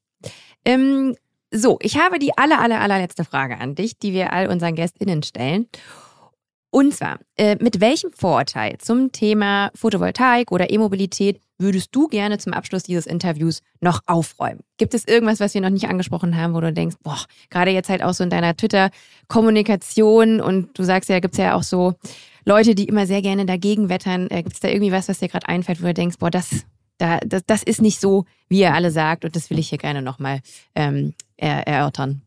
Ähm, 0.63 1.15
so, 1.51 1.79
ich 1.81 1.97
habe 1.97 2.17
die 2.17 2.37
aller, 2.37 2.61
aller, 2.61 2.79
allerletzte 2.79 3.25
Frage 3.25 3.59
an 3.59 3.75
dich, 3.75 3.99
die 3.99 4.13
wir 4.13 4.31
all 4.31 4.47
unseren 4.47 4.75
GästInnen 4.75 5.21
stellen. 5.21 5.67
Und 6.71 6.95
zwar, 6.95 7.19
äh, 7.35 7.57
mit 7.59 7.81
welchem 7.81 8.11
Vorurteil 8.13 8.77
zum 8.77 9.11
Thema 9.11 9.71
Photovoltaik 9.75 10.53
oder 10.53 10.71
E-Mobilität 10.71 11.41
würdest 11.57 11.89
du 11.93 12.07
gerne 12.07 12.37
zum 12.37 12.53
Abschluss 12.53 12.83
dieses 12.83 13.05
Interviews 13.05 13.61
noch 13.81 13.99
aufräumen? 14.05 14.61
Gibt 14.77 14.93
es 14.93 15.05
irgendwas, 15.05 15.41
was 15.41 15.53
wir 15.53 15.59
noch 15.59 15.69
nicht 15.69 15.89
angesprochen 15.89 16.37
haben, 16.37 16.53
wo 16.53 16.61
du 16.61 16.71
denkst, 16.71 16.95
boah, 17.03 17.19
gerade 17.49 17.71
jetzt 17.71 17.89
halt 17.89 18.01
auch 18.01 18.13
so 18.13 18.23
in 18.23 18.29
deiner 18.29 18.55
Twitter-Kommunikation 18.55 20.39
und 20.39 20.77
du 20.79 20.83
sagst 20.83 21.09
ja, 21.09 21.19
gibt 21.19 21.33
es 21.33 21.39
ja 21.39 21.55
auch 21.55 21.63
so 21.63 21.95
Leute, 22.45 22.73
die 22.73 22.85
immer 22.85 23.05
sehr 23.05 23.21
gerne 23.21 23.45
dagegen 23.45 23.89
wettern. 23.89 24.27
Äh, 24.29 24.41
gibt 24.41 24.55
es 24.55 24.61
da 24.61 24.69
irgendwie 24.69 24.93
was, 24.93 25.09
was 25.09 25.19
dir 25.19 25.27
gerade 25.27 25.49
einfällt, 25.49 25.81
wo 25.81 25.87
du 25.87 25.93
denkst, 25.93 26.19
boah, 26.19 26.31
das, 26.31 26.65
da, 26.97 27.19
das, 27.19 27.43
das 27.45 27.63
ist 27.63 27.81
nicht 27.81 27.99
so, 27.99 28.23
wie 28.47 28.61
ihr 28.61 28.73
alle 28.73 28.91
sagt 28.91 29.25
und 29.25 29.35
das 29.35 29.49
will 29.49 29.59
ich 29.59 29.67
hier 29.67 29.77
gerne 29.77 30.01
nochmal 30.01 30.39
ähm, 30.73 31.13
er, 31.35 31.67
erörtern? 31.67 32.21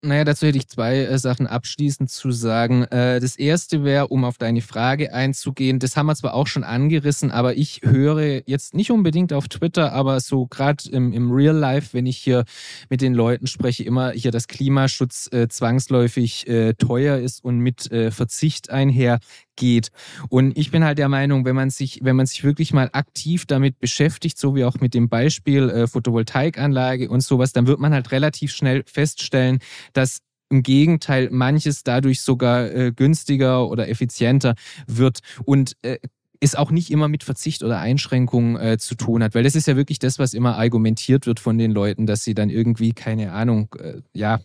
Naja, 0.00 0.22
dazu 0.22 0.46
hätte 0.46 0.58
ich 0.58 0.68
zwei 0.68 0.98
äh, 0.98 1.18
Sachen 1.18 1.48
abschließend 1.48 2.08
zu 2.08 2.30
sagen. 2.30 2.84
Äh, 2.84 3.18
das 3.18 3.34
erste 3.34 3.82
wäre, 3.82 4.06
um 4.06 4.24
auf 4.24 4.38
deine 4.38 4.60
Frage 4.60 5.12
einzugehen, 5.12 5.80
das 5.80 5.96
haben 5.96 6.06
wir 6.06 6.14
zwar 6.14 6.34
auch 6.34 6.46
schon 6.46 6.62
angerissen, 6.62 7.32
aber 7.32 7.56
ich 7.56 7.80
höre 7.82 8.48
jetzt 8.48 8.74
nicht 8.74 8.92
unbedingt 8.92 9.32
auf 9.32 9.48
Twitter, 9.48 9.92
aber 9.92 10.20
so 10.20 10.46
gerade 10.46 10.88
im, 10.90 11.12
im 11.12 11.32
Real 11.32 11.56
Life, 11.56 11.94
wenn 11.94 12.06
ich 12.06 12.18
hier 12.18 12.44
mit 12.88 13.00
den 13.00 13.12
Leuten 13.12 13.48
spreche, 13.48 13.82
immer 13.82 14.12
hier, 14.12 14.30
dass 14.30 14.46
Klimaschutz 14.46 15.28
äh, 15.32 15.48
zwangsläufig 15.48 16.46
äh, 16.46 16.74
teuer 16.74 17.18
ist 17.18 17.42
und 17.42 17.58
mit 17.58 17.90
äh, 17.90 18.12
Verzicht 18.12 18.70
einher 18.70 19.18
geht. 19.58 19.90
Und 20.30 20.56
ich 20.56 20.70
bin 20.70 20.82
halt 20.84 20.96
der 20.96 21.10
Meinung, 21.10 21.44
wenn 21.44 21.54
man 21.54 21.68
sich, 21.68 22.00
wenn 22.02 22.16
man 22.16 22.24
sich 22.24 22.42
wirklich 22.44 22.72
mal 22.72 22.88
aktiv 22.92 23.44
damit 23.44 23.78
beschäftigt, 23.78 24.38
so 24.38 24.54
wie 24.54 24.64
auch 24.64 24.80
mit 24.80 24.94
dem 24.94 25.10
Beispiel 25.10 25.68
äh, 25.68 25.86
Photovoltaikanlage 25.86 27.10
und 27.10 27.20
sowas, 27.20 27.52
dann 27.52 27.66
wird 27.66 27.78
man 27.78 27.92
halt 27.92 28.10
relativ 28.10 28.52
schnell 28.52 28.84
feststellen, 28.86 29.58
dass 29.92 30.20
im 30.50 30.62
Gegenteil 30.62 31.28
manches 31.30 31.82
dadurch 31.82 32.22
sogar 32.22 32.70
äh, 32.70 32.92
günstiger 32.94 33.68
oder 33.68 33.88
effizienter 33.88 34.54
wird. 34.86 35.18
Und 35.44 35.76
äh, 35.82 35.98
es 36.40 36.54
auch 36.54 36.70
nicht 36.70 36.90
immer 36.90 37.08
mit 37.08 37.24
Verzicht 37.24 37.62
oder 37.62 37.78
Einschränkungen 37.78 38.56
äh, 38.56 38.78
zu 38.78 38.94
tun 38.94 39.22
hat, 39.22 39.34
weil 39.34 39.42
das 39.42 39.54
ist 39.54 39.66
ja 39.66 39.76
wirklich 39.76 39.98
das, 39.98 40.18
was 40.18 40.34
immer 40.34 40.56
argumentiert 40.56 41.26
wird 41.26 41.40
von 41.40 41.58
den 41.58 41.72
Leuten, 41.72 42.06
dass 42.06 42.22
sie 42.24 42.34
dann 42.34 42.50
irgendwie 42.50 42.92
keine 42.92 43.32
Ahnung, 43.32 43.74
äh, 43.78 44.00
ja, 44.12 44.40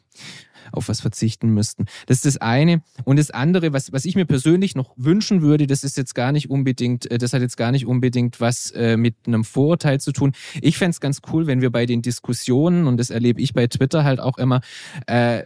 auf 0.72 0.88
was 0.88 1.02
verzichten 1.02 1.50
müssten. 1.50 1.86
Das 2.08 2.18
ist 2.18 2.26
das 2.26 2.38
eine. 2.38 2.82
Und 3.04 3.20
das 3.20 3.32
andere, 3.32 3.74
was, 3.74 3.92
was 3.92 4.06
ich 4.06 4.16
mir 4.16 4.26
persönlich 4.26 4.76
noch 4.76 4.94
wünschen 4.96 5.42
würde, 5.42 5.68
das 5.68 5.84
ist 5.84 5.98
jetzt 5.98 6.16
gar 6.16 6.32
nicht 6.32 6.50
unbedingt, 6.50 7.10
äh, 7.12 7.18
das 7.18 7.34
hat 7.34 7.42
jetzt 7.42 7.58
gar 7.58 7.72
nicht 7.72 7.86
unbedingt 7.86 8.40
was 8.40 8.72
äh, 8.72 8.98
mit 8.98 9.16
einem 9.28 9.44
Vorurteil 9.44 10.00
zu 10.00 10.12
tun. 10.12 10.34
Ich 10.62 10.78
fände 10.78 10.92
es 10.92 11.02
ganz 11.02 11.20
cool, 11.32 11.48
wenn 11.48 11.62
wir 11.62 11.72
bei 11.72 11.86
den 11.86 12.02
Diskussionen, 12.02 12.88
und 12.88 12.98
das 12.98 13.10
erlebe 13.10 13.42
ich 13.42 13.54
bei 13.54 13.68
Twitter 13.68 14.04
halt 14.04 14.20
auch 14.20 14.38
immer, 14.38 14.62
äh, 15.08 15.44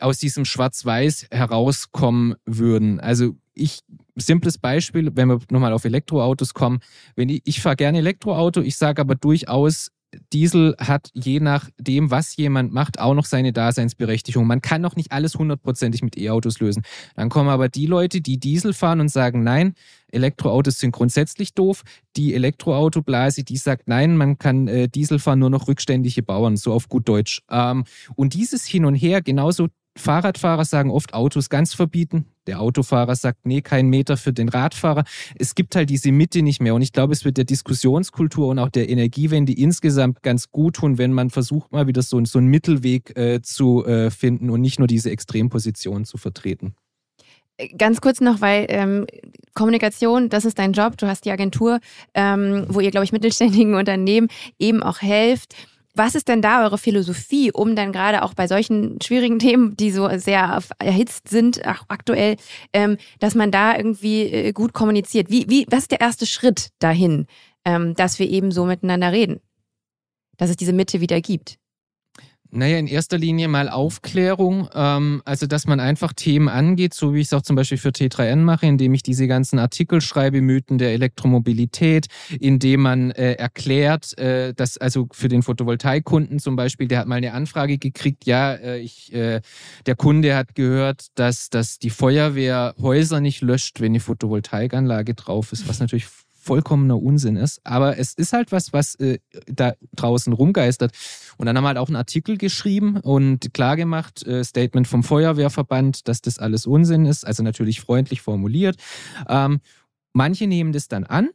aus 0.00 0.18
diesem 0.18 0.44
Schwarz-Weiß 0.44 1.28
herauskommen 1.30 2.34
würden. 2.44 3.00
Also 3.00 3.36
ich, 3.56 3.80
simples 4.14 4.58
Beispiel, 4.58 5.10
wenn 5.14 5.28
wir 5.28 5.40
nochmal 5.50 5.72
auf 5.72 5.84
Elektroautos 5.84 6.54
kommen, 6.54 6.80
wenn 7.16 7.28
ich, 7.28 7.42
ich 7.44 7.60
fahre 7.60 7.76
gerne 7.76 7.98
Elektroauto, 7.98 8.60
ich 8.60 8.76
sage 8.76 9.00
aber 9.00 9.14
durchaus, 9.14 9.90
Diesel 10.32 10.74
hat 10.78 11.10
je 11.14 11.40
nachdem, 11.40 12.10
was 12.10 12.36
jemand 12.36 12.72
macht, 12.72 12.98
auch 13.00 13.14
noch 13.14 13.24
seine 13.24 13.52
Daseinsberechtigung. 13.52 14.46
Man 14.46 14.62
kann 14.62 14.80
noch 14.80 14.96
nicht 14.96 15.12
alles 15.12 15.34
hundertprozentig 15.34 16.02
mit 16.02 16.16
E-Autos 16.16 16.60
lösen. 16.60 16.82
Dann 17.16 17.28
kommen 17.28 17.48
aber 17.48 17.68
die 17.68 17.86
Leute, 17.86 18.20
die 18.20 18.38
Diesel 18.38 18.72
fahren 18.72 19.00
und 19.00 19.08
sagen, 19.08 19.42
nein, 19.42 19.74
Elektroautos 20.08 20.78
sind 20.78 20.92
grundsätzlich 20.92 21.54
doof. 21.54 21.82
Die 22.16 22.34
Elektroautoblase, 22.34 23.44
die 23.44 23.56
sagt, 23.56 23.88
nein, 23.88 24.16
man 24.16 24.38
kann 24.38 24.68
äh, 24.68 24.88
Diesel 24.88 25.18
fahren, 25.18 25.40
nur 25.40 25.50
noch 25.50 25.68
rückständige 25.68 26.22
Bauern, 26.22 26.56
so 26.56 26.72
auf 26.72 26.88
gut 26.88 27.08
Deutsch. 27.08 27.42
Ähm, 27.50 27.84
und 28.14 28.34
dieses 28.34 28.64
Hin 28.64 28.84
und 28.84 28.94
Her, 28.94 29.22
genauso 29.22 29.68
Fahrradfahrer 29.98 30.64
sagen 30.64 30.90
oft 30.90 31.14
Autos 31.14 31.48
ganz 31.50 31.74
verbieten. 31.74 32.26
Der 32.46 32.60
Autofahrer 32.60 33.16
sagt, 33.16 33.46
nee, 33.46 33.60
kein 33.60 33.88
Meter 33.88 34.16
für 34.16 34.32
den 34.32 34.48
Radfahrer. 34.48 35.04
Es 35.38 35.54
gibt 35.54 35.76
halt 35.76 35.90
diese 35.90 36.12
Mitte 36.12 36.42
nicht 36.42 36.60
mehr. 36.60 36.74
Und 36.74 36.82
ich 36.82 36.92
glaube, 36.92 37.12
es 37.12 37.24
wird 37.24 37.36
der 37.36 37.44
Diskussionskultur 37.44 38.48
und 38.48 38.58
auch 38.58 38.70
der 38.70 38.88
Energiewende 38.88 39.52
insgesamt 39.52 40.22
ganz 40.22 40.50
gut 40.50 40.76
tun, 40.76 40.98
wenn 40.98 41.12
man 41.12 41.30
versucht, 41.30 41.72
mal 41.72 41.86
wieder 41.86 42.02
so, 42.02 42.24
so 42.24 42.38
einen 42.38 42.48
Mittelweg 42.48 43.16
äh, 43.16 43.42
zu 43.42 43.84
äh, 43.84 44.10
finden 44.10 44.50
und 44.50 44.60
nicht 44.60 44.78
nur 44.78 44.88
diese 44.88 45.10
Extremposition 45.10 46.04
zu 46.04 46.18
vertreten. 46.18 46.74
Ganz 47.78 48.02
kurz 48.02 48.20
noch, 48.20 48.42
weil 48.42 48.66
ähm, 48.68 49.06
Kommunikation, 49.54 50.28
das 50.28 50.44
ist 50.44 50.58
dein 50.58 50.72
Job. 50.72 50.98
Du 50.98 51.06
hast 51.06 51.24
die 51.24 51.30
Agentur, 51.30 51.80
ähm, 52.12 52.66
wo 52.68 52.80
ihr, 52.80 52.90
glaube 52.90 53.04
ich, 53.04 53.12
mittelständigen 53.12 53.74
Unternehmen 53.76 54.28
eben 54.58 54.82
auch 54.82 55.00
helft. 55.00 55.54
Was 55.96 56.14
ist 56.14 56.28
denn 56.28 56.42
da 56.42 56.62
eure 56.62 56.76
Philosophie, 56.76 57.50
um 57.52 57.74
dann 57.74 57.90
gerade 57.90 58.22
auch 58.22 58.34
bei 58.34 58.46
solchen 58.46 59.00
schwierigen 59.02 59.38
Themen, 59.40 59.76
die 59.76 59.90
so 59.90 60.08
sehr 60.18 60.60
erhitzt 60.78 61.28
sind, 61.28 61.66
auch 61.66 61.84
aktuell, 61.88 62.36
ähm, 62.72 62.98
dass 63.18 63.34
man 63.34 63.50
da 63.50 63.76
irgendwie 63.76 64.22
äh, 64.24 64.52
gut 64.52 64.74
kommuniziert? 64.74 65.30
Wie, 65.30 65.48
wie, 65.48 65.66
was 65.70 65.84
ist 65.84 65.92
der 65.92 66.00
erste 66.00 66.26
Schritt 66.26 66.68
dahin, 66.78 67.26
ähm, 67.64 67.94
dass 67.94 68.18
wir 68.18 68.28
eben 68.28 68.52
so 68.52 68.66
miteinander 68.66 69.10
reden? 69.10 69.40
Dass 70.36 70.50
es 70.50 70.56
diese 70.56 70.74
Mitte 70.74 71.00
wieder 71.00 71.20
gibt? 71.22 71.58
Naja, 72.56 72.78
in 72.78 72.86
erster 72.86 73.18
Linie 73.18 73.48
mal 73.48 73.68
Aufklärung, 73.68 74.70
ähm, 74.74 75.20
also 75.26 75.46
dass 75.46 75.66
man 75.66 75.78
einfach 75.78 76.14
Themen 76.14 76.48
angeht, 76.48 76.94
so 76.94 77.12
wie 77.12 77.20
ich 77.20 77.26
es 77.26 77.34
auch 77.34 77.42
zum 77.42 77.54
Beispiel 77.54 77.76
für 77.76 77.90
T3N 77.90 78.36
mache, 78.36 78.64
indem 78.64 78.94
ich 78.94 79.02
diese 79.02 79.28
ganzen 79.28 79.58
Artikel 79.58 80.00
schreibe, 80.00 80.40
Mythen 80.40 80.78
der 80.78 80.92
Elektromobilität, 80.94 82.06
indem 82.40 82.80
man 82.80 83.10
äh, 83.10 83.34
erklärt, 83.34 84.16
äh, 84.18 84.54
dass 84.54 84.78
also 84.78 85.06
für 85.12 85.28
den 85.28 85.42
Photovoltaikkunden 85.42 86.38
zum 86.38 86.56
Beispiel, 86.56 86.88
der 86.88 87.00
hat 87.00 87.08
mal 87.08 87.16
eine 87.16 87.34
Anfrage 87.34 87.76
gekriegt, 87.76 88.24
ja, 88.24 88.54
äh, 88.54 88.78
ich, 88.78 89.12
äh, 89.12 89.42
der 89.84 89.94
Kunde 89.94 90.34
hat 90.34 90.54
gehört, 90.54 91.08
dass, 91.16 91.50
dass 91.50 91.78
die 91.78 91.90
Feuerwehr 91.90 92.74
Häuser 92.80 93.20
nicht 93.20 93.42
löscht, 93.42 93.80
wenn 93.80 93.92
eine 93.92 94.00
Photovoltaikanlage 94.00 95.12
drauf 95.12 95.52
ist, 95.52 95.68
was 95.68 95.78
natürlich 95.80 96.06
vollkommener 96.46 97.02
Unsinn 97.02 97.36
ist. 97.36 97.60
Aber 97.64 97.98
es 97.98 98.14
ist 98.14 98.32
halt 98.32 98.52
was, 98.52 98.72
was 98.72 98.94
äh, 98.96 99.18
da 99.46 99.74
draußen 99.94 100.32
rumgeistert. 100.32 100.92
Und 101.36 101.46
dann 101.46 101.56
haben 101.56 101.64
wir 101.64 101.68
halt 101.68 101.78
auch 101.78 101.88
einen 101.88 101.96
Artikel 101.96 102.38
geschrieben 102.38 102.98
und 102.98 103.52
klargemacht, 103.52 104.26
äh, 104.26 104.44
Statement 104.44 104.88
vom 104.88 105.02
Feuerwehrverband, 105.02 106.08
dass 106.08 106.22
das 106.22 106.38
alles 106.38 106.66
Unsinn 106.66 107.04
ist. 107.04 107.26
Also 107.26 107.42
natürlich 107.42 107.80
freundlich 107.80 108.22
formuliert. 108.22 108.76
Ähm, 109.28 109.60
manche 110.12 110.46
nehmen 110.46 110.72
das 110.72 110.88
dann 110.88 111.04
an, 111.04 111.30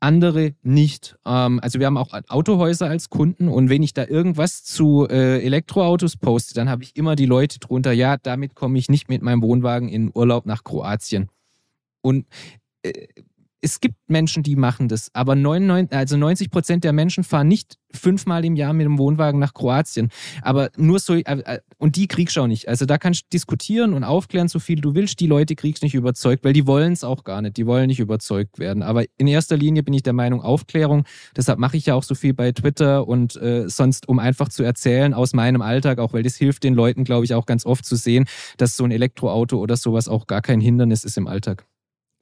andere 0.00 0.54
nicht. 0.62 1.16
Ähm, 1.24 1.60
also 1.60 1.78
wir 1.78 1.86
haben 1.86 1.96
auch 1.96 2.12
Autohäuser 2.28 2.88
als 2.88 3.08
Kunden 3.08 3.48
und 3.48 3.70
wenn 3.70 3.82
ich 3.82 3.94
da 3.94 4.06
irgendwas 4.06 4.62
zu 4.62 5.08
äh, 5.08 5.42
Elektroautos 5.42 6.16
poste, 6.16 6.54
dann 6.54 6.68
habe 6.68 6.82
ich 6.82 6.96
immer 6.96 7.16
die 7.16 7.26
Leute 7.26 7.58
drunter, 7.58 7.92
ja, 7.92 8.16
damit 8.18 8.54
komme 8.54 8.78
ich 8.78 8.88
nicht 8.88 9.08
mit 9.08 9.22
meinem 9.22 9.42
Wohnwagen 9.42 9.88
in 9.88 10.10
Urlaub 10.14 10.44
nach 10.44 10.64
Kroatien. 10.64 11.30
Und 12.02 12.26
äh, 12.82 13.06
es 13.64 13.80
gibt 13.80 13.96
Menschen, 14.08 14.42
die 14.42 14.56
machen 14.56 14.88
das, 14.88 15.08
aber 15.14 15.34
99, 15.34 15.96
also 15.96 16.18
90 16.18 16.50
Prozent 16.50 16.84
der 16.84 16.92
Menschen 16.92 17.24
fahren 17.24 17.48
nicht 17.48 17.78
fünfmal 17.92 18.44
im 18.44 18.56
Jahr 18.56 18.74
mit 18.74 18.84
dem 18.84 18.98
Wohnwagen 18.98 19.40
nach 19.40 19.54
Kroatien. 19.54 20.10
Aber 20.42 20.68
nur 20.76 20.98
so, 20.98 21.14
äh, 21.14 21.22
äh, 21.22 21.60
und 21.78 21.96
die 21.96 22.06
kriegst 22.06 22.36
du 22.36 22.42
auch 22.42 22.46
nicht. 22.46 22.68
Also 22.68 22.84
da 22.84 22.98
kannst 22.98 23.22
du 23.22 23.26
diskutieren 23.32 23.94
und 23.94 24.04
aufklären, 24.04 24.48
so 24.48 24.58
viel 24.58 24.80
du 24.80 24.94
willst. 24.94 25.18
Die 25.20 25.26
Leute 25.26 25.54
kriegst 25.54 25.82
du 25.82 25.86
nicht 25.86 25.94
überzeugt, 25.94 26.44
weil 26.44 26.52
die 26.52 26.66
wollen 26.66 26.92
es 26.92 27.04
auch 27.04 27.24
gar 27.24 27.40
nicht. 27.40 27.56
Die 27.56 27.66
wollen 27.66 27.86
nicht 27.86 28.00
überzeugt 28.00 28.58
werden. 28.58 28.82
Aber 28.82 29.04
in 29.16 29.28
erster 29.28 29.56
Linie 29.56 29.82
bin 29.82 29.94
ich 29.94 30.02
der 30.02 30.12
Meinung, 30.12 30.42
Aufklärung. 30.42 31.04
Deshalb 31.34 31.58
mache 31.58 31.78
ich 31.78 31.86
ja 31.86 31.94
auch 31.94 32.02
so 32.02 32.14
viel 32.14 32.34
bei 32.34 32.52
Twitter 32.52 33.08
und 33.08 33.36
äh, 33.36 33.68
sonst, 33.68 34.08
um 34.08 34.18
einfach 34.18 34.50
zu 34.50 34.62
erzählen 34.62 35.14
aus 35.14 35.32
meinem 35.32 35.62
Alltag, 35.62 36.00
auch 36.00 36.12
weil 36.12 36.22
das 36.22 36.36
hilft 36.36 36.64
den 36.64 36.74
Leuten, 36.74 37.04
glaube 37.04 37.24
ich, 37.24 37.32
auch 37.32 37.46
ganz 37.46 37.64
oft 37.64 37.86
zu 37.86 37.96
sehen, 37.96 38.26
dass 38.58 38.76
so 38.76 38.84
ein 38.84 38.90
Elektroauto 38.90 39.58
oder 39.58 39.76
sowas 39.76 40.08
auch 40.08 40.26
gar 40.26 40.42
kein 40.42 40.60
Hindernis 40.60 41.04
ist 41.04 41.16
im 41.16 41.28
Alltag. 41.28 41.64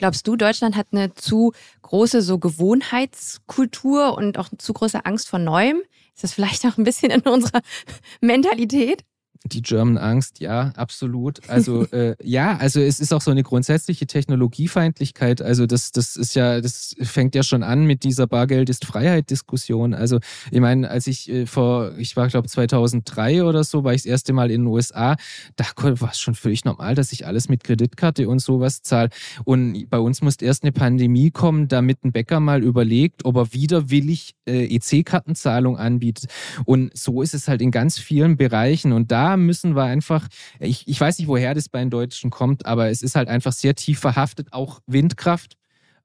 Glaubst 0.03 0.27
du, 0.27 0.35
Deutschland 0.35 0.75
hat 0.75 0.89
eine 0.91 1.15
zu 1.15 1.53
große 1.83 2.23
so 2.23 2.41
Gewohnheitskultur 2.41 4.17
und 4.19 4.37
auch 4.37 4.49
zu 4.59 4.73
große 4.73 5.07
Angst 5.07 5.29
vor 5.29 5.39
Neuem? 5.39 5.81
Ist 6.13 6.25
das 6.25 6.33
vielleicht 6.33 6.67
auch 6.67 6.77
ein 6.77 6.83
bisschen 6.83 7.13
in 7.13 7.21
unserer 7.21 7.61
Mentalität? 8.21 9.05
Die 9.45 9.63
German 9.63 9.99
Angst, 9.99 10.41
ja, 10.41 10.73
absolut. 10.77 11.41
Also 11.49 11.85
äh, 11.93 12.15
ja, 12.23 12.57
also 12.57 12.81
es 12.81 13.01
ist 13.01 13.13
auch 13.13 13.21
so 13.21 13.31
eine 13.31 13.43
grundsätzliche 13.43 14.07
Technologiefeindlichkeit. 14.07 15.43
Also 15.43 15.67
das, 15.67 15.91
das 15.93 16.17
ist 16.17 16.35
ja, 16.35 16.61
das 16.61 16.95
fängt 17.01 17.35
ja 17.35 17.43
schon 17.43 17.63
an 17.63 17.85
mit 17.85 18.05
dieser 18.05 18.27
Bargeld 18.27 18.69
ist 18.71 18.85
Freiheit-Diskussion. 18.85 19.95
Also 19.95 20.21
ich 20.51 20.61
meine, 20.61 20.89
als 20.89 21.07
ich 21.07 21.29
äh, 21.29 21.47
vor, 21.47 21.97
ich 21.99 22.17
war 22.17 22.29
glaube 22.29 22.49
2003 22.49 23.45
oder 23.45 23.65
so, 23.65 23.85
war 23.85 23.95
ich 23.95 24.03
das 24.03 24.07
erste 24.07 24.33
Mal 24.33 24.51
in 24.51 24.63
den 24.63 24.67
USA, 24.69 25.17
da 25.57 25.65
war 26.01 26.11
es 26.11 26.21
schon 26.21 26.35
völlig 26.35 26.65
normal, 26.65 26.95
dass 26.95 27.13
ich 27.13 27.27
alles 27.27 27.49
mit 27.49 27.65
Kreditkarte 27.65 28.29
und 28.29 28.39
sowas 28.39 28.83
zahle. 28.83 29.11
Und 29.45 29.91
bei 29.91 29.99
uns 29.99 30.23
musste 30.23 30.45
erst 30.45 30.63
eine 30.63 30.73
Pandemie 30.73 31.31
kommen, 31.31 31.69
damit 31.69 32.05
ein 32.05 32.13
Bäcker 32.13 32.41
mal 32.41 32.63
überlegt, 32.63 33.25
ob 33.25 33.37
er 33.37 33.53
widerwillig 33.53 34.35
äh, 34.47 34.75
EC-Kartenzahlung 34.77 35.77
anbietet. 35.77 36.31
Und 36.65 36.97
so 36.97 37.23
ist 37.23 37.35
es 37.35 37.49
halt 37.49 37.63
in 37.63 37.71
ganz 37.71 37.99
vielen 37.99 38.37
Bereichen. 38.37 38.93
Und 38.93 39.11
da 39.11 39.32
müssen 39.37 39.77
wir 39.77 39.85
einfach, 39.85 40.29
ich, 40.61 40.87
ich 40.87 41.01
weiß 41.01 41.19
nicht, 41.19 41.29
woher 41.29 41.55
das 41.55 41.69
bei 41.69 41.81
den 41.81 41.91
Deutschen 41.91 42.31
kommt, 42.31 42.67
aber 42.67 42.91
es 42.91 43.03
ist 43.03 43.17
halt 43.17 43.29
einfach 43.29 43.53
sehr 43.53 43.75
tief 43.75 43.99
verhaftet, 44.01 44.49
auch 44.53 44.81
Windkraft. 44.87 45.57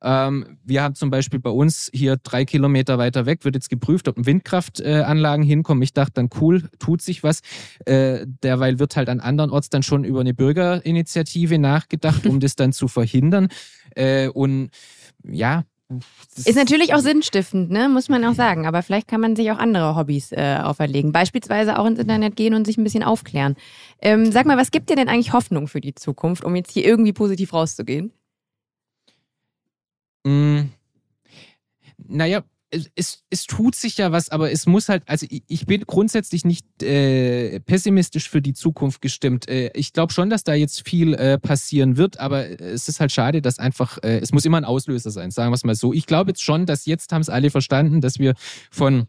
Ähm, 0.02 0.60
wir 0.64 0.84
haben 0.84 0.96
zum 0.96 1.10
Beispiel 1.10 1.40
bei 1.40 1.50
uns 1.50 1.90
hier 1.94 2.18
drei 2.18 2.46
Kilometer 2.46 2.98
weiter 2.98 3.26
weg, 3.26 3.44
wird 3.46 3.56
jetzt 3.56 3.70
geprüft, 3.70 4.08
ob 4.08 4.16
Windkraftanlagen 4.18 5.44
äh, 5.44 5.48
hinkommen. 5.48 5.82
Ich 5.82 5.94
dachte 5.94 6.14
dann, 6.16 6.30
cool, 6.40 6.70
tut 6.80 7.02
sich 7.02 7.24
was. 7.24 7.42
Äh, 7.86 8.26
derweil 8.44 8.80
wird 8.80 8.96
halt 8.96 9.10
an 9.10 9.20
anderen 9.20 9.50
Orts 9.50 9.70
dann 9.70 9.84
schon 9.84 10.04
über 10.04 10.22
eine 10.22 10.34
Bürgerinitiative 10.34 11.58
nachgedacht, 11.58 12.28
um 12.28 12.40
das 12.40 12.56
dann 12.56 12.74
zu 12.74 12.88
verhindern. 12.88 13.48
Äh, 13.96 14.28
und 14.28 14.70
ja, 15.24 15.64
ist 16.36 16.56
natürlich 16.56 16.94
auch 16.94 17.00
sinnstiftend, 17.00 17.72
ne? 17.72 17.88
muss 17.88 18.10
man 18.10 18.24
auch 18.26 18.34
sagen. 18.34 18.68
Aber 18.68 18.84
vielleicht 18.84 19.08
kann 19.08 19.22
man 19.22 19.36
sich 19.36 19.52
auch 19.52 19.58
andere 19.58 19.96
Hobbys 19.96 20.34
äh, 20.34 20.58
auferlegen. 20.62 21.14
Beispielsweise 21.14 21.80
auch 21.80 21.86
ins 21.86 22.00
Internet 22.00 22.36
gehen 22.36 22.54
und 22.54 22.66
sich 22.66 22.78
ein 22.78 22.84
bisschen 22.84 23.04
aufklären. 23.04 23.56
Ähm, 24.02 24.32
sag 24.32 24.46
mal, 24.46 24.58
was 24.58 24.72
gibt 24.72 24.90
dir 24.90 24.98
denn 24.98 25.08
eigentlich 25.08 25.32
Hoffnung 25.32 25.68
für 25.68 25.80
die 25.80 25.96
Zukunft, 25.96 26.44
um 26.44 26.56
jetzt 26.56 26.72
hier 26.72 26.86
irgendwie 26.86 27.14
positiv 27.14 27.54
rauszugehen? 27.54 28.12
Mm, 30.26 30.70
naja, 31.98 32.44
es, 32.70 33.24
es 33.30 33.46
tut 33.46 33.76
sich 33.76 33.98
ja 33.98 34.12
was, 34.12 34.30
aber 34.30 34.52
es 34.52 34.66
muss 34.66 34.90
halt, 34.90 35.04
also 35.06 35.26
ich, 35.30 35.44
ich 35.48 35.66
bin 35.66 35.82
grundsätzlich 35.82 36.44
nicht 36.44 36.84
äh, 36.84 37.60
pessimistisch 37.62 38.30
für 38.30 38.42
die 38.42 38.54
Zukunft 38.54 39.02
gestimmt. 39.02 39.48
Äh, 39.48 39.72
ich 39.74 39.94
glaube 39.94 40.12
schon, 40.12 40.30
dass 40.30 40.44
da 40.44 40.54
jetzt 40.54 40.88
viel 40.88 41.14
äh, 41.14 41.38
passieren 41.38 41.98
wird, 41.98 42.20
aber 42.20 42.60
es 42.60 42.90
ist 42.90 43.00
halt 43.00 43.12
schade, 43.12 43.42
dass 43.42 43.60
einfach, 43.60 43.98
äh, 44.04 44.20
es 44.20 44.34
muss 44.34 44.46
immer 44.46 44.58
ein 44.58 44.66
Auslöser 44.66 45.12
sein, 45.12 45.32
sagen 45.32 45.52
wir 45.52 45.56
es 45.56 45.64
mal 45.64 45.76
so. 45.76 45.94
Ich 45.94 46.06
glaube 46.06 46.32
jetzt 46.32 46.44
schon, 46.44 46.66
dass 46.66 46.86
jetzt 46.86 47.12
haben 47.14 47.22
es 47.22 47.30
alle 47.30 47.50
verstanden, 47.50 48.02
dass 48.02 48.20
wir 48.20 48.34
von 48.70 49.08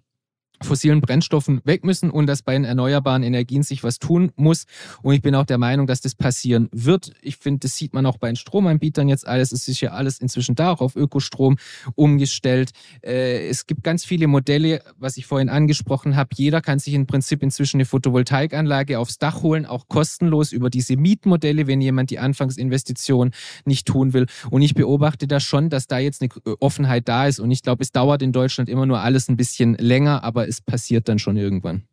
fossilen 0.62 1.00
Brennstoffen 1.00 1.60
weg 1.64 1.84
müssen 1.84 2.10
und 2.10 2.26
dass 2.26 2.42
bei 2.42 2.52
den 2.54 2.64
erneuerbaren 2.64 3.22
Energien 3.22 3.62
sich 3.62 3.84
was 3.84 3.98
tun 3.98 4.32
muss. 4.36 4.64
Und 5.02 5.14
ich 5.14 5.22
bin 5.22 5.34
auch 5.34 5.44
der 5.44 5.58
Meinung, 5.58 5.86
dass 5.86 6.00
das 6.00 6.14
passieren 6.14 6.68
wird. 6.72 7.12
Ich 7.22 7.36
finde, 7.36 7.60
das 7.60 7.76
sieht 7.76 7.94
man 7.94 8.06
auch 8.06 8.18
bei 8.18 8.28
den 8.28 8.36
Stromanbietern 8.36 9.08
jetzt 9.08 9.26
alles. 9.26 9.52
Es 9.52 9.68
ist 9.68 9.80
ja 9.80 9.90
alles 9.90 10.18
inzwischen 10.18 10.54
da, 10.54 10.72
auch 10.72 10.80
auf 10.80 10.96
Ökostrom 10.96 11.56
umgestellt. 11.94 12.70
Äh, 13.02 13.48
es 13.48 13.66
gibt 13.66 13.84
ganz 13.84 14.04
viele 14.04 14.26
Modelle, 14.26 14.82
was 14.98 15.16
ich 15.16 15.26
vorhin 15.26 15.48
angesprochen 15.48 16.16
habe. 16.16 16.30
Jeder 16.34 16.60
kann 16.60 16.78
sich 16.78 16.94
im 16.94 17.06
Prinzip 17.06 17.42
inzwischen 17.42 17.78
eine 17.78 17.84
Photovoltaikanlage 17.84 18.98
aufs 18.98 19.18
Dach 19.18 19.42
holen, 19.42 19.66
auch 19.66 19.88
kostenlos 19.88 20.52
über 20.52 20.70
diese 20.70 20.96
Mietmodelle, 20.96 21.66
wenn 21.66 21.80
jemand 21.80 22.10
die 22.10 22.18
Anfangsinvestition 22.18 23.32
nicht 23.64 23.86
tun 23.86 24.12
will. 24.12 24.26
Und 24.50 24.62
ich 24.62 24.74
beobachte 24.74 25.26
da 25.26 25.40
schon, 25.40 25.70
dass 25.70 25.86
da 25.86 25.98
jetzt 25.98 26.22
eine 26.22 26.30
Offenheit 26.60 27.08
da 27.08 27.26
ist. 27.26 27.38
Und 27.38 27.50
ich 27.50 27.62
glaube, 27.62 27.82
es 27.82 27.92
dauert 27.92 28.22
in 28.22 28.32
Deutschland 28.32 28.68
immer 28.68 28.86
nur 28.86 29.00
alles 29.00 29.28
ein 29.28 29.36
bisschen 29.36 29.74
länger, 29.74 30.24
aber 30.24 30.47
es 30.48 30.60
passiert 30.60 31.08
dann 31.08 31.18
schon 31.18 31.36
irgendwann. 31.36 31.84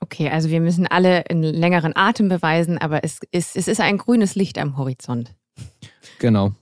Okay, 0.00 0.28
also 0.28 0.50
wir 0.50 0.60
müssen 0.60 0.86
alle 0.86 1.24
einen 1.30 1.42
längeren 1.42 1.96
Atem 1.96 2.28
beweisen, 2.28 2.78
aber 2.78 3.02
es 3.02 3.20
ist, 3.30 3.56
es 3.56 3.66
ist 3.66 3.80
ein 3.80 3.98
grünes 3.98 4.34
Licht 4.34 4.58
am 4.58 4.76
Horizont. 4.76 5.34
Genau. 6.18 6.52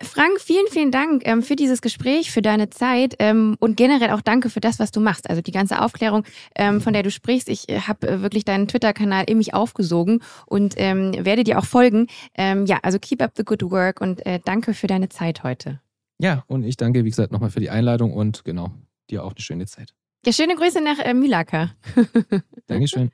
Frank, 0.00 0.40
vielen, 0.40 0.66
vielen 0.68 0.90
Dank 0.90 1.22
ähm, 1.26 1.42
für 1.42 1.54
dieses 1.54 1.80
Gespräch, 1.80 2.32
für 2.32 2.42
deine 2.42 2.70
Zeit 2.70 3.14
ähm, 3.20 3.56
und 3.60 3.76
generell 3.76 4.10
auch 4.10 4.20
danke 4.20 4.50
für 4.50 4.60
das, 4.60 4.78
was 4.78 4.90
du 4.90 5.00
machst. 5.00 5.30
Also 5.30 5.42
die 5.42 5.52
ganze 5.52 5.80
Aufklärung, 5.80 6.24
ähm, 6.56 6.80
von 6.80 6.92
der 6.92 7.02
du 7.02 7.10
sprichst. 7.10 7.48
Ich 7.48 7.68
äh, 7.68 7.80
habe 7.80 8.08
äh, 8.08 8.22
wirklich 8.22 8.44
deinen 8.44 8.66
Twitter-Kanal 8.66 9.24
in 9.28 9.38
mich 9.38 9.54
aufgesogen 9.54 10.20
und 10.46 10.74
ähm, 10.76 11.12
werde 11.24 11.44
dir 11.44 11.58
auch 11.58 11.64
folgen. 11.64 12.08
Ähm, 12.34 12.66
ja, 12.66 12.78
also 12.82 12.98
keep 12.98 13.22
up 13.22 13.32
the 13.36 13.44
good 13.44 13.62
work 13.62 14.00
und 14.00 14.26
äh, 14.26 14.40
danke 14.44 14.74
für 14.74 14.88
deine 14.88 15.08
Zeit 15.08 15.44
heute. 15.44 15.80
Ja, 16.18 16.44
und 16.48 16.64
ich 16.64 16.76
danke, 16.76 17.04
wie 17.04 17.10
gesagt, 17.10 17.30
nochmal 17.30 17.50
für 17.50 17.60
die 17.60 17.70
Einladung 17.70 18.12
und 18.12 18.44
genau, 18.44 18.70
dir 19.08 19.24
auch 19.24 19.32
eine 19.32 19.40
schöne 19.40 19.66
Zeit. 19.66 19.94
Ja, 20.24 20.32
schöne 20.32 20.54
Grüße 20.54 20.80
nach 20.80 21.00
äh, 21.00 21.14
Mühlacker. 21.14 21.74
Dankeschön. 22.68 23.10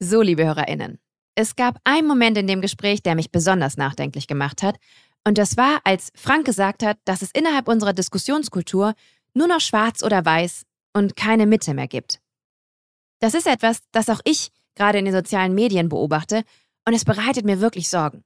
So, 0.00 0.22
liebe 0.22 0.44
HörerInnen. 0.44 0.98
Es 1.36 1.54
gab 1.54 1.78
einen 1.84 2.08
Moment 2.08 2.36
in 2.36 2.48
dem 2.48 2.60
Gespräch, 2.60 3.00
der 3.00 3.14
mich 3.14 3.30
besonders 3.30 3.76
nachdenklich 3.76 4.26
gemacht 4.26 4.64
hat. 4.64 4.76
Und 5.24 5.38
das 5.38 5.56
war, 5.56 5.82
als 5.84 6.10
Frank 6.16 6.46
gesagt 6.46 6.82
hat, 6.82 6.98
dass 7.04 7.22
es 7.22 7.30
innerhalb 7.30 7.68
unserer 7.68 7.92
Diskussionskultur 7.92 8.94
nur 9.34 9.46
noch 9.46 9.60
schwarz 9.60 10.02
oder 10.02 10.24
weiß 10.24 10.64
und 10.94 11.14
keine 11.14 11.46
Mitte 11.46 11.74
mehr 11.74 11.88
gibt. 11.88 12.20
Das 13.20 13.34
ist 13.34 13.46
etwas, 13.46 13.82
das 13.92 14.10
auch 14.10 14.20
ich 14.24 14.50
gerade 14.74 14.98
in 14.98 15.04
den 15.04 15.14
sozialen 15.14 15.54
Medien 15.54 15.88
beobachte 15.88 16.42
und 16.84 16.92
es 16.92 17.04
bereitet 17.04 17.44
mir 17.44 17.60
wirklich 17.60 17.88
Sorgen. 17.88 18.24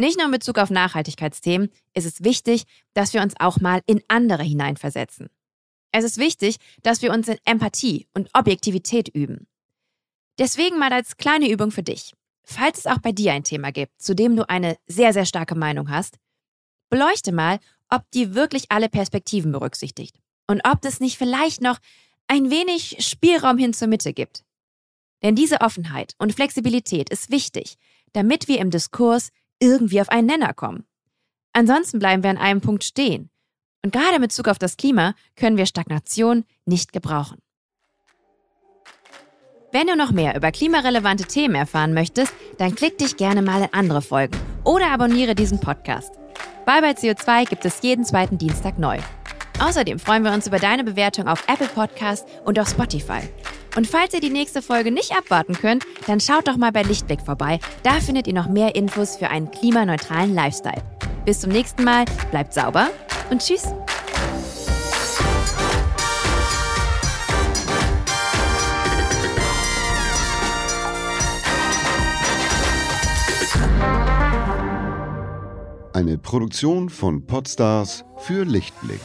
Nicht 0.00 0.16
nur 0.16 0.26
in 0.26 0.32
Bezug 0.32 0.58
auf 0.58 0.70
Nachhaltigkeitsthemen 0.70 1.70
ist 1.92 2.06
es 2.06 2.22
wichtig, 2.22 2.64
dass 2.94 3.14
wir 3.14 3.20
uns 3.20 3.34
auch 3.40 3.60
mal 3.60 3.82
in 3.86 4.00
andere 4.06 4.44
hineinversetzen. 4.44 5.28
Es 5.90 6.04
ist 6.04 6.18
wichtig, 6.18 6.58
dass 6.82 7.02
wir 7.02 7.12
uns 7.12 7.26
in 7.26 7.38
Empathie 7.44 8.06
und 8.14 8.30
Objektivität 8.32 9.08
üben. 9.08 9.48
Deswegen 10.38 10.78
mal 10.78 10.92
als 10.92 11.16
kleine 11.16 11.50
Übung 11.50 11.72
für 11.72 11.82
dich. 11.82 12.12
Falls 12.44 12.78
es 12.78 12.86
auch 12.86 12.98
bei 12.98 13.10
dir 13.10 13.32
ein 13.32 13.42
Thema 13.42 13.72
gibt, 13.72 14.00
zu 14.00 14.14
dem 14.14 14.36
du 14.36 14.48
eine 14.48 14.76
sehr, 14.86 15.12
sehr 15.12 15.26
starke 15.26 15.56
Meinung 15.56 15.90
hast, 15.90 16.18
beleuchte 16.90 17.32
mal, 17.32 17.58
ob 17.90 18.08
die 18.12 18.34
wirklich 18.34 18.70
alle 18.70 18.88
Perspektiven 18.88 19.50
berücksichtigt 19.50 20.14
und 20.46 20.60
ob 20.64 20.84
es 20.84 21.00
nicht 21.00 21.18
vielleicht 21.18 21.60
noch 21.60 21.78
ein 22.28 22.50
wenig 22.50 22.98
Spielraum 23.00 23.58
hin 23.58 23.72
zur 23.72 23.88
Mitte 23.88 24.12
gibt. 24.12 24.44
Denn 25.22 25.34
diese 25.34 25.60
Offenheit 25.60 26.14
und 26.18 26.34
Flexibilität 26.34 27.10
ist 27.10 27.30
wichtig, 27.30 27.76
damit 28.12 28.46
wir 28.46 28.60
im 28.60 28.70
Diskurs 28.70 29.30
irgendwie 29.60 30.00
auf 30.00 30.08
einen 30.08 30.26
Nenner 30.26 30.54
kommen. 30.54 30.84
Ansonsten 31.52 31.98
bleiben 31.98 32.22
wir 32.22 32.30
an 32.30 32.38
einem 32.38 32.60
Punkt 32.60 32.84
stehen. 32.84 33.30
Und 33.84 33.92
gerade 33.92 34.16
in 34.16 34.22
Bezug 34.22 34.48
auf 34.48 34.58
das 34.58 34.76
Klima 34.76 35.14
können 35.36 35.56
wir 35.56 35.66
Stagnation 35.66 36.44
nicht 36.66 36.92
gebrauchen. 36.92 37.38
Wenn 39.70 39.86
du 39.86 39.96
noch 39.96 40.12
mehr 40.12 40.34
über 40.34 40.50
klimarelevante 40.50 41.24
Themen 41.24 41.54
erfahren 41.54 41.92
möchtest, 41.92 42.32
dann 42.56 42.74
klick 42.74 42.96
dich 42.98 43.16
gerne 43.16 43.42
mal 43.42 43.62
in 43.62 43.74
andere 43.74 44.00
Folgen 44.00 44.36
oder 44.64 44.90
abonniere 44.90 45.34
diesen 45.34 45.60
Podcast. 45.60 46.12
Bye 46.64 46.80
bye 46.80 46.92
CO2 46.92 47.48
gibt 47.48 47.64
es 47.64 47.82
jeden 47.82 48.04
zweiten 48.04 48.38
Dienstag 48.38 48.78
neu. 48.78 48.98
Außerdem 49.60 49.98
freuen 49.98 50.22
wir 50.22 50.32
uns 50.32 50.46
über 50.46 50.58
deine 50.58 50.84
Bewertung 50.84 51.28
auf 51.28 51.44
Apple 51.48 51.68
Podcast 51.68 52.26
und 52.44 52.58
auf 52.58 52.68
Spotify. 52.68 53.20
Und 53.76 53.86
falls 53.86 54.14
ihr 54.14 54.20
die 54.20 54.30
nächste 54.30 54.62
Folge 54.62 54.90
nicht 54.90 55.16
abwarten 55.16 55.54
könnt, 55.54 55.84
dann 56.06 56.20
schaut 56.20 56.48
doch 56.48 56.56
mal 56.56 56.72
bei 56.72 56.82
Lichtblick 56.82 57.20
vorbei. 57.20 57.60
Da 57.82 58.00
findet 58.00 58.26
ihr 58.26 58.34
noch 58.34 58.48
mehr 58.48 58.74
Infos 58.74 59.16
für 59.16 59.28
einen 59.28 59.50
klimaneutralen 59.50 60.34
Lifestyle. 60.34 60.82
Bis 61.24 61.40
zum 61.40 61.50
nächsten 61.50 61.84
Mal, 61.84 62.04
bleibt 62.30 62.54
sauber 62.54 62.88
und 63.30 63.42
tschüss. 63.42 63.66
Eine 75.92 76.16
Produktion 76.16 76.90
von 76.90 77.26
Podstars 77.26 78.04
für 78.18 78.44
Lichtblick. 78.44 79.00